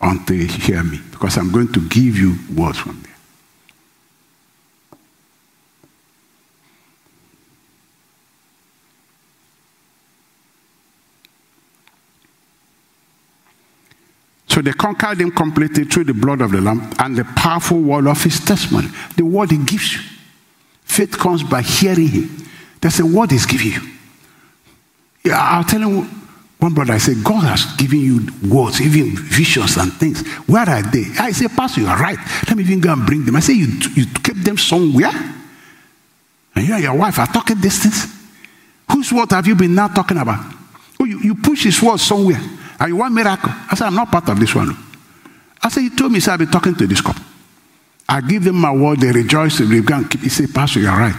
until 0.00 0.36
you 0.36 0.46
hear 0.46 0.82
me, 0.82 1.00
because 1.10 1.36
I'm 1.36 1.50
going 1.50 1.72
to 1.72 1.88
give 1.88 2.16
you 2.16 2.36
words 2.54 2.78
from 2.78 3.00
there. 3.02 3.09
So 14.60 14.64
they 14.64 14.72
conquered 14.72 15.18
him 15.18 15.30
completely 15.30 15.84
through 15.84 16.04
the 16.04 16.12
blood 16.12 16.42
of 16.42 16.50
the 16.50 16.60
Lamb 16.60 16.92
and 16.98 17.16
the 17.16 17.24
powerful 17.24 17.80
word 17.80 18.06
of 18.06 18.22
his 18.22 18.40
testimony. 18.40 18.88
The 19.16 19.24
word 19.24 19.50
he 19.52 19.56
gives 19.56 19.94
you. 19.94 20.00
Faith 20.84 21.16
comes 21.18 21.42
by 21.42 21.62
hearing 21.62 22.08
him. 22.08 22.46
That's 22.78 22.98
the 22.98 23.06
word 23.06 23.30
he's 23.30 23.46
giving 23.46 23.72
you. 23.72 23.80
Yeah, 25.24 25.38
I'll 25.40 25.64
tell 25.64 25.80
you 25.80 26.02
one 26.58 26.74
brother, 26.74 26.92
I 26.92 26.98
said, 26.98 27.24
God 27.24 27.42
has 27.44 27.74
given 27.76 28.00
you 28.00 28.28
words, 28.50 28.82
even 28.82 29.16
visions 29.16 29.78
and 29.78 29.94
things. 29.94 30.26
Where 30.46 30.68
are 30.68 30.82
they? 30.82 31.06
I 31.18 31.32
said, 31.32 31.52
Pastor, 31.52 31.80
you 31.80 31.86
are 31.86 31.98
right. 31.98 32.18
Let 32.46 32.54
me 32.54 32.62
even 32.64 32.80
go 32.80 32.92
and 32.92 33.06
bring 33.06 33.24
them. 33.24 33.36
I 33.36 33.40
said, 33.40 33.54
You, 33.54 33.66
you 33.94 34.04
kept 34.12 34.44
them 34.44 34.58
somewhere? 34.58 35.10
And 36.54 36.68
you 36.68 36.74
and 36.74 36.82
your 36.82 36.98
wife 36.98 37.18
are 37.18 37.28
talking 37.28 37.58
these 37.62 37.82
things? 37.82 38.14
Whose 38.92 39.10
word 39.10 39.30
have 39.30 39.46
you 39.46 39.54
been 39.54 39.74
now 39.74 39.88
talking 39.88 40.18
about? 40.18 40.54
Oh, 41.00 41.06
you, 41.06 41.18
you 41.20 41.34
push 41.34 41.64
his 41.64 41.80
word 41.82 41.98
somewhere. 41.98 42.42
And 42.80 42.88
you 42.88 42.96
want 42.96 43.12
miracle? 43.12 43.50
I 43.70 43.74
said, 43.74 43.86
I'm 43.88 43.94
not 43.94 44.10
part 44.10 44.28
of 44.30 44.40
this 44.40 44.54
one. 44.54 44.74
I 45.62 45.68
said, 45.68 45.82
He 45.82 45.90
told 45.90 46.12
me, 46.12 46.20
so 46.20 46.32
I've 46.32 46.38
been 46.38 46.50
talking 46.50 46.74
to 46.74 46.86
this 46.86 47.02
couple. 47.02 47.22
I 48.08 48.22
give 48.22 48.42
them 48.42 48.56
my 48.56 48.72
word, 48.72 49.00
they 49.00 49.12
rejoice, 49.12 49.58
they 49.58 49.80
go 49.80 49.94
and 49.94 50.10
keep. 50.10 50.22
He 50.22 50.30
said, 50.30 50.52
Pastor, 50.52 50.80
you're 50.80 50.90
right. 50.90 51.14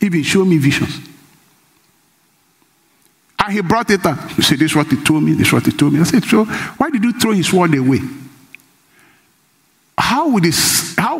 Even 0.00 0.22
show 0.22 0.44
me 0.44 0.58
visions. 0.58 1.00
And 3.38 3.52
he 3.52 3.62
brought 3.62 3.90
it 3.90 4.04
up. 4.04 4.30
He 4.32 4.42
said, 4.42 4.58
This 4.58 4.72
is 4.72 4.76
what 4.76 4.88
he 4.88 5.02
told 5.02 5.22
me, 5.22 5.32
this 5.32 5.46
is 5.46 5.52
what 5.54 5.64
he 5.64 5.72
told 5.72 5.94
me. 5.94 6.00
I 6.00 6.02
said, 6.02 6.22
So 6.22 6.44
why 6.44 6.90
did 6.90 7.02
you 7.02 7.18
throw 7.18 7.32
his 7.32 7.50
word 7.50 7.74
away? 7.74 8.00
How 9.96 10.28
would 10.28 10.44
this, 10.44 10.94
how 10.98 11.18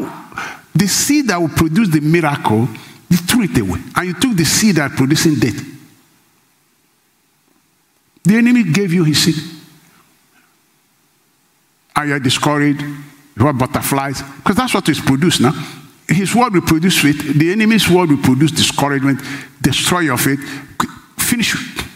the 0.74 0.86
seed 0.86 1.28
that 1.28 1.39
will 1.39 1.48
produce 1.48 1.89
the 1.89 2.01
miracle, 2.01 2.68
you 3.09 3.16
threw 3.16 3.44
it 3.44 3.59
away. 3.59 3.81
And 3.97 4.09
you 4.09 4.12
took 4.12 4.36
the 4.36 4.44
seed 4.44 4.77
that 4.77 4.90
producing 4.90 5.36
death. 5.36 5.64
The 8.24 8.36
enemy 8.36 8.64
gave 8.64 8.93
you 8.93 9.05
his 9.05 9.23
seed 9.23 9.56
and 11.97 12.09
you're 12.09 12.20
discouraged, 12.20 12.81
you 12.81 13.47
have 13.47 13.59
butterflies, 13.59 14.23
because 14.23 14.56
that's 14.56 14.74
what 14.74 14.89
is 14.89 15.01
produced 15.01 15.40
now. 15.40 15.52
His 16.09 16.35
word 16.35 16.52
will 16.52 16.62
produce 16.62 17.01
faith, 17.01 17.35
the 17.36 17.51
enemy's 17.51 17.89
word 17.89 18.10
will 18.10 18.23
produce 18.23 18.52
discouragement, 18.52 19.20
destroy 19.60 20.01
your 20.01 20.18
faith, 20.18 20.40
finish 21.18 21.55
it. 21.55 21.86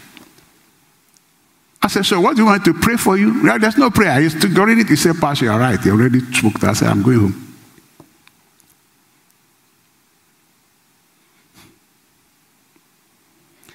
I 1.81 1.87
said, 1.87 2.05
So 2.05 2.19
what 2.21 2.35
do 2.35 2.43
you 2.43 2.45
want 2.45 2.63
to 2.65 2.73
pray 2.73 2.95
for 2.95 3.17
you? 3.17 3.41
Right, 3.41 3.59
there's 3.59 3.77
no 3.77 3.89
prayer. 3.89 4.19
He's 4.21 4.35
already 4.57 4.83
he 4.83 4.95
said, 4.95 5.15
Pastor, 5.19 5.45
you're 5.45 5.57
right. 5.57 5.79
He 5.79 5.89
already 5.89 6.19
spoke. 6.19 6.63
I 6.63 6.73
said, 6.73 6.89
I'm 6.89 7.01
going 7.01 7.19
home. 7.19 7.47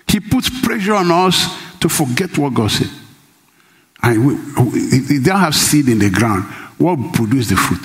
He 0.08 0.20
puts 0.20 0.48
pressure 0.62 0.94
on 0.94 1.10
us 1.10 1.78
to 1.80 1.88
forget 1.88 2.38
what 2.38 2.54
God 2.54 2.70
said. 2.70 2.90
And 4.06 4.24
we, 4.24 4.34
if 4.34 5.08
they 5.08 5.18
don't 5.18 5.40
have 5.40 5.54
seed 5.56 5.88
in 5.88 5.98
the 5.98 6.10
ground, 6.10 6.44
what 6.78 7.12
produce 7.12 7.48
the 7.48 7.56
fruit? 7.56 7.80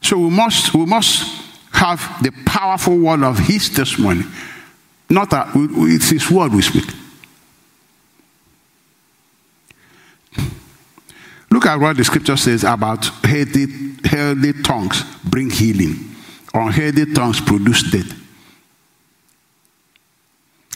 So 0.00 0.18
we 0.18 0.30
must, 0.30 0.72
we 0.72 0.86
must 0.86 1.44
have 1.72 2.22
the 2.22 2.30
powerful 2.44 2.96
word 2.96 3.24
of 3.24 3.36
his 3.36 3.68
testimony. 3.68 4.22
Not 5.10 5.30
that 5.30 5.48
it's 5.54 6.10
his 6.10 6.30
word 6.30 6.52
we 6.52 6.62
speak. 6.62 6.84
Look 11.50 11.66
at 11.66 11.80
what 11.80 11.96
the 11.96 12.04
scripture 12.04 12.36
says 12.36 12.62
about 12.62 13.06
healthy, 13.24 13.66
healthy 14.04 14.52
tongues 14.62 15.02
bring 15.24 15.50
healing, 15.50 16.14
unhealthy 16.54 17.12
tongues 17.12 17.40
produce 17.40 17.90
death. 17.90 18.25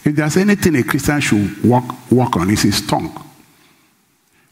If 0.04 0.16
there's 0.16 0.36
anything 0.36 0.76
a 0.76 0.82
Christian 0.82 1.20
should 1.20 1.62
work, 1.62 1.84
work 2.10 2.36
on, 2.36 2.50
it's 2.50 2.62
his 2.62 2.86
tongue. 2.86 3.26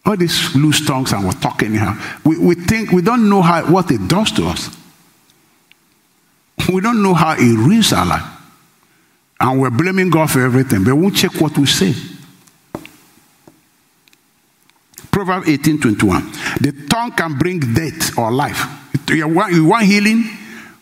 All 0.05 0.17
these 0.17 0.55
loose 0.55 0.87
tongues 0.87 1.13
and 1.13 1.25
we're 1.25 1.33
talking 1.33 1.69
anyhow. 1.69 1.99
We, 2.25 2.39
we 2.39 2.55
think 2.55 2.93
we 2.93 3.03
don't 3.03 3.29
know 3.29 3.43
how, 3.43 3.71
what 3.71 3.91
it 3.91 4.07
does 4.09 4.33
to 4.33 4.47
us. 4.47 4.71
We 6.73 6.81
don't 6.81 7.03
know 7.03 7.15
how 7.15 7.33
it 7.33 7.41
ruins 7.41 7.93
our 7.93 8.07
life. 8.07 8.25
And 9.41 9.61
we're 9.61 9.71
blaming 9.71 10.11
God 10.11 10.31
for 10.31 10.41
everything, 10.41 10.85
but 10.85 10.95
we 10.95 11.03
won't 11.03 11.17
check 11.17 11.33
what 11.41 11.57
we 11.57 11.67
say. 11.67 11.95
Proverbs 15.11 15.49
18 15.49 15.81
21. 15.81 16.33
The 16.61 16.87
tongue 16.89 17.13
can 17.13 17.39
bring 17.39 17.61
death 17.75 18.19
or 18.19 18.31
life. 18.31 18.65
You 19.09 19.29
want, 19.29 19.53
you 19.53 19.65
want 19.67 19.85
healing? 19.85 20.25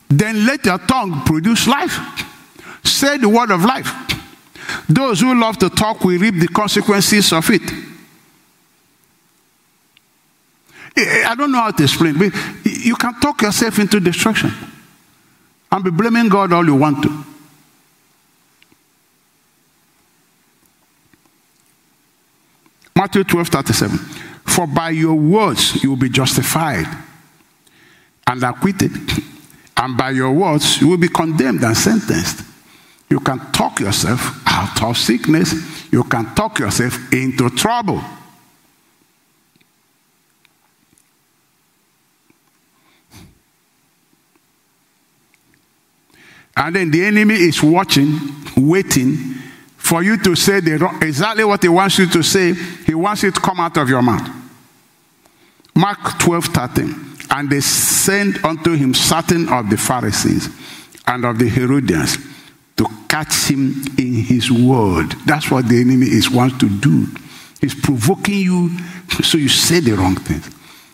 Then 0.08 0.46
let 0.46 0.64
your 0.64 0.78
tongue 0.78 1.22
produce 1.24 1.66
life. 1.66 1.98
Say 2.84 3.18
the 3.18 3.28
word 3.28 3.50
of 3.50 3.64
life. 3.64 3.90
Those 4.88 5.20
who 5.20 5.38
love 5.38 5.58
to 5.58 5.70
talk 5.70 6.04
will 6.04 6.18
reap 6.18 6.34
the 6.36 6.48
consequences 6.48 7.32
of 7.32 7.48
it. 7.50 7.62
I 10.98 11.34
don't 11.34 11.52
know 11.52 11.60
how 11.60 11.72
to 11.72 11.82
explain, 11.82 12.18
but 12.18 12.32
you 12.64 12.96
can 12.96 13.20
talk 13.20 13.42
yourself 13.42 13.78
into 13.78 14.00
destruction 14.00 14.50
and 15.70 15.84
be 15.84 15.90
blaming 15.90 16.28
God 16.28 16.52
all 16.52 16.64
you 16.64 16.74
want 16.74 17.02
to. 17.02 17.24
Matthew 22.94 23.24
12 23.24 23.48
37. 23.48 23.98
For 24.46 24.66
by 24.66 24.90
your 24.90 25.14
words 25.14 25.82
you 25.82 25.90
will 25.90 25.98
be 25.98 26.08
justified 26.08 26.86
and 28.26 28.42
acquitted, 28.42 28.92
and 29.76 29.96
by 29.98 30.10
your 30.12 30.32
words 30.32 30.80
you 30.80 30.88
will 30.88 30.96
be 30.96 31.08
condemned 31.08 31.62
and 31.62 31.76
sentenced. 31.76 32.42
You 33.08 33.20
can 33.20 33.38
talk 33.52 33.80
yourself 33.80 34.42
out 34.46 34.82
of 34.82 34.96
sickness. 34.96 35.92
You 35.92 36.04
can 36.04 36.34
talk 36.34 36.58
yourself 36.58 37.12
into 37.12 37.48
trouble. 37.50 38.02
And 46.56 46.74
then 46.74 46.90
the 46.90 47.04
enemy 47.04 47.34
is 47.34 47.62
watching, 47.62 48.18
waiting 48.56 49.16
for 49.76 50.02
you 50.02 50.16
to 50.22 50.34
say 50.34 50.60
the, 50.60 50.98
exactly 51.02 51.44
what 51.44 51.62
he 51.62 51.68
wants 51.68 51.98
you 51.98 52.06
to 52.06 52.22
say. 52.22 52.54
He 52.54 52.94
wants 52.94 53.22
it 53.24 53.34
to 53.34 53.40
come 53.40 53.60
out 53.60 53.76
of 53.76 53.88
your 53.88 54.02
mouth. 54.02 54.28
Mark 55.74 56.18
12 56.18 56.46
13. 56.46 57.06
And 57.30 57.50
they 57.50 57.60
sent 57.60 58.42
unto 58.42 58.72
him 58.72 58.94
certain 58.94 59.48
of 59.50 59.68
the 59.68 59.76
Pharisees 59.76 60.48
and 61.06 61.24
of 61.24 61.38
the 61.38 61.48
Herodians 61.48 62.16
to 62.76 62.86
catch 63.08 63.50
him 63.50 63.82
in 63.98 64.14
his 64.14 64.50
word. 64.50 65.12
That's 65.24 65.50
what 65.50 65.68
the 65.68 65.80
enemy 65.80 66.06
is 66.06 66.30
wants 66.30 66.58
to 66.58 66.68
do. 66.68 67.06
He's 67.60 67.74
provoking 67.74 68.38
you 68.38 68.70
so 69.22 69.38
you 69.38 69.48
say 69.48 69.80
the 69.80 69.92
wrong 69.92 70.16
things. 70.16 70.50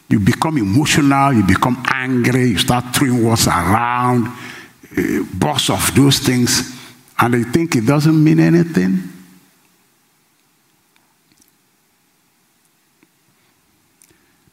You 0.09 0.21
become 0.21 0.59
emotional, 0.59 1.33
you 1.33 1.43
become 1.43 1.83
angry, 1.89 2.49
you 2.49 2.59
start 2.59 2.95
throwing 2.95 3.25
words 3.25 3.47
around, 3.47 4.27
uh, 4.27 5.25
boss 5.35 5.71
of 5.71 5.95
those 5.95 6.19
things, 6.19 6.79
and 7.19 7.35
they 7.35 7.43
think 7.45 7.77
it 7.77 7.87
doesn't 7.87 8.23
mean 8.23 8.39
anything. 8.39 9.09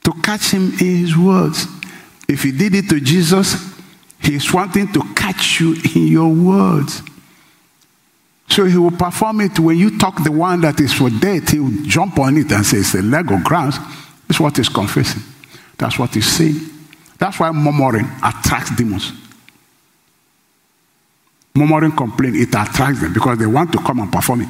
To 0.06 0.14
catch 0.24 0.52
him 0.52 0.72
in 0.80 0.96
his 0.98 1.18
words. 1.18 1.68
If 2.28 2.44
he 2.44 2.52
did 2.52 2.76
it 2.76 2.90
to 2.90 3.00
Jesus, 3.00 3.56
he's 4.22 4.52
wanting 4.54 4.92
to 4.94 5.02
catch 5.14 5.60
you 5.60 5.76
in 5.96 6.08
your 6.08 6.34
words. 6.34 7.02
So 8.50 8.66
he 8.66 8.78
will 8.78 8.92
perform 8.92 9.42
it 9.42 9.60
when 9.60 9.78
you 9.78 9.98
talk 9.98 10.24
the 10.24 10.32
one 10.32 10.62
that 10.62 10.80
is 10.80 10.92
for 10.94 11.10
death, 11.10 11.50
he 11.50 11.60
will 11.60 11.84
jump 11.84 12.18
on 12.20 12.36
it 12.38 12.52
and 12.52 12.66
say 12.66 12.78
it's 12.78 12.96
a 12.96 13.02
leg 13.02 13.32
of 13.32 13.44
grass. 13.44 13.78
That's 14.28 14.40
what 14.40 14.58
he's 14.58 14.70
confessing. 14.70 15.22
That's 15.78 16.00
what 16.00 16.14
he's 16.14 16.28
saying. 16.28 16.60
That's 17.18 17.40
why 17.40 17.52
murmuring 17.52 18.08
attracts 18.24 18.76
demons. 18.76 19.14
murmuring 21.56 21.92
complaint, 21.92 22.36
it 22.38 22.50
attracts 22.50 23.02
them 23.02 23.14
because 23.14 23.38
they 23.38 23.46
want 23.46 23.72
to 23.72 23.78
come 23.80 24.00
and 24.00 24.12
perform 24.12 24.42
it. 24.42 24.50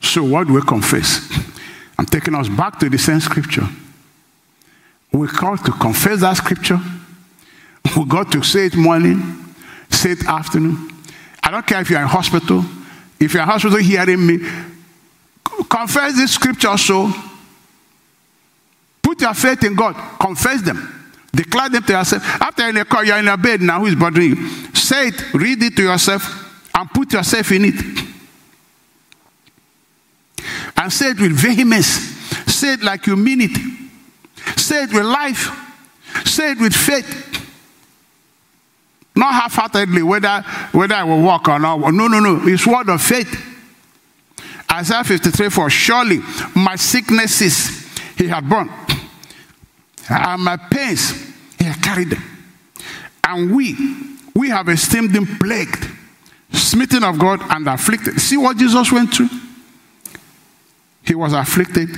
So, 0.00 0.24
what 0.24 0.46
do 0.46 0.54
we 0.54 0.62
confess? 0.62 1.30
I'm 1.98 2.06
taking 2.06 2.34
us 2.34 2.48
back 2.48 2.78
to 2.80 2.90
the 2.90 2.98
same 2.98 3.20
scripture. 3.20 3.66
We 5.12 5.28
call 5.28 5.56
to 5.56 5.72
confess 5.72 6.20
that 6.20 6.36
scripture. 6.36 6.80
We 7.96 8.04
got 8.08 8.32
to 8.32 8.42
say 8.42 8.66
it 8.66 8.76
morning, 8.76 9.54
say 9.90 10.12
it 10.12 10.24
afternoon. 10.26 10.90
I 11.42 11.50
don't 11.50 11.66
care 11.66 11.80
if 11.80 11.90
you're 11.90 12.00
in 12.00 12.06
hospital. 12.06 12.64
If 13.18 13.34
you're 13.34 13.42
in 13.42 13.48
hospital 13.48 13.78
hearing 13.78 14.26
me, 14.26 14.38
confess 15.68 16.14
this 16.16 16.32
scripture 16.32 16.76
so. 16.76 17.12
Put 19.02 19.20
your 19.20 19.34
faith 19.34 19.64
in 19.64 19.74
God. 19.74 19.94
Confess 20.18 20.62
them. 20.62 21.02
Declare 21.34 21.70
them 21.70 21.82
to 21.84 21.92
yourself. 21.92 22.22
After 22.40 22.62
you're 22.62 22.70
in 22.70 22.76
a 22.76 22.84
car, 22.84 23.04
you're 23.04 23.18
in 23.18 23.28
a 23.28 23.36
bed 23.36 23.62
now, 23.62 23.80
who 23.80 23.86
is 23.86 23.94
bothering 23.94 24.36
you? 24.36 24.48
Say 24.74 25.08
it, 25.08 25.34
read 25.34 25.62
it 25.62 25.76
to 25.76 25.82
yourself, 25.82 26.68
and 26.74 26.90
put 26.90 27.12
yourself 27.12 27.50
in 27.52 27.64
it. 27.64 28.02
And 30.76 30.92
say 30.92 31.10
it 31.10 31.20
with 31.20 31.32
vehemence. 31.32 31.86
Say 32.52 32.74
it 32.74 32.82
like 32.82 33.06
you 33.06 33.16
mean 33.16 33.40
it. 33.42 34.58
Say 34.58 34.84
it 34.84 34.92
with 34.92 35.04
life. 35.04 35.50
Say 36.24 36.52
it 36.52 36.60
with 36.60 36.74
faith. 36.74 37.41
Not 39.14 39.34
half-heartedly, 39.34 40.02
whether, 40.02 40.40
whether 40.72 40.94
I 40.94 41.04
will 41.04 41.22
walk 41.22 41.48
or 41.48 41.58
not. 41.58 41.78
No, 41.78 42.08
no, 42.08 42.18
no. 42.18 42.46
It's 42.48 42.66
word 42.66 42.88
of 42.88 43.02
faith. 43.02 43.48
Isaiah 44.70 45.04
53, 45.04 45.50
for 45.50 45.68
surely 45.68 46.20
my 46.54 46.76
sicknesses 46.76 47.86
he 48.16 48.28
had 48.28 48.48
borne, 48.48 48.70
and 50.08 50.42
my 50.42 50.56
pains 50.56 51.10
he 51.58 51.64
had 51.64 51.82
carried 51.82 52.08
them. 52.08 52.22
And 53.22 53.54
we, 53.54 53.76
we 54.34 54.48
have 54.48 54.70
esteemed 54.70 55.14
him 55.14 55.26
plagued, 55.26 55.86
smitten 56.50 57.04
of 57.04 57.18
God, 57.18 57.40
and 57.50 57.68
afflicted. 57.68 58.18
See 58.18 58.38
what 58.38 58.56
Jesus 58.56 58.90
went 58.90 59.12
through? 59.12 59.28
He 61.04 61.14
was 61.14 61.34
afflicted, 61.34 61.90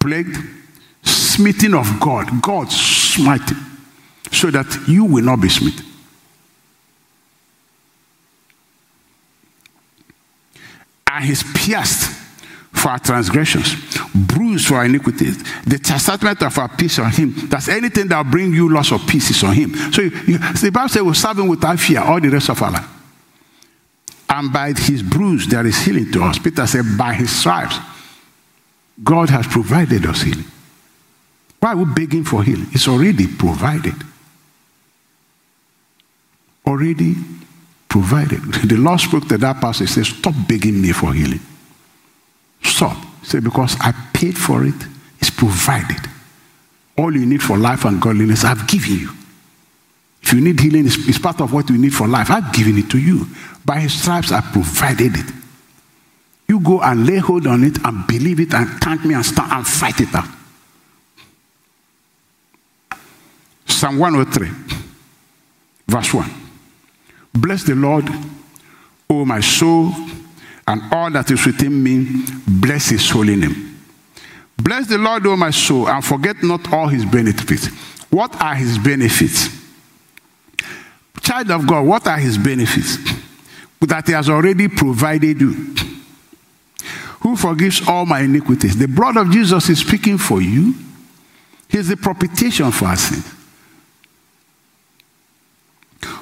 plagued, 0.00 0.36
smitten 1.04 1.74
of 1.74 2.00
God. 2.00 2.42
God 2.42 2.72
smite 2.72 3.48
him 3.48 3.77
so 4.32 4.50
that 4.50 4.66
you 4.88 5.04
will 5.04 5.24
not 5.24 5.40
be 5.40 5.48
smitten. 5.48 5.84
And 11.10 11.24
he's 11.24 11.42
pierced 11.54 12.16
for 12.72 12.90
our 12.90 12.98
transgressions, 12.98 13.74
bruised 14.14 14.68
for 14.68 14.76
our 14.76 14.84
iniquities. 14.84 15.42
The 15.64 15.78
chastisement 15.78 16.42
of 16.42 16.56
our 16.58 16.68
peace 16.68 16.98
on 16.98 17.10
him. 17.10 17.34
That's 17.48 17.68
anything 17.68 18.08
that 18.08 18.24
will 18.24 18.30
bring 18.30 18.52
you 18.52 18.72
loss 18.72 18.92
of 18.92 19.06
peace 19.06 19.30
is 19.30 19.42
on 19.42 19.54
him. 19.54 19.74
So 19.92 20.02
you, 20.02 20.10
you, 20.26 20.38
the 20.38 20.70
Bible 20.72 20.88
says 20.88 21.02
we'll 21.02 21.14
serve 21.14 21.38
him 21.38 21.48
without 21.48 21.80
fear 21.80 22.00
all 22.00 22.20
the 22.20 22.28
rest 22.28 22.50
of 22.50 22.62
our 22.62 22.70
life. 22.70 22.88
And 24.30 24.52
by 24.52 24.72
his 24.72 25.02
bruise 25.02 25.46
there 25.46 25.66
is 25.66 25.78
healing 25.78 26.12
to 26.12 26.22
us. 26.22 26.38
Peter 26.38 26.66
said, 26.66 26.84
by 26.96 27.14
his 27.14 27.34
stripes, 27.34 27.76
God 29.02 29.30
has 29.30 29.46
provided 29.46 30.06
us 30.06 30.22
healing. 30.22 30.44
Why 31.58 31.72
are 31.72 31.76
we 31.76 31.84
begging 31.86 32.24
for 32.24 32.42
healing? 32.42 32.66
It's 32.72 32.86
already 32.86 33.26
provided. 33.26 33.94
Already 36.68 37.16
provided. 37.88 38.42
The 38.68 38.76
Lord 38.76 39.00
spoke 39.00 39.26
to 39.28 39.38
that 39.38 39.58
pastor. 39.60 39.84
He 39.84 39.88
said, 39.88 40.04
Stop 40.04 40.34
begging 40.46 40.82
me 40.82 40.92
for 40.92 41.14
healing. 41.14 41.40
Stop. 42.62 42.96
Say, 43.22 43.40
because 43.40 43.76
I 43.80 43.92
paid 44.12 44.36
for 44.36 44.64
it, 44.64 44.74
it's 45.18 45.30
provided. 45.30 46.00
All 46.98 47.14
you 47.14 47.24
need 47.24 47.42
for 47.42 47.56
life 47.56 47.86
and 47.86 48.00
godliness, 48.00 48.44
I've 48.44 48.68
given 48.68 48.98
you. 48.98 49.10
If 50.22 50.34
you 50.34 50.42
need 50.42 50.60
healing, 50.60 50.84
it's, 50.84 51.18
part 51.18 51.40
of 51.40 51.54
what 51.54 51.70
you 51.70 51.78
need 51.78 51.94
for 51.94 52.06
life. 52.06 52.30
I've 52.30 52.52
given 52.52 52.76
it 52.76 52.90
to 52.90 52.98
you. 52.98 53.26
By 53.64 53.80
his 53.80 53.98
stripes, 53.98 54.30
I 54.30 54.42
provided 54.42 55.16
it. 55.16 55.32
You 56.48 56.60
go 56.60 56.82
and 56.82 57.06
lay 57.06 57.16
hold 57.16 57.46
on 57.46 57.64
it 57.64 57.78
and 57.82 58.06
believe 58.06 58.40
it 58.40 58.52
and 58.52 58.68
thank 58.80 59.04
me 59.04 59.14
and 59.14 59.24
stand 59.24 59.52
and 59.52 59.66
fight 59.66 60.00
it 60.00 60.14
out. 60.14 60.28
Psalm 63.66 63.98
103, 63.98 64.48
verse 65.86 66.12
1. 66.12 66.37
Bless 67.32 67.62
the 67.64 67.74
Lord, 67.74 68.08
O 69.10 69.24
my 69.24 69.40
soul, 69.40 69.92
and 70.66 70.82
all 70.92 71.10
that 71.10 71.30
is 71.30 71.44
within 71.46 71.82
me, 71.82 72.24
bless 72.46 72.90
his 72.90 73.08
holy 73.10 73.36
name. 73.36 73.78
Bless 74.56 74.86
the 74.86 74.98
Lord, 74.98 75.26
O 75.26 75.36
my 75.36 75.50
soul, 75.50 75.88
and 75.88 76.04
forget 76.04 76.42
not 76.42 76.72
all 76.72 76.88
his 76.88 77.04
benefits. 77.04 77.68
What 78.10 78.40
are 78.40 78.54
his 78.54 78.78
benefits? 78.78 79.48
Child 81.22 81.50
of 81.50 81.66
God, 81.66 81.86
what 81.86 82.06
are 82.06 82.18
his 82.18 82.38
benefits? 82.38 82.96
That 83.80 84.06
he 84.06 84.12
has 84.12 84.28
already 84.28 84.68
provided 84.68 85.40
you. 85.40 85.74
Who 87.20 87.36
forgives 87.36 87.86
all 87.86 88.06
my 88.06 88.20
iniquities? 88.20 88.76
The 88.76 88.88
blood 88.88 89.16
of 89.16 89.30
Jesus 89.30 89.68
is 89.68 89.80
speaking 89.80 90.18
for 90.18 90.40
you. 90.40 90.74
He's 91.68 91.88
the 91.88 91.96
propitiation 91.96 92.70
for 92.72 92.86
our 92.86 92.96
sins 92.96 93.37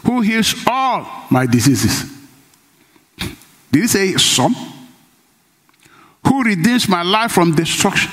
who 0.07 0.21
heals 0.21 0.55
all 0.67 1.27
my 1.31 1.47
diseases. 1.47 2.11
Did 3.19 3.83
he 3.83 3.87
say 3.89 4.17
some? 4.17 4.55
Who 6.27 6.43
redeems 6.43 6.89
my 6.89 7.03
life 7.03 7.33
from 7.33 7.55
destruction? 7.55 8.11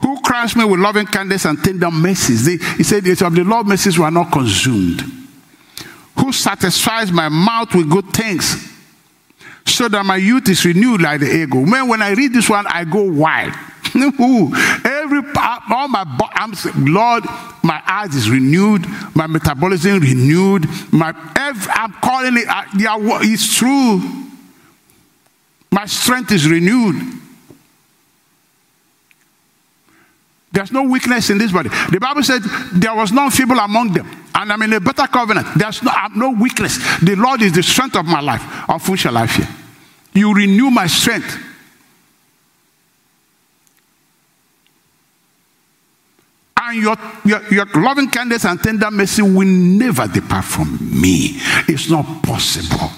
Who 0.00 0.20
crowns 0.22 0.56
me 0.56 0.64
with 0.64 0.80
loving 0.80 1.06
kindness 1.06 1.44
and 1.44 1.62
tender 1.62 1.90
mercies? 1.90 2.46
he 2.46 2.82
said, 2.82 3.06
Yes, 3.06 3.22
of 3.22 3.34
the 3.34 3.44
Lord 3.44 3.66
mercies 3.66 3.98
were 3.98 4.10
not 4.10 4.32
consumed. 4.32 5.02
Who 6.18 6.32
satisfies 6.32 7.12
my 7.12 7.28
mouth 7.28 7.74
with 7.74 7.90
good 7.90 8.12
things 8.12 8.68
so 9.66 9.88
that 9.88 10.04
my 10.04 10.16
youth 10.16 10.48
is 10.48 10.64
renewed 10.64 11.02
like 11.02 11.20
the 11.20 11.42
eagle. 11.42 11.66
Man, 11.66 11.88
when 11.88 12.00
I 12.02 12.12
read 12.12 12.32
this 12.32 12.48
one, 12.48 12.66
I 12.66 12.84
go 12.84 13.02
wild. 13.02 13.52
Every 13.94 15.22
part, 15.32 15.62
all 15.70 15.88
my, 15.88 16.04
I'm 16.34 16.52
Lord, 16.92 17.24
my 17.62 17.82
eyes 17.86 18.14
is 18.14 18.30
renewed, 18.30 18.86
my 19.14 19.26
metabolism 19.26 20.00
renewed, 20.00 20.66
my, 20.92 21.14
every, 21.36 21.72
I'm 21.72 21.92
calling 21.94 22.36
it, 22.36 22.48
uh, 22.48 22.64
yeah, 22.76 22.96
it's 23.22 23.56
true. 23.56 24.00
My 25.70 25.86
strength 25.86 26.32
is 26.32 26.48
renewed. 26.48 27.18
There's 30.50 30.72
no 30.72 30.82
weakness 30.82 31.30
in 31.30 31.38
this 31.38 31.52
body. 31.52 31.68
The 31.68 31.98
Bible 32.00 32.22
said 32.22 32.42
there 32.72 32.94
was 32.94 33.12
no 33.12 33.28
feeble 33.30 33.58
among 33.58 33.92
them. 33.92 34.08
And 34.34 34.52
I'm 34.52 34.62
in 34.62 34.72
a 34.72 34.80
better 34.80 35.06
covenant. 35.06 35.46
There's 35.56 35.82
no, 35.82 35.90
I'm 35.94 36.18
no 36.18 36.30
weakness. 36.30 36.78
The 37.00 37.16
Lord 37.16 37.42
is 37.42 37.52
the 37.52 37.62
strength 37.62 37.96
of 37.96 38.06
my 38.06 38.20
life. 38.20 38.42
Of 38.68 38.86
whom 38.86 38.96
shall 38.96 39.16
I 39.16 39.26
fear? 39.26 39.48
You 40.14 40.34
renew 40.34 40.70
my 40.70 40.86
strength. 40.86 41.38
And 46.68 46.82
your, 46.82 46.96
your, 47.24 47.42
your 47.52 47.66
loving 47.82 48.10
kindness 48.10 48.44
and 48.44 48.62
tender 48.62 48.90
mercy 48.90 49.22
will 49.22 49.46
never 49.46 50.06
depart 50.06 50.44
from 50.44 50.78
me. 51.00 51.38
It's 51.66 51.90
not 51.90 52.22
possible. 52.22 52.90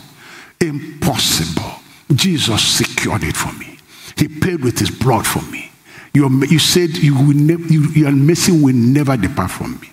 Impossible. 0.60 1.72
Jesus 2.14 2.62
secured 2.62 3.22
it 3.24 3.36
for 3.36 3.52
me. 3.58 3.78
He 4.16 4.28
paid 4.28 4.62
with 4.62 4.78
his 4.78 4.90
blood 4.90 5.26
for 5.26 5.42
me. 5.50 5.70
You 6.12 6.58
said 6.58 6.96
you 6.96 7.14
will 7.14 7.36
ne- 7.36 7.68
you, 7.68 7.82
your 7.90 8.10
mercy 8.10 8.52
will 8.52 8.74
never 8.74 9.16
depart 9.16 9.52
from 9.52 9.78
me. 9.80 9.90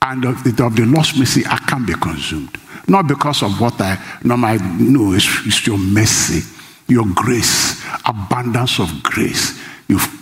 And 0.00 0.24
of 0.24 0.42
the, 0.42 0.64
of 0.64 0.74
the 0.74 0.86
lost 0.86 1.18
mercy, 1.18 1.42
I 1.46 1.58
can't 1.58 1.86
be 1.86 1.92
consumed. 1.94 2.56
Not 2.86 3.06
because 3.06 3.42
of 3.42 3.60
what 3.60 3.78
I 3.80 3.98
normally 4.24 4.58
know, 4.78 5.12
it's, 5.12 5.28
it's 5.44 5.66
your 5.66 5.76
mercy, 5.76 6.40
your 6.86 7.04
grace, 7.14 7.84
abundance 8.06 8.78
of 8.80 9.02
grace. 9.02 9.60
You've 9.88 10.18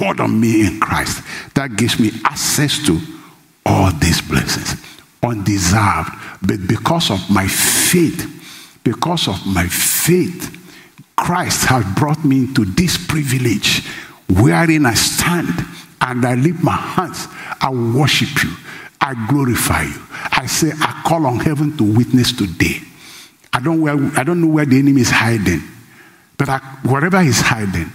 poured 0.00 0.18
on 0.18 0.40
me 0.40 0.66
in 0.66 0.80
Christ. 0.80 1.22
That 1.54 1.76
gives 1.76 2.00
me 2.00 2.10
access 2.24 2.84
to 2.86 2.98
all 3.66 3.92
these 3.92 4.22
blessings. 4.22 4.82
Undeserved. 5.22 6.08
But 6.40 6.66
because 6.66 7.10
of 7.10 7.20
my 7.30 7.46
faith, 7.46 8.80
because 8.82 9.28
of 9.28 9.46
my 9.46 9.66
faith, 9.66 10.56
Christ 11.16 11.66
has 11.66 11.84
brought 11.96 12.24
me 12.24 12.38
into 12.38 12.64
this 12.64 12.96
privilege 13.06 13.86
wherein 14.26 14.86
I 14.86 14.94
stand 14.94 15.50
and 16.00 16.24
I 16.24 16.34
lift 16.34 16.62
my 16.62 16.76
hands. 16.76 17.28
I 17.60 17.70
worship 17.70 18.42
you. 18.42 18.52
I 19.02 19.26
glorify 19.28 19.82
you. 19.82 20.00
I 20.32 20.46
say, 20.46 20.72
I 20.80 21.02
call 21.06 21.26
on 21.26 21.40
heaven 21.40 21.76
to 21.76 21.84
witness 21.84 22.32
today. 22.32 22.78
I 23.52 23.60
don't, 23.60 23.82
where, 23.82 23.96
I 24.18 24.24
don't 24.24 24.40
know 24.40 24.46
where 24.46 24.64
the 24.64 24.78
enemy 24.78 25.02
is 25.02 25.10
hiding, 25.10 25.60
but 26.38 26.48
I, 26.48 26.58
wherever 26.84 27.20
he's 27.20 27.40
hiding, 27.40 27.90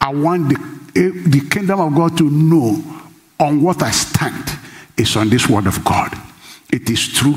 I 0.00 0.14
want 0.14 0.48
the 0.48 0.79
Eh, 0.96 1.10
the 1.26 1.46
kingdom 1.50 1.80
of 1.80 1.94
God 1.94 2.18
to 2.18 2.30
know 2.30 2.82
on 3.38 3.62
what 3.62 3.82
I 3.82 3.90
stand 3.90 4.44
is 4.96 5.16
on 5.16 5.28
this 5.28 5.48
word 5.48 5.66
of 5.66 5.84
God. 5.84 6.12
It 6.72 6.88
is 6.90 7.08
true. 7.12 7.36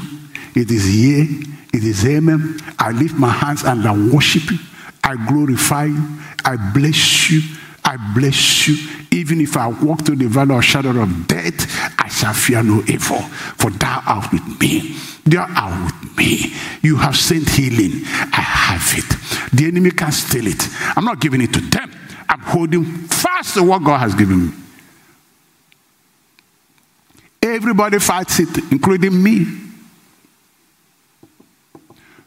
It 0.56 0.70
is 0.70 0.96
yea. 0.96 1.28
It 1.74 1.84
is 1.84 2.06
amen. 2.06 2.60
I 2.78 2.92
lift 2.92 3.16
my 3.16 3.30
hands 3.30 3.64
and 3.64 3.86
I 3.88 3.92
worship 4.14 4.52
you. 4.52 4.60
I 5.04 5.16
glorify 5.28 5.86
you. 5.86 6.04
I 6.46 6.58
bless 6.74 7.32
you. 7.32 7.42
I 7.86 7.98
bless 8.16 8.68
you 8.68 8.78
Even 9.14 9.42
if 9.42 9.58
I 9.58 9.68
walk 9.68 10.02
through 10.06 10.16
the 10.16 10.28
valley 10.28 10.56
of 10.56 10.66
shadow 10.66 11.00
of 11.00 11.28
death, 11.28 11.70
I 12.00 12.08
shall 12.08 12.34
fear 12.34 12.64
no 12.64 12.82
evil, 12.88 13.22
for 13.62 13.70
thou 13.70 14.02
art 14.08 14.32
with 14.32 14.60
me. 14.60 14.98
Thou 15.24 15.46
art 15.56 15.94
with 16.02 16.18
me. 16.18 16.52
You 16.82 16.98
have 16.98 17.16
sent 17.16 17.48
healing. 17.48 18.02
I 18.08 18.42
have 18.42 18.98
it. 18.98 19.06
The 19.56 19.68
enemy 19.68 19.92
can 19.92 20.12
steal 20.12 20.48
it. 20.48 20.68
I'm 20.98 21.06
not 21.06 21.20
giving 21.20 21.42
it 21.42 21.54
to 21.54 21.62
them. 21.62 21.92
I'm 22.30 22.40
holding 22.40 22.86
fast 22.86 23.56
to 23.56 23.64
what 23.64 23.84
God 23.84 24.00
has 24.00 24.16
given 24.16 24.48
me. 24.48 24.54
Everybody 27.42 28.00
fights 28.00 28.40
it, 28.40 28.72
including 28.72 29.22
me. 29.22 29.46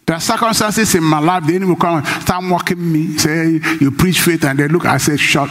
There 0.06 0.16
are 0.16 0.20
circumstances 0.20 0.94
in 0.94 1.02
my 1.02 1.18
life, 1.18 1.46
the 1.46 1.56
enemy 1.56 1.70
will 1.70 1.76
come 1.76 1.98
and 1.98 2.22
start 2.22 2.44
mocking 2.44 2.92
me, 2.92 3.16
say, 3.18 3.58
You 3.80 3.90
preach 3.90 4.20
faith, 4.20 4.44
and 4.44 4.58
they 4.58 4.68
look, 4.68 4.84
I 4.84 4.98
say, 4.98 5.16
Shut, 5.16 5.50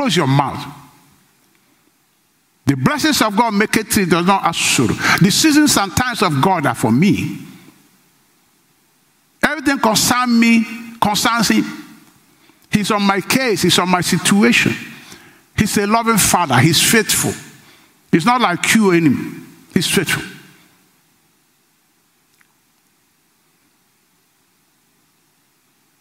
close 0.00 0.16
your 0.16 0.26
mouth. 0.26 0.66
The 2.66 2.76
blessings 2.76 3.20
of 3.22 3.36
God 3.36 3.52
make 3.52 3.76
it, 3.76 3.96
it 3.98 4.10
does 4.10 4.26
not 4.26 4.48
assure. 4.48 4.88
The 5.20 5.30
seasons 5.30 5.76
and 5.76 5.94
times 5.96 6.22
of 6.22 6.40
God 6.40 6.66
are 6.66 6.74
for 6.74 6.92
me. 6.92 7.38
Everything 9.42 9.78
concerns 9.78 10.30
me, 10.30 10.64
concerns 11.00 11.48
him. 11.48 11.79
He's 12.70 12.90
on 12.90 13.02
my 13.02 13.20
case, 13.20 13.62
he's 13.62 13.78
on 13.78 13.88
my 13.88 14.00
situation. 14.00 14.72
He's 15.56 15.76
a 15.78 15.86
loving 15.86 16.18
father, 16.18 16.58
he's 16.58 16.80
faithful. 16.80 17.32
He's 18.10 18.26
not 18.26 18.40
like 18.40 18.74
you 18.74 18.92
anymore. 18.92 19.42
He's 19.72 19.86
faithful. 19.86 20.22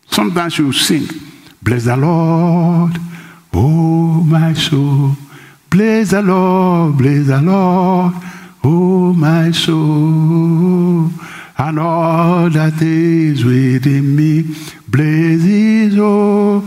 Sometimes 0.07 0.57
you 0.57 0.73
sing, 0.73 1.07
Bless 1.61 1.85
the 1.85 1.95
Lord, 1.95 2.93
oh 3.53 4.23
my 4.25 4.53
soul. 4.53 5.15
Bless 5.69 6.11
the 6.11 6.21
Lord, 6.21 6.97
bless 6.97 7.27
the 7.27 7.41
Lord, 7.41 8.13
oh 8.63 9.13
my 9.13 9.51
soul. 9.51 11.09
And 11.57 11.79
all 11.79 12.49
that 12.49 12.81
is 12.81 13.43
within 13.43 14.15
me, 14.15 14.45
bless 14.91 15.43
his 15.43 15.95
holy 15.95 16.63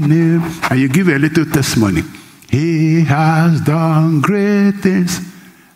name. 0.00 0.42
And 0.70 0.80
you 0.80 0.88
give 0.88 1.08
a 1.08 1.18
little 1.18 1.46
testimony. 1.46 2.02
He 2.50 3.02
has 3.04 3.60
done 3.60 4.20
great 4.20 4.72
things. 4.82 5.20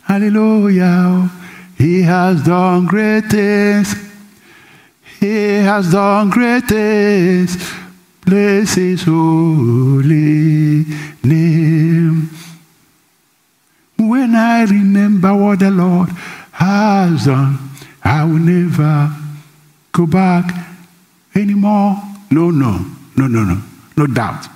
Hallelujah. 0.02 1.30
He 1.76 2.02
has 2.02 2.42
done 2.44 2.86
great 2.86 3.26
things. 3.26 3.94
He 5.20 5.62
has 5.62 5.92
done 5.92 6.30
great 6.30 6.64
things. 6.64 7.56
Bless 8.24 8.74
his 8.74 9.04
holy 9.04 10.84
name. 11.22 12.30
When 13.98 14.34
I 14.34 14.64
remember 14.64 15.34
what 15.34 15.58
the 15.58 15.70
Lord 15.70 16.08
has 16.52 17.24
done, 17.26 17.58
I 18.02 18.24
will 18.24 18.38
never 18.38 19.14
go 19.92 20.06
back 20.06 20.69
anymore. 21.40 21.96
No, 22.30 22.50
no, 22.50 22.78
no, 23.16 23.26
no, 23.26 23.44
no, 23.44 23.62
no 23.96 24.06
doubt. 24.06 24.46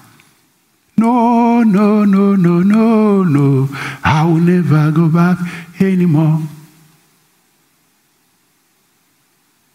No, 0.96 1.62
no, 1.62 2.04
no, 2.04 2.36
no, 2.36 2.62
no, 2.62 3.22
no. 3.24 3.68
I 4.04 4.24
will 4.24 4.40
never 4.40 4.92
go 4.92 5.08
back 5.08 5.38
anymore. 5.80 6.40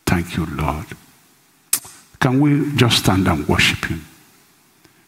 Thank 0.06 0.38
you, 0.38 0.46
Lord. 0.46 0.86
Can 2.20 2.40
we 2.40 2.76
just 2.76 3.00
stand 3.00 3.28
and 3.28 3.48
worship 3.48 3.86
Him? 3.86 4.06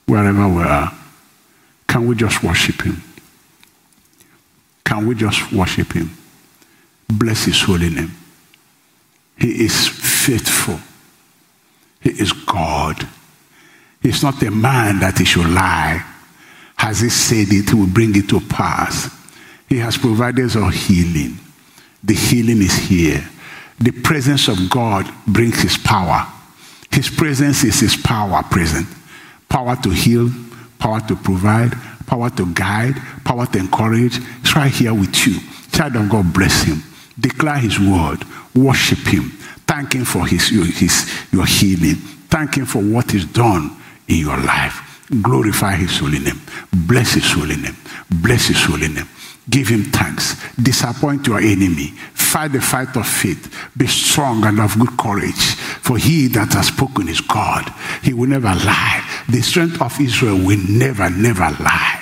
Wherever 0.05 0.47
we 0.47 0.63
are, 0.63 0.91
can 1.87 2.07
we 2.07 2.15
just 2.15 2.43
worship 2.43 2.81
Him? 2.81 3.01
Can 4.83 5.07
we 5.07 5.15
just 5.15 5.51
worship 5.53 5.93
Him? 5.93 6.11
Bless 7.07 7.45
His 7.45 7.61
holy 7.61 7.89
name. 7.89 8.11
He 9.37 9.65
is 9.65 9.87
faithful. 9.87 10.79
He 12.01 12.09
is 12.09 12.33
God. 12.33 13.07
He's 14.01 14.23
not 14.23 14.41
a 14.43 14.51
man 14.51 14.99
that 14.99 15.17
he 15.19 15.25
should 15.25 15.49
lie. 15.49 16.05
Has 16.75 16.99
he 16.99 17.09
said 17.09 17.47
it, 17.51 17.69
he 17.69 17.75
will 17.75 17.87
bring 17.87 18.15
it 18.15 18.27
to 18.29 18.39
pass. 18.39 19.09
He 19.69 19.77
has 19.77 19.97
provided 19.97 20.55
us 20.55 20.87
healing. 20.87 21.37
The 22.03 22.15
healing 22.15 22.61
is 22.61 22.75
here. 22.75 23.23
The 23.79 23.91
presence 23.91 24.47
of 24.47 24.69
God 24.69 25.09
brings 25.27 25.61
his 25.61 25.77
power. 25.77 26.27
His 26.91 27.09
presence 27.09 27.63
is 27.63 27.79
his 27.79 27.95
power 27.95 28.43
present. 28.43 28.87
Power 29.47 29.75
to 29.77 29.89
heal, 29.89 30.29
power 30.79 30.99
to 31.01 31.15
provide, 31.15 31.71
power 32.07 32.29
to 32.31 32.51
guide, 32.53 32.95
power 33.23 33.45
to 33.45 33.59
encourage. 33.59 34.17
It's 34.41 34.55
right 34.55 34.71
here 34.71 34.93
with 34.93 35.25
you. 35.25 35.39
Child 35.71 35.95
of 35.95 36.09
God, 36.09 36.33
bless 36.33 36.63
him. 36.63 36.83
Declare 37.19 37.59
his 37.59 37.79
word. 37.79 38.23
Worship 38.55 38.99
him. 38.99 39.31
Thank 39.71 39.93
him 39.93 40.03
for 40.03 40.27
his, 40.27 40.49
his, 40.49 41.09
your 41.31 41.45
healing. 41.45 41.95
Thank 42.27 42.55
him 42.55 42.65
for 42.65 42.79
what 42.79 43.09
he's 43.09 43.23
done 43.23 43.71
in 44.05 44.17
your 44.17 44.35
life. 44.35 45.07
Glorify 45.21 45.75
his 45.75 45.97
holy 45.97 46.19
name. 46.19 46.41
Bless 46.73 47.13
his 47.13 47.31
holy 47.31 47.55
name. 47.55 47.77
Bless 48.21 48.47
his 48.47 48.61
holy 48.65 48.89
name. 48.89 49.07
Give 49.49 49.69
him 49.69 49.83
thanks. 49.85 50.35
Disappoint 50.57 51.25
your 51.25 51.39
enemy. 51.39 51.87
Fight 52.13 52.51
the 52.51 52.59
fight 52.59 52.97
of 52.97 53.07
faith. 53.07 53.69
Be 53.77 53.87
strong 53.87 54.43
and 54.43 54.59
of 54.59 54.77
good 54.77 54.97
courage. 54.97 55.55
For 55.79 55.97
he 55.97 56.27
that 56.27 56.51
has 56.51 56.67
spoken 56.67 57.07
is 57.07 57.21
God. 57.21 57.73
He 58.03 58.13
will 58.13 58.27
never 58.27 58.53
lie. 58.53 59.23
The 59.29 59.39
strength 59.39 59.81
of 59.81 59.97
Israel 60.01 60.35
will 60.35 60.59
never, 60.67 61.09
never 61.09 61.49
lie. 61.63 62.00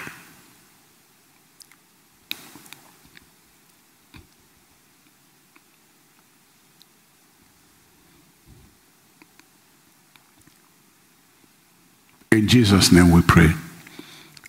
In 12.32 12.48
Jesus' 12.48 12.92
name 12.92 13.12
we 13.12 13.22
pray. 13.22 13.50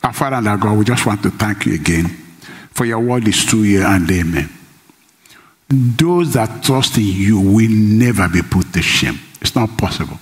Our 0.02 0.12
Father 0.12 0.36
and 0.36 0.48
our 0.48 0.56
God, 0.56 0.78
we 0.78 0.84
just 0.84 1.06
want 1.06 1.22
to 1.22 1.30
thank 1.30 1.66
you 1.66 1.74
again 1.74 2.20
for 2.80 2.86
your 2.86 3.00
word 3.00 3.28
is 3.28 3.44
true 3.44 3.60
here 3.60 3.84
and 3.84 4.10
amen. 4.10 4.48
Those 5.68 6.32
that 6.32 6.62
trust 6.64 6.96
in 6.96 7.04
you 7.04 7.38
will 7.38 7.70
never 7.70 8.26
be 8.28 8.40
put 8.40 8.72
to 8.72 8.80
shame. 8.80 9.18
It's 9.40 9.54
not 9.54 9.76
possible. 9.76 10.18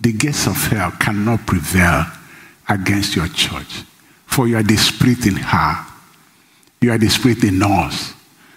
The 0.00 0.12
gates 0.12 0.46
of 0.46 0.56
hell 0.56 0.92
cannot 1.00 1.46
prevail 1.46 2.04
against 2.68 3.16
your 3.16 3.28
church. 3.28 3.84
For 4.26 4.46
you 4.46 4.58
are 4.58 4.62
the 4.62 4.76
spirit 4.76 5.26
in 5.26 5.36
her. 5.36 5.86
You 6.82 6.92
are 6.92 6.98
the 6.98 7.08
spirit 7.08 7.44
in 7.44 7.62
us. 7.62 8.12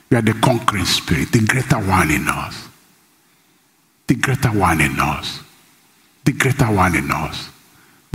You 0.09 0.17
are 0.17 0.21
the 0.21 0.33
conquering 0.33 0.83
spirit, 0.83 1.31
the 1.31 1.45
greater 1.45 1.79
one 1.79 2.11
in 2.11 2.27
us. 2.27 2.67
The 4.07 4.15
greater 4.15 4.49
one 4.49 4.81
in 4.81 4.99
us. 4.99 5.42
The 6.25 6.31
greater 6.31 6.71
one 6.71 6.95
in 6.95 7.11
us. 7.11 7.49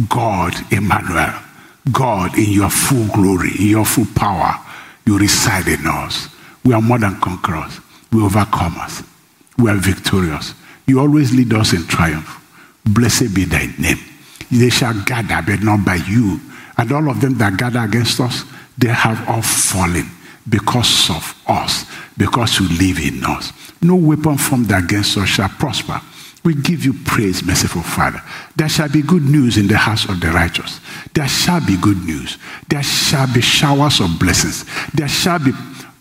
God, 0.09 0.55
Emmanuel. 0.73 1.35
God, 1.93 2.37
in 2.37 2.51
your 2.51 2.71
full 2.71 3.07
glory, 3.09 3.51
in 3.59 3.67
your 3.69 3.85
full 3.85 4.07
power, 4.15 4.55
you 5.07 5.19
reside 5.19 5.67
in 5.69 5.87
us. 5.87 6.29
We 6.65 6.75
are 6.75 6.83
more 6.83 6.99
than 6.99 7.21
conquerors. 7.21 7.81
We 8.13 8.23
overcome 8.23 8.77
us. 8.79 9.03
We 9.57 9.71
are 9.71 9.77
victorious. 9.77 10.55
You 10.87 11.01
always 11.01 11.35
lead 11.35 11.53
us 11.53 11.73
in 11.73 11.87
triumph. 11.87 12.35
Blessed 12.85 13.35
be 13.35 13.45
thy 13.45 13.67
name. 13.79 13.99
They 14.51 14.71
shall 14.71 14.95
gather, 15.05 15.43
but 15.47 15.63
not 15.63 15.85
by 15.85 15.97
you. 15.97 16.41
And 16.77 16.93
all 16.93 17.11
of 17.11 17.21
them 17.21 17.35
that 17.39 17.57
gather 17.59 17.81
against 17.81 18.21
us, 18.21 18.45
they 18.77 18.89
have 18.89 19.29
all 19.29 19.43
fallen 19.43 20.09
because 20.49 21.11
of 21.11 21.35
us, 21.47 21.85
because 22.17 22.61
you 22.61 22.69
live 22.69 22.99
in 23.01 23.25
us. 23.25 23.53
No 23.83 23.97
weapon 23.97 24.39
formed 24.39 24.71
against 24.73 25.19
us 25.19 25.29
shall 25.29 25.49
prosper. 25.49 26.01
We 26.49 26.55
give 26.55 26.83
you 26.83 26.95
praise, 27.05 27.45
merciful 27.45 27.83
Father. 27.83 28.23
There 28.57 28.71
shall 28.71 28.89
be 28.89 29.03
good 29.03 29.23
news 29.23 29.59
in 29.59 29.67
the 29.67 29.77
house 29.77 30.09
of 30.09 30.19
the 30.19 30.29
righteous. 30.29 30.81
There 31.13 31.29
shall 31.29 31.61
be 31.61 31.77
good 31.77 32.03
news. 32.07 32.39
There 32.71 32.83
shall 32.83 33.31
be 33.31 33.43
showers 33.43 34.01
of 34.01 34.19
blessings. 34.19 34.65
There 34.95 35.09
shall 35.09 35.41
be 35.41 35.53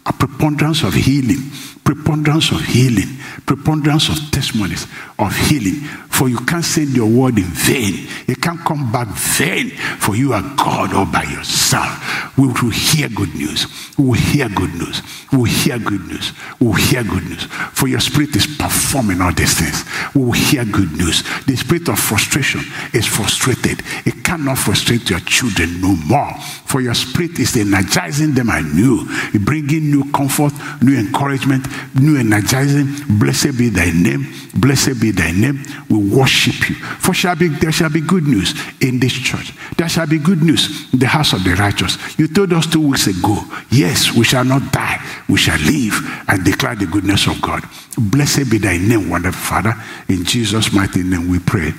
a 0.05 0.13
preponderance 0.13 0.83
of 0.83 0.93
healing, 0.93 1.51
preponderance 1.87 2.51
of 2.51 2.59
healing, 2.65 3.07
preponderance 3.45 4.09
of 4.09 4.17
testimonies 4.29 4.85
of 5.17 5.33
healing. 5.47 5.75
For 6.09 6.27
you 6.27 6.37
can't 6.39 6.65
send 6.65 6.89
your 6.89 7.07
word 7.07 7.37
in 7.37 7.45
vain. 7.45 8.07
It 8.27 8.41
can't 8.41 8.59
come 8.59 8.91
back 8.91 9.07
vain, 9.07 9.69
for 9.99 10.15
you 10.15 10.33
are 10.33 10.41
God 10.57 10.93
all 10.93 11.05
by 11.05 11.23
yourself. 11.23 12.35
We 12.37 12.47
will 12.47 12.71
hear 12.71 13.07
good 13.07 13.33
news. 13.35 13.67
We 13.97 14.05
will 14.05 14.13
hear 14.13 14.49
good 14.49 14.73
news. 14.73 15.01
We 15.31 15.37
will 15.37 15.45
hear 15.45 15.79
good 15.79 16.05
news. 16.07 16.33
We 16.59 16.67
will 16.67 16.73
hear 16.73 17.03
good 17.03 17.23
news. 17.23 17.43
For 17.71 17.87
your 17.87 17.99
spirit 17.99 18.35
is 18.35 18.47
performing 18.47 19.21
all 19.21 19.31
these 19.31 19.53
things. 19.57 19.85
We 20.13 20.25
will 20.25 20.31
hear 20.31 20.65
good 20.65 20.91
news. 20.91 21.23
The 21.45 21.55
spirit 21.55 21.87
of 21.87 21.99
frustration 21.99 22.61
is 22.93 23.05
frustrated. 23.05 23.81
It 24.05 24.25
cannot 24.25 24.57
frustrate 24.57 25.09
your 25.09 25.19
children 25.21 25.79
no 25.79 25.95
more. 26.07 26.33
For 26.65 26.81
your 26.81 26.95
spirit 26.95 27.39
is 27.39 27.55
energizing 27.55 28.33
them 28.33 28.49
anew, 28.49 29.07
bringing 29.39 29.91
new 29.91 30.11
comfort, 30.11 30.53
new 30.81 30.97
encouragement, 30.97 31.65
new 31.95 32.17
energizing. 32.17 32.87
Blessed 33.19 33.57
be 33.57 33.69
thy 33.69 33.91
name. 33.91 34.27
Blessed 34.55 34.99
be 34.99 35.11
thy 35.11 35.31
name. 35.31 35.63
We 35.89 35.97
worship 35.97 36.69
you. 36.69 36.75
For 36.75 37.13
shall 37.13 37.35
be, 37.35 37.47
there 37.47 37.71
shall 37.71 37.89
be 37.89 38.01
good 38.01 38.23
news 38.23 38.53
in 38.81 38.99
this 38.99 39.13
church. 39.13 39.53
There 39.77 39.89
shall 39.89 40.07
be 40.07 40.17
good 40.17 40.41
news 40.41 40.91
in 40.93 40.99
the 40.99 41.07
house 41.07 41.33
of 41.33 41.43
the 41.43 41.55
righteous. 41.55 41.97
You 42.17 42.27
told 42.27 42.53
us 42.53 42.67
two 42.67 42.87
weeks 42.87 43.07
ago, 43.07 43.39
yes, 43.69 44.13
we 44.13 44.23
shall 44.23 44.45
not 44.45 44.71
die. 44.71 45.03
We 45.29 45.37
shall 45.37 45.59
live 45.59 46.23
and 46.27 46.43
declare 46.43 46.75
the 46.75 46.85
goodness 46.85 47.27
of 47.27 47.41
God. 47.41 47.63
Blessed 47.97 48.49
be 48.49 48.57
thy 48.57 48.77
name, 48.77 49.09
wonderful 49.09 49.39
Father. 49.39 49.75
In 50.07 50.23
Jesus' 50.23 50.73
mighty 50.73 51.03
name 51.03 51.29
we 51.29 51.39
pray. 51.39 51.73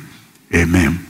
Amen. 0.55 1.08